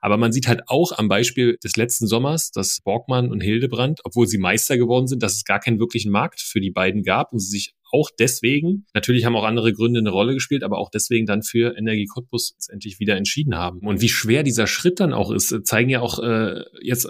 Aber 0.00 0.16
man 0.16 0.32
sieht 0.32 0.48
halt 0.48 0.62
auch 0.66 0.92
am 0.92 1.08
Beispiel 1.08 1.58
des 1.62 1.76
letzten 1.76 2.06
Sommers, 2.06 2.50
dass 2.50 2.80
Borgmann 2.82 3.30
und 3.30 3.40
Hildebrand, 3.40 4.00
obwohl 4.04 4.26
sie 4.26 4.38
Meister 4.38 4.78
geworden 4.78 5.06
sind, 5.06 5.22
dass 5.22 5.34
es 5.34 5.44
gar 5.44 5.60
keinen 5.60 5.78
wirklichen 5.78 6.12
Markt 6.12 6.40
für 6.40 6.60
die 6.60 6.70
beiden 6.70 7.02
gab 7.02 7.32
und 7.32 7.40
sie 7.40 7.50
sich 7.50 7.74
auch 7.92 8.10
deswegen, 8.18 8.86
natürlich 8.94 9.24
haben 9.24 9.36
auch 9.36 9.44
andere 9.44 9.72
Gründe 9.72 10.00
eine 10.00 10.10
Rolle 10.10 10.34
gespielt, 10.34 10.62
aber 10.62 10.78
auch 10.78 10.90
deswegen 10.90 11.26
dann 11.26 11.42
für 11.42 11.76
Energie 11.76 12.06
Cottbus 12.06 12.52
letztendlich 12.54 13.00
wieder 13.00 13.16
entschieden 13.16 13.56
haben. 13.56 13.80
Und 13.80 14.00
wie 14.00 14.08
schwer 14.08 14.42
dieser 14.42 14.66
Schritt 14.66 15.00
dann 15.00 15.12
auch 15.12 15.30
ist, 15.30 15.54
zeigen 15.64 15.90
ja 15.90 16.00
auch 16.00 16.18
äh, 16.22 16.62
jetzt 16.82 17.08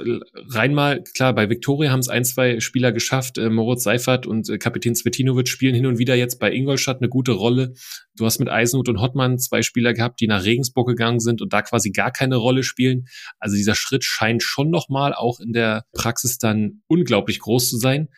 rein 0.49 0.75
mal, 0.75 1.03
klar, 1.03 1.35
bei 1.35 1.49
Viktoria 1.49 1.91
haben 1.91 2.01
es 2.01 2.09
ein, 2.09 2.25
zwei 2.25 2.61
Spieler 2.61 2.93
geschafft, 2.93 3.39
äh, 3.39 3.51
Moritz 3.51 3.83
Seifert 3.83 4.27
und 4.27 4.49
äh, 4.49 4.59
Kapitän 4.59 4.95
Svetinovic 4.95 5.49
spielen 5.49 5.75
hin 5.75 5.87
und 5.87 5.99
wieder 5.99 6.15
jetzt 6.15 6.39
bei 6.39 6.53
Ingolstadt 6.53 6.99
eine 7.01 7.09
gute 7.09 7.33
Rolle. 7.33 7.75
Du 8.17 8.27
hast 8.27 8.39
mit 8.39 8.49
Eisenhut 8.49 8.89
und 8.89 9.01
Hottmann 9.01 9.39
zwei 9.39 9.63
Spieler 9.63 9.95
gehabt, 9.95 10.21
die 10.21 10.27
nach 10.27 10.45
Regensburg 10.45 10.89
gegangen 10.89 11.21
sind 11.21 11.43
und 11.43 11.53
da 11.53 11.63
quasi 11.63 11.91
gar 11.91 12.11
keine 12.11 12.37
Rolle 12.37 12.63
spielen. 12.63 13.07
Also 13.39 13.57
dieser 13.57 13.75
Schritt 13.75 14.05
scheint 14.05 14.43
schon 14.43 14.71
nochmal 14.71 15.15
auch 15.15 15.41
in 15.41 15.53
der 15.53 15.85
Praxis 15.93 16.39
dann 16.39 16.83
unglaublich 16.87 17.41
groß 17.41 17.71
zu 17.71 17.77
sein. 17.77 18.09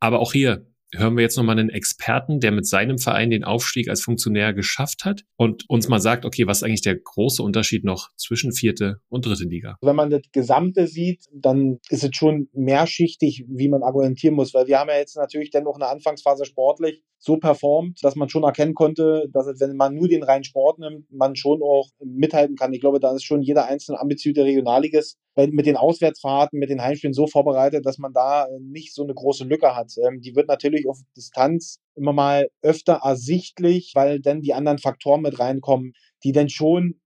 Aber 0.00 0.20
auch 0.20 0.32
hier, 0.32 0.66
hören 0.96 1.16
wir 1.16 1.22
jetzt 1.22 1.36
nochmal 1.36 1.58
einen 1.58 1.70
Experten, 1.70 2.40
der 2.40 2.52
mit 2.52 2.66
seinem 2.66 2.98
Verein 2.98 3.30
den 3.30 3.44
Aufstieg 3.44 3.88
als 3.88 4.02
Funktionär 4.02 4.52
geschafft 4.52 5.04
hat 5.04 5.22
und 5.36 5.64
uns 5.68 5.88
mal 5.88 6.00
sagt, 6.00 6.24
okay, 6.24 6.46
was 6.46 6.58
ist 6.58 6.62
eigentlich 6.64 6.82
der 6.82 6.96
große 6.96 7.42
Unterschied 7.42 7.84
noch 7.84 8.10
zwischen 8.16 8.52
vierte 8.52 9.00
und 9.08 9.26
dritte 9.26 9.44
Liga? 9.44 9.76
Wenn 9.82 9.96
man 9.96 10.10
das 10.10 10.22
Gesamte 10.32 10.86
sieht, 10.86 11.24
dann 11.32 11.78
ist 11.88 12.04
es 12.04 12.10
schon 12.14 12.48
mehrschichtig, 12.52 13.44
wie 13.48 13.68
man 13.68 13.82
argumentieren 13.82 14.34
muss, 14.34 14.54
weil 14.54 14.66
wir 14.66 14.78
haben 14.78 14.88
ja 14.88 14.96
jetzt 14.96 15.16
natürlich 15.16 15.50
dann 15.50 15.66
eine 15.66 15.86
Anfangsphase 15.86 16.44
sportlich 16.44 17.02
so 17.24 17.38
performt, 17.38 17.98
dass 18.02 18.16
man 18.16 18.28
schon 18.28 18.42
erkennen 18.42 18.74
konnte, 18.74 19.28
dass 19.32 19.46
es, 19.46 19.58
wenn 19.58 19.76
man 19.76 19.94
nur 19.94 20.08
den 20.08 20.22
reinen 20.22 20.44
Sport 20.44 20.78
nimmt, 20.78 21.10
man 21.10 21.36
schon 21.36 21.62
auch 21.62 21.88
mithalten 22.04 22.54
kann. 22.54 22.74
Ich 22.74 22.80
glaube, 22.80 23.00
da 23.00 23.14
ist 23.14 23.24
schon 23.24 23.40
jeder 23.40 23.66
einzelne 23.66 23.98
ambitionierte 23.98 24.44
Regionalligist 24.44 25.18
mit 25.36 25.64
den 25.64 25.76
Auswärtsfahrten, 25.76 26.58
mit 26.58 26.68
den 26.68 26.82
Heimspielen 26.82 27.14
so 27.14 27.26
vorbereitet, 27.26 27.86
dass 27.86 27.98
man 27.98 28.12
da 28.12 28.46
nicht 28.60 28.94
so 28.94 29.04
eine 29.04 29.14
große 29.14 29.44
Lücke 29.44 29.74
hat. 29.74 29.92
Ähm, 30.06 30.20
die 30.20 30.36
wird 30.36 30.48
natürlich 30.48 30.86
auf 30.86 30.98
Distanz 31.16 31.78
immer 31.96 32.12
mal 32.12 32.50
öfter 32.60 33.00
ersichtlich, 33.02 33.92
weil 33.94 34.20
dann 34.20 34.42
die 34.42 34.52
anderen 34.52 34.78
Faktoren 34.78 35.22
mit 35.22 35.38
reinkommen, 35.38 35.94
die 36.24 36.32
dann 36.32 36.50
schon 36.50 37.00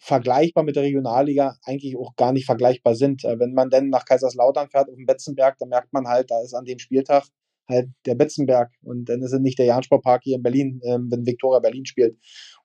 vergleichbar 0.00 0.62
mit 0.62 0.76
der 0.76 0.84
Regionalliga 0.84 1.56
eigentlich 1.64 1.96
auch 1.96 2.14
gar 2.14 2.32
nicht 2.32 2.46
vergleichbar 2.46 2.94
sind. 2.94 3.24
Äh, 3.24 3.40
wenn 3.40 3.54
man 3.54 3.70
denn 3.70 3.90
nach 3.90 4.04
Kaiserslautern 4.04 4.70
fährt 4.70 4.88
auf 4.88 4.94
den 4.94 5.06
Betzenberg, 5.06 5.58
dann 5.58 5.68
merkt 5.70 5.92
man 5.92 6.06
halt, 6.06 6.30
da 6.30 6.40
ist 6.42 6.54
an 6.54 6.64
dem 6.64 6.78
Spieltag 6.78 7.24
halt 7.68 7.90
der 8.06 8.14
Betzenberg 8.14 8.70
und 8.82 9.08
dann 9.08 9.22
ist 9.22 9.32
es 9.32 9.40
nicht 9.40 9.58
der 9.58 9.66
Jansportpark 9.66 10.22
hier 10.24 10.36
in 10.36 10.42
Berlin, 10.42 10.80
ähm, 10.84 11.08
wenn 11.10 11.26
Viktoria 11.26 11.60
Berlin 11.60 11.86
spielt. 11.86 12.16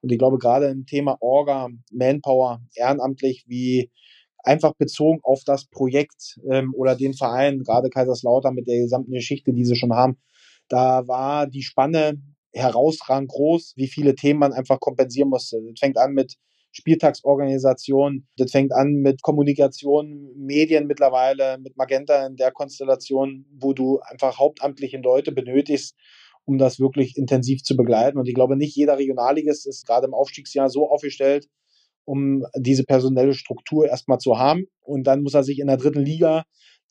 Und 0.02 0.12
ich 0.12 0.18
glaube, 0.18 0.38
gerade 0.38 0.68
im 0.68 0.86
Thema 0.86 1.18
Orga, 1.20 1.70
Manpower, 1.92 2.62
ehrenamtlich, 2.76 3.44
wie 3.48 3.92
einfach 4.44 4.74
bezogen 4.76 5.20
auf 5.24 5.44
das 5.46 5.66
Projekt 5.66 6.40
ähm, 6.50 6.74
oder 6.76 6.96
den 6.96 7.14
Verein, 7.14 7.60
gerade 7.60 7.90
Kaiserslautern 7.90 8.56
mit 8.56 8.68
der 8.68 8.80
gesamten 8.80 9.12
Geschichte, 9.12 9.54
die 9.54 9.66
sie 9.66 9.76
schon 9.76 9.94
haben, 9.94 10.18
da 10.70 11.08
war 11.08 11.48
die 11.48 11.64
Spanne 11.64 12.22
herausragend 12.54 13.30
groß, 13.30 13.74
wie 13.76 13.88
viele 13.88 14.16
Themen 14.16 14.40
man 14.40 14.54
einfach 14.54 14.80
kompensieren 14.80 15.30
musste. 15.30 15.62
Das 15.62 15.80
fängt 15.80 15.98
an 15.98 16.14
mit 16.14 16.36
Spieltagsorganisation. 16.74 18.28
Das 18.36 18.52
fängt 18.52 18.74
an 18.74 18.96
mit 18.96 19.22
Kommunikation, 19.22 20.32
Medien 20.36 20.88
mittlerweile, 20.88 21.58
mit 21.60 21.78
Magenta 21.78 22.26
in 22.26 22.36
der 22.36 22.52
Konstellation, 22.52 23.46
wo 23.58 23.74
du 23.74 24.00
einfach 24.00 24.40
hauptamtliche 24.40 24.98
Leute 24.98 25.32
benötigst, 25.32 25.96
um 26.46 26.58
das 26.58 26.80
wirklich 26.80 27.16
intensiv 27.16 27.64
zu 27.64 27.78
begleiten. 27.78 28.18
Und 28.18 28.28
ich 28.28 28.34
glaube, 28.34 28.58
nicht 28.58 28.76
jeder 28.76 28.98
Regionalligist 28.98 29.68
ist 29.68 29.86
gerade 29.86 30.08
im 30.08 30.14
Aufstiegsjahr 30.14 30.70
so 30.70 30.90
aufgestellt, 30.90 31.48
um 32.06 32.44
diese 32.58 32.84
personelle 32.84 33.34
Struktur 33.34 33.88
erstmal 33.88 34.18
zu 34.18 34.38
haben. 34.38 34.66
Und 34.82 35.06
dann 35.06 35.22
muss 35.22 35.36
er 35.36 35.44
sich 35.44 35.60
in 35.60 35.68
der 35.68 35.78
dritten 35.78 36.04
Liga 36.04 36.44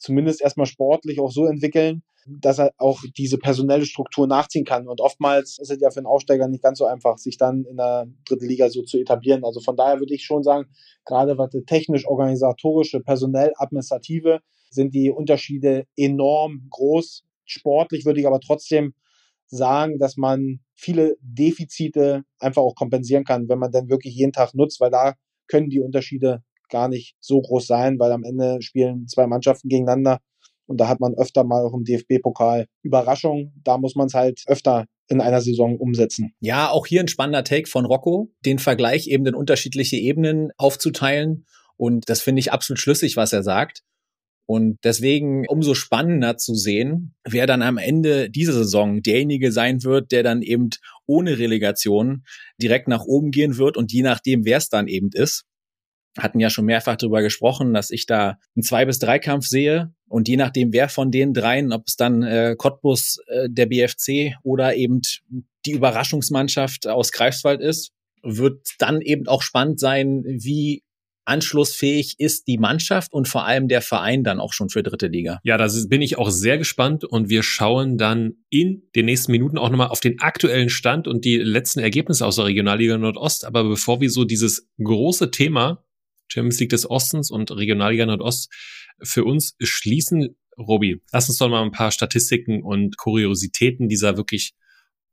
zumindest 0.03 0.42
erstmal 0.42 0.66
sportlich 0.66 1.20
auch 1.20 1.30
so 1.30 1.46
entwickeln, 1.46 2.03
dass 2.26 2.59
er 2.59 2.72
auch 2.78 3.03
diese 3.16 3.38
personelle 3.38 3.86
Struktur 3.86 4.26
nachziehen 4.26 4.64
kann. 4.64 4.88
Und 4.88 5.00
oftmals 5.00 5.59
ist 5.59 5.70
es 5.70 5.80
ja 5.80 5.90
für 5.90 5.98
einen 5.98 6.07
Aufsteiger 6.07 6.48
nicht 6.48 6.62
ganz 6.62 6.78
so 6.78 6.86
einfach, 6.86 7.18
sich 7.18 7.36
dann 7.36 7.64
in 7.64 7.76
der 7.76 8.07
dritten 8.24 8.46
Liga 8.46 8.68
so 8.68 8.82
zu 8.82 8.98
etablieren. 8.98 9.44
Also 9.44 9.61
von 9.61 9.76
daher 9.76 9.98
würde 10.00 10.14
ich 10.14 10.24
schon 10.24 10.42
sagen, 10.42 10.66
gerade 11.05 11.38
was 11.38 11.50
das 11.50 11.62
technisch-organisatorische, 11.66 13.00
personell, 13.00 13.53
administrative, 13.57 14.40
sind 14.70 14.94
die 14.94 15.11
Unterschiede 15.11 15.86
enorm 15.96 16.66
groß. 16.70 17.24
Sportlich 17.44 18.05
würde 18.05 18.20
ich 18.20 18.26
aber 18.26 18.40
trotzdem 18.40 18.94
sagen, 19.46 19.98
dass 19.98 20.16
man 20.16 20.61
viele 20.74 21.16
Defizite 21.20 22.24
einfach 22.38 22.62
auch 22.62 22.74
kompensieren 22.74 23.24
kann, 23.24 23.48
wenn 23.48 23.59
man 23.59 23.70
dann 23.70 23.88
wirklich 23.90 24.14
jeden 24.14 24.32
Tag 24.32 24.55
nutzt, 24.55 24.80
weil 24.80 24.90
da 24.90 25.14
können 25.46 25.68
die 25.68 25.80
Unterschiede 25.80 26.42
gar 26.73 26.89
nicht 26.89 27.14
so 27.20 27.41
groß 27.41 27.68
sein, 27.68 28.01
weil 28.01 28.11
am 28.11 28.25
Ende 28.25 28.61
spielen 28.62 29.07
zwei 29.07 29.29
Mannschaften 29.29 29.68
gegeneinander 29.68 30.18
und 30.66 30.81
da 30.81 30.89
hat 30.89 31.01
man 31.01 31.14
öfter 31.14 31.45
mal 31.45 31.64
auch 31.64 31.75
im 31.75 31.85
DFB-Pokal 31.85 32.66
Überraschungen. 32.83 33.53
Da 33.62 33.79
muss 33.79 33.95
man 33.95 34.07
es 34.07 34.14
halt 34.14 34.43
öfter 34.47 34.87
in 35.09 35.20
einer 35.20 35.41
Saison 35.41 35.77
umsetzen. 35.77 36.33
Ja, 36.41 36.70
auch 36.70 36.87
hier 36.87 37.01
ein 37.01 37.09
spannender 37.09 37.45
Take 37.45 37.68
von 37.68 37.85
Rocco, 37.85 38.33
den 38.45 38.59
Vergleich 38.59 39.07
eben 39.09 39.27
in 39.27 39.35
unterschiedliche 39.35 39.97
Ebenen 39.97 40.51
aufzuteilen. 40.57 41.45
Und 41.77 42.09
das 42.09 42.23
finde 42.23 42.41
ich 42.41 42.53
absolut 42.53 42.81
schlüssig, 42.81 43.16
was 43.16 43.33
er 43.33 43.43
sagt. 43.43 43.83
Und 44.47 44.79
deswegen 44.83 45.47
umso 45.47 45.75
spannender 45.75 46.37
zu 46.37 46.55
sehen, 46.55 47.14
wer 47.25 47.47
dann 47.47 47.62
am 47.62 47.79
Ende 47.79 48.29
dieser 48.31 48.53
Saison 48.53 49.03
derjenige 49.03 49.53
sein 49.53 49.85
wird, 49.85 50.11
der 50.11 50.23
dann 50.23 50.43
eben 50.43 50.70
ohne 51.07 51.39
Relegation 51.39 52.25
direkt 52.61 52.89
nach 52.89 53.05
oben 53.05 53.31
gehen 53.31 53.57
wird 53.57 53.77
und 53.77 53.93
je 53.93 54.03
nachdem, 54.03 54.45
wer 54.45 54.59
es 54.59 54.68
dann 54.68 54.89
eben 54.89 55.11
ist, 55.12 55.45
hatten 56.18 56.40
ja 56.40 56.50
schon 56.50 56.66
mehrfach 56.66 56.96
darüber 56.96 57.22
gesprochen, 57.22 57.72
dass 57.72 57.90
ich 57.90 58.06
da 58.06 58.38
einen 58.54 58.62
Zwei- 58.62 58.84
bis 58.84 58.98
Dreikampf 58.98 59.46
sehe 59.46 59.94
und 60.08 60.28
je 60.28 60.36
nachdem, 60.36 60.72
wer 60.72 60.88
von 60.88 61.10
den 61.10 61.32
dreien, 61.32 61.72
ob 61.72 61.84
es 61.86 61.96
dann 61.96 62.22
äh, 62.22 62.54
Cottbus, 62.56 63.18
äh, 63.28 63.48
der 63.48 63.66
BFC 63.66 64.36
oder 64.42 64.74
eben 64.76 65.00
die 65.64 65.72
Überraschungsmannschaft 65.72 66.86
aus 66.86 67.12
Greifswald 67.12 67.60
ist, 67.60 67.92
wird 68.22 68.68
dann 68.78 69.00
eben 69.00 69.26
auch 69.26 69.42
spannend 69.42 69.80
sein, 69.80 70.22
wie 70.26 70.82
anschlussfähig 71.24 72.18
ist 72.18 72.48
die 72.48 72.58
Mannschaft 72.58 73.12
und 73.12 73.28
vor 73.28 73.46
allem 73.46 73.68
der 73.68 73.80
Verein 73.80 74.24
dann 74.24 74.40
auch 74.40 74.52
schon 74.52 74.68
für 74.68 74.82
dritte 74.82 75.06
Liga. 75.06 75.40
Ja, 75.44 75.56
da 75.56 75.68
bin 75.88 76.02
ich 76.02 76.18
auch 76.18 76.30
sehr 76.30 76.58
gespannt 76.58 77.04
und 77.04 77.28
wir 77.28 77.42
schauen 77.42 77.96
dann 77.96 78.34
in 78.50 78.82
den 78.94 79.06
nächsten 79.06 79.32
Minuten 79.32 79.56
auch 79.56 79.70
nochmal 79.70 79.88
auf 79.88 80.00
den 80.00 80.20
aktuellen 80.20 80.68
Stand 80.68 81.06
und 81.06 81.24
die 81.24 81.38
letzten 81.38 81.80
Ergebnisse 81.80 82.26
aus 82.26 82.36
der 82.36 82.46
Regionalliga 82.46 82.98
Nordost. 82.98 83.44
Aber 83.44 83.64
bevor 83.64 84.00
wir 84.00 84.10
so 84.10 84.24
dieses 84.24 84.68
große 84.82 85.30
Thema 85.30 85.84
Champions 86.33 86.61
League 86.61 86.70
des 86.70 86.89
Ostens 86.89 87.30
und 87.30 87.51
Regionalliga 87.51 88.07
Nordost 88.07 88.51
für 89.03 89.24
uns 89.24 89.55
schließen. 89.61 90.37
Robi, 90.59 91.03
lass 91.12 91.28
uns 91.28 91.39
doch 91.39 91.49
mal 91.49 91.62
ein 91.62 91.70
paar 91.70 91.93
Statistiken 91.93 92.62
und 92.62 92.97
Kuriositäten 92.97 93.89
dieser 93.89 94.16
wirklich 94.16 94.53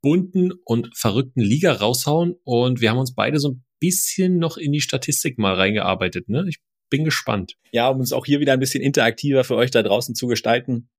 bunten 0.02 0.52
und 0.66 0.90
verrückten 0.96 1.42
Liga 1.42 1.74
raushauen. 1.74 2.36
Und 2.44 2.82
wir 2.82 2.90
haben 2.90 2.98
uns 2.98 3.14
beide 3.14 3.40
so 3.40 3.52
ein 3.52 3.64
bisschen 3.80 4.38
noch 4.38 4.58
in 4.58 4.72
die 4.72 4.82
Statistik 4.82 5.38
mal 5.38 5.56
reingearbeitet. 5.56 6.30
Ne? 6.30 6.46
Ich 6.48 6.60
bin 6.90 7.04
gespannt. 7.04 7.56
Ja, 7.72 7.90
um 7.90 8.00
uns 8.00 8.14
auch 8.14 8.26
hier 8.26 8.40
wieder 8.40 8.54
ein 8.54 8.60
bisschen 8.60 8.82
interaktiver 8.82 9.44
für 9.44 9.56
euch 9.56 9.72
da 9.72 9.84
draußen 9.84 10.16
zu 10.16 10.28
gestalten. 10.28 10.90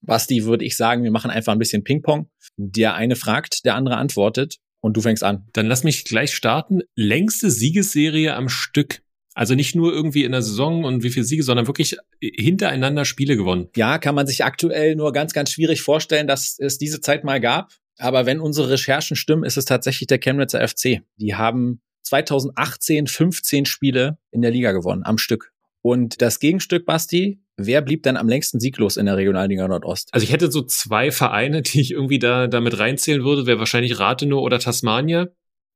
Basti, 0.00 0.44
würde 0.44 0.64
ich 0.64 0.76
sagen, 0.76 1.04
wir 1.04 1.10
machen 1.10 1.30
einfach 1.30 1.52
ein 1.52 1.58
bisschen 1.58 1.84
Ping-Pong. 1.84 2.28
Der 2.56 2.94
eine 2.94 3.16
fragt, 3.16 3.64
der 3.64 3.76
andere 3.76 3.96
antwortet 3.96 4.58
und 4.80 4.96
du 4.96 5.00
fängst 5.00 5.22
an. 5.22 5.48
Dann 5.52 5.66
lass 5.66 5.84
mich 5.84 6.04
gleich 6.04 6.34
starten. 6.34 6.80
Längste 6.96 7.50
Siegesserie 7.50 8.34
am 8.34 8.48
Stück. 8.48 9.01
Also 9.34 9.54
nicht 9.54 9.74
nur 9.74 9.92
irgendwie 9.92 10.24
in 10.24 10.32
der 10.32 10.42
Saison 10.42 10.84
und 10.84 11.02
wie 11.02 11.10
viele 11.10 11.24
Siege, 11.24 11.42
sondern 11.42 11.66
wirklich 11.66 11.96
hintereinander 12.20 13.04
Spiele 13.04 13.36
gewonnen. 13.36 13.68
Ja, 13.76 13.98
kann 13.98 14.14
man 14.14 14.26
sich 14.26 14.44
aktuell 14.44 14.94
nur 14.94 15.12
ganz, 15.12 15.32
ganz 15.32 15.50
schwierig 15.50 15.82
vorstellen, 15.82 16.26
dass 16.26 16.58
es 16.58 16.78
diese 16.78 17.00
Zeit 17.00 17.24
mal 17.24 17.40
gab. 17.40 17.72
Aber 17.98 18.26
wenn 18.26 18.40
unsere 18.40 18.70
Recherchen 18.70 19.16
stimmen, 19.16 19.44
ist 19.44 19.56
es 19.56 19.64
tatsächlich 19.64 20.06
der 20.06 20.18
Chemnitzer 20.18 20.66
FC. 20.66 21.02
Die 21.16 21.34
haben 21.34 21.80
2018 22.02 23.06
15 23.06 23.64
Spiele 23.64 24.18
in 24.30 24.42
der 24.42 24.50
Liga 24.50 24.72
gewonnen, 24.72 25.02
am 25.04 25.18
Stück. 25.18 25.52
Und 25.82 26.22
das 26.22 26.38
Gegenstück, 26.38 26.86
Basti, 26.86 27.40
wer 27.56 27.82
blieb 27.82 28.02
dann 28.04 28.16
am 28.16 28.28
längsten 28.28 28.60
sieglos 28.60 28.96
in 28.96 29.06
der 29.06 29.16
Regionalliga 29.16 29.66
Nordost? 29.66 30.08
Also 30.12 30.24
ich 30.24 30.32
hätte 30.32 30.50
so 30.50 30.62
zwei 30.62 31.10
Vereine, 31.10 31.62
die 31.62 31.80
ich 31.80 31.90
irgendwie 31.90 32.18
da 32.18 32.46
damit 32.46 32.78
reinzählen 32.78 33.24
würde, 33.24 33.46
wäre 33.46 33.58
wahrscheinlich 33.58 33.98
Rathenow 33.98 34.40
oder 34.42 34.58
Tasmania. 34.58 35.28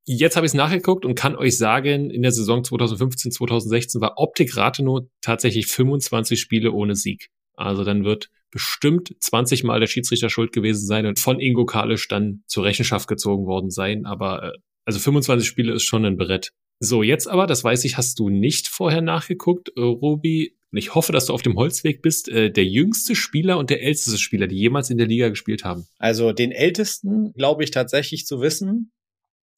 Jetzt 0.09 0.37
habe 0.37 0.45
ich 0.45 0.51
es 0.51 0.53
nachgeguckt 0.53 1.03
und 1.03 1.15
kann 1.15 1.35
euch 1.35 1.57
sagen, 1.57 2.09
in 2.09 2.21
der 2.21 2.31
Saison 2.31 2.63
2015, 2.63 3.29
2016 3.29 3.99
war 3.99 4.13
Optik 4.15 4.55
Rathenow 4.55 5.01
tatsächlich 5.19 5.67
25 5.67 6.39
Spiele 6.39 6.71
ohne 6.71 6.95
Sieg. 6.95 7.29
Also 7.55 7.83
dann 7.83 8.05
wird 8.05 8.29
bestimmt 8.49 9.13
20 9.19 9.65
Mal 9.65 9.81
der 9.81 9.87
Schiedsrichter 9.87 10.29
schuld 10.29 10.53
gewesen 10.53 10.85
sein 10.85 11.07
und 11.07 11.19
von 11.19 11.41
Ingo 11.41 11.65
Kalisch 11.65 12.07
dann 12.07 12.41
zur 12.47 12.63
Rechenschaft 12.63 13.09
gezogen 13.09 13.47
worden 13.47 13.69
sein. 13.69 14.05
Aber 14.05 14.43
äh, 14.43 14.57
also 14.85 14.97
25 14.97 15.45
Spiele 15.45 15.73
ist 15.73 15.83
schon 15.83 16.05
ein 16.05 16.15
Brett. 16.15 16.53
So, 16.79 17.03
jetzt 17.03 17.27
aber, 17.27 17.45
das 17.45 17.65
weiß 17.65 17.83
ich, 17.83 17.97
hast 17.97 18.17
du 18.17 18.29
nicht 18.29 18.69
vorher 18.69 19.01
nachgeguckt, 19.01 19.73
äh, 19.75 19.81
Robi. 19.81 20.55
Ich 20.71 20.95
hoffe, 20.95 21.11
dass 21.11 21.25
du 21.25 21.33
auf 21.33 21.41
dem 21.41 21.57
Holzweg 21.57 22.01
bist, 22.01 22.29
äh, 22.29 22.49
der 22.49 22.65
jüngste 22.65 23.13
Spieler 23.13 23.57
und 23.57 23.69
der 23.69 23.83
älteste 23.83 24.17
Spieler, 24.17 24.47
die 24.47 24.57
jemals 24.57 24.89
in 24.89 24.97
der 24.97 25.07
Liga 25.07 25.27
gespielt 25.27 25.65
haben. 25.65 25.85
Also 25.97 26.31
den 26.31 26.53
ältesten 26.53 27.33
glaube 27.33 27.65
ich 27.65 27.71
tatsächlich 27.71 28.25
zu 28.25 28.39
wissen. 28.39 28.93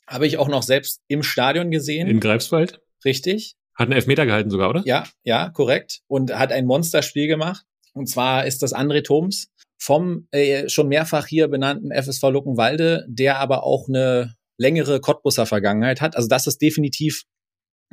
Habe 0.10 0.26
ich 0.26 0.38
auch 0.38 0.48
noch 0.48 0.64
selbst 0.64 1.02
im 1.08 1.22
Stadion 1.22 1.70
gesehen. 1.70 2.08
In 2.08 2.20
Greifswald? 2.20 2.82
Richtig. 3.06 3.56
Hat 3.76 3.86
einen 3.86 3.94
Elfmeter 3.94 4.26
gehalten 4.26 4.50
sogar, 4.50 4.70
oder? 4.70 4.82
Ja, 4.86 5.06
ja, 5.24 5.50
korrekt. 5.50 6.02
Und 6.08 6.34
hat 6.38 6.52
ein 6.52 6.66
Monsterspiel 6.66 7.28
gemacht. 7.28 7.64
Und 7.94 8.08
zwar 8.08 8.46
ist 8.46 8.64
das 8.64 8.74
André 8.74 9.04
Thoms 9.04 9.50
vom 9.78 10.28
äh, 10.32 10.68
schon 10.68 10.88
mehrfach 10.88 11.28
hier 11.28 11.48
benannten 11.48 11.92
FSV 11.92 12.24
Luckenwalde, 12.24 13.06
der 13.08 13.38
aber 13.38 13.64
auch 13.64 13.88
eine 13.88 14.36
längere 14.58 15.00
Cottbusser 15.00 15.46
Vergangenheit 15.46 16.02
hat. 16.02 16.16
Also 16.16 16.28
das 16.28 16.48
ist 16.48 16.62
definitiv 16.62 17.24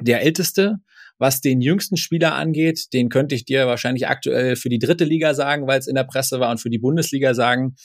der 0.00 0.22
älteste. 0.22 0.76
Was 1.18 1.40
den 1.40 1.60
jüngsten 1.60 1.96
Spieler 1.96 2.34
angeht, 2.34 2.92
den 2.92 3.08
könnte 3.08 3.34
ich 3.34 3.44
dir 3.44 3.66
wahrscheinlich 3.66 4.08
aktuell 4.08 4.56
für 4.56 4.68
die 4.68 4.78
dritte 4.78 5.04
Liga 5.04 5.32
sagen, 5.34 5.66
weil 5.66 5.78
es 5.78 5.86
in 5.86 5.94
der 5.94 6.04
Presse 6.04 6.40
war 6.40 6.50
und 6.50 6.60
für 6.60 6.70
die 6.70 6.78
Bundesliga 6.78 7.32
sagen. 7.32 7.76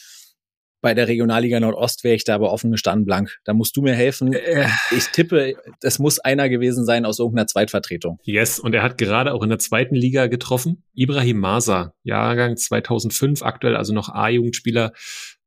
Bei 0.81 0.95
der 0.95 1.07
Regionalliga 1.07 1.59
Nordost 1.59 2.03
wäre 2.03 2.15
ich 2.15 2.23
da 2.23 2.35
aber 2.35 2.51
offen 2.51 2.71
gestanden 2.71 3.05
blank. 3.05 3.39
Da 3.43 3.53
musst 3.53 3.77
du 3.77 3.81
mir 3.81 3.93
helfen. 3.93 4.33
Äh. 4.33 4.67
Ich 4.89 5.05
tippe, 5.07 5.55
das 5.79 5.99
muss 5.99 6.19
einer 6.19 6.49
gewesen 6.49 6.85
sein 6.85 7.05
aus 7.05 7.19
irgendeiner 7.19 7.47
Zweitvertretung. 7.47 8.19
Yes, 8.23 8.59
und 8.59 8.73
er 8.73 8.81
hat 8.81 8.97
gerade 8.97 9.33
auch 9.33 9.43
in 9.43 9.49
der 9.49 9.59
zweiten 9.59 9.95
Liga 9.95 10.27
getroffen. 10.27 10.83
Ibrahim 10.93 11.37
Masa, 11.37 11.93
Jahrgang 12.03 12.57
2005, 12.57 13.43
aktuell 13.43 13.75
also 13.75 13.93
noch 13.93 14.09
A-Jugendspieler 14.09 14.91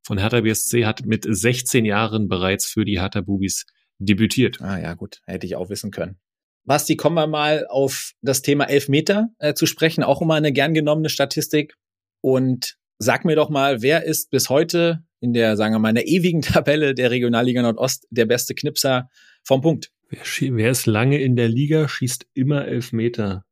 von 0.01 0.17
Hertha 0.17 0.41
BSC, 0.41 0.85
hat 0.85 1.05
mit 1.05 1.25
16 1.27 1.83
Jahren 1.83 2.29
bereits 2.29 2.65
für 2.65 2.85
die 2.85 3.01
Hertha 3.01 3.21
Bubis 3.21 3.65
debütiert. 3.99 4.61
Ah 4.61 4.79
ja, 4.79 4.93
gut, 4.93 5.19
hätte 5.25 5.45
ich 5.45 5.55
auch 5.55 5.69
wissen 5.69 5.91
können. 5.91 6.17
Basti, 6.63 6.95
kommen 6.95 7.15
wir 7.15 7.27
mal 7.27 7.67
auf 7.69 8.13
das 8.21 8.41
Thema 8.41 8.65
Elfmeter 8.65 9.29
äh, 9.37 9.53
zu 9.53 9.65
sprechen. 9.65 10.03
Auch 10.03 10.21
immer 10.21 10.33
eine 10.33 10.51
gern 10.51 10.73
genommene 10.73 11.09
Statistik. 11.09 11.75
Und 12.21 12.77
sag 12.97 13.23
mir 13.23 13.35
doch 13.35 13.49
mal, 13.49 13.81
wer 13.81 14.03
ist 14.03 14.31
bis 14.31 14.49
heute 14.49 15.03
in 15.25 15.33
der, 15.33 15.57
sagen 15.57 15.73
wir 15.73 15.79
mal, 15.79 15.89
in 15.89 15.95
der 15.95 16.07
ewigen 16.07 16.41
Tabelle 16.43 16.93
der 16.93 17.11
Regionalliga 17.11 17.61
Nordost 17.61 18.07
der 18.11 18.25
beste 18.25 18.55
Knipser 18.55 19.09
vom 19.43 19.61
Punkt. 19.61 19.91
Wer, 20.09 20.21
wer 20.55 20.71
ist 20.71 20.85
lange 20.85 21.19
in 21.19 21.35
der 21.35 21.49
Liga, 21.49 21.87
schießt 21.87 22.27
immer 22.33 22.65
Elfmeter. 22.67 23.43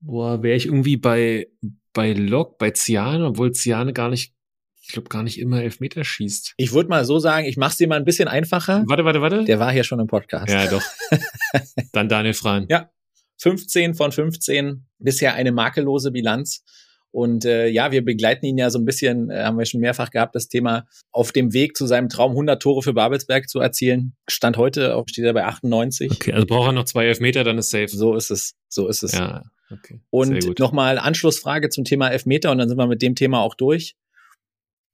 Boah, 0.00 0.42
wäre 0.42 0.56
ich 0.56 0.66
irgendwie 0.66 0.96
bei, 0.96 1.46
bei 1.92 2.12
Lok, 2.12 2.58
bei 2.58 2.72
Ziane, 2.72 3.24
obwohl 3.26 3.52
Ziane 3.52 3.92
gar 3.92 4.08
nicht, 4.08 4.34
ich 4.82 4.88
glaube 4.88 5.08
gar 5.08 5.22
nicht 5.22 5.38
immer 5.38 5.62
Elfmeter 5.62 6.02
schießt. 6.02 6.54
Ich 6.56 6.72
würde 6.72 6.88
mal 6.88 7.04
so 7.04 7.20
sagen, 7.20 7.46
ich 7.46 7.56
mach's 7.56 7.76
dir 7.76 7.86
mal 7.86 7.96
ein 7.96 8.04
bisschen 8.04 8.26
einfacher. 8.26 8.82
Warte, 8.88 9.04
warte, 9.04 9.20
warte. 9.22 9.44
Der 9.44 9.60
war 9.60 9.72
hier 9.72 9.84
schon 9.84 10.00
im 10.00 10.08
Podcast. 10.08 10.52
Ja, 10.52 10.68
doch. 10.68 10.82
Dann 11.92 12.08
Daniel 12.08 12.34
Freien. 12.34 12.66
Ja, 12.68 12.90
15 13.38 13.94
von 13.94 14.10
15, 14.10 14.86
bisher 14.98 15.34
eine 15.34 15.52
makellose 15.52 16.10
Bilanz. 16.10 16.64
Und 17.12 17.44
äh, 17.44 17.68
ja, 17.68 17.92
wir 17.92 18.02
begleiten 18.04 18.46
ihn 18.46 18.56
ja 18.56 18.70
so 18.70 18.78
ein 18.78 18.86
bisschen, 18.86 19.30
äh, 19.30 19.44
haben 19.44 19.58
wir 19.58 19.66
schon 19.66 19.80
mehrfach 19.80 20.10
gehabt, 20.10 20.34
das 20.34 20.48
Thema 20.48 20.86
auf 21.12 21.30
dem 21.30 21.52
Weg 21.52 21.76
zu 21.76 21.86
seinem 21.86 22.08
Traum 22.08 22.32
100 22.32 22.60
Tore 22.60 22.82
für 22.82 22.94
Babelsberg 22.94 23.48
zu 23.48 23.60
erzielen. 23.60 24.16
Stand 24.28 24.56
heute, 24.56 25.00
steht 25.06 25.26
er 25.26 25.34
bei 25.34 25.44
98. 25.44 26.10
Okay, 26.10 26.32
also 26.32 26.46
braucht 26.46 26.70
er 26.70 26.72
noch 26.72 26.84
zwei 26.84 27.04
Elfmeter, 27.06 27.44
dann 27.44 27.58
ist 27.58 27.70
safe. 27.70 27.88
So 27.88 28.16
ist 28.16 28.30
es, 28.30 28.54
so 28.68 28.88
ist 28.88 29.02
es. 29.02 29.12
Ja, 29.12 29.42
okay. 29.70 30.00
Und 30.08 30.58
nochmal 30.58 30.98
Anschlussfrage 30.98 31.68
zum 31.68 31.84
Thema 31.84 32.08
Elfmeter 32.08 32.50
und 32.50 32.58
dann 32.58 32.68
sind 32.68 32.78
wir 32.78 32.86
mit 32.86 33.02
dem 33.02 33.14
Thema 33.14 33.40
auch 33.40 33.54
durch. 33.54 33.94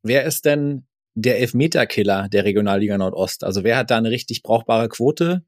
Wer 0.02 0.24
ist 0.24 0.44
denn 0.44 0.86
der 1.14 1.38
Elfmeterkiller 1.38 2.28
der 2.28 2.44
Regionalliga 2.44 2.98
Nordost? 2.98 3.44
Also 3.44 3.62
wer 3.62 3.76
hat 3.76 3.92
da 3.92 3.96
eine 3.96 4.10
richtig 4.10 4.42
brauchbare 4.42 4.88
Quote? 4.88 5.44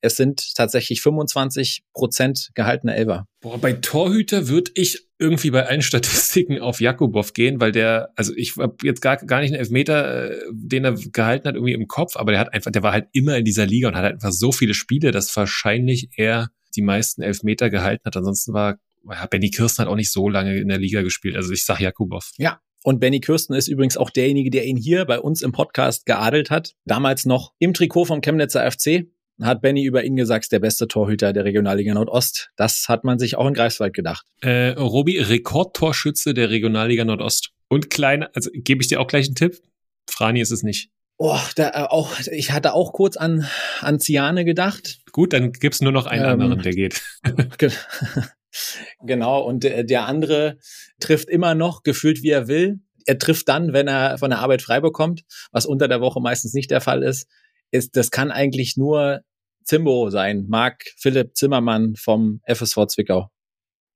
Es 0.00 0.16
sind 0.16 0.54
tatsächlich 0.54 1.02
25 1.02 1.82
Prozent 1.92 2.50
gehaltene 2.54 2.94
Elfer. 2.94 3.26
Boah, 3.40 3.58
bei 3.58 3.72
Torhüter 3.72 4.48
würde 4.48 4.70
ich 4.74 5.06
irgendwie 5.18 5.50
bei 5.50 5.66
allen 5.66 5.82
Statistiken 5.82 6.60
auf 6.60 6.80
Jakubow 6.80 7.32
gehen, 7.32 7.60
weil 7.60 7.72
der, 7.72 8.10
also 8.16 8.32
ich 8.36 8.56
habe 8.56 8.76
jetzt 8.82 9.00
gar, 9.00 9.16
gar 9.16 9.40
nicht 9.40 9.50
einen 9.50 9.60
Elfmeter, 9.60 10.30
äh, 10.30 10.40
den 10.52 10.84
er 10.84 10.94
gehalten 10.94 11.48
hat, 11.48 11.54
irgendwie 11.54 11.72
im 11.72 11.88
Kopf, 11.88 12.16
aber 12.16 12.32
der 12.32 12.40
hat 12.40 12.52
einfach, 12.52 12.70
der 12.70 12.82
war 12.82 12.92
halt 12.92 13.08
immer 13.12 13.36
in 13.36 13.44
dieser 13.44 13.66
Liga 13.66 13.88
und 13.88 13.96
hat 13.96 14.04
halt 14.04 14.14
einfach 14.14 14.32
so 14.32 14.52
viele 14.52 14.74
Spiele, 14.74 15.10
dass 15.10 15.34
wahrscheinlich 15.36 16.10
er 16.16 16.48
die 16.76 16.82
meisten 16.82 17.22
Elfmeter 17.22 17.70
gehalten 17.70 18.02
hat. 18.04 18.16
Ansonsten 18.16 18.52
war 18.52 18.78
ja, 19.04 19.26
Benny 19.26 19.50
Kirsten 19.50 19.82
hat 19.82 19.88
auch 19.88 19.96
nicht 19.96 20.12
so 20.12 20.28
lange 20.28 20.58
in 20.58 20.68
der 20.68 20.78
Liga 20.78 21.02
gespielt. 21.02 21.36
Also 21.36 21.52
ich 21.52 21.64
sag 21.64 21.80
Jakubow. 21.80 22.20
Ja, 22.36 22.60
und 22.84 23.00
Benny 23.00 23.20
Kirsten 23.20 23.54
ist 23.54 23.68
übrigens 23.68 23.96
auch 23.96 24.10
derjenige, 24.10 24.50
der 24.50 24.64
ihn 24.64 24.76
hier 24.76 25.04
bei 25.04 25.18
uns 25.18 25.42
im 25.42 25.52
Podcast 25.52 26.06
geadelt 26.06 26.50
hat. 26.50 26.74
Damals 26.84 27.26
noch 27.26 27.52
im 27.58 27.74
Trikot 27.74 28.06
vom 28.06 28.20
Chemnitzer 28.20 28.70
FC 28.70 29.06
hat 29.40 29.60
Benny 29.60 29.84
über 29.84 30.04
ihn 30.04 30.16
gesagt, 30.16 30.50
der 30.52 30.58
beste 30.58 30.88
Torhüter 30.88 31.32
der 31.32 31.44
Regionalliga 31.44 31.94
Nordost. 31.94 32.50
Das 32.56 32.86
hat 32.88 33.04
man 33.04 33.18
sich 33.18 33.36
auch 33.36 33.46
in 33.46 33.54
Greifswald 33.54 33.94
gedacht. 33.94 34.26
Äh, 34.40 34.70
Robi, 34.70 35.18
Rekordtorschütze 35.18 36.34
der 36.34 36.50
Regionalliga 36.50 37.04
Nordost. 37.04 37.50
Und 37.68 37.90
kleine, 37.90 38.34
also 38.34 38.50
gebe 38.52 38.82
ich 38.82 38.88
dir 38.88 39.00
auch 39.00 39.06
gleich 39.06 39.26
einen 39.26 39.34
Tipp. 39.34 39.60
Frani 40.08 40.40
ist 40.40 40.50
es 40.50 40.62
nicht. 40.62 40.90
Oh, 41.18 41.38
da 41.56 41.70
äh, 41.70 41.86
auch, 41.88 42.18
ich 42.32 42.52
hatte 42.52 42.74
auch 42.74 42.92
kurz 42.92 43.16
an, 43.16 43.46
an 43.80 43.98
Ziane 44.00 44.44
gedacht. 44.44 45.00
Gut, 45.12 45.32
dann 45.32 45.52
gibt's 45.52 45.80
nur 45.80 45.92
noch 45.92 46.06
einen 46.06 46.24
ähm, 46.24 46.30
anderen, 46.30 46.62
der 46.62 46.72
geht. 46.72 47.02
genau, 49.02 49.42
und 49.42 49.64
der, 49.64 49.84
der 49.84 50.06
andere 50.06 50.58
trifft 51.00 51.28
immer 51.28 51.54
noch, 51.54 51.82
gefühlt 51.82 52.22
wie 52.22 52.30
er 52.30 52.48
will. 52.48 52.80
Er 53.04 53.18
trifft 53.18 53.48
dann, 53.48 53.72
wenn 53.72 53.88
er 53.88 54.18
von 54.18 54.30
der 54.30 54.38
Arbeit 54.40 54.62
frei 54.62 54.80
bekommt, 54.80 55.24
was 55.50 55.66
unter 55.66 55.88
der 55.88 56.00
Woche 56.00 56.20
meistens 56.20 56.54
nicht 56.54 56.70
der 56.70 56.80
Fall 56.80 57.02
ist. 57.02 57.26
ist 57.70 57.96
das 57.96 58.10
kann 58.10 58.30
eigentlich 58.30 58.76
nur 58.76 59.22
Zimbo 59.68 60.08
sein, 60.10 60.46
Marc 60.48 60.84
Philipp 60.96 61.36
Zimmermann 61.36 61.94
vom 61.94 62.40
FSV 62.46 62.86
Zwickau. 62.86 63.30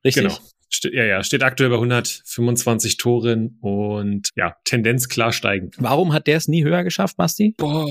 Richtig? 0.05 0.25
Genau. 0.25 0.39
Ste 0.69 0.95
ja, 0.95 1.05
ja, 1.05 1.23
steht 1.23 1.43
aktuell 1.43 1.71
bei 1.71 1.77
125 1.77 2.97
Toren 2.97 3.59
und 3.61 4.31
ja, 4.37 4.57
Tendenz 4.65 5.09
klar 5.09 5.33
steigend. 5.33 5.77
Warum 5.79 6.13
hat 6.13 6.27
der 6.27 6.37
es 6.37 6.49
nie 6.49 6.65
höher 6.65 6.85
geschafft, 6.85 7.17
Basti? 7.17 7.55
Boah. 7.59 7.87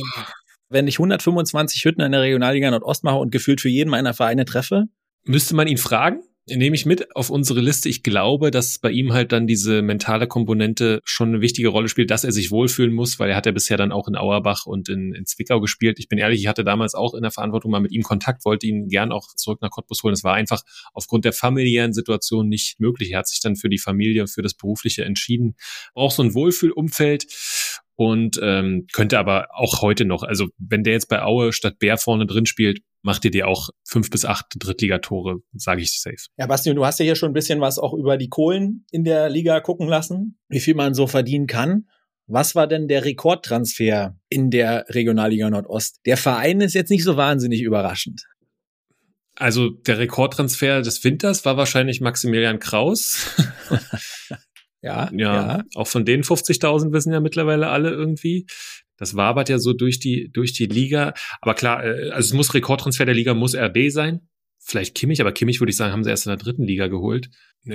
Wenn 0.70 0.88
ich 0.88 0.96
125 0.96 1.84
Hütten 1.84 2.02
in 2.02 2.12
der 2.12 2.22
Regionalliga 2.22 2.72
Nordost 2.72 3.04
mache 3.04 3.18
und 3.18 3.32
gefühlt 3.32 3.62
für 3.62 3.70
jeden 3.70 3.90
meiner 3.90 4.14
Vereine 4.14 4.46
treffe? 4.46 4.86
Müsste 5.24 5.56
man 5.56 5.68
ihn 5.68 5.78
fragen? 5.78 6.24
Nehme 6.56 6.76
ich 6.76 6.86
mit 6.86 7.16
auf 7.16 7.30
unsere 7.30 7.62
Liste. 7.62 7.90
Ich 7.90 8.04
glaube, 8.04 8.52
dass 8.52 8.80
bei 8.80 8.92
ihm 8.92 9.14
halt 9.14 9.32
dann 9.32 9.48
diese 9.48 9.82
mentale 9.82 10.28
Komponente 10.28 11.00
schon 11.04 11.30
eine 11.30 11.42
wichtige 11.42 11.70
Rolle 11.70 11.88
spielt, 11.88 12.12
dass 12.12 12.24
er 12.24 12.32
sich 12.32 12.52
wohlfühlen 12.52 12.94
muss, 12.94 13.20
weil 13.20 13.30
er 13.30 13.36
hat 13.36 13.46
ja 13.46 13.52
bisher 13.52 13.78
dann 13.78 13.92
auch 13.92 14.08
in 14.08 14.16
Auerbach 14.16 14.66
und 14.66 14.90
in, 14.90 15.14
in 15.14 15.26
Zwickau 15.26 15.60
gespielt. 15.60 16.00
Ich 16.00 16.08
bin 16.08 16.20
ehrlich, 16.20 16.42
ich 16.42 16.48
hatte 16.48 16.64
damals 16.64 16.94
auch 16.94 17.14
in 17.14 17.22
der 17.22 17.32
Verantwortung 17.32 17.72
mal 17.72 17.82
mit 17.82 17.92
ihm 17.92 18.04
Kontakt, 18.04 18.46
wollte 18.46 18.68
ihn 18.68 18.88
gern 18.88 19.12
auch 19.12 19.28
zurück 19.36 19.62
nach 19.62 19.72
Cottbus 19.72 20.04
holen. 20.04 20.14
Es 20.14 20.24
war 20.24 20.34
einfach 20.34 20.64
aufgrund 20.94 21.26
der 21.26 21.34
familiären 21.34 21.94
Situation 21.94 22.48
nicht 22.48 22.80
möglich. 22.80 23.12
Er 23.12 23.20
hat 23.20 23.28
sich 23.28 23.42
dann 23.42 23.56
für 23.56 23.70
die 23.70 23.80
Familie, 23.80 24.28
für 24.28 24.42
das 24.42 24.54
Berufliche 24.54 25.06
entschieden. 25.06 25.56
Auch 25.94 26.12
so 26.12 26.24
ein 26.24 26.34
Wohlfühlumfeld 26.34 27.28
und 27.96 28.40
ähm, 28.42 28.88
könnte 28.94 29.20
aber 29.20 29.50
auch 29.54 29.82
heute 29.82 30.06
noch, 30.06 30.24
also 30.24 30.48
wenn 30.58 30.84
der 30.84 30.94
jetzt 30.94 31.08
bei 31.08 31.22
Aue 31.22 31.54
statt 31.54 31.78
Bär 31.78 31.98
vorne 31.98 32.26
drin 32.26 32.46
spielt, 32.48 32.80
macht 33.02 33.26
ihr 33.26 33.32
dir 33.32 33.48
auch 33.48 33.70
fünf 33.84 34.10
bis 34.10 34.26
acht 34.26 34.46
Drittligatore, 34.58 35.40
sage 35.54 35.82
ich 35.82 36.00
safe. 36.00 36.28
Ja, 36.38 36.48
Basti, 36.48 36.74
du 36.74 36.86
hast 36.86 37.00
ja 37.00 37.06
hier 37.06 37.16
schon 37.16 37.32
ein 37.32 37.34
bisschen 37.34 37.62
was 37.62 37.80
auch 37.80 37.94
über 37.94 38.18
die 38.18 38.30
Kohlen 38.30 38.86
in 38.92 39.04
der 39.04 39.30
Liga 39.30 39.60
gucken 39.60 39.88
lassen, 39.88 40.40
wie 40.50 40.60
viel 40.60 40.76
man 40.76 40.94
so 40.94 41.08
verdienen 41.08 41.48
kann. 41.48 41.88
Was 42.28 42.56
war 42.56 42.68
denn 42.68 42.88
der 42.88 43.04
Rekordtransfer 43.04 44.18
in 44.30 44.52
der 44.52 44.86
Regionalliga 44.90 45.50
Nordost? 45.50 46.00
Der 46.06 46.18
Verein 46.18 46.62
ist 46.62 46.74
jetzt 46.74 46.90
nicht 46.90 47.04
so 47.04 47.18
wahnsinnig 47.18 47.62
überraschend. 47.62 48.24
Also 49.36 49.70
der 49.70 49.98
Rekordtransfer 49.98 50.82
des 50.82 51.04
Winters 51.04 51.46
war 51.46 51.58
wahrscheinlich 51.58 52.00
Maximilian 52.00 52.60
Kraus. 52.60 53.36
ja, 54.82 55.10
ja, 55.12 55.12
ja. 55.14 55.64
Auch 55.76 55.88
von 55.88 56.06
den 56.06 56.24
50.000 56.24 56.94
wissen 56.94 57.12
ja 57.12 57.20
mittlerweile 57.20 57.70
alle 57.70 57.90
irgendwie. 57.90 58.46
Das 59.02 59.16
wabert 59.16 59.50
ja 59.50 59.58
so 59.58 59.74
durch 59.74 60.00
die, 60.00 60.30
durch 60.32 60.54
die 60.54 60.68
Liga. 60.68 61.16
Aber 61.42 61.56
klar, 61.56 61.84
äh, 61.84 62.12
also 62.12 62.28
es 62.28 62.34
muss 62.34 62.54
Rekordtransfer 62.54 63.04
der 63.04 63.16
Liga, 63.16 63.34
muss 63.34 63.56
RB 63.56 63.90
sein. 63.90 64.22
Vielleicht 64.60 64.94
Kimmich, 64.94 65.20
aber 65.20 65.32
Kimmich 65.32 65.60
würde 65.60 65.72
ich 65.72 65.76
sagen, 65.76 65.92
haben 65.92 66.04
sie 66.04 66.12
erst 66.12 66.28
in 66.28 66.30
der 66.30 66.38
dritten 66.38 66.62
Liga 66.62 66.86
geholt. 66.86 67.32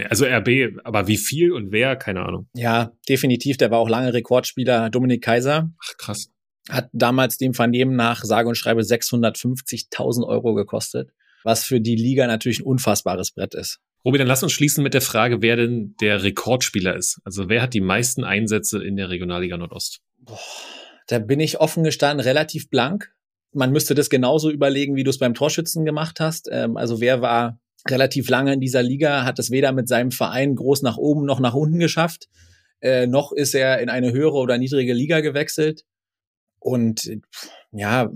Also 0.09 0.25
RB, 0.25 0.79
aber 0.85 1.09
wie 1.09 1.17
viel 1.17 1.51
und 1.51 1.73
wer, 1.73 1.97
keine 1.97 2.21
Ahnung. 2.21 2.49
Ja, 2.55 2.93
definitiv. 3.09 3.57
Der 3.57 3.73
war 3.73 3.81
auch 3.81 3.89
lange 3.89 4.15
Rekordspieler. 4.15 4.89
Dominik 4.89 5.21
Kaiser. 5.21 5.69
Ach, 5.83 5.97
krass. 5.99 6.31
Hat 6.69 6.91
damals 6.93 7.39
dem 7.39 7.55
Vernehmen 7.55 7.97
nach 7.97 8.23
sage 8.23 8.49
und 8.49 8.55
schreibe 8.55 8.83
650.000 8.83 10.25
Euro 10.29 10.55
gekostet. 10.55 11.11
Was 11.43 11.65
für 11.65 11.81
die 11.81 11.97
Liga 11.97 12.29
natürlich 12.29 12.61
ein 12.61 12.67
unfassbares 12.67 13.33
Brett 13.33 13.57
ist. 13.57 13.81
Robi, 14.05 14.19
dann 14.19 14.29
lass 14.29 14.45
uns 14.45 14.53
schließen 14.53 14.85
mit 14.85 14.95
der 14.95 15.01
Frage, 15.01 15.43
wer 15.43 15.57
denn 15.57 15.97
der 16.01 16.23
Rekordspieler 16.23 16.95
ist. 16.95 17.21
Also 17.25 17.49
wer 17.49 17.63
hat 17.63 17.75
die 17.75 17.81
meisten 17.81 18.23
Einsätze 18.23 18.81
in 18.81 18.95
der 18.95 19.11
Regionalliga 19.11 19.57
Nordost? 19.57 20.03
Boah. 20.19 20.39
Da 21.07 21.19
bin 21.19 21.41
ich 21.41 21.61
offen 21.61 21.85
gestanden 21.85 22.25
relativ 22.25 22.69
blank. 22.69 23.13
Man 23.53 23.73
müsste 23.73 23.95
das 23.95 24.11
genauso 24.11 24.51
überlegen, 24.51 24.97
wie 24.97 25.05
du 25.05 25.11
es 25.11 25.19
beim 25.19 25.35
Torschützen 25.35 25.85
gemacht 25.85 26.21
hast. 26.21 26.49
Ähm, 26.51 26.77
also 26.77 27.01
wer 27.01 27.23
war 27.23 27.59
relativ 27.89 28.29
lange 28.29 28.53
in 28.53 28.61
dieser 28.61 28.83
Liga, 28.83 29.25
hat 29.25 29.39
es 29.39 29.51
weder 29.51 29.73
mit 29.73 29.89
seinem 29.89 30.11
Verein 30.11 30.55
groß 30.57 30.83
nach 30.83 30.97
oben 30.97 31.25
noch 31.25 31.41
nach 31.41 31.55
unten 31.55 31.79
geschafft, 31.79 32.29
äh, 32.81 33.07
noch 33.07 33.33
ist 33.33 33.55
er 33.55 33.81
in 33.81 33.89
eine 33.89 34.13
höhere 34.13 34.37
oder 34.37 34.59
niedrige 34.59 34.93
Liga 34.93 35.21
gewechselt. 35.21 35.85
Und 36.59 37.11
ja, 37.73 38.11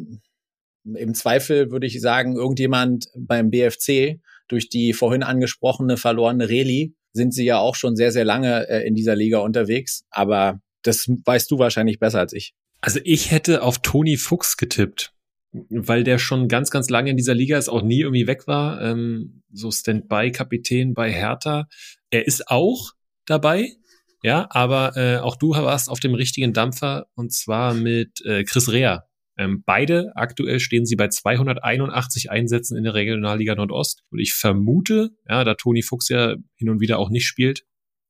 im 0.84 1.14
Zweifel 1.14 1.70
würde 1.70 1.86
ich 1.86 2.00
sagen, 2.00 2.36
irgendjemand 2.36 3.06
beim 3.16 3.50
BFC 3.50 4.20
durch 4.48 4.68
die 4.68 4.92
vorhin 4.92 5.22
angesprochene 5.22 5.96
verlorene 5.96 6.48
Reli 6.48 6.94
sind 7.12 7.34
sie 7.34 7.44
ja 7.44 7.58
auch 7.58 7.74
schon 7.74 7.96
sehr, 7.96 8.12
sehr 8.12 8.24
lange 8.24 8.68
äh, 8.68 8.86
in 8.86 8.94
dieser 8.94 9.16
Liga 9.16 9.38
unterwegs. 9.38 10.04
Aber 10.10 10.60
das 10.82 11.06
weißt 11.08 11.50
du 11.50 11.58
wahrscheinlich 11.58 11.98
besser 11.98 12.20
als 12.20 12.32
ich. 12.32 12.54
Also 12.80 13.00
ich 13.04 13.30
hätte 13.30 13.62
auf 13.62 13.78
Toni 13.80 14.16
Fuchs 14.16 14.56
getippt, 14.56 15.12
weil 15.52 16.04
der 16.04 16.18
schon 16.18 16.48
ganz, 16.48 16.70
ganz 16.70 16.88
lange 16.88 17.10
in 17.10 17.16
dieser 17.16 17.34
Liga 17.34 17.58
ist, 17.58 17.68
auch 17.68 17.82
nie 17.82 18.00
irgendwie 18.00 18.26
weg 18.26 18.46
war. 18.46 18.80
Ähm, 18.80 19.42
so 19.52 19.70
Standby-Kapitän 19.70 20.94
bei 20.94 21.12
Hertha. 21.12 21.68
Er 22.10 22.26
ist 22.26 22.48
auch 22.48 22.92
dabei, 23.26 23.76
ja, 24.22 24.46
aber 24.50 24.96
äh, 24.96 25.18
auch 25.18 25.36
du 25.36 25.50
warst 25.50 25.88
auf 25.88 26.00
dem 26.00 26.14
richtigen 26.14 26.52
Dampfer 26.52 27.06
und 27.14 27.32
zwar 27.32 27.74
mit 27.74 28.24
äh, 28.24 28.44
Chris 28.44 28.70
Rea. 28.70 29.04
Ähm, 29.38 29.62
beide 29.64 30.12
aktuell 30.16 30.60
stehen 30.60 30.84
sie 30.84 30.96
bei 30.96 31.08
281 31.08 32.30
Einsätzen 32.30 32.76
in 32.76 32.84
der 32.84 32.94
Regionalliga 32.94 33.54
Nordost. 33.54 34.02
Und 34.10 34.18
ich 34.18 34.34
vermute, 34.34 35.10
ja, 35.28 35.44
da 35.44 35.54
Toni 35.54 35.82
Fuchs 35.82 36.10
ja 36.10 36.34
hin 36.56 36.68
und 36.68 36.80
wieder 36.80 36.98
auch 36.98 37.08
nicht 37.08 37.26
spielt, 37.26 37.64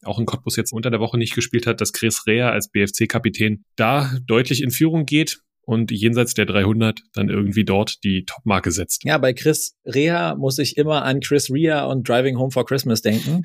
auch 0.05 0.19
in 0.19 0.27
Cottbus 0.27 0.57
jetzt 0.57 0.73
unter 0.73 0.91
der 0.91 1.01
Woche 1.01 1.19
nicht 1.19 1.35
gespielt 1.35 1.67
hat, 1.67 1.81
dass 1.81 1.93
Chris 1.93 2.27
Rea 2.27 2.51
als 2.51 2.71
BFC-Kapitän 2.71 3.65
da 3.77 4.11
deutlich 4.27 4.63
in 4.63 4.71
Führung 4.71 5.07
geht 5.07 5.41
und 5.63 5.91
jenseits 5.91 6.35
der 6.35 6.47
300 6.47 7.01
dann 7.13 7.29
irgendwie 7.29 7.65
dort 7.65 8.03
die 8.03 8.25
Topmarke 8.25 8.73
setzt. 8.73 9.05
Ja, 9.05 9.19
bei 9.19 9.33
Chris 9.33 9.77
Rea 9.85 10.35
muss 10.35 10.59
ich 10.59 10.77
immer 10.77 11.05
an 11.05 11.21
Chris 11.21 11.51
Rea 11.51 11.85
und 11.85 12.09
Driving 12.09 12.39
Home 12.39 12.51
for 12.51 12.67
Christmas 12.67 13.03
denken. 13.03 13.43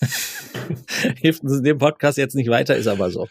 Hilft 1.20 1.42
uns 1.42 1.58
in 1.58 1.64
dem 1.64 1.78
Podcast 1.78 2.18
jetzt 2.18 2.34
nicht 2.34 2.48
weiter, 2.48 2.76
ist 2.76 2.86
aber 2.86 3.10
so. 3.10 3.28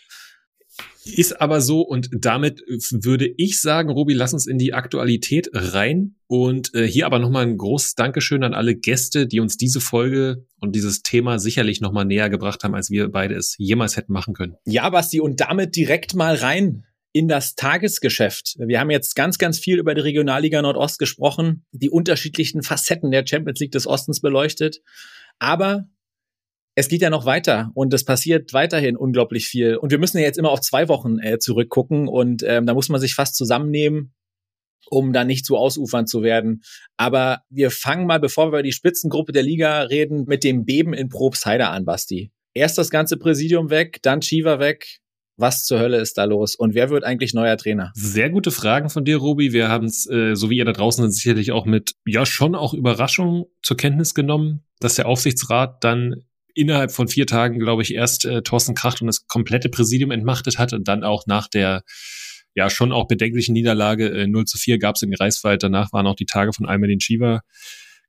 Ist 1.03 1.41
aber 1.41 1.61
so 1.61 1.81
und 1.81 2.09
damit 2.11 2.61
würde 2.67 3.27
ich 3.37 3.59
sagen, 3.59 3.89
Robi, 3.89 4.13
lass 4.13 4.33
uns 4.33 4.45
in 4.45 4.59
die 4.59 4.73
Aktualität 4.73 5.49
rein 5.53 6.15
und 6.27 6.75
äh, 6.75 6.87
hier 6.87 7.07
aber 7.07 7.17
nochmal 7.17 7.43
ein 7.43 7.57
großes 7.57 7.95
Dankeschön 7.95 8.43
an 8.43 8.53
alle 8.53 8.75
Gäste, 8.75 9.25
die 9.25 9.39
uns 9.39 9.57
diese 9.57 9.81
Folge 9.81 10.45
und 10.59 10.75
dieses 10.75 11.01
Thema 11.01 11.39
sicherlich 11.39 11.81
nochmal 11.81 12.05
näher 12.05 12.29
gebracht 12.29 12.63
haben, 12.63 12.75
als 12.75 12.91
wir 12.91 13.09
beide 13.09 13.35
es 13.35 13.55
jemals 13.57 13.97
hätten 13.97 14.13
machen 14.13 14.35
können. 14.35 14.55
Ja, 14.65 14.89
Basti, 14.89 15.19
und 15.19 15.39
damit 15.39 15.75
direkt 15.75 16.13
mal 16.13 16.35
rein 16.35 16.85
in 17.13 17.27
das 17.27 17.55
Tagesgeschäft. 17.55 18.55
Wir 18.59 18.79
haben 18.79 18.91
jetzt 18.91 19.15
ganz, 19.15 19.37
ganz 19.37 19.59
viel 19.59 19.79
über 19.79 19.95
die 19.95 20.01
Regionalliga 20.01 20.61
Nordost 20.61 20.99
gesprochen, 20.99 21.65
die 21.71 21.89
unterschiedlichen 21.89 22.63
Facetten 22.63 23.11
der 23.11 23.25
Champions 23.27 23.59
League 23.59 23.71
des 23.71 23.87
Ostens 23.87 24.21
beleuchtet. 24.21 24.81
Aber 25.39 25.89
es 26.75 26.87
geht 26.87 27.01
ja 27.01 27.09
noch 27.09 27.25
weiter 27.25 27.71
und 27.73 27.93
es 27.93 28.05
passiert 28.05 28.53
weiterhin 28.53 28.95
unglaublich 28.95 29.47
viel. 29.47 29.75
Und 29.75 29.91
wir 29.91 29.99
müssen 29.99 30.17
ja 30.17 30.23
jetzt 30.23 30.37
immer 30.37 30.51
auf 30.51 30.61
zwei 30.61 30.87
Wochen 30.87 31.19
äh, 31.19 31.37
zurückgucken 31.39 32.07
und 32.07 32.43
ähm, 32.45 32.65
da 32.65 32.73
muss 32.73 32.89
man 32.89 33.01
sich 33.01 33.13
fast 33.15 33.35
zusammennehmen. 33.35 34.13
um 34.89 35.13
dann 35.13 35.27
nicht 35.27 35.45
zu 35.45 35.55
ausufern 35.57 36.05
zu 36.07 36.21
werden. 36.21 36.63
Aber 36.97 37.41
wir 37.49 37.71
fangen 37.71 38.05
mal, 38.07 38.19
bevor 38.19 38.45
wir 38.45 38.49
über 38.49 38.63
die 38.63 38.71
Spitzengruppe 38.73 39.31
der 39.31 39.43
Liga 39.43 39.83
reden, 39.83 40.25
mit 40.27 40.43
dem 40.43 40.65
Beben 40.65 40.93
in 40.93 41.07
Probstheider 41.07 41.71
an, 41.71 41.85
Basti. 41.85 42.31
Erst 42.53 42.77
das 42.77 42.89
ganze 42.89 43.17
Präsidium 43.17 43.69
weg, 43.69 43.99
dann 44.01 44.21
Chiva 44.21 44.59
weg. 44.59 44.99
Was 45.37 45.63
zur 45.63 45.79
Hölle 45.79 45.97
ist 45.97 46.17
da 46.17 46.25
los? 46.25 46.55
Und 46.55 46.75
wer 46.75 46.89
wird 46.89 47.03
eigentlich 47.03 47.33
neuer 47.33 47.57
Trainer? 47.57 47.91
Sehr 47.95 48.29
gute 48.29 48.51
Fragen 48.51 48.89
von 48.89 49.05
dir, 49.05 49.17
Robi. 49.17 49.53
Wir 49.53 49.69
haben 49.69 49.85
es, 49.85 50.07
äh, 50.09 50.35
so 50.35 50.49
wie 50.49 50.57
ihr 50.57 50.65
da 50.65 50.73
draußen 50.73 51.03
sind, 51.03 51.11
sicherlich 51.11 51.51
auch 51.51 51.65
mit, 51.65 51.93
ja, 52.05 52.25
schon 52.25 52.53
auch 52.53 52.73
Überraschung 52.73 53.45
zur 53.63 53.77
Kenntnis 53.77 54.13
genommen, 54.13 54.63
dass 54.79 54.95
der 54.95 55.07
Aufsichtsrat 55.07 55.83
dann 55.83 56.25
innerhalb 56.55 56.91
von 56.91 57.07
vier 57.07 57.27
Tagen, 57.27 57.59
glaube 57.59 57.81
ich, 57.81 57.93
erst 57.93 58.25
äh, 58.25 58.41
Thorsten 58.41 58.75
Kracht 58.75 59.01
und 59.01 59.07
das 59.07 59.27
komplette 59.27 59.69
Präsidium 59.69 60.11
entmachtet 60.11 60.57
hat 60.57 60.73
und 60.73 60.87
dann 60.87 61.03
auch 61.03 61.25
nach 61.27 61.47
der 61.47 61.83
ja 62.53 62.69
schon 62.69 62.91
auch 62.91 63.07
bedenklichen 63.07 63.53
Niederlage 63.53 64.09
äh, 64.09 64.27
0 64.27 64.45
zu 64.45 64.57
4 64.57 64.77
gab 64.77 64.95
es 64.95 65.01
in 65.01 65.11
Greifswald. 65.11 65.63
Danach 65.63 65.93
waren 65.93 66.07
auch 66.07 66.15
die 66.15 66.25
Tage 66.25 66.53
von 66.53 66.65
Almedin 66.65 66.99
Shiva 66.99 67.41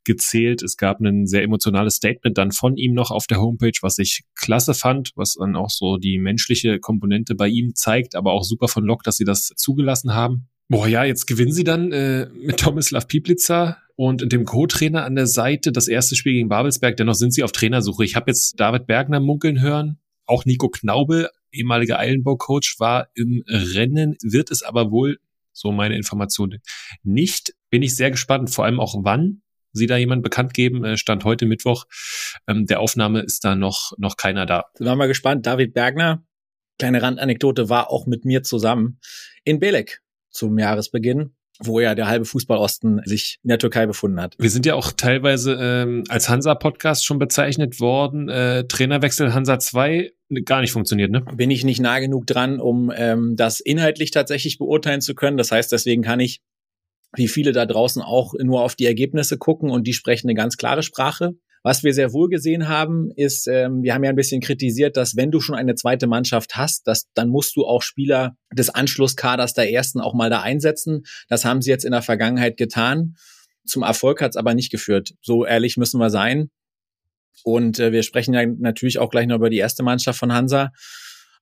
gezählt. 0.04 0.62
Es 0.62 0.76
gab 0.76 1.00
ein 1.00 1.26
sehr 1.26 1.42
emotionales 1.42 1.96
Statement 1.96 2.36
dann 2.36 2.50
von 2.50 2.76
ihm 2.76 2.92
noch 2.92 3.10
auf 3.10 3.26
der 3.26 3.40
Homepage, 3.40 3.78
was 3.82 3.98
ich 3.98 4.22
klasse 4.34 4.74
fand, 4.74 5.12
was 5.14 5.34
dann 5.34 5.56
auch 5.56 5.70
so 5.70 5.96
die 5.96 6.18
menschliche 6.18 6.80
Komponente 6.80 7.34
bei 7.34 7.48
ihm 7.48 7.74
zeigt, 7.74 8.16
aber 8.16 8.32
auch 8.32 8.44
super 8.44 8.68
von 8.68 8.84
Lok, 8.84 9.04
dass 9.04 9.16
sie 9.16 9.24
das 9.24 9.52
zugelassen 9.56 10.14
haben. 10.14 10.48
Boah, 10.68 10.88
ja, 10.88 11.04
jetzt 11.04 11.26
gewinnen 11.26 11.52
sie 11.52 11.64
dann 11.64 11.92
äh, 11.92 12.28
mit 12.34 12.58
Tomislav 12.58 13.06
Piplica 13.06 13.76
und 13.96 14.32
dem 14.32 14.44
Co-Trainer 14.44 15.04
an 15.04 15.14
der 15.14 15.26
Seite 15.26 15.72
das 15.72 15.88
erste 15.88 16.16
Spiel 16.16 16.34
gegen 16.34 16.48
Babelsberg. 16.48 16.96
Dennoch 16.96 17.14
sind 17.14 17.32
sie 17.32 17.42
auf 17.42 17.52
Trainersuche. 17.52 18.04
Ich 18.04 18.16
habe 18.16 18.30
jetzt 18.30 18.58
David 18.58 18.86
Bergner 18.86 19.20
munkeln 19.20 19.60
hören, 19.60 19.98
auch 20.26 20.44
Nico 20.44 20.68
Knaube, 20.68 21.30
ehemaliger 21.52 21.98
Eilenbau-Coach, 21.98 22.78
war 22.78 23.08
im 23.14 23.42
Rennen, 23.46 24.16
wird 24.22 24.50
es 24.50 24.62
aber 24.62 24.90
wohl, 24.90 25.18
so 25.52 25.72
meine 25.72 25.96
Information, 25.96 26.58
nicht. 27.02 27.54
Bin 27.70 27.82
ich 27.82 27.94
sehr 27.94 28.10
gespannt, 28.10 28.50
vor 28.50 28.64
allem 28.64 28.80
auch 28.80 28.94
wann 29.02 29.42
sie 29.72 29.86
da 29.86 29.96
jemand 29.96 30.22
bekannt 30.22 30.54
geben. 30.54 30.84
Äh, 30.84 30.96
Stand 30.96 31.24
heute 31.24 31.46
Mittwoch. 31.46 31.84
Ähm, 32.46 32.66
der 32.66 32.80
Aufnahme 32.80 33.20
ist 33.20 33.44
da 33.44 33.54
noch, 33.54 33.92
noch 33.98 34.16
keiner 34.16 34.46
da. 34.46 34.64
Sind 34.74 34.86
wir 34.86 34.96
mal 34.96 35.08
gespannt. 35.08 35.46
David 35.46 35.74
Bergner, 35.74 36.24
kleine 36.78 37.02
Randanekdote, 37.02 37.68
war 37.68 37.90
auch 37.90 38.06
mit 38.06 38.24
mir 38.24 38.42
zusammen 38.42 38.98
in 39.44 39.58
Belek 39.58 40.02
zum 40.30 40.58
Jahresbeginn 40.58 41.34
wo 41.64 41.80
ja 41.80 41.94
der 41.94 42.08
halbe 42.08 42.24
Fußballosten 42.24 43.02
sich 43.04 43.38
in 43.42 43.48
der 43.48 43.58
Türkei 43.58 43.86
befunden 43.86 44.20
hat. 44.20 44.34
Wir 44.38 44.50
sind 44.50 44.66
ja 44.66 44.74
auch 44.74 44.92
teilweise 44.92 45.58
ähm, 45.60 46.04
als 46.08 46.28
Hansa-Podcast 46.28 47.04
schon 47.04 47.18
bezeichnet 47.18 47.80
worden. 47.80 48.28
Äh, 48.28 48.64
Trainerwechsel 48.66 49.34
Hansa 49.34 49.58
2 49.58 50.12
gar 50.44 50.60
nicht 50.60 50.72
funktioniert, 50.72 51.10
ne? 51.10 51.24
Bin 51.34 51.50
ich 51.50 51.64
nicht 51.64 51.80
nah 51.80 51.98
genug 51.98 52.26
dran, 52.26 52.60
um 52.60 52.92
ähm, 52.94 53.36
das 53.36 53.60
inhaltlich 53.60 54.10
tatsächlich 54.10 54.58
beurteilen 54.58 55.00
zu 55.00 55.14
können. 55.14 55.36
Das 55.36 55.52
heißt, 55.52 55.70
deswegen 55.72 56.02
kann 56.02 56.20
ich 56.20 56.40
wie 57.14 57.28
viele 57.28 57.52
da 57.52 57.66
draußen 57.66 58.00
auch 58.00 58.34
nur 58.42 58.62
auf 58.62 58.74
die 58.74 58.86
Ergebnisse 58.86 59.36
gucken 59.36 59.70
und 59.70 59.86
die 59.86 59.92
sprechen 59.92 60.28
eine 60.28 60.34
ganz 60.34 60.56
klare 60.56 60.82
Sprache. 60.82 61.34
Was 61.62 61.84
wir 61.84 61.94
sehr 61.94 62.12
wohl 62.12 62.28
gesehen 62.28 62.68
haben, 62.68 63.12
ist, 63.14 63.46
ähm, 63.46 63.82
wir 63.82 63.94
haben 63.94 64.02
ja 64.02 64.10
ein 64.10 64.16
bisschen 64.16 64.40
kritisiert, 64.40 64.96
dass 64.96 65.16
wenn 65.16 65.30
du 65.30 65.40
schon 65.40 65.54
eine 65.54 65.76
zweite 65.76 66.08
Mannschaft 66.08 66.56
hast, 66.56 66.88
dass, 66.88 67.06
dann 67.14 67.28
musst 67.28 67.54
du 67.54 67.64
auch 67.64 67.82
Spieler 67.82 68.36
des 68.52 68.70
Anschlusskaders 68.70 69.54
der 69.54 69.70
ersten 69.70 70.00
auch 70.00 70.14
mal 70.14 70.28
da 70.28 70.42
einsetzen. 70.42 71.04
Das 71.28 71.44
haben 71.44 71.62
sie 71.62 71.70
jetzt 71.70 71.84
in 71.84 71.92
der 71.92 72.02
Vergangenheit 72.02 72.56
getan. 72.56 73.14
Zum 73.64 73.84
Erfolg 73.84 74.20
hat 74.20 74.30
es 74.30 74.36
aber 74.36 74.54
nicht 74.54 74.72
geführt. 74.72 75.14
So 75.20 75.46
ehrlich 75.46 75.76
müssen 75.76 76.00
wir 76.00 76.10
sein. 76.10 76.50
Und 77.44 77.78
äh, 77.78 77.92
wir 77.92 78.02
sprechen 78.02 78.34
ja 78.34 78.44
natürlich 78.44 78.98
auch 78.98 79.10
gleich 79.10 79.26
noch 79.26 79.36
über 79.36 79.50
die 79.50 79.58
erste 79.58 79.84
Mannschaft 79.84 80.18
von 80.18 80.32
Hansa. 80.32 80.72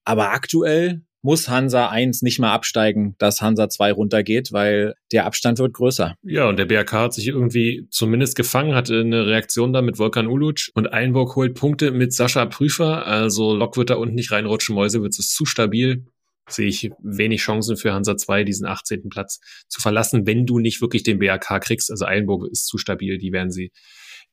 Aber 0.04 0.32
aktuell 0.32 1.02
muss 1.22 1.48
Hansa 1.48 1.88
1 1.88 2.22
nicht 2.22 2.38
mehr 2.38 2.50
absteigen, 2.50 3.14
dass 3.18 3.42
Hansa 3.42 3.68
2 3.68 3.92
runtergeht, 3.92 4.52
weil 4.52 4.94
der 5.12 5.26
Abstand 5.26 5.58
wird 5.58 5.74
größer. 5.74 6.14
Ja, 6.22 6.48
und 6.48 6.58
der 6.58 6.66
BRK 6.66 6.92
hat 6.92 7.14
sich 7.14 7.28
irgendwie 7.28 7.86
zumindest 7.90 8.36
gefangen, 8.36 8.74
hatte 8.74 9.00
eine 9.00 9.26
Reaktion 9.26 9.72
da 9.72 9.82
mit 9.82 9.98
Volkan 9.98 10.26
Uluc 10.26 10.70
und 10.74 10.92
Einburg 10.92 11.36
holt 11.36 11.54
Punkte 11.54 11.90
mit 11.90 12.12
Sascha 12.12 12.46
Prüfer. 12.46 13.06
Also 13.06 13.54
Lok 13.54 13.76
wird 13.76 13.90
da 13.90 13.96
unten 13.96 14.14
nicht 14.14 14.32
reinrutschen, 14.32 14.74
Mäusewitz 14.74 15.18
ist 15.18 15.34
zu 15.34 15.44
stabil. 15.44 16.06
Sehe 16.48 16.68
ich 16.68 16.90
wenig 17.02 17.42
Chancen 17.42 17.76
für 17.76 17.92
Hansa 17.92 18.16
2, 18.16 18.44
diesen 18.44 18.66
18. 18.66 19.08
Platz 19.08 19.40
zu 19.68 19.80
verlassen, 19.80 20.26
wenn 20.26 20.46
du 20.46 20.58
nicht 20.58 20.80
wirklich 20.80 21.02
den 21.04 21.18
BRK 21.18 21.60
kriegst. 21.60 21.90
Also 21.90 22.06
Einburg 22.06 22.50
ist 22.50 22.66
zu 22.66 22.76
stabil, 22.76 23.18
die 23.18 23.32
werden 23.32 23.52
sie, 23.52 23.70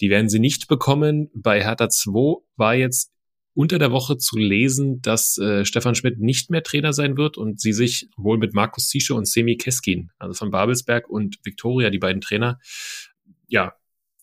die 0.02 0.10
werden 0.10 0.30
sie 0.30 0.40
nicht 0.40 0.68
bekommen. 0.68 1.30
Bei 1.36 1.64
Hertha 1.64 1.90
2 1.90 2.42
war 2.56 2.74
jetzt 2.74 3.12
unter 3.58 3.80
der 3.80 3.92
Woche 3.92 4.20
zu 4.20 4.38
lesen, 4.38 5.02
dass 5.02 5.40
äh, 5.40 5.66
Stefan 5.66 5.96
Schmidt 5.96 6.20
nicht 6.20 6.52
mehr 6.52 6.62
Trainer 6.62 6.94
sein 6.94 7.18
wird 7.18 7.40
und 7.40 7.60
sie 7.60 7.74
sich 7.74 8.08
wohl 8.16 8.38
mit 8.38 8.54
Markus 8.54 8.88
Zische 8.88 9.16
und 9.16 9.28
Semi 9.28 9.58
Keskin, 9.58 10.12
also 10.20 10.36
von 10.36 10.52
Babelsberg 10.52 11.10
und 11.10 11.40
Viktoria, 11.44 11.90
die 11.90 11.98
beiden 11.98 12.22
Trainer, 12.22 12.60
ja, 13.48 13.74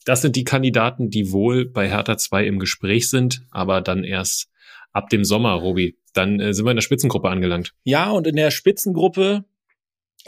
das 0.04 0.22
sind 0.22 0.36
die 0.36 0.44
Kandidaten, 0.44 1.10
die 1.10 1.32
wohl 1.32 1.66
bei 1.66 1.90
Hertha 1.90 2.16
2 2.16 2.46
im 2.46 2.60
Gespräch 2.60 3.10
sind, 3.10 3.42
aber 3.50 3.80
dann 3.80 4.04
erst 4.04 4.50
ab 4.92 5.08
dem 5.10 5.24
Sommer, 5.24 5.54
Robi. 5.54 5.98
Dann 6.12 6.38
äh, 6.38 6.54
sind 6.54 6.64
wir 6.64 6.70
in 6.70 6.76
der 6.76 6.82
Spitzengruppe 6.82 7.28
angelangt. 7.28 7.74
Ja, 7.82 8.10
und 8.10 8.28
in 8.28 8.36
der 8.36 8.52
Spitzengruppe 8.52 9.44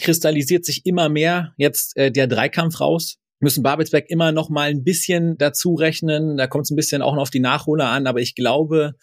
kristallisiert 0.01 0.65
sich 0.65 0.85
immer 0.85 1.09
mehr 1.09 1.55
jetzt 1.59 1.97
äh, 1.97 2.11
der 2.11 2.27
Dreikampf 2.27 2.81
raus 2.81 3.21
müssen 3.41 3.63
Babelsberg 3.63 4.09
immer 4.09 4.33
noch 4.33 4.49
mal 4.49 4.71
ein 4.71 4.85
bisschen 4.85 5.37
dazu 5.39 5.75
rechnen. 5.75 6.37
Da 6.37 6.47
kommt 6.47 6.65
es 6.65 6.71
ein 6.71 6.77
bisschen 6.77 7.03
auch 7.03 7.15
noch 7.15 7.23
auf 7.23 7.31
die 7.31 7.41
Nachholer 7.41 7.89
an, 7.89 8.07
aber 8.07 8.21
ich 8.21 8.35
glaube, 8.35 8.95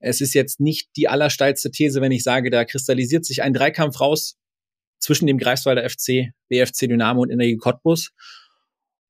es 0.00 0.20
ist 0.20 0.34
jetzt 0.34 0.60
nicht 0.60 0.90
die 0.96 1.08
allersteilste 1.08 1.70
These, 1.70 2.00
wenn 2.00 2.12
ich 2.12 2.22
sage, 2.22 2.50
da 2.50 2.64
kristallisiert 2.64 3.24
sich 3.24 3.42
ein 3.42 3.52
Dreikampf 3.52 4.00
raus 4.00 4.36
zwischen 5.00 5.26
dem 5.26 5.38
Greifswalder 5.38 5.88
FC, 5.88 6.32
BFC 6.48 6.88
Dynamo 6.88 7.22
und 7.22 7.30
Energie 7.30 7.56
Cottbus. 7.56 8.10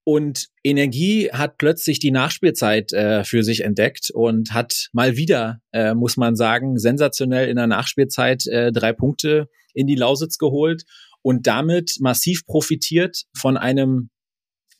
Und 0.05 0.49
Energie 0.65 1.31
hat 1.31 1.59
plötzlich 1.59 1.99
die 1.99 2.11
Nachspielzeit 2.11 2.95
äh, 2.95 3.25
für 3.25 3.43
sich 3.43 3.63
entdeckt 3.63 4.11
und 4.11 4.55
hat 4.55 4.89
mal 4.93 5.19
wieder, 5.19 5.61
äh, 5.73 5.93
muss 5.93 6.17
man 6.17 6.35
sagen, 6.35 6.79
sensationell 6.79 7.49
in 7.51 7.57
der 7.57 7.67
Nachspielzeit 7.67 8.47
äh, 8.47 8.73
drei 8.73 8.95
Punkte 8.95 9.51
in 9.75 9.87
die 9.87 9.97
Lausitz 9.97 10.39
geholt 10.39 10.85
und 11.21 11.47
damit 11.47 11.97
massiv 12.01 12.47
profitiert 12.47 13.25
von 13.37 13.59
einem 13.59 14.09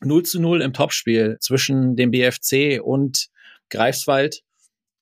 0 0.01 0.23
zu 0.23 0.39
0 0.39 0.61
im 0.61 0.73
Topspiel 0.73 1.37
zwischen 1.39 1.95
dem 1.95 2.11
BFC 2.11 2.81
und 2.81 3.27
Greifswald. 3.69 4.41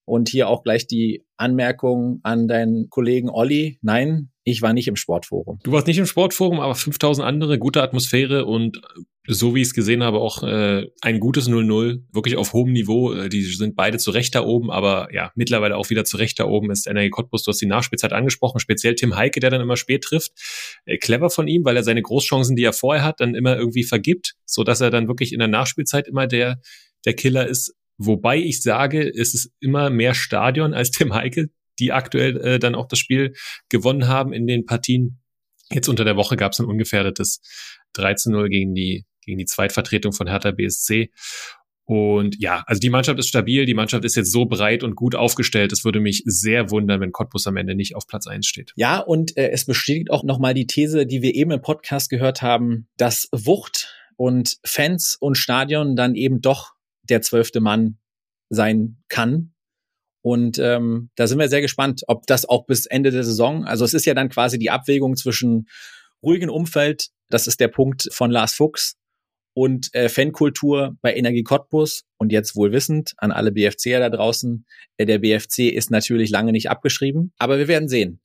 Und 0.07 0.29
hier 0.29 0.47
auch 0.47 0.63
gleich 0.63 0.87
die 0.87 1.25
Anmerkung 1.35 2.21
an 2.23 2.47
deinen 2.47 2.89
Kollegen 2.89 3.29
Olli. 3.29 3.77
Nein, 3.81 4.29
ich 4.45 4.61
war 4.61 4.71
nicht 4.71 4.87
im 4.87 4.95
Sportforum. 4.95 5.59
Du 5.63 5.73
warst 5.73 5.85
nicht 5.85 5.97
im 5.97 6.05
Sportforum, 6.05 6.61
aber 6.61 6.75
5000 6.75 7.27
andere, 7.27 7.59
gute 7.59 7.83
Atmosphäre 7.83 8.45
und 8.45 8.79
so 9.27 9.53
wie 9.53 9.61
ich 9.61 9.67
es 9.67 9.73
gesehen 9.73 10.03
habe, 10.03 10.19
auch 10.19 10.41
äh, 10.43 10.87
ein 11.01 11.19
gutes 11.19 11.49
0-0, 11.49 12.03
wirklich 12.13 12.37
auf 12.37 12.53
hohem 12.53 12.71
Niveau. 12.71 13.11
Äh, 13.11 13.27
die 13.27 13.43
sind 13.43 13.75
beide 13.75 13.97
zu 13.97 14.11
Recht 14.11 14.33
da 14.33 14.45
oben, 14.45 14.71
aber 14.71 15.09
ja, 15.13 15.33
mittlerweile 15.35 15.75
auch 15.75 15.89
wieder 15.89 16.05
zu 16.05 16.15
Recht 16.15 16.39
da 16.39 16.45
oben 16.45 16.71
ist 16.71 16.87
Energie 16.87 17.09
Cottbus. 17.09 17.43
Du 17.43 17.49
hast 17.49 17.59
die 17.59 17.65
Nachspielzeit 17.65 18.13
angesprochen, 18.13 18.59
speziell 18.59 18.95
Tim 18.95 19.17
Heike, 19.17 19.41
der 19.41 19.49
dann 19.49 19.59
immer 19.59 19.75
spät 19.75 20.05
trifft. 20.05 20.31
Äh, 20.85 20.97
clever 20.97 21.29
von 21.29 21.49
ihm, 21.49 21.65
weil 21.65 21.75
er 21.75 21.83
seine 21.83 22.01
Großchancen, 22.01 22.55
die 22.55 22.63
er 22.63 22.71
vorher 22.71 23.03
hat, 23.03 23.19
dann 23.19 23.35
immer 23.35 23.57
irgendwie 23.57 23.83
vergibt, 23.83 24.35
so 24.45 24.63
dass 24.63 24.79
er 24.79 24.91
dann 24.91 25.09
wirklich 25.09 25.33
in 25.33 25.39
der 25.39 25.49
Nachspielzeit 25.49 26.07
immer 26.07 26.25
der, 26.25 26.61
der 27.03 27.13
Killer 27.13 27.45
ist. 27.47 27.75
Wobei 27.97 28.37
ich 28.37 28.61
sage, 28.61 29.07
es 29.07 29.33
ist 29.33 29.51
immer 29.59 29.89
mehr 29.89 30.13
Stadion 30.13 30.73
als 30.73 30.91
Tim 30.91 31.13
Heike, 31.13 31.49
die 31.79 31.91
aktuell 31.91 32.37
äh, 32.37 32.59
dann 32.59 32.75
auch 32.75 32.87
das 32.87 32.99
Spiel 32.99 33.33
gewonnen 33.69 34.07
haben 34.07 34.33
in 34.33 34.47
den 34.47 34.65
Partien. 34.65 35.19
Jetzt 35.71 35.89
unter 35.89 36.05
der 36.05 36.15
Woche 36.15 36.37
gab 36.37 36.53
es 36.53 36.59
ein 36.59 36.65
ungefährdetes 36.65 37.41
13-0 37.95 38.49
gegen 38.49 38.73
die, 38.73 39.05
gegen 39.25 39.37
die 39.37 39.45
Zweitvertretung 39.45 40.13
von 40.13 40.27
Hertha 40.27 40.51
BSC. 40.51 41.11
Und 41.87 42.35
ja, 42.37 42.63
also 42.67 42.81
die 42.81 42.89
Mannschaft 42.89 43.17
ist 43.17 43.29
stabil, 43.29 43.65
die 43.65 43.73
Mannschaft 43.73 44.03
ist 44.03 44.15
jetzt 44.15 44.31
so 44.31 44.45
breit 44.45 44.83
und 44.83 44.95
gut 44.95 45.15
aufgestellt. 45.15 45.71
Es 45.71 45.85
würde 45.85 46.01
mich 46.01 46.21
sehr 46.25 46.69
wundern, 46.69 46.99
wenn 46.99 47.13
Cottbus 47.13 47.47
am 47.47 47.55
Ende 47.55 47.75
nicht 47.75 47.95
auf 47.95 48.07
Platz 48.07 48.27
eins 48.27 48.45
steht. 48.45 48.73
Ja, 48.75 48.99
und 48.99 49.37
äh, 49.37 49.51
es 49.51 49.65
bestätigt 49.65 50.11
auch 50.11 50.23
nochmal 50.23 50.53
die 50.53 50.67
These, 50.67 51.05
die 51.05 51.21
wir 51.21 51.33
eben 51.33 51.51
im 51.51 51.61
Podcast 51.61 52.09
gehört 52.09 52.41
haben, 52.41 52.89
dass 52.97 53.29
Wucht 53.31 53.95
und 54.17 54.57
Fans 54.65 55.15
und 55.17 55.37
Stadion 55.37 55.95
dann 55.95 56.15
eben 56.15 56.41
doch 56.41 56.73
der 57.09 57.21
zwölfte 57.21 57.59
Mann 57.59 57.97
sein 58.49 58.97
kann. 59.09 59.53
Und 60.21 60.59
ähm, 60.59 61.09
da 61.15 61.27
sind 61.27 61.39
wir 61.39 61.49
sehr 61.49 61.61
gespannt, 61.61 62.03
ob 62.07 62.27
das 62.27 62.47
auch 62.47 62.65
bis 62.65 62.85
Ende 62.85 63.11
der 63.11 63.23
Saison, 63.23 63.65
also 63.65 63.85
es 63.85 63.93
ist 63.93 64.05
ja 64.05 64.13
dann 64.13 64.29
quasi 64.29 64.59
die 64.59 64.69
Abwägung 64.69 65.15
zwischen 65.15 65.67
ruhigen 66.21 66.49
Umfeld, 66.49 67.09
das 67.29 67.47
ist 67.47 67.59
der 67.59 67.67
Punkt 67.67 68.09
von 68.11 68.31
Lars 68.31 68.53
Fuchs, 68.53 68.97
und 69.57 69.91
äh, 69.95 70.07
Fankultur 70.07 70.97
bei 71.01 71.15
Energie 71.15 71.41
Cottbus. 71.41 72.03
Und 72.17 72.31
jetzt 72.31 72.55
wohl 72.55 72.71
wissend 72.71 73.13
an 73.17 73.31
alle 73.31 73.51
BFCer 73.51 73.99
da 73.99 74.11
draußen, 74.11 74.67
äh, 74.97 75.07
der 75.07 75.17
BFC 75.17 75.71
ist 75.73 75.89
natürlich 75.89 76.29
lange 76.29 76.51
nicht 76.51 76.69
abgeschrieben, 76.69 77.33
aber 77.39 77.57
wir 77.57 77.67
werden 77.67 77.89
sehen. 77.89 78.21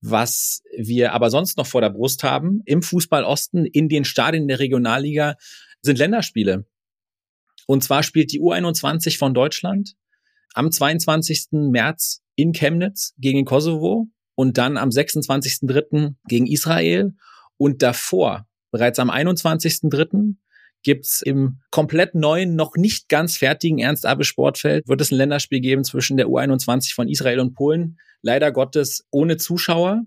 Was 0.00 0.64
wir 0.76 1.12
aber 1.12 1.30
sonst 1.30 1.56
noch 1.56 1.68
vor 1.68 1.82
der 1.82 1.90
Brust 1.90 2.24
haben, 2.24 2.62
im 2.64 2.82
Fußball 2.82 3.22
Osten, 3.22 3.64
in 3.64 3.88
den 3.88 4.04
Stadien 4.04 4.48
der 4.48 4.58
Regionalliga, 4.58 5.36
sind 5.82 6.00
Länderspiele. 6.00 6.66
Und 7.66 7.84
zwar 7.84 8.02
spielt 8.02 8.32
die 8.32 8.40
U21 8.40 9.18
von 9.18 9.34
Deutschland 9.34 9.94
am 10.54 10.70
22. 10.70 11.48
März 11.52 12.22
in 12.34 12.52
Chemnitz 12.52 13.14
gegen 13.18 13.44
Kosovo 13.44 14.08
und 14.34 14.58
dann 14.58 14.76
am 14.76 14.90
26.3. 14.90 16.14
gegen 16.26 16.46
Israel 16.46 17.14
und 17.56 17.82
davor 17.82 18.46
Bereits 18.72 18.98
am 18.98 19.10
21.03. 19.10 20.34
gibt's 20.82 21.20
im 21.20 21.60
komplett 21.70 22.14
neuen, 22.14 22.56
noch 22.56 22.74
nicht 22.74 23.08
ganz 23.08 23.36
fertigen 23.36 23.78
Ernst-Abbe-Sportfeld, 23.78 24.88
wird 24.88 25.00
es 25.00 25.12
ein 25.12 25.18
Länderspiel 25.18 25.60
geben 25.60 25.84
zwischen 25.84 26.16
der 26.16 26.26
U21 26.26 26.94
von 26.94 27.06
Israel 27.06 27.38
und 27.38 27.54
Polen. 27.54 27.98
Leider 28.22 28.50
Gottes 28.50 29.06
ohne 29.10 29.36
Zuschauer. 29.36 30.02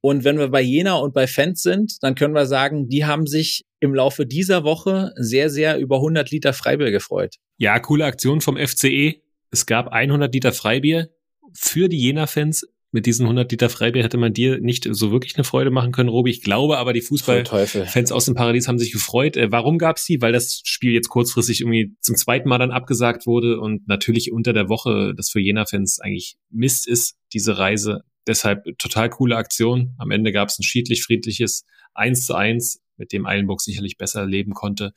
Und 0.00 0.24
wenn 0.24 0.38
wir 0.38 0.48
bei 0.48 0.60
Jena 0.60 0.94
und 0.94 1.14
bei 1.14 1.26
Fans 1.26 1.62
sind, 1.62 2.02
dann 2.02 2.14
können 2.14 2.34
wir 2.34 2.46
sagen, 2.46 2.88
die 2.88 3.04
haben 3.04 3.26
sich 3.26 3.64
im 3.80 3.94
Laufe 3.94 4.26
dieser 4.26 4.64
Woche 4.64 5.12
sehr, 5.16 5.50
sehr 5.50 5.78
über 5.78 5.96
100 5.96 6.30
Liter 6.30 6.52
Freibier 6.52 6.90
gefreut. 6.90 7.36
Ja, 7.58 7.78
coole 7.78 8.04
Aktion 8.04 8.40
vom 8.40 8.56
FCE. 8.56 9.16
Es 9.50 9.66
gab 9.66 9.88
100 9.88 10.32
Liter 10.32 10.52
Freibier 10.52 11.08
für 11.54 11.88
die 11.88 11.98
Jena-Fans. 11.98 12.66
Mit 12.92 13.04
diesen 13.04 13.24
100 13.24 13.50
Liter 13.50 13.68
Freibier 13.68 14.04
hätte 14.04 14.16
man 14.16 14.32
dir 14.32 14.58
nicht 14.58 14.88
so 14.90 15.10
wirklich 15.10 15.34
eine 15.36 15.44
Freude 15.44 15.70
machen 15.70 15.92
können, 15.92 16.08
Robi. 16.08 16.30
Ich 16.30 16.42
glaube 16.42 16.78
aber, 16.78 16.92
die 16.92 17.02
Fußballfans 17.02 18.12
aus 18.12 18.24
dem 18.24 18.34
Paradies 18.34 18.68
haben 18.68 18.78
sich 18.78 18.92
gefreut. 18.92 19.36
Äh, 19.36 19.50
warum 19.50 19.76
gab's 19.76 20.06
die? 20.06 20.22
Weil 20.22 20.32
das 20.32 20.62
Spiel 20.64 20.92
jetzt 20.92 21.08
kurzfristig 21.08 21.60
irgendwie 21.60 21.94
zum 22.00 22.16
zweiten 22.16 22.48
Mal 22.48 22.58
dann 22.58 22.70
abgesagt 22.70 23.26
wurde 23.26 23.60
und 23.60 23.86
natürlich 23.88 24.32
unter 24.32 24.52
der 24.52 24.68
Woche 24.68 25.12
das 25.16 25.28
für 25.30 25.40
Jena-Fans 25.40 26.00
eigentlich 26.00 26.36
Mist 26.50 26.86
ist, 26.88 27.16
diese 27.32 27.58
Reise. 27.58 28.02
Deshalb 28.26 28.64
total 28.78 29.10
coole 29.10 29.36
Aktion. 29.36 29.94
Am 29.98 30.10
Ende 30.10 30.32
gab's 30.32 30.58
ein 30.58 30.62
schiedlich-friedliches 30.62 31.64
1 31.94 32.26
zu 32.26 32.34
1 32.34 32.80
mit 32.98 33.12
dem 33.12 33.26
Eilenburg 33.26 33.60
sicherlich 33.60 33.96
besser 33.96 34.26
leben 34.26 34.52
konnte. 34.52 34.92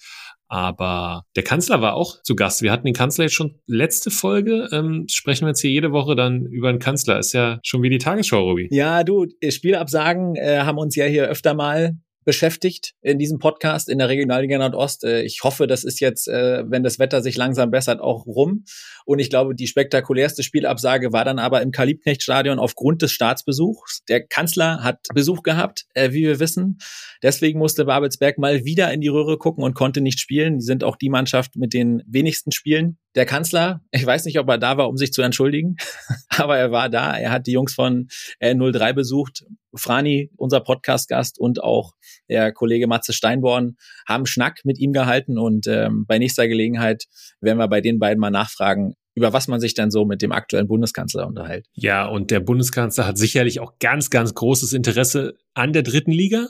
Aber 0.48 1.26
der 1.36 1.44
Kanzler 1.44 1.82
war 1.82 1.94
auch 1.94 2.22
zu 2.24 2.36
Gast. 2.36 2.62
Wir 2.62 2.72
hatten 2.72 2.86
den 2.86 2.96
Kanzler 2.96 3.26
jetzt 3.26 3.36
schon 3.36 3.60
letzte 3.68 4.10
Folge. 4.10 4.68
Ähm, 4.72 5.06
sprechen 5.10 5.46
wir 5.46 5.50
jetzt 5.50 5.62
hier 5.62 5.72
jede 5.72 5.92
Woche 5.92 6.16
dann 6.16 6.46
über 6.46 6.72
den 6.72 6.80
Kanzler. 6.80 7.20
Ist 7.20 7.34
ja 7.34 7.60
schon 7.64 7.84
wie 7.84 7.90
die 7.90 8.00
Tagesschau, 8.00 8.42
Robi. 8.42 8.68
Ja, 8.72 9.04
du, 9.04 9.28
Spielabsagen 9.48 10.36
äh, 10.36 10.62
haben 10.62 10.78
uns 10.78 10.96
ja 10.96 11.06
hier 11.06 11.26
öfter 11.28 11.54
mal 11.54 11.98
beschäftigt 12.30 12.94
in 13.02 13.18
diesem 13.18 13.40
Podcast 13.40 13.90
in 13.90 13.98
der 13.98 14.08
Regionalliga 14.08 14.60
Nordost. 14.60 15.04
Äh, 15.04 15.24
ich 15.24 15.40
hoffe, 15.42 15.66
das 15.66 15.84
ist 15.84 16.00
jetzt, 16.00 16.28
äh, 16.28 16.64
wenn 16.70 16.84
das 16.84 17.00
Wetter 17.00 17.24
sich 17.24 17.36
langsam 17.36 17.72
bessert, 17.72 18.02
auch 18.02 18.28
rum. 18.28 18.66
Und 19.04 19.18
ich 19.18 19.32
glaube, 19.32 19.56
die 19.56 19.66
spektakulärste 19.66 20.44
Spielabsage 20.44 21.12
war 21.12 21.26
dann 21.26 21.40
aber 21.40 21.64
im 21.64 21.72
Kalibknecht-Stadion 21.72 22.60
aufgrund 22.60 23.02
des 23.02 23.14
Staatsbesuchs. 23.14 24.04
Der 24.08 24.28
Kanzler 24.28 24.84
hat 24.84 25.08
Besuch 25.16 25.42
gehabt, 25.42 25.88
äh, 25.96 26.12
wie 26.12 26.22
wir 26.22 26.40
wissen. 26.40 26.78
Deswegen 27.24 27.58
musste 27.58 27.86
Babelsberg 27.86 28.38
mal 28.38 28.64
wieder 28.64 28.94
in 28.94 29.02
die 29.02 29.08
Röhre 29.08 29.40
gucken 29.40 29.64
und 29.64 29.74
konnte 29.74 30.02
nicht 30.02 30.20
spielen. 30.20 30.60
Die 30.60 30.66
sind 30.66 30.84
auch 30.84 30.98
die 30.98 31.10
Mannschaft 31.10 31.56
mit 31.56 31.74
den 31.74 32.04
wenigsten 32.06 32.52
Spielen. 32.52 33.00
Der 33.16 33.26
Kanzler, 33.26 33.82
ich 33.90 34.06
weiß 34.06 34.26
nicht, 34.26 34.38
ob 34.38 34.48
er 34.50 34.60
da 34.60 34.78
war, 34.78 34.88
um 34.88 34.98
sich 34.98 35.12
zu 35.12 35.24
entschuldigen, 35.24 35.78
aber 36.30 36.60
er 36.60 36.72
war 36.72 36.90
da. 36.90 37.18
Er 37.18 37.32
hat 37.32 37.48
die 37.48 37.54
Jungs 37.54 37.74
von 37.74 38.08
03 38.40 38.94
besucht. 38.94 39.46
Frani, 39.76 40.32
unser 40.36 40.60
Podcast-Gast 40.62 41.40
und 41.40 41.64
auch 41.64 41.94
der 42.30 42.52
Kollege 42.52 42.88
Matze 42.88 43.14
Steinborn 43.14 43.76
haben 44.08 44.26
Schnack 44.26 44.62
mit 44.64 44.80
ihm 44.80 44.94
gehalten 44.94 45.38
und 45.38 45.68
ähm, 45.68 46.06
bei 46.08 46.20
nächster 46.20 46.48
Gelegenheit 46.48 47.06
werden 47.42 47.58
wir 47.58 47.68
bei 47.68 47.82
den 47.82 48.00
beiden 48.00 48.20
mal 48.20 48.30
nachfragen, 48.30 48.94
über 49.16 49.34
was 49.34 49.48
man 49.48 49.60
sich 49.60 49.74
dann 49.74 49.92
so 49.92 50.06
mit 50.06 50.22
dem 50.22 50.32
aktuellen 50.32 50.68
Bundeskanzler 50.68 51.28
unterhält. 51.28 51.68
Ja, 51.74 52.06
und 52.06 52.32
der 52.32 52.40
Bundeskanzler 52.40 53.06
hat 53.06 53.18
sicherlich 53.18 53.60
auch 53.60 53.74
ganz, 53.80 54.10
ganz 54.10 54.34
großes 54.34 54.74
Interesse 54.74 55.36
an 55.54 55.74
der 55.74 55.84
dritten 55.84 56.12
Liga. 56.12 56.48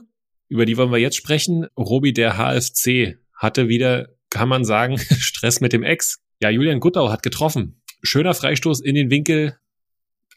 Über 0.50 0.66
die 0.66 0.78
wollen 0.78 0.92
wir 0.92 0.98
jetzt 0.98 1.16
sprechen. 1.16 1.68
Robi, 1.78 2.14
der 2.14 2.38
HFC, 2.38 3.18
hatte 3.36 3.70
wieder, 3.70 4.10
kann 4.30 4.50
man 4.50 4.66
sagen, 4.66 4.98
Stress 5.18 5.62
mit 5.62 5.74
dem 5.74 5.84
Ex. 5.84 6.20
Ja, 6.42 6.50
Julian 6.50 6.80
Guttau 6.80 7.10
hat 7.10 7.24
getroffen. 7.24 7.82
Schöner 8.04 8.34
Freistoß 8.34 8.82
in 8.82 8.96
den 8.96 9.10
Winkel, 9.10 9.58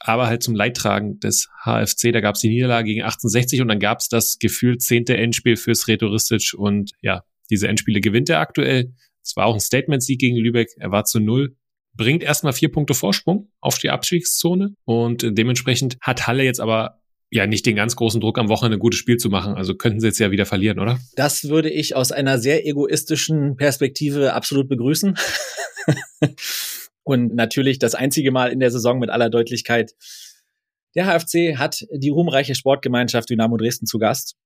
aber 0.04 0.26
halt 0.26 0.42
zum 0.42 0.54
Leidtragen 0.54 1.20
des 1.20 1.48
HFC. 1.64 2.12
Da 2.12 2.20
gab 2.20 2.34
es 2.34 2.40
die 2.40 2.48
Niederlage 2.48 2.86
gegen 2.86 3.02
1860 3.02 3.60
und 3.60 3.68
dann 3.68 3.78
gab 3.78 4.00
es 4.00 4.08
das 4.08 4.38
gefühlt 4.38 4.82
zehnte 4.82 5.16
Endspiel 5.16 5.56
fürs 5.56 5.88
Retoristic 5.88 6.54
und 6.56 6.92
ja, 7.00 7.22
diese 7.50 7.68
Endspiele 7.68 8.00
gewinnt 8.00 8.28
er 8.28 8.40
aktuell. 8.40 8.92
Es 9.22 9.36
war 9.36 9.46
auch 9.46 9.54
ein 9.54 9.60
Statement-Sieg 9.60 10.18
gegen 10.18 10.36
Lübeck. 10.36 10.70
Er 10.78 10.90
war 10.90 11.04
zu 11.04 11.20
null. 11.20 11.56
Bringt 11.94 12.22
erstmal 12.22 12.54
vier 12.54 12.70
Punkte 12.70 12.94
Vorsprung 12.94 13.50
auf 13.60 13.78
die 13.78 13.90
Abstiegszone 13.90 14.74
und 14.84 15.26
dementsprechend 15.28 15.98
hat 16.00 16.26
Halle 16.26 16.42
jetzt 16.42 16.60
aber 16.60 17.02
ja 17.30 17.46
nicht 17.46 17.64
den 17.66 17.76
ganz 17.76 17.96
großen 17.96 18.20
Druck 18.20 18.38
am 18.38 18.48
Wochenende 18.48 18.76
ein 18.78 18.80
gutes 18.80 18.98
Spiel 18.98 19.16
zu 19.16 19.28
machen. 19.28 19.54
Also 19.54 19.74
könnten 19.74 20.00
sie 20.00 20.06
jetzt 20.06 20.18
ja 20.18 20.30
wieder 20.30 20.46
verlieren, 20.46 20.78
oder? 20.78 20.98
Das 21.16 21.44
würde 21.44 21.70
ich 21.70 21.94
aus 21.94 22.12
einer 22.12 22.38
sehr 22.38 22.66
egoistischen 22.66 23.56
Perspektive 23.56 24.34
absolut 24.34 24.68
begrüßen. 24.68 25.16
Und 27.04 27.34
natürlich 27.34 27.78
das 27.78 27.94
einzige 27.94 28.30
Mal 28.30 28.52
in 28.52 28.60
der 28.60 28.70
Saison 28.70 28.98
mit 28.98 29.10
aller 29.10 29.30
Deutlichkeit. 29.30 29.92
Der 30.94 31.06
HFC 31.06 31.56
hat 31.56 31.84
die 31.92 32.10
ruhmreiche 32.10 32.54
Sportgemeinschaft 32.54 33.30
Dynamo 33.30 33.56
Dresden 33.56 33.86
zu 33.86 33.98
Gast 33.98 34.36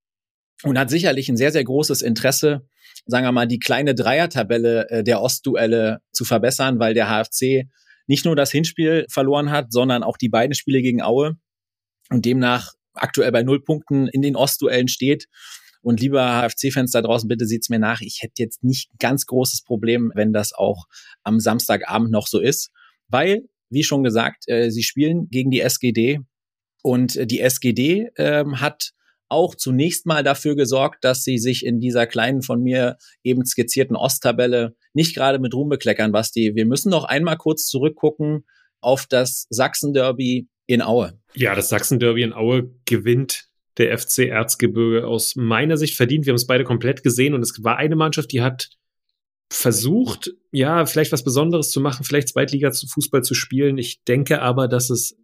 und 0.63 0.79
hat 0.79 0.89
sicherlich 0.89 1.29
ein 1.29 1.37
sehr, 1.37 1.51
sehr 1.51 1.63
großes 1.63 2.01
Interesse, 2.01 2.67
sagen 3.05 3.25
wir 3.25 3.31
mal, 3.31 3.47
die 3.47 3.59
kleine 3.59 3.93
Dreiertabelle 3.93 4.89
äh, 4.89 5.03
der 5.03 5.21
Ostduelle 5.21 5.99
zu 6.11 6.25
verbessern, 6.25 6.79
weil 6.79 6.93
der 6.93 7.07
HFC 7.07 7.67
nicht 8.07 8.25
nur 8.25 8.35
das 8.35 8.51
Hinspiel 8.51 9.05
verloren 9.09 9.51
hat, 9.51 9.71
sondern 9.71 10.03
auch 10.03 10.17
die 10.17 10.29
beiden 10.29 10.53
Spiele 10.53 10.81
gegen 10.81 11.01
Aue 11.01 11.37
und 12.09 12.25
demnach 12.25 12.73
aktuell 12.93 13.31
bei 13.31 13.43
null 13.43 13.63
Punkten 13.63 14.07
in 14.07 14.21
den 14.21 14.35
Ostduellen 14.35 14.87
steht. 14.87 15.27
Und 15.81 15.99
lieber 15.99 16.41
HFC-Fans 16.41 16.91
da 16.91 17.01
draußen, 17.01 17.27
bitte 17.27 17.45
seht's 17.45 17.69
mir 17.69 17.79
nach. 17.79 18.01
Ich 18.01 18.19
hätte 18.21 18.41
jetzt 18.41 18.63
nicht 18.63 18.89
ganz 18.99 19.25
großes 19.25 19.63
Problem, 19.63 20.11
wenn 20.15 20.33
das 20.33 20.53
auch 20.53 20.85
am 21.23 21.39
Samstagabend 21.39 22.11
noch 22.11 22.27
so 22.27 22.39
ist, 22.39 22.71
weil, 23.07 23.43
wie 23.69 23.83
schon 23.83 24.03
gesagt, 24.03 24.47
äh, 24.47 24.69
sie 24.69 24.83
spielen 24.83 25.29
gegen 25.29 25.51
die 25.51 25.61
SGD 25.61 26.19
und 26.83 27.15
äh, 27.15 27.27
die 27.27 27.41
SGD 27.41 28.09
äh, 28.15 28.45
hat 28.55 28.91
auch 29.29 29.55
zunächst 29.55 30.05
mal 30.05 30.23
dafür 30.23 30.55
gesorgt, 30.55 31.03
dass 31.03 31.23
sie 31.23 31.37
sich 31.37 31.65
in 31.65 31.79
dieser 31.79 32.07
kleinen 32.07 32.41
von 32.41 32.61
mir 32.61 32.97
eben 33.23 33.45
skizzierten 33.45 33.95
Osttabelle 33.95 34.75
nicht 34.93 35.15
gerade 35.15 35.39
mit 35.39 35.53
Ruhm 35.53 35.69
bekleckern, 35.69 36.11
Basti. 36.11 36.55
Wir 36.55 36.65
müssen 36.65 36.89
noch 36.89 37.03
einmal 37.03 37.37
kurz 37.37 37.67
zurückgucken 37.67 38.45
auf 38.79 39.05
das 39.05 39.47
Sachsen-Derby 39.49 40.47
in 40.65 40.81
Aue. 40.81 41.19
Ja, 41.33 41.55
das 41.55 41.69
Sachsen-Derby 41.69 42.23
in 42.23 42.33
Aue 42.33 42.71
gewinnt 42.85 43.49
der 43.77 43.97
FC 43.97 44.27
Erzgebirge 44.27 45.07
aus 45.07 45.35
meiner 45.35 45.77
Sicht 45.77 45.95
verdient. 45.95 46.25
Wir 46.25 46.31
haben 46.31 46.37
es 46.37 46.47
beide 46.47 46.63
komplett 46.63 47.03
gesehen 47.03 47.33
und 47.33 47.41
es 47.41 47.63
war 47.63 47.77
eine 47.77 47.95
Mannschaft, 47.95 48.31
die 48.31 48.41
hat 48.41 48.69
versucht, 49.49 50.33
ja, 50.51 50.85
vielleicht 50.85 51.11
was 51.11 51.23
Besonderes 51.23 51.69
zu 51.69 51.79
machen, 51.79 52.03
vielleicht 52.03 52.29
Zweitliga-Fußball 52.29 53.23
zu 53.23 53.33
spielen. 53.33 53.77
Ich 53.77 54.03
denke 54.03 54.41
aber, 54.41 54.67
dass 54.67 54.89
es 54.89 55.17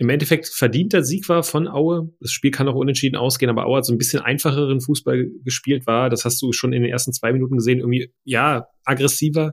im 0.00 0.08
Endeffekt 0.08 0.46
verdienter 0.46 1.04
Sieg 1.04 1.28
war 1.28 1.42
von 1.42 1.68
Aue. 1.68 2.08
Das 2.20 2.32
Spiel 2.32 2.50
kann 2.50 2.66
auch 2.68 2.74
unentschieden 2.74 3.16
ausgehen, 3.16 3.50
aber 3.50 3.66
Aue 3.66 3.76
hat 3.76 3.84
so 3.84 3.92
ein 3.92 3.98
bisschen 3.98 4.22
einfacheren 4.22 4.80
Fußball 4.80 5.28
gespielt 5.44 5.86
war. 5.86 6.08
Das 6.08 6.24
hast 6.24 6.40
du 6.40 6.52
schon 6.52 6.72
in 6.72 6.82
den 6.82 6.90
ersten 6.90 7.12
zwei 7.12 7.34
Minuten 7.34 7.58
gesehen. 7.58 7.80
Irgendwie, 7.80 8.10
ja, 8.24 8.64
aggressiver, 8.84 9.52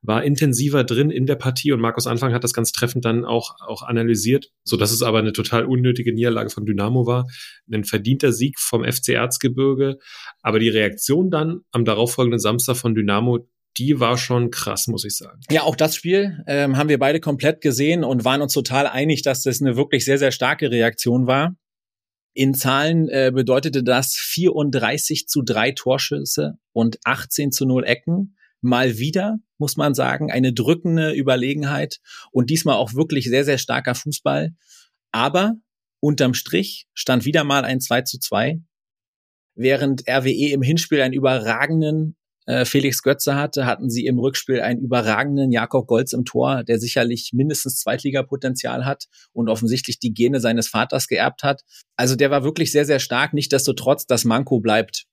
war 0.00 0.22
intensiver 0.22 0.84
drin 0.84 1.10
in 1.10 1.26
der 1.26 1.34
Partie 1.34 1.72
und 1.72 1.80
Markus 1.80 2.06
Anfang 2.06 2.32
hat 2.32 2.44
das 2.44 2.52
ganz 2.52 2.70
treffend 2.70 3.04
dann 3.04 3.24
auch, 3.24 3.56
auch 3.66 3.82
analysiert, 3.82 4.52
so 4.62 4.76
dass 4.76 4.92
es 4.92 5.02
aber 5.02 5.18
eine 5.18 5.32
total 5.32 5.64
unnötige 5.64 6.14
Niederlage 6.14 6.50
von 6.50 6.64
Dynamo 6.64 7.04
war. 7.04 7.26
Ein 7.68 7.82
verdienter 7.82 8.32
Sieg 8.32 8.60
vom 8.60 8.84
FC 8.84 9.08
Erzgebirge. 9.08 9.98
Aber 10.42 10.60
die 10.60 10.68
Reaktion 10.68 11.28
dann 11.28 11.62
am 11.72 11.84
darauffolgenden 11.84 12.38
Samstag 12.38 12.76
von 12.76 12.94
Dynamo, 12.94 13.48
die 13.76 14.00
war 14.00 14.16
schon 14.18 14.50
krass, 14.50 14.88
muss 14.88 15.04
ich 15.04 15.16
sagen. 15.16 15.40
Ja, 15.50 15.62
auch 15.62 15.76
das 15.76 15.94
Spiel 15.94 16.42
ähm, 16.46 16.76
haben 16.76 16.88
wir 16.88 16.98
beide 16.98 17.20
komplett 17.20 17.60
gesehen 17.60 18.04
und 18.04 18.24
waren 18.24 18.42
uns 18.42 18.52
total 18.52 18.86
einig, 18.86 19.22
dass 19.22 19.42
das 19.42 19.60
eine 19.60 19.76
wirklich 19.76 20.04
sehr, 20.04 20.18
sehr 20.18 20.32
starke 20.32 20.70
Reaktion 20.70 21.26
war. 21.26 21.54
In 22.34 22.54
Zahlen 22.54 23.08
äh, 23.08 23.30
bedeutete 23.34 23.82
das 23.82 24.14
34 24.14 25.28
zu 25.28 25.42
3 25.42 25.72
Torschüsse 25.72 26.58
und 26.72 26.98
18 27.04 27.52
zu 27.52 27.66
0 27.66 27.84
Ecken. 27.84 28.36
Mal 28.60 28.98
wieder, 28.98 29.38
muss 29.58 29.76
man 29.76 29.94
sagen, 29.94 30.32
eine 30.32 30.52
drückende 30.52 31.12
Überlegenheit 31.12 32.00
und 32.32 32.50
diesmal 32.50 32.76
auch 32.76 32.94
wirklich 32.94 33.28
sehr, 33.28 33.44
sehr 33.44 33.58
starker 33.58 33.94
Fußball. 33.94 34.54
Aber 35.12 35.54
unterm 36.00 36.34
Strich 36.34 36.86
stand 36.94 37.24
wieder 37.24 37.44
mal 37.44 37.64
ein 37.64 37.80
2 37.80 38.02
zu 38.02 38.18
2 38.18 38.60
während 39.58 40.08
RWE 40.08 40.52
im 40.52 40.62
Hinspiel 40.62 41.00
einen 41.00 41.14
überragenden 41.14 42.16
äh, 42.48 42.64
Felix 42.64 43.02
Götze 43.02 43.36
hatte, 43.36 43.66
hatten 43.66 43.90
sie 43.90 44.06
im 44.06 44.18
Rückspiel 44.18 44.62
einen 44.62 44.80
überragenden 44.80 45.52
Jakob 45.52 45.86
Golz 45.86 46.14
im 46.14 46.24
Tor, 46.24 46.64
der 46.64 46.78
sicherlich 46.78 47.32
mindestens 47.34 47.78
Zweitligapotenzial 47.80 48.86
hat 48.86 49.04
und 49.32 49.50
offensichtlich 49.50 49.98
die 49.98 50.14
Gene 50.14 50.40
seines 50.40 50.66
Vaters 50.66 51.08
geerbt 51.08 51.42
hat. 51.42 51.62
Also 51.96 52.16
der 52.16 52.30
war 52.30 52.44
wirklich 52.44 52.72
sehr, 52.72 52.86
sehr 52.86 53.00
stark. 53.00 53.34
Nichtsdestotrotz, 53.34 54.06
das 54.06 54.24
Manko 54.24 54.60
bleibt. 54.60 55.04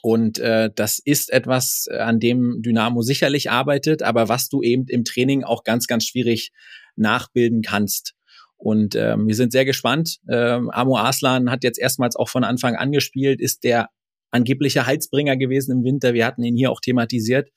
Und 0.00 0.38
äh, 0.38 0.70
das 0.74 0.98
ist 0.98 1.30
etwas, 1.30 1.88
äh, 1.90 1.98
an 1.98 2.20
dem 2.20 2.62
Dynamo 2.62 3.02
sicherlich 3.02 3.50
arbeitet, 3.50 4.02
aber 4.02 4.30
was 4.30 4.48
du 4.48 4.62
eben 4.62 4.86
im 4.88 5.04
Training 5.04 5.44
auch 5.44 5.62
ganz, 5.62 5.86
ganz 5.86 6.06
schwierig 6.06 6.52
nachbilden 6.96 7.60
kannst. 7.60 8.14
Und 8.56 8.94
ähm, 8.94 9.28
wir 9.28 9.34
sind 9.34 9.52
sehr 9.52 9.66
gespannt. 9.66 10.20
Ähm, 10.30 10.70
Amo 10.70 10.96
Aslan 10.96 11.50
hat 11.50 11.64
jetzt 11.64 11.78
erstmals 11.78 12.16
auch 12.16 12.30
von 12.30 12.44
Anfang 12.44 12.76
an 12.76 12.92
gespielt, 12.92 13.42
ist 13.42 13.62
der 13.64 13.90
angeblicher 14.36 14.86
Heizbringer 14.86 15.36
gewesen 15.36 15.78
im 15.78 15.84
Winter. 15.84 16.14
Wir 16.14 16.26
hatten 16.26 16.42
ihn 16.42 16.56
hier 16.56 16.70
auch 16.70 16.80
thematisiert. 16.80 17.50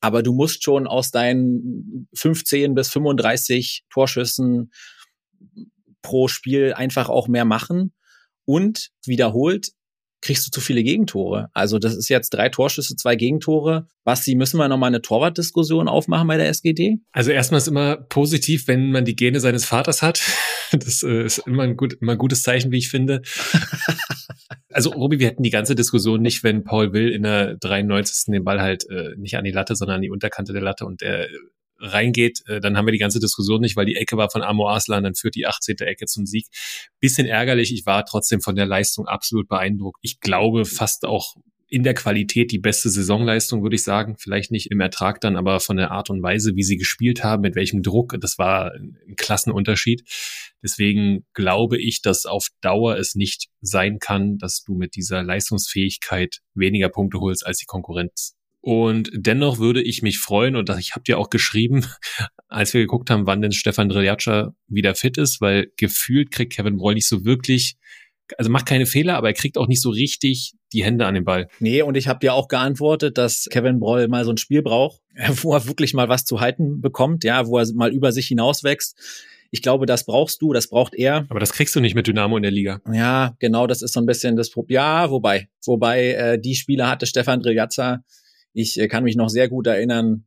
Aber 0.00 0.22
du 0.22 0.32
musst 0.32 0.62
schon 0.62 0.86
aus 0.86 1.10
deinen 1.10 2.08
15 2.14 2.74
bis 2.74 2.90
35 2.90 3.84
Torschüssen 3.90 4.70
pro 6.02 6.28
Spiel 6.28 6.74
einfach 6.74 7.08
auch 7.08 7.28
mehr 7.28 7.44
machen. 7.44 7.92
Und 8.44 8.90
wiederholt, 9.04 9.72
kriegst 10.20 10.46
du 10.46 10.50
zu 10.50 10.60
viele 10.60 10.82
Gegentore. 10.82 11.48
Also 11.52 11.78
das 11.78 11.94
ist 11.94 12.08
jetzt 12.08 12.30
drei 12.30 12.48
Torschüsse, 12.48 12.96
zwei 12.96 13.16
Gegentore. 13.16 13.86
Basti, 14.04 14.34
müssen 14.34 14.58
wir 14.58 14.68
nochmal 14.68 14.88
eine 14.88 15.02
Torwartdiskussion 15.02 15.88
aufmachen 15.88 16.26
bei 16.26 16.36
der 16.36 16.48
SGD? 16.48 16.98
Also 17.12 17.30
erstmal 17.30 17.58
ist 17.58 17.68
immer 17.68 17.96
positiv, 17.96 18.66
wenn 18.66 18.90
man 18.90 19.04
die 19.04 19.16
Gene 19.16 19.40
seines 19.40 19.64
Vaters 19.64 20.02
hat. 20.02 20.22
Das 20.72 21.04
äh, 21.04 21.24
ist 21.24 21.38
immer 21.46 21.62
ein, 21.62 21.76
gut, 21.76 21.96
immer 22.00 22.12
ein 22.12 22.18
gutes 22.18 22.42
Zeichen, 22.42 22.72
wie 22.72 22.78
ich 22.78 22.90
finde. 22.90 23.22
Also 24.76 24.90
Robi, 24.90 25.18
wir 25.18 25.28
hätten 25.28 25.42
die 25.42 25.48
ganze 25.48 25.74
Diskussion 25.74 26.20
nicht, 26.20 26.44
wenn 26.44 26.62
Paul 26.62 26.92
Will 26.92 27.08
in 27.08 27.22
der 27.22 27.56
93. 27.56 28.30
den 28.30 28.44
Ball 28.44 28.60
halt 28.60 28.86
äh, 28.90 29.16
nicht 29.16 29.38
an 29.38 29.44
die 29.44 29.50
Latte, 29.50 29.74
sondern 29.74 29.96
an 29.96 30.02
die 30.02 30.10
Unterkante 30.10 30.52
der 30.52 30.60
Latte 30.60 30.84
und 30.84 31.00
der 31.00 31.28
reingeht, 31.78 32.42
äh, 32.46 32.60
dann 32.60 32.76
haben 32.76 32.84
wir 32.84 32.92
die 32.92 32.98
ganze 32.98 33.18
Diskussion 33.18 33.62
nicht, 33.62 33.74
weil 33.74 33.86
die 33.86 33.96
Ecke 33.96 34.18
war 34.18 34.28
von 34.28 34.42
Amo 34.42 34.68
Aslan, 34.68 35.02
dann 35.02 35.14
führt 35.14 35.34
die 35.34 35.46
18. 35.46 35.78
Ecke 35.78 36.04
zum 36.04 36.26
Sieg. 36.26 36.48
Bisschen 37.00 37.26
ärgerlich, 37.26 37.72
ich 37.72 37.86
war 37.86 38.04
trotzdem 38.04 38.42
von 38.42 38.54
der 38.54 38.66
Leistung 38.66 39.06
absolut 39.06 39.48
beeindruckt. 39.48 39.98
Ich 40.02 40.20
glaube 40.20 40.66
fast 40.66 41.06
auch 41.06 41.36
in 41.68 41.82
der 41.82 41.94
Qualität 41.94 42.52
die 42.52 42.58
beste 42.58 42.88
Saisonleistung, 42.88 43.62
würde 43.62 43.76
ich 43.76 43.82
sagen. 43.82 44.16
Vielleicht 44.18 44.50
nicht 44.50 44.70
im 44.70 44.80
Ertrag 44.80 45.20
dann, 45.20 45.36
aber 45.36 45.60
von 45.60 45.76
der 45.76 45.90
Art 45.90 46.10
und 46.10 46.22
Weise, 46.22 46.54
wie 46.54 46.62
sie 46.62 46.76
gespielt 46.76 47.24
haben, 47.24 47.42
mit 47.42 47.56
welchem 47.56 47.82
Druck, 47.82 48.16
das 48.20 48.38
war 48.38 48.72
ein 48.72 49.16
Klassenunterschied. 49.16 50.02
Deswegen 50.62 51.26
glaube 51.34 51.78
ich, 51.80 52.02
dass 52.02 52.24
auf 52.24 52.48
Dauer 52.60 52.96
es 52.96 53.14
nicht 53.14 53.48
sein 53.60 53.98
kann, 53.98 54.38
dass 54.38 54.62
du 54.62 54.74
mit 54.74 54.94
dieser 54.94 55.22
Leistungsfähigkeit 55.22 56.40
weniger 56.54 56.88
Punkte 56.88 57.18
holst 57.18 57.44
als 57.44 57.58
die 57.58 57.66
Konkurrenz. 57.66 58.36
Und 58.60 59.10
dennoch 59.12 59.58
würde 59.58 59.80
ich 59.80 60.02
mich 60.02 60.18
freuen, 60.18 60.56
und 60.56 60.68
ich 60.70 60.92
habe 60.96 61.04
dir 61.04 61.18
auch 61.18 61.30
geschrieben, 61.30 61.86
als 62.48 62.74
wir 62.74 62.80
geguckt 62.80 63.10
haben, 63.10 63.26
wann 63.26 63.42
denn 63.42 63.52
Stefan 63.52 63.88
Driljatscha 63.88 64.54
wieder 64.66 64.94
fit 64.94 65.18
ist, 65.18 65.40
weil 65.40 65.70
gefühlt 65.76 66.30
kriegt 66.30 66.52
Kevin 66.52 66.76
Broll 66.76 66.94
nicht 66.94 67.08
so 67.08 67.24
wirklich, 67.24 67.76
also 68.38 68.50
macht 68.50 68.66
keine 68.66 68.86
Fehler, 68.86 69.16
aber 69.16 69.28
er 69.28 69.34
kriegt 69.34 69.58
auch 69.58 69.68
nicht 69.68 69.82
so 69.82 69.90
richtig 69.90 70.54
die 70.72 70.84
Hände 70.84 71.06
an 71.06 71.14
den 71.14 71.24
Ball. 71.24 71.48
Nee, 71.60 71.82
und 71.82 71.96
ich 71.96 72.08
habe 72.08 72.20
dir 72.20 72.34
auch 72.34 72.48
geantwortet, 72.48 73.18
dass 73.18 73.46
Kevin 73.50 73.80
Broll 73.80 74.08
mal 74.08 74.24
so 74.24 74.32
ein 74.32 74.36
Spiel 74.36 74.62
braucht, 74.62 75.00
wo 75.42 75.54
er 75.54 75.66
wirklich 75.66 75.94
mal 75.94 76.08
was 76.08 76.24
zu 76.24 76.40
halten 76.40 76.80
bekommt, 76.80 77.24
ja, 77.24 77.46
wo 77.46 77.58
er 77.58 77.66
mal 77.74 77.92
über 77.92 78.12
sich 78.12 78.26
hinauswächst. 78.28 78.96
Ich 79.52 79.62
glaube, 79.62 79.86
das 79.86 80.04
brauchst 80.04 80.42
du, 80.42 80.52
das 80.52 80.68
braucht 80.68 80.94
er. 80.94 81.24
Aber 81.28 81.38
das 81.38 81.52
kriegst 81.52 81.74
du 81.76 81.80
nicht 81.80 81.94
mit 81.94 82.08
Dynamo 82.08 82.36
in 82.36 82.42
der 82.42 82.50
Liga. 82.50 82.80
Ja, 82.92 83.36
genau, 83.38 83.66
das 83.66 83.80
ist 83.80 83.92
so 83.92 84.00
ein 84.00 84.06
bisschen 84.06 84.36
das 84.36 84.50
Problem. 84.50 84.74
Ja, 84.74 85.10
wobei, 85.10 85.48
wobei 85.64 86.08
äh, 86.10 86.38
die 86.38 86.56
Spieler 86.56 86.90
hatte 86.90 87.06
Stefan 87.06 87.40
Driljatza 87.40 88.02
ich 88.56 88.80
äh, 88.80 88.88
kann 88.88 89.04
mich 89.04 89.16
noch 89.16 89.28
sehr 89.28 89.48
gut 89.48 89.66
erinnern, 89.66 90.24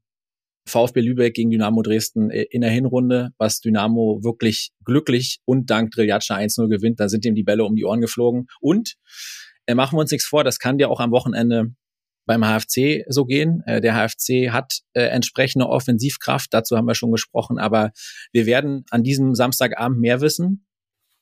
VfB 0.69 1.01
Lübeck 1.01 1.33
gegen 1.33 1.49
Dynamo 1.49 1.81
Dresden 1.81 2.29
äh, 2.29 2.43
in 2.43 2.61
der 2.61 2.71
Hinrunde, 2.71 3.31
was 3.37 3.59
Dynamo 3.59 4.19
wirklich 4.23 4.71
glücklich 4.85 5.39
und 5.45 5.69
dank 5.69 5.91
Driljatscha 5.91 6.35
1-0 6.35 6.69
gewinnt. 6.69 6.99
Da 6.99 7.09
sind 7.09 7.25
ihm 7.25 7.35
die 7.35 7.43
Bälle 7.43 7.65
um 7.65 7.75
die 7.75 7.85
Ohren 7.85 8.01
geflogen. 8.01 8.47
Und 8.61 8.95
äh, 9.65 9.75
machen 9.75 9.97
wir 9.97 10.01
uns 10.01 10.11
nichts 10.11 10.27
vor, 10.27 10.43
das 10.43 10.59
kann 10.59 10.77
dir 10.77 10.89
auch 10.89 10.99
am 10.99 11.11
Wochenende 11.11 11.73
beim 12.25 12.43
HFC 12.43 13.05
so 13.07 13.25
gehen. 13.25 13.63
Äh, 13.65 13.81
der 13.81 13.95
HFC 13.95 14.51
hat 14.51 14.81
äh, 14.93 15.01
entsprechende 15.01 15.67
Offensivkraft, 15.67 16.53
dazu 16.53 16.77
haben 16.77 16.85
wir 16.85 16.95
schon 16.95 17.11
gesprochen, 17.11 17.57
aber 17.57 17.91
wir 18.31 18.45
werden 18.45 18.85
an 18.91 19.03
diesem 19.03 19.35
Samstagabend 19.35 19.99
mehr 19.99 20.21
wissen. 20.21 20.65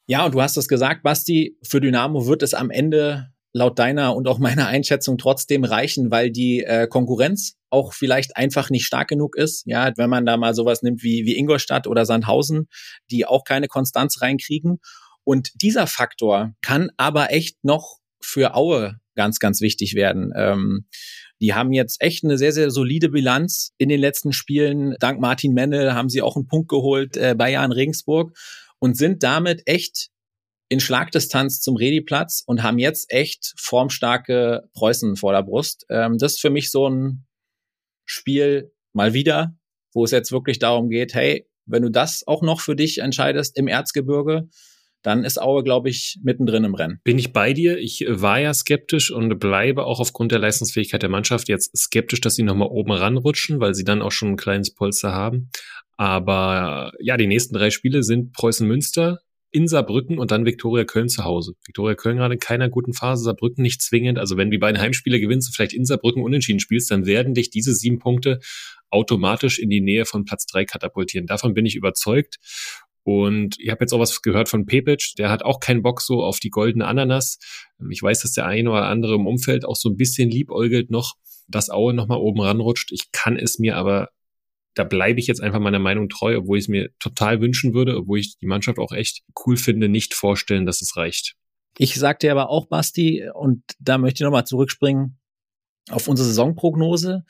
Ja, 0.05 0.25
und 0.25 0.35
du 0.35 0.41
hast 0.41 0.57
es 0.57 0.67
gesagt, 0.67 1.03
Basti, 1.03 1.57
für 1.63 1.81
Dynamo 1.81 2.27
wird 2.27 2.43
es 2.43 2.53
am 2.53 2.69
Ende 2.69 3.27
laut 3.53 3.79
deiner 3.79 4.15
und 4.15 4.27
auch 4.27 4.39
meiner 4.39 4.67
Einschätzung 4.67 5.17
trotzdem 5.17 5.63
reichen, 5.63 6.11
weil 6.11 6.31
die 6.31 6.63
äh, 6.63 6.87
Konkurrenz 6.87 7.56
auch 7.69 7.93
vielleicht 7.93 8.37
einfach 8.37 8.69
nicht 8.69 8.85
stark 8.85 9.07
genug 9.07 9.35
ist. 9.35 9.63
Ja, 9.65 9.91
wenn 9.97 10.09
man 10.09 10.25
da 10.25 10.37
mal 10.37 10.53
sowas 10.53 10.81
nimmt 10.81 11.03
wie, 11.03 11.25
wie 11.25 11.37
Ingolstadt 11.37 11.87
oder 11.87 12.05
Sandhausen, 12.05 12.67
die 13.11 13.25
auch 13.25 13.43
keine 13.43 13.67
Konstanz 13.67 14.21
reinkriegen. 14.21 14.79
Und 15.23 15.51
dieser 15.61 15.87
Faktor 15.87 16.53
kann 16.61 16.89
aber 16.97 17.31
echt 17.31 17.57
noch 17.63 17.97
für 18.21 18.55
Aue 18.55 18.99
ganz, 19.15 19.39
ganz 19.39 19.61
wichtig 19.61 19.93
werden. 19.95 20.31
Ähm, 20.35 20.87
die 21.41 21.53
haben 21.53 21.73
jetzt 21.73 22.01
echt 22.01 22.23
eine 22.23 22.37
sehr, 22.37 22.51
sehr 22.51 22.71
solide 22.71 23.09
Bilanz 23.09 23.73
in 23.77 23.89
den 23.89 23.99
letzten 23.99 24.31
Spielen. 24.31 24.95
Dank 24.99 25.19
Martin 25.19 25.53
Mennel 25.53 25.93
haben 25.93 26.09
sie 26.09 26.21
auch 26.21 26.35
einen 26.35 26.47
Punkt 26.47 26.69
geholt 26.69 27.17
äh, 27.17 27.35
bei 27.37 27.51
Jan 27.51 27.71
Regensburg 27.71 28.37
und 28.79 28.97
sind 28.97 29.23
damit 29.23 29.63
echt 29.65 30.09
in 30.69 30.79
Schlagdistanz 30.79 31.61
zum 31.61 31.75
Rediplatz 31.75 32.43
und 32.45 32.63
haben 32.63 32.79
jetzt 32.79 33.11
echt 33.11 33.53
formstarke 33.57 34.63
Preußen 34.73 35.15
vor 35.15 35.31
der 35.31 35.43
Brust. 35.43 35.85
Ähm, 35.89 36.17
das 36.17 36.33
ist 36.33 36.41
für 36.41 36.49
mich 36.49 36.71
so 36.71 36.89
ein 36.89 37.26
Spiel 38.07 38.71
mal 38.93 39.13
wieder, 39.13 39.55
wo 39.93 40.03
es 40.03 40.11
jetzt 40.11 40.31
wirklich 40.31 40.57
darum 40.57 40.89
geht, 40.89 41.13
hey, 41.13 41.47
wenn 41.67 41.83
du 41.83 41.89
das 41.89 42.25
auch 42.25 42.41
noch 42.41 42.61
für 42.61 42.75
dich 42.75 42.99
entscheidest 42.99 43.57
im 43.57 43.67
Erzgebirge, 43.67 44.47
dann 45.03 45.23
ist 45.23 45.39
Aue, 45.39 45.63
glaube 45.63 45.89
ich, 45.89 46.19
mittendrin 46.23 46.63
im 46.63 46.73
Rennen. 46.73 46.99
Bin 47.03 47.19
ich 47.19 47.31
bei 47.31 47.53
dir. 47.53 47.77
Ich 47.77 48.05
war 48.09 48.39
ja 48.39 48.53
skeptisch 48.53 49.11
und 49.11 49.37
bleibe 49.39 49.85
auch 49.85 49.99
aufgrund 49.99 50.31
der 50.31 50.39
Leistungsfähigkeit 50.39 51.01
der 51.01 51.09
Mannschaft 51.09 51.49
jetzt 51.49 51.77
skeptisch, 51.77 52.21
dass 52.21 52.35
sie 52.35 52.43
nochmal 52.43 52.69
oben 52.69 52.91
ranrutschen, 52.91 53.59
weil 53.59 53.75
sie 53.75 53.83
dann 53.83 54.01
auch 54.01 54.11
schon 54.11 54.31
ein 54.31 54.37
kleines 54.37 54.73
Polster 54.73 55.13
haben. 55.13 55.49
Aber 55.97 56.91
ja, 56.99 57.17
die 57.17 57.27
nächsten 57.27 57.53
drei 57.53 57.69
Spiele 57.69 58.03
sind 58.03 58.33
Preußen 58.33 58.67
Münster, 58.67 59.19
in 59.51 59.67
Saarbrücken 59.67 60.19
und 60.19 60.31
dann 60.31 60.45
Viktoria 60.45 60.83
Köln 60.83 61.09
zu 61.09 61.23
Hause. 61.23 61.53
Viktoria 61.65 61.95
Köln 61.95 62.17
gerade 62.17 62.33
in 62.33 62.39
keiner 62.39 62.69
guten 62.69 62.93
Phase, 62.93 63.23
Saarbrücken 63.23 63.61
nicht 63.61 63.81
zwingend. 63.81 64.19
Also 64.19 64.37
wenn 64.37 64.51
die 64.51 64.57
beiden 64.57 64.79
Heimspiele 64.79 65.19
gewinnst 65.19 65.49
und 65.49 65.55
vielleicht 65.55 65.73
in 65.73 65.85
Saarbrücken 65.85 66.21
unentschieden 66.21 66.59
spielst, 66.59 66.91
dann 66.91 67.05
werden 67.05 67.33
dich 67.33 67.49
diese 67.49 67.73
sieben 67.73 67.99
Punkte 67.99 68.39
automatisch 68.89 69.59
in 69.59 69.69
die 69.69 69.81
Nähe 69.81 70.05
von 70.05 70.25
Platz 70.25 70.45
drei 70.45 70.65
katapultieren. 70.65 71.27
Davon 71.27 71.53
bin 71.53 71.65
ich 71.65 71.75
überzeugt. 71.75 72.37
Und 73.03 73.55
ich 73.57 73.69
habe 73.69 73.85
jetzt 73.85 73.93
auch 73.93 73.99
was 73.99 74.21
gehört 74.21 74.49
von 74.49 74.65
Pepic, 74.65 75.13
der 75.17 75.29
hat 75.29 75.41
auch 75.41 75.61
keinen 75.61 75.81
Bock 75.81 76.01
so 76.01 76.23
auf 76.23 76.39
die 76.39 76.49
goldene 76.49 76.85
Ananas. 76.85 77.39
Ich 77.89 78.03
weiß, 78.03 78.21
dass 78.21 78.33
der 78.33 78.45
eine 78.45 78.69
oder 78.69 78.87
andere 78.87 79.15
im 79.15 79.27
Umfeld 79.27 79.63
auch 79.63 79.77
so 79.77 79.87
ein 79.87 79.95
bisschen 79.95 80.29
liebäugelt 80.29 80.91
noch, 80.91 81.13
dass 81.47 81.69
Aue 81.69 81.93
nochmal 81.93 82.17
oben 82.17 82.41
ranrutscht. 82.41 82.91
Ich 82.91 83.13
kann 83.13 83.37
es 83.37 83.59
mir 83.59 83.77
aber 83.77 84.09
da 84.77 84.83
bleibe 84.83 85.19
ich 85.19 85.27
jetzt 85.27 85.41
einfach 85.41 85.59
meiner 85.59 85.79
Meinung 85.79 86.09
treu, 86.09 86.37
obwohl 86.37 86.57
ich 86.57 86.65
es 86.65 86.67
mir 86.67 86.89
total 86.99 87.41
wünschen 87.41 87.73
würde, 87.73 87.97
obwohl 87.97 88.19
ich 88.19 88.37
die 88.37 88.45
Mannschaft 88.45 88.77
auch 88.79 88.91
echt 88.91 89.23
cool 89.45 89.57
finde, 89.57 89.89
nicht 89.89 90.13
vorstellen, 90.13 90.65
dass 90.65 90.81
es 90.81 90.95
reicht. 90.95 91.35
Ich 91.77 91.95
sagte 91.95 92.31
aber 92.31 92.49
auch, 92.49 92.67
Basti, 92.67 93.27
und 93.33 93.63
da 93.79 93.97
möchte 93.97 94.23
ich 94.23 94.25
nochmal 94.25 94.45
zurückspringen 94.45 95.19
auf 95.89 96.07
unsere 96.07 96.27
Saisonprognose. 96.27 97.23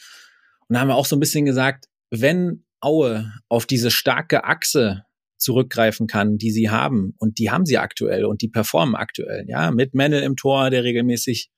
Und 0.68 0.74
da 0.74 0.80
haben 0.80 0.88
wir 0.88 0.96
auch 0.96 1.06
so 1.06 1.16
ein 1.16 1.20
bisschen 1.20 1.46
gesagt, 1.46 1.86
wenn 2.10 2.66
Aue 2.80 3.32
auf 3.50 3.66
diese 3.66 3.92
starke 3.92 4.44
Achse 4.44 5.04
zurückgreifen 5.38 6.08
kann, 6.08 6.38
die 6.38 6.52
sie 6.52 6.70
haben, 6.70 7.14
und 7.18 7.40
die 7.40 7.52
haben 7.52 7.66
sie 7.66 7.78
aktuell 7.78 8.26
und 8.26 8.42
die 8.42 8.50
performen 8.50 8.96
aktuell, 8.96 9.46
ja, 9.48 9.72
mit 9.72 9.94
Mendel 9.94 10.24
im 10.24 10.36
Tor, 10.36 10.70
der 10.70 10.84
regelmäßig 10.84 11.50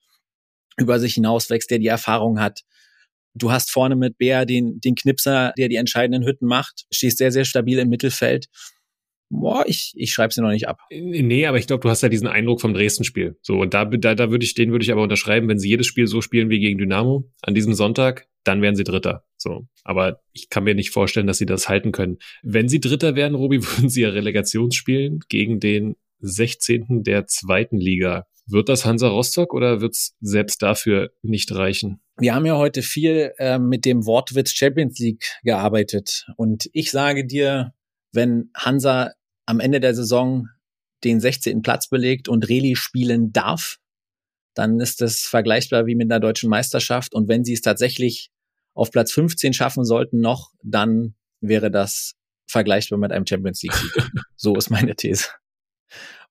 über 0.77 0.99
sich 0.99 1.13
hinauswächst, 1.15 1.69
der 1.71 1.79
die 1.79 1.87
Erfahrung 1.87 2.39
hat, 2.39 2.61
Du 3.33 3.51
hast 3.51 3.71
vorne 3.71 3.95
mit 3.95 4.17
Bär 4.17 4.45
den, 4.45 4.79
den 4.79 4.95
Knipser, 4.95 5.53
der 5.57 5.69
die 5.69 5.75
entscheidenden 5.75 6.25
Hütten 6.25 6.47
macht, 6.47 6.85
stehst 6.91 7.17
sehr, 7.17 7.31
sehr 7.31 7.45
stabil 7.45 7.79
im 7.79 7.89
Mittelfeld. 7.89 8.47
Boah, 9.31 9.63
ich, 9.67 9.93
ich 9.95 10.11
schreibe 10.11 10.33
sie 10.33 10.41
noch 10.41 10.49
nicht 10.49 10.67
ab. 10.67 10.79
Nee, 10.89 11.45
aber 11.45 11.59
ich 11.59 11.67
glaube, 11.67 11.81
du 11.81 11.89
hast 11.89 12.01
ja 12.01 12.09
diesen 12.09 12.27
Eindruck 12.27 12.61
vom 12.61 12.73
Dresden-Spiel. 12.73 13.37
So, 13.43 13.59
und 13.59 13.75
da, 13.75 13.85
da, 13.85 14.15
da 14.15 14.31
würde 14.31 14.43
ich, 14.43 14.55
den 14.55 14.71
würde 14.71 14.83
ich 14.83 14.91
aber 14.91 15.03
unterschreiben, 15.03 15.47
wenn 15.47 15.59
sie 15.59 15.69
jedes 15.69 15.85
Spiel 15.85 16.07
so 16.07 16.21
spielen 16.21 16.49
wie 16.49 16.59
gegen 16.59 16.79
Dynamo 16.79 17.31
an 17.43 17.53
diesem 17.53 17.75
Sonntag, 17.75 18.27
dann 18.43 18.63
wären 18.63 18.75
sie 18.75 18.83
Dritter. 18.83 19.23
So. 19.37 19.67
Aber 19.83 20.21
ich 20.33 20.49
kann 20.49 20.63
mir 20.63 20.73
nicht 20.73 20.89
vorstellen, 20.89 21.27
dass 21.27 21.37
sie 21.37 21.45
das 21.45 21.69
halten 21.69 21.91
können. 21.91 22.17
Wenn 22.41 22.69
sie 22.69 22.79
Dritter 22.79 23.15
wären, 23.15 23.35
Robi, 23.35 23.61
würden 23.63 23.89
sie 23.89 24.01
ja 24.01 24.09
Relegationsspielen 24.09 25.19
gegen 25.29 25.59
den 25.59 25.95
16. 26.21 27.03
der 27.03 27.27
zweiten 27.27 27.77
Liga. 27.77 28.25
Wird 28.51 28.67
das 28.67 28.83
Hansa 28.83 29.07
Rostock 29.07 29.53
oder 29.53 29.79
wird 29.79 29.93
es 29.93 30.15
selbst 30.21 30.63
dafür 30.63 31.11
nicht 31.21 31.51
reichen? 31.53 32.01
Wir 32.17 32.33
haben 32.33 32.47
ja 32.47 32.57
heute 32.57 32.81
viel 32.81 33.33
äh, 33.37 33.59
mit 33.59 33.85
dem 33.85 34.05
Wortwitz 34.05 34.51
Champions 34.51 34.97
League 34.97 35.37
gearbeitet. 35.43 36.25
Und 36.35 36.67
ich 36.73 36.89
sage 36.89 37.25
dir, 37.25 37.73
wenn 38.11 38.49
Hansa 38.55 39.11
am 39.45 39.59
Ende 39.59 39.79
der 39.79 39.93
Saison 39.93 40.47
den 41.03 41.19
16. 41.19 41.61
Platz 41.61 41.89
belegt 41.89 42.27
und 42.27 42.49
Reli 42.49 42.75
spielen 42.75 43.31
darf, 43.31 43.77
dann 44.55 44.79
ist 44.79 45.01
das 45.01 45.21
vergleichbar 45.21 45.85
wie 45.85 45.95
mit 45.95 46.11
einer 46.11 46.19
deutschen 46.19 46.49
Meisterschaft. 46.49 47.13
Und 47.13 47.27
wenn 47.27 47.45
sie 47.45 47.53
es 47.53 47.61
tatsächlich 47.61 48.31
auf 48.73 48.91
Platz 48.91 49.11
15 49.11 49.53
schaffen 49.53 49.85
sollten 49.85 50.21
noch, 50.21 50.51
dann 50.63 51.15
wäre 51.39 51.69
das 51.69 52.15
vergleichbar 52.47 52.97
mit 52.97 53.11
einem 53.11 53.27
Champions 53.27 53.61
League 53.61 53.75
so 54.35 54.55
ist 54.55 54.71
meine 54.71 54.95
These. 54.95 55.27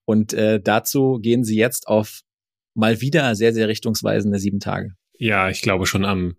Und 0.08 0.32
äh, 0.32 0.58
dazu 0.58 1.18
gehen 1.20 1.44
sie 1.44 1.58
jetzt 1.58 1.86
auf 1.86 2.22
mal 2.72 3.02
wieder 3.02 3.34
sehr, 3.34 3.52
sehr 3.52 3.68
richtungsweisende 3.68 4.38
sieben 4.38 4.58
Tage. 4.58 4.94
Ja, 5.18 5.50
ich 5.50 5.60
glaube 5.60 5.84
schon 5.84 6.06
am 6.06 6.36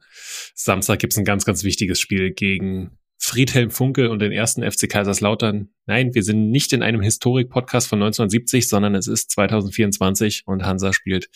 Samstag 0.56 0.98
gibt 0.98 1.14
es 1.14 1.20
ein 1.20 1.24
ganz, 1.24 1.46
ganz 1.46 1.64
wichtiges 1.64 2.00
Spiel 2.00 2.32
gegen 2.32 2.98
Friedhelm 3.20 3.70
Funke 3.70 4.10
und 4.10 4.24
den 4.24 4.32
ersten 4.32 4.64
FC 4.64 4.90
Kaiserslautern. 4.90 5.70
Nein, 5.86 6.16
wir 6.16 6.24
sind 6.24 6.50
nicht 6.50 6.74
in 6.74 6.82
einem 6.82 7.02
Historik-Podcast 7.02 7.88
von 7.88 8.00
1970, 8.02 8.68
sondern 8.68 8.96
es 8.96 9.06
ist 9.06 9.30
2024 9.30 10.46
und 10.48 10.66
Hansa 10.66 10.92
spielt 10.92 11.30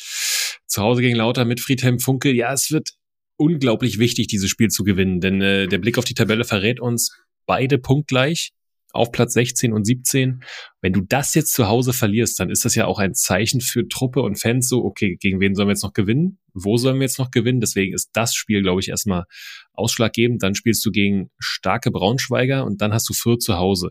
zu 0.65 0.81
Hause 0.81 1.03
gegen 1.03 1.18
Lauter 1.18 1.45
mit 1.45 1.60
Friedhelm 1.60 1.99
Funke. 1.99 2.31
Ja, 2.31 2.51
es 2.51 2.72
wird 2.72 2.93
unglaublich 3.38 3.99
wichtig, 3.99 4.26
dieses 4.26 4.49
Spiel 4.49 4.69
zu 4.69 4.84
gewinnen, 4.84 5.19
denn 5.22 5.39
äh, 5.39 5.68
der 5.68 5.77
Blick 5.77 5.99
auf 5.99 6.05
die 6.05 6.15
Tabelle 6.15 6.45
verrät 6.45 6.80
uns 6.80 7.15
beide 7.45 7.77
punktgleich 7.77 8.53
auf 8.94 9.11
Platz 9.11 9.34
16 9.34 9.74
und 9.74 9.86
17. 9.86 10.44
Wenn 10.82 10.94
du 10.94 11.02
das 11.02 11.34
jetzt 11.34 11.53
zu 11.53 11.68
Hause 11.68 11.94
verlierst, 11.94 12.40
dann 12.40 12.49
ist 12.49 12.64
das 12.64 12.76
ja 12.76 12.86
auch 12.86 12.99
ein 12.99 13.15
Zeichen 13.15 13.60
für 13.60 13.88
Truppe 13.88 14.22
und 14.22 14.40
Fans 14.40 14.70
so, 14.70 14.86
okay, 14.86 15.18
gegen 15.20 15.40
wen 15.40 15.56
sollen 15.56 15.68
wir 15.68 15.74
jetzt 15.74 15.84
noch 15.84 15.94
gewinnen? 15.94 16.40
Wo 16.53 16.78
sollen 16.78 16.98
wir 16.98 17.03
jetzt 17.03 17.20
noch 17.20 17.32
gewinnen? 17.32 17.60
Deswegen 17.60 17.94
ist 17.94 18.11
das 18.14 18.36
Spiel, 18.36 18.61
glaube 18.61 18.80
ich, 18.80 18.90
erstmal 18.90 19.26
ausschlaggebend. 19.74 20.44
Dann 20.44 20.53
spielst 20.53 20.86
du 20.86 20.91
gegen 20.91 21.32
starke 21.40 21.90
Braunschweiger 21.90 22.64
und 22.65 22.82
dann 22.82 22.94
hast 22.94 23.10
du 23.10 23.14
Fürth 23.14 23.41
zu 23.41 23.57
Hause. 23.57 23.90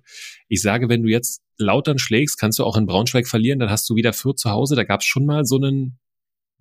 Ich 0.49 0.63
sage, 0.63 0.89
wenn 0.89 1.03
du 1.03 1.09
jetzt 1.09 1.43
Lautern 1.59 1.99
schlägst, 1.99 2.39
kannst 2.39 2.61
du 2.61 2.65
auch 2.65 2.77
in 2.77 2.87
Braunschweig 2.87 3.27
verlieren, 3.27 3.59
dann 3.59 3.71
hast 3.71 3.91
du 3.91 3.97
wieder 3.97 4.13
Fürth 4.13 4.39
zu 4.39 4.51
Hause. 4.51 4.77
Da 4.77 4.85
gab 4.85 5.01
es 5.01 5.07
schon 5.07 5.27
mal 5.27 5.45
so 5.45 5.57
einen 5.57 5.99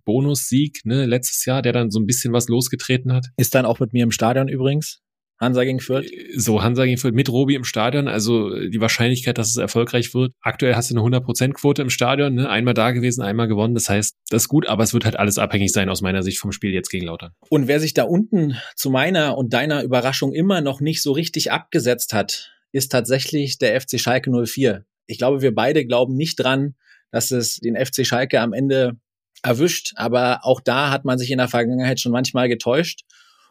Bonussieg, 0.04 0.82
ne, 0.84 1.06
letztes 1.06 1.46
Jahr, 1.46 1.62
der 1.62 1.74
dann 1.74 1.92
so 1.92 2.00
ein 2.00 2.08
bisschen 2.08 2.34
was 2.34 2.48
losgetreten 2.48 3.14
hat. 3.14 3.28
Ist 3.38 3.54
dann 3.54 3.66
auch 3.66 3.80
mit 3.80 3.94
mir 3.94 4.04
im 4.04 4.12
Stadion 4.12 4.48
übrigens. 4.48 5.01
Hansa 5.42 5.64
gegen 5.64 5.80
Fürth? 5.80 6.06
So, 6.36 6.62
Hansa 6.62 6.86
gegen 6.86 6.98
Fürth 6.98 7.16
mit 7.16 7.28
Robi 7.28 7.56
im 7.56 7.64
Stadion. 7.64 8.08
Also 8.08 8.52
die 8.56 8.80
Wahrscheinlichkeit, 8.80 9.40
dass 9.40 9.50
es 9.50 9.58
erfolgreich 9.58 10.14
wird. 10.14 10.34
Aktuell 10.40 10.76
hast 10.76 10.92
du 10.92 10.96
eine 10.96 11.18
100%-Quote 11.18 11.82
im 11.82 11.90
Stadion. 11.90 12.36
Ne? 12.36 12.48
Einmal 12.48 12.76
da 12.76 12.92
gewesen, 12.92 13.24
einmal 13.24 13.48
gewonnen. 13.48 13.74
Das 13.74 13.90
heißt, 13.90 14.16
das 14.30 14.44
ist 14.44 14.48
gut, 14.50 14.68
aber 14.68 14.84
es 14.84 14.94
wird 14.94 15.04
halt 15.04 15.18
alles 15.18 15.40
abhängig 15.40 15.72
sein 15.72 15.90
aus 15.90 16.02
meiner 16.02 16.22
Sicht 16.22 16.38
vom 16.38 16.52
Spiel 16.52 16.74
jetzt 16.74 16.90
gegen 16.90 17.08
Lautern. 17.08 17.32
Und 17.50 17.68
wer 17.68 17.80
sich 17.80 17.96
da 17.96 18.04
unten 18.04 18.56
zu 18.76 18.92
meiner 18.92 19.36
und 19.36 19.52
deiner 19.52 19.84
Überraschung 19.84 20.32
immer 20.32 20.62
noch 20.62 20.80
nicht 20.80 21.02
so 21.02 21.12
richtig 21.12 21.52
abgesetzt 21.52 22.14
hat, 22.14 22.52
ist 22.72 22.92
tatsächlich 22.92 23.58
der 23.58 23.82
FC 23.82 24.00
Schalke 24.00 24.32
04. 24.32 24.86
Ich 25.08 25.18
glaube, 25.18 25.42
wir 25.42 25.56
beide 25.56 25.86
glauben 25.86 26.16
nicht 26.16 26.36
dran, 26.36 26.76
dass 27.10 27.32
es 27.32 27.58
den 27.58 27.76
FC 27.76 28.06
Schalke 28.06 28.40
am 28.40 28.54
Ende 28.54 28.98
erwischt. 29.42 29.94
Aber 29.96 30.42
auch 30.44 30.62
da 30.62 30.92
hat 30.92 31.04
man 31.04 31.18
sich 31.18 31.32
in 31.32 31.40
der 31.40 31.48
Vergangenheit 31.48 32.00
schon 32.00 32.12
manchmal 32.12 32.48
getäuscht. 32.48 33.02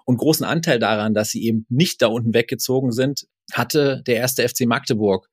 Und 0.04 0.18
großen 0.18 0.44
Anteil 0.44 0.78
daran, 0.78 1.14
dass 1.14 1.30
sie 1.30 1.44
eben 1.44 1.66
nicht 1.68 2.02
da 2.02 2.08
unten 2.08 2.34
weggezogen 2.34 2.92
sind, 2.92 3.26
hatte 3.52 4.02
der 4.06 4.16
erste 4.16 4.48
FC 4.48 4.66
Magdeburg. 4.66 5.28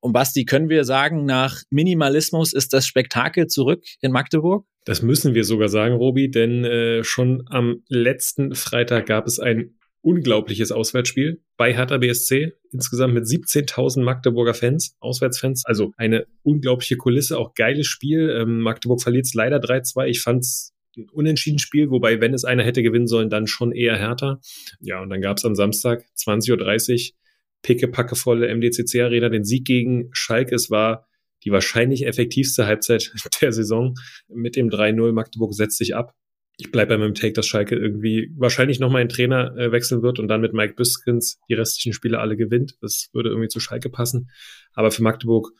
Und 0.00 0.12
Basti, 0.12 0.44
können 0.44 0.70
wir 0.70 0.84
sagen, 0.84 1.26
nach 1.26 1.62
Minimalismus 1.70 2.52
ist 2.52 2.72
das 2.72 2.86
Spektakel 2.86 3.46
zurück 3.46 3.84
in 4.00 4.12
Magdeburg? 4.12 4.64
Das 4.86 5.02
müssen 5.02 5.34
wir 5.34 5.44
sogar 5.44 5.68
sagen, 5.68 5.94
Robi, 5.94 6.30
denn 6.30 6.64
äh, 6.64 7.04
schon 7.04 7.42
am 7.50 7.82
letzten 7.88 8.54
Freitag 8.54 9.06
gab 9.06 9.26
es 9.26 9.38
ein 9.38 9.74
unglaubliches 10.02 10.72
Auswärtsspiel 10.72 11.42
bei 11.58 11.74
Hertha 11.74 11.98
BSC. 11.98 12.52
Insgesamt 12.72 13.12
mit 13.12 13.24
17.000 13.24 14.02
Magdeburger 14.02 14.54
Fans, 14.54 14.96
Auswärtsfans. 15.00 15.64
Also 15.66 15.92
eine 15.98 16.26
unglaubliche 16.42 16.96
Kulisse, 16.96 17.36
auch 17.38 17.54
geiles 17.54 17.86
Spiel. 17.86 18.30
Ähm, 18.30 18.60
Magdeburg 18.60 19.02
verliert 19.02 19.26
es 19.26 19.34
leider 19.34 19.58
3-2. 19.58 20.06
Ich 20.06 20.22
fand's 20.22 20.69
ein 20.69 20.69
unentschieden 21.12 21.58
Spiel, 21.58 21.90
wobei, 21.90 22.20
wenn 22.20 22.34
es 22.34 22.44
einer 22.44 22.64
hätte 22.64 22.82
gewinnen 22.82 23.06
sollen, 23.06 23.30
dann 23.30 23.46
schon 23.46 23.72
eher 23.72 23.96
Hertha. 23.96 24.40
Ja, 24.80 25.00
und 25.00 25.10
dann 25.10 25.20
gab 25.20 25.38
es 25.38 25.44
am 25.44 25.54
Samstag 25.54 26.04
20.30 26.16 27.10
Uhr 27.10 27.16
pickepackevolle 27.62 28.54
MDCC-Arena 28.54 29.28
den 29.28 29.44
Sieg 29.44 29.64
gegen 29.64 30.08
Schalke. 30.12 30.54
Es 30.54 30.70
war 30.70 31.06
die 31.44 31.50
wahrscheinlich 31.50 32.06
effektivste 32.06 32.66
Halbzeit 32.66 33.12
der 33.40 33.52
Saison 33.52 33.94
mit 34.28 34.56
dem 34.56 34.68
3-0. 34.68 35.12
Magdeburg 35.12 35.54
setzt 35.54 35.78
sich 35.78 35.94
ab. 35.94 36.14
Ich 36.58 36.70
bleibe 36.70 36.94
bei 36.94 36.98
meinem 36.98 37.14
Take, 37.14 37.32
dass 37.32 37.46
Schalke 37.46 37.74
irgendwie 37.74 38.30
wahrscheinlich 38.36 38.80
nochmal 38.80 39.00
einen 39.00 39.08
Trainer 39.08 39.56
äh, 39.56 39.72
wechseln 39.72 40.02
wird 40.02 40.18
und 40.18 40.28
dann 40.28 40.42
mit 40.42 40.52
Mike 40.52 40.74
Biskins 40.74 41.38
die 41.48 41.54
restlichen 41.54 41.94
Spiele 41.94 42.18
alle 42.18 42.36
gewinnt. 42.36 42.76
Das 42.82 43.08
würde 43.14 43.30
irgendwie 43.30 43.48
zu 43.48 43.60
Schalke 43.60 43.88
passen. 43.88 44.30
Aber 44.74 44.90
für 44.90 45.02
Magdeburg 45.02 45.52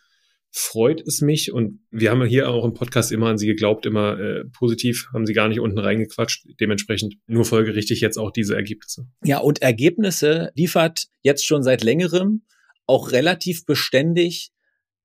freut 0.52 1.01
es 1.06 1.20
mich 1.20 1.52
und 1.52 1.81
wir 1.90 2.10
haben 2.10 2.24
hier 2.24 2.48
auch 2.48 2.64
im 2.64 2.74
Podcast 2.74 3.12
immer 3.12 3.28
an 3.28 3.39
sie 3.39 3.47
geglaubt, 3.47 3.86
immer 3.86 4.18
äh, 4.18 4.44
positiv, 4.52 5.09
haben 5.12 5.27
sie 5.27 5.32
gar 5.32 5.48
nicht 5.48 5.60
unten 5.60 5.78
reingequatscht. 5.78 6.47
Dementsprechend 6.60 7.14
nur 7.27 7.44
folgerichtig 7.44 8.01
jetzt 8.01 8.18
auch 8.18 8.32
diese 8.32 8.56
Ergebnisse. 8.56 9.06
Ja, 9.24 9.39
und 9.39 9.62
Ergebnisse 9.62 10.51
liefert 10.55 11.06
jetzt 11.22 11.47
schon 11.47 11.62
seit 11.62 11.82
längerem 11.82 12.43
auch 12.86 13.12
relativ 13.12 13.64
beständig 13.64 14.51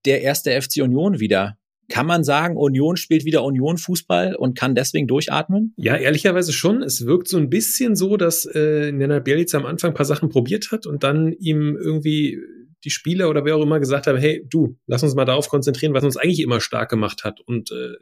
der 0.06 0.22
erste 0.22 0.60
FC 0.60 0.82
Union 0.82 1.20
wieder. 1.20 1.58
Kann 1.88 2.08
man 2.08 2.24
sagen, 2.24 2.58
Union 2.58 2.98
spielt 2.98 3.26
wieder 3.26 3.44
Union 3.44 3.78
Fußball 3.78 4.36
und 4.36 4.58
kann 4.58 4.74
deswegen 4.74 5.06
durchatmen? 5.06 5.76
Ja, 5.78 5.96
ehrlicherweise 5.96 6.52
schon. 6.52 6.82
Es 6.82 7.06
wirkt 7.06 7.28
so 7.28 7.38
ein 7.38 7.52
bisschen 7.52 7.96
so, 7.96 8.18
dass 8.18 8.46
äh, 8.46 8.92
Nenad 8.92 9.24
Bielica 9.24 9.58
am 9.58 9.68
Anfang 9.68 9.92
ein 9.92 9.94
paar 9.94 10.08
Sachen 10.08 10.30
probiert 10.30 10.72
hat 10.72 10.88
und 10.88 11.04
dann 11.04 11.32
ihm 11.34 11.78
irgendwie 11.80 12.40
die 12.86 12.92
Spieler 12.92 13.30
oder 13.30 13.44
wer 13.44 13.56
auch 13.56 13.64
immer 13.64 13.80
gesagt 13.80 14.08
haben, 14.08 14.18
hey, 14.18 14.46
du, 14.48 14.78
lass 14.86 15.04
uns 15.04 15.16
mal 15.16 15.26
darauf 15.26 15.50
konzentrieren, 15.50 15.94
was 15.94 16.04
uns 16.04 16.18
eigentlich 16.18 16.42
immer 16.42 16.62
stark 16.62 16.90
gemacht 16.90 17.24
hat. 17.24 17.42
Und 17.42 17.72
äh, 17.72 17.96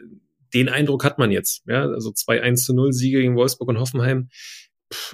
den 0.53 0.69
Eindruck 0.69 1.03
hat 1.03 1.17
man 1.17 1.31
jetzt. 1.31 1.63
Ja, 1.67 1.87
also 1.87 2.11
zwei 2.11 2.41
1 2.41 2.65
zu 2.65 2.73
0 2.75 2.93
Siege 2.93 3.21
gegen 3.21 3.35
Wolfsburg 3.35 3.69
und 3.69 3.79
Hoffenheim. 3.79 4.29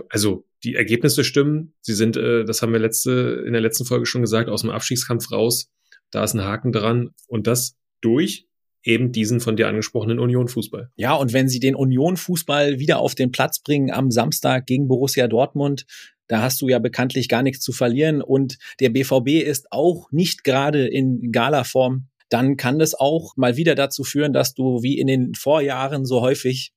Also 0.09 0.45
die 0.63 0.75
Ergebnisse 0.75 1.23
stimmen. 1.23 1.73
Sie 1.81 1.93
sind, 1.93 2.17
äh, 2.17 2.43
das 2.43 2.61
haben 2.61 2.73
wir 2.73 2.79
letzte, 2.79 3.43
in 3.45 3.53
der 3.53 3.61
letzten 3.61 3.85
Folge 3.85 4.05
schon 4.05 4.21
gesagt, 4.21 4.49
aus 4.49 4.61
dem 4.61 4.71
Abstiegskampf 4.71 5.31
raus. 5.31 5.71
Da 6.11 6.23
ist 6.23 6.33
ein 6.33 6.43
Haken 6.43 6.71
dran. 6.71 7.11
Und 7.27 7.47
das 7.47 7.77
durch 8.01 8.47
eben 8.83 9.11
diesen 9.11 9.39
von 9.39 9.55
dir 9.55 9.67
angesprochenen 9.67 10.19
Union-Fußball. 10.19 10.91
Ja, 10.95 11.13
und 11.13 11.33
wenn 11.33 11.49
sie 11.49 11.59
den 11.59 11.75
Union-Fußball 11.75 12.79
wieder 12.79 12.99
auf 12.99 13.13
den 13.13 13.31
Platz 13.31 13.61
bringen 13.61 13.91
am 13.91 14.09
Samstag 14.09 14.65
gegen 14.65 14.87
Borussia 14.87 15.27
Dortmund, 15.27 15.85
da 16.30 16.41
hast 16.41 16.61
du 16.61 16.69
ja 16.69 16.80
bekanntlich 16.80 17.27
gar 17.27 17.43
nichts 17.43 17.61
zu 17.61 17.73
verlieren 17.73 18.22
und 18.22 18.57
der 18.80 18.89
BVB 18.89 19.43
ist 19.43 19.72
auch 19.72 20.10
nicht 20.11 20.43
gerade 20.45 20.88
in 20.88 21.31
Gala-Form. 21.31 22.07
Dann 22.30 22.56
kann 22.56 22.77
das 22.77 22.93
auch 22.93 23.35
mal 23.35 23.57
wieder 23.57 23.73
dazu 23.73 24.03
führen, 24.03 24.31
dass 24.31 24.53
du 24.53 24.84
wie 24.84 24.99
in 24.99 25.07
den 25.07 25.34
Vorjahren 25.34 26.06
so 26.06 26.22
häufig 26.22 26.72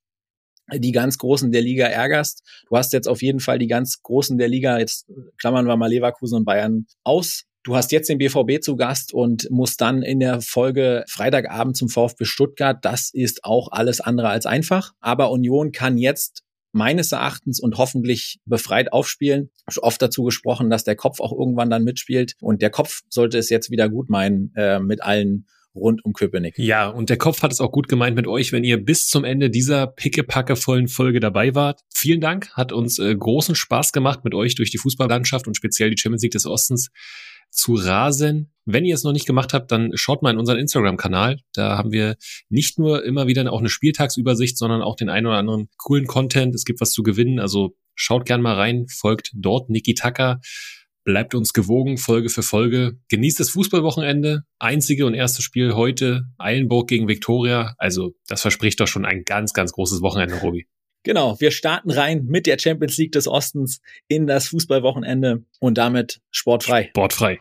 die 0.73 0.93
ganz 0.93 1.19
Großen 1.19 1.53
der 1.53 1.61
Liga 1.61 1.87
ärgerst. 1.87 2.43
Du 2.69 2.77
hast 2.79 2.95
jetzt 2.95 3.09
auf 3.09 3.21
jeden 3.21 3.41
Fall 3.41 3.59
die 3.59 3.67
ganz 3.67 4.03
Großen 4.03 4.39
der 4.39 4.49
Liga, 4.49 4.79
jetzt 4.79 5.07
klammern 5.39 5.67
wir 5.67 5.77
mal 5.77 5.91
Leverkusen 5.91 6.39
und 6.39 6.45
Bayern 6.47 6.87
aus. 7.05 7.45
Du 7.63 7.77
hast 7.77 7.93
jetzt 7.93 8.09
den 8.09 8.19
BVB 8.19 8.63
zu 8.63 8.77
Gast 8.77 9.13
und 9.13 9.49
musst 9.51 9.83
dann 9.83 10.03
in 10.03 10.19
der 10.19 10.41
Folge 10.41 11.05
Freitagabend 11.09 11.77
zum 11.77 11.91
VfB 11.91 12.25
Stuttgart. 12.25 12.79
Das 12.83 13.11
ist 13.13 13.45
auch 13.45 13.69
alles 13.71 14.01
andere 14.01 14.31
als 14.31 14.47
einfach. 14.47 14.95
Aber 15.01 15.31
Union 15.31 15.73
kann 15.73 15.99
jetzt 15.99 16.43
meines 16.73 17.13
Erachtens 17.13 17.61
und 17.61 17.77
hoffentlich 17.79 18.41
befreit 18.45 18.93
aufspielen. 18.93 19.51
Oft 19.81 20.03
dazu 20.03 20.25
gesprochen, 20.25 20.71
dass 20.71 20.85
der 20.85 20.97
Kopf 20.97 21.21
auch 21.21 21.33
irgendwann 21.33 21.71
dann 21.71 21.85
mitspielt. 21.85 22.35
Und 22.41 22.63
der 22.63 22.71
Kopf 22.71 23.03
sollte 23.09 23.39
es 23.39 23.51
jetzt 23.51 23.71
wieder 23.71 23.89
gut 23.89 24.11
meinen 24.11 24.53
äh, 24.57 24.81
mit 24.81 25.03
allen 25.03 25.47
rund 25.75 26.05
um 26.05 26.13
Köpenick. 26.13 26.59
Ja, 26.59 26.89
und 26.89 27.11
der 27.11 27.17
Kopf 27.17 27.43
hat 27.43 27.53
es 27.53 27.61
auch 27.61 27.73
gut 27.73 27.89
gemeint 27.89 28.17
mit 28.17 28.27
euch, 28.27 28.53
wenn 28.53 28.65
ihr 28.65 28.83
bis 28.83 29.09
zum 29.09 29.25
Ende 29.25 29.51
dieser 29.51 29.87
pickepackevollen 29.87 30.89
Folge 30.89 31.21
dabei 31.21 31.55
wart. 31.55 31.81
Vielen 31.95 32.21
Dank, 32.21 32.51
hat 32.53 32.73
uns 32.73 32.99
äh, 32.99 33.15
großen 33.15 33.55
Spaß 33.55 33.93
gemacht 33.93 34.25
mit 34.25 34.35
euch 34.35 34.55
durch 34.55 34.71
die 34.71 34.79
Fußballlandschaft 34.79 35.47
und 35.47 35.57
speziell 35.57 35.91
die 35.91 36.01
Champions 36.01 36.23
League 36.23 36.33
des 36.33 36.47
Ostens 36.47 36.91
zu 37.51 37.75
rasen. 37.75 38.52
Wenn 38.65 38.85
ihr 38.85 38.95
es 38.95 39.05
noch 39.05 39.13
nicht 39.13 39.27
gemacht 39.27 39.53
habt, 39.55 39.73
dann 39.73 39.91
schaut 39.95 40.23
mal 40.23 40.31
in 40.31 40.39
unseren 40.39 40.59
Instagram-Kanal. 40.59 41.39
Da 41.53 41.77
haben 41.77 41.93
wir 41.93 42.17
nicht 42.49 42.79
nur 42.79 43.05
immer 43.05 43.27
wieder 43.27 43.51
auch 43.53 43.61
eine 43.61 43.69
Spieltagsübersicht, 43.69 44.57
sondern 44.57 44.83
auch 44.83 44.97
den 44.97 45.09
einen 45.09 45.27
oder 45.27 45.39
anderen 45.39 45.69
coolen 45.79 46.07
Content. 46.07 46.55
Es 46.55 46.65
gibt 46.65 46.81
was 46.81 46.93
zu 46.93 47.03
gewinnen. 47.03 47.41
Also 47.41 47.75
schaut 47.95 48.25
gern 48.25 48.43
mal 48.43 48.55
rein, 48.55 48.87
folgt 48.89 49.33
dort 49.35 49.69
Niki 49.69 49.95
Tucker. 49.95 50.41
Bleibt 51.05 51.35
uns 51.35 51.53
gewogen, 51.53 51.99
Folge 51.99 52.29
für 52.29 52.45
Folge. 52.45 53.01
Genießt 53.09 53.41
das 53.41 53.51
Fußballwochenende. 53.51 54.43
Einzige 54.61 55.05
und 55.05 55.15
erste 55.15 55.43
Spiel 55.43 55.75
heute, 55.75 56.27
Eilenburg 56.39 56.89
gegen 56.89 57.09
Viktoria. 57.09 57.75
Also, 57.79 58.13
das 58.29 58.43
verspricht 58.43 58.79
doch 58.79 58.87
schon 58.87 59.05
ein 59.05 59.25
ganz, 59.25 59.53
ganz 59.53 59.73
großes 59.73 60.01
Wochenende, 60.01 60.37
Robi. 60.37 60.69
Genau, 61.03 61.41
wir 61.41 61.51
starten 61.51 61.91
rein 61.91 62.27
mit 62.27 62.47
der 62.47 62.57
Champions 62.61 62.97
League 62.99 63.11
des 63.11 63.27
Ostens 63.27 63.81
in 64.07 64.29
das 64.29 64.47
Fußballwochenende 64.49 65.45
und 65.59 65.77
damit 65.77 66.21
sportfrei. 66.31 66.91
Sportfrei. 66.91 67.41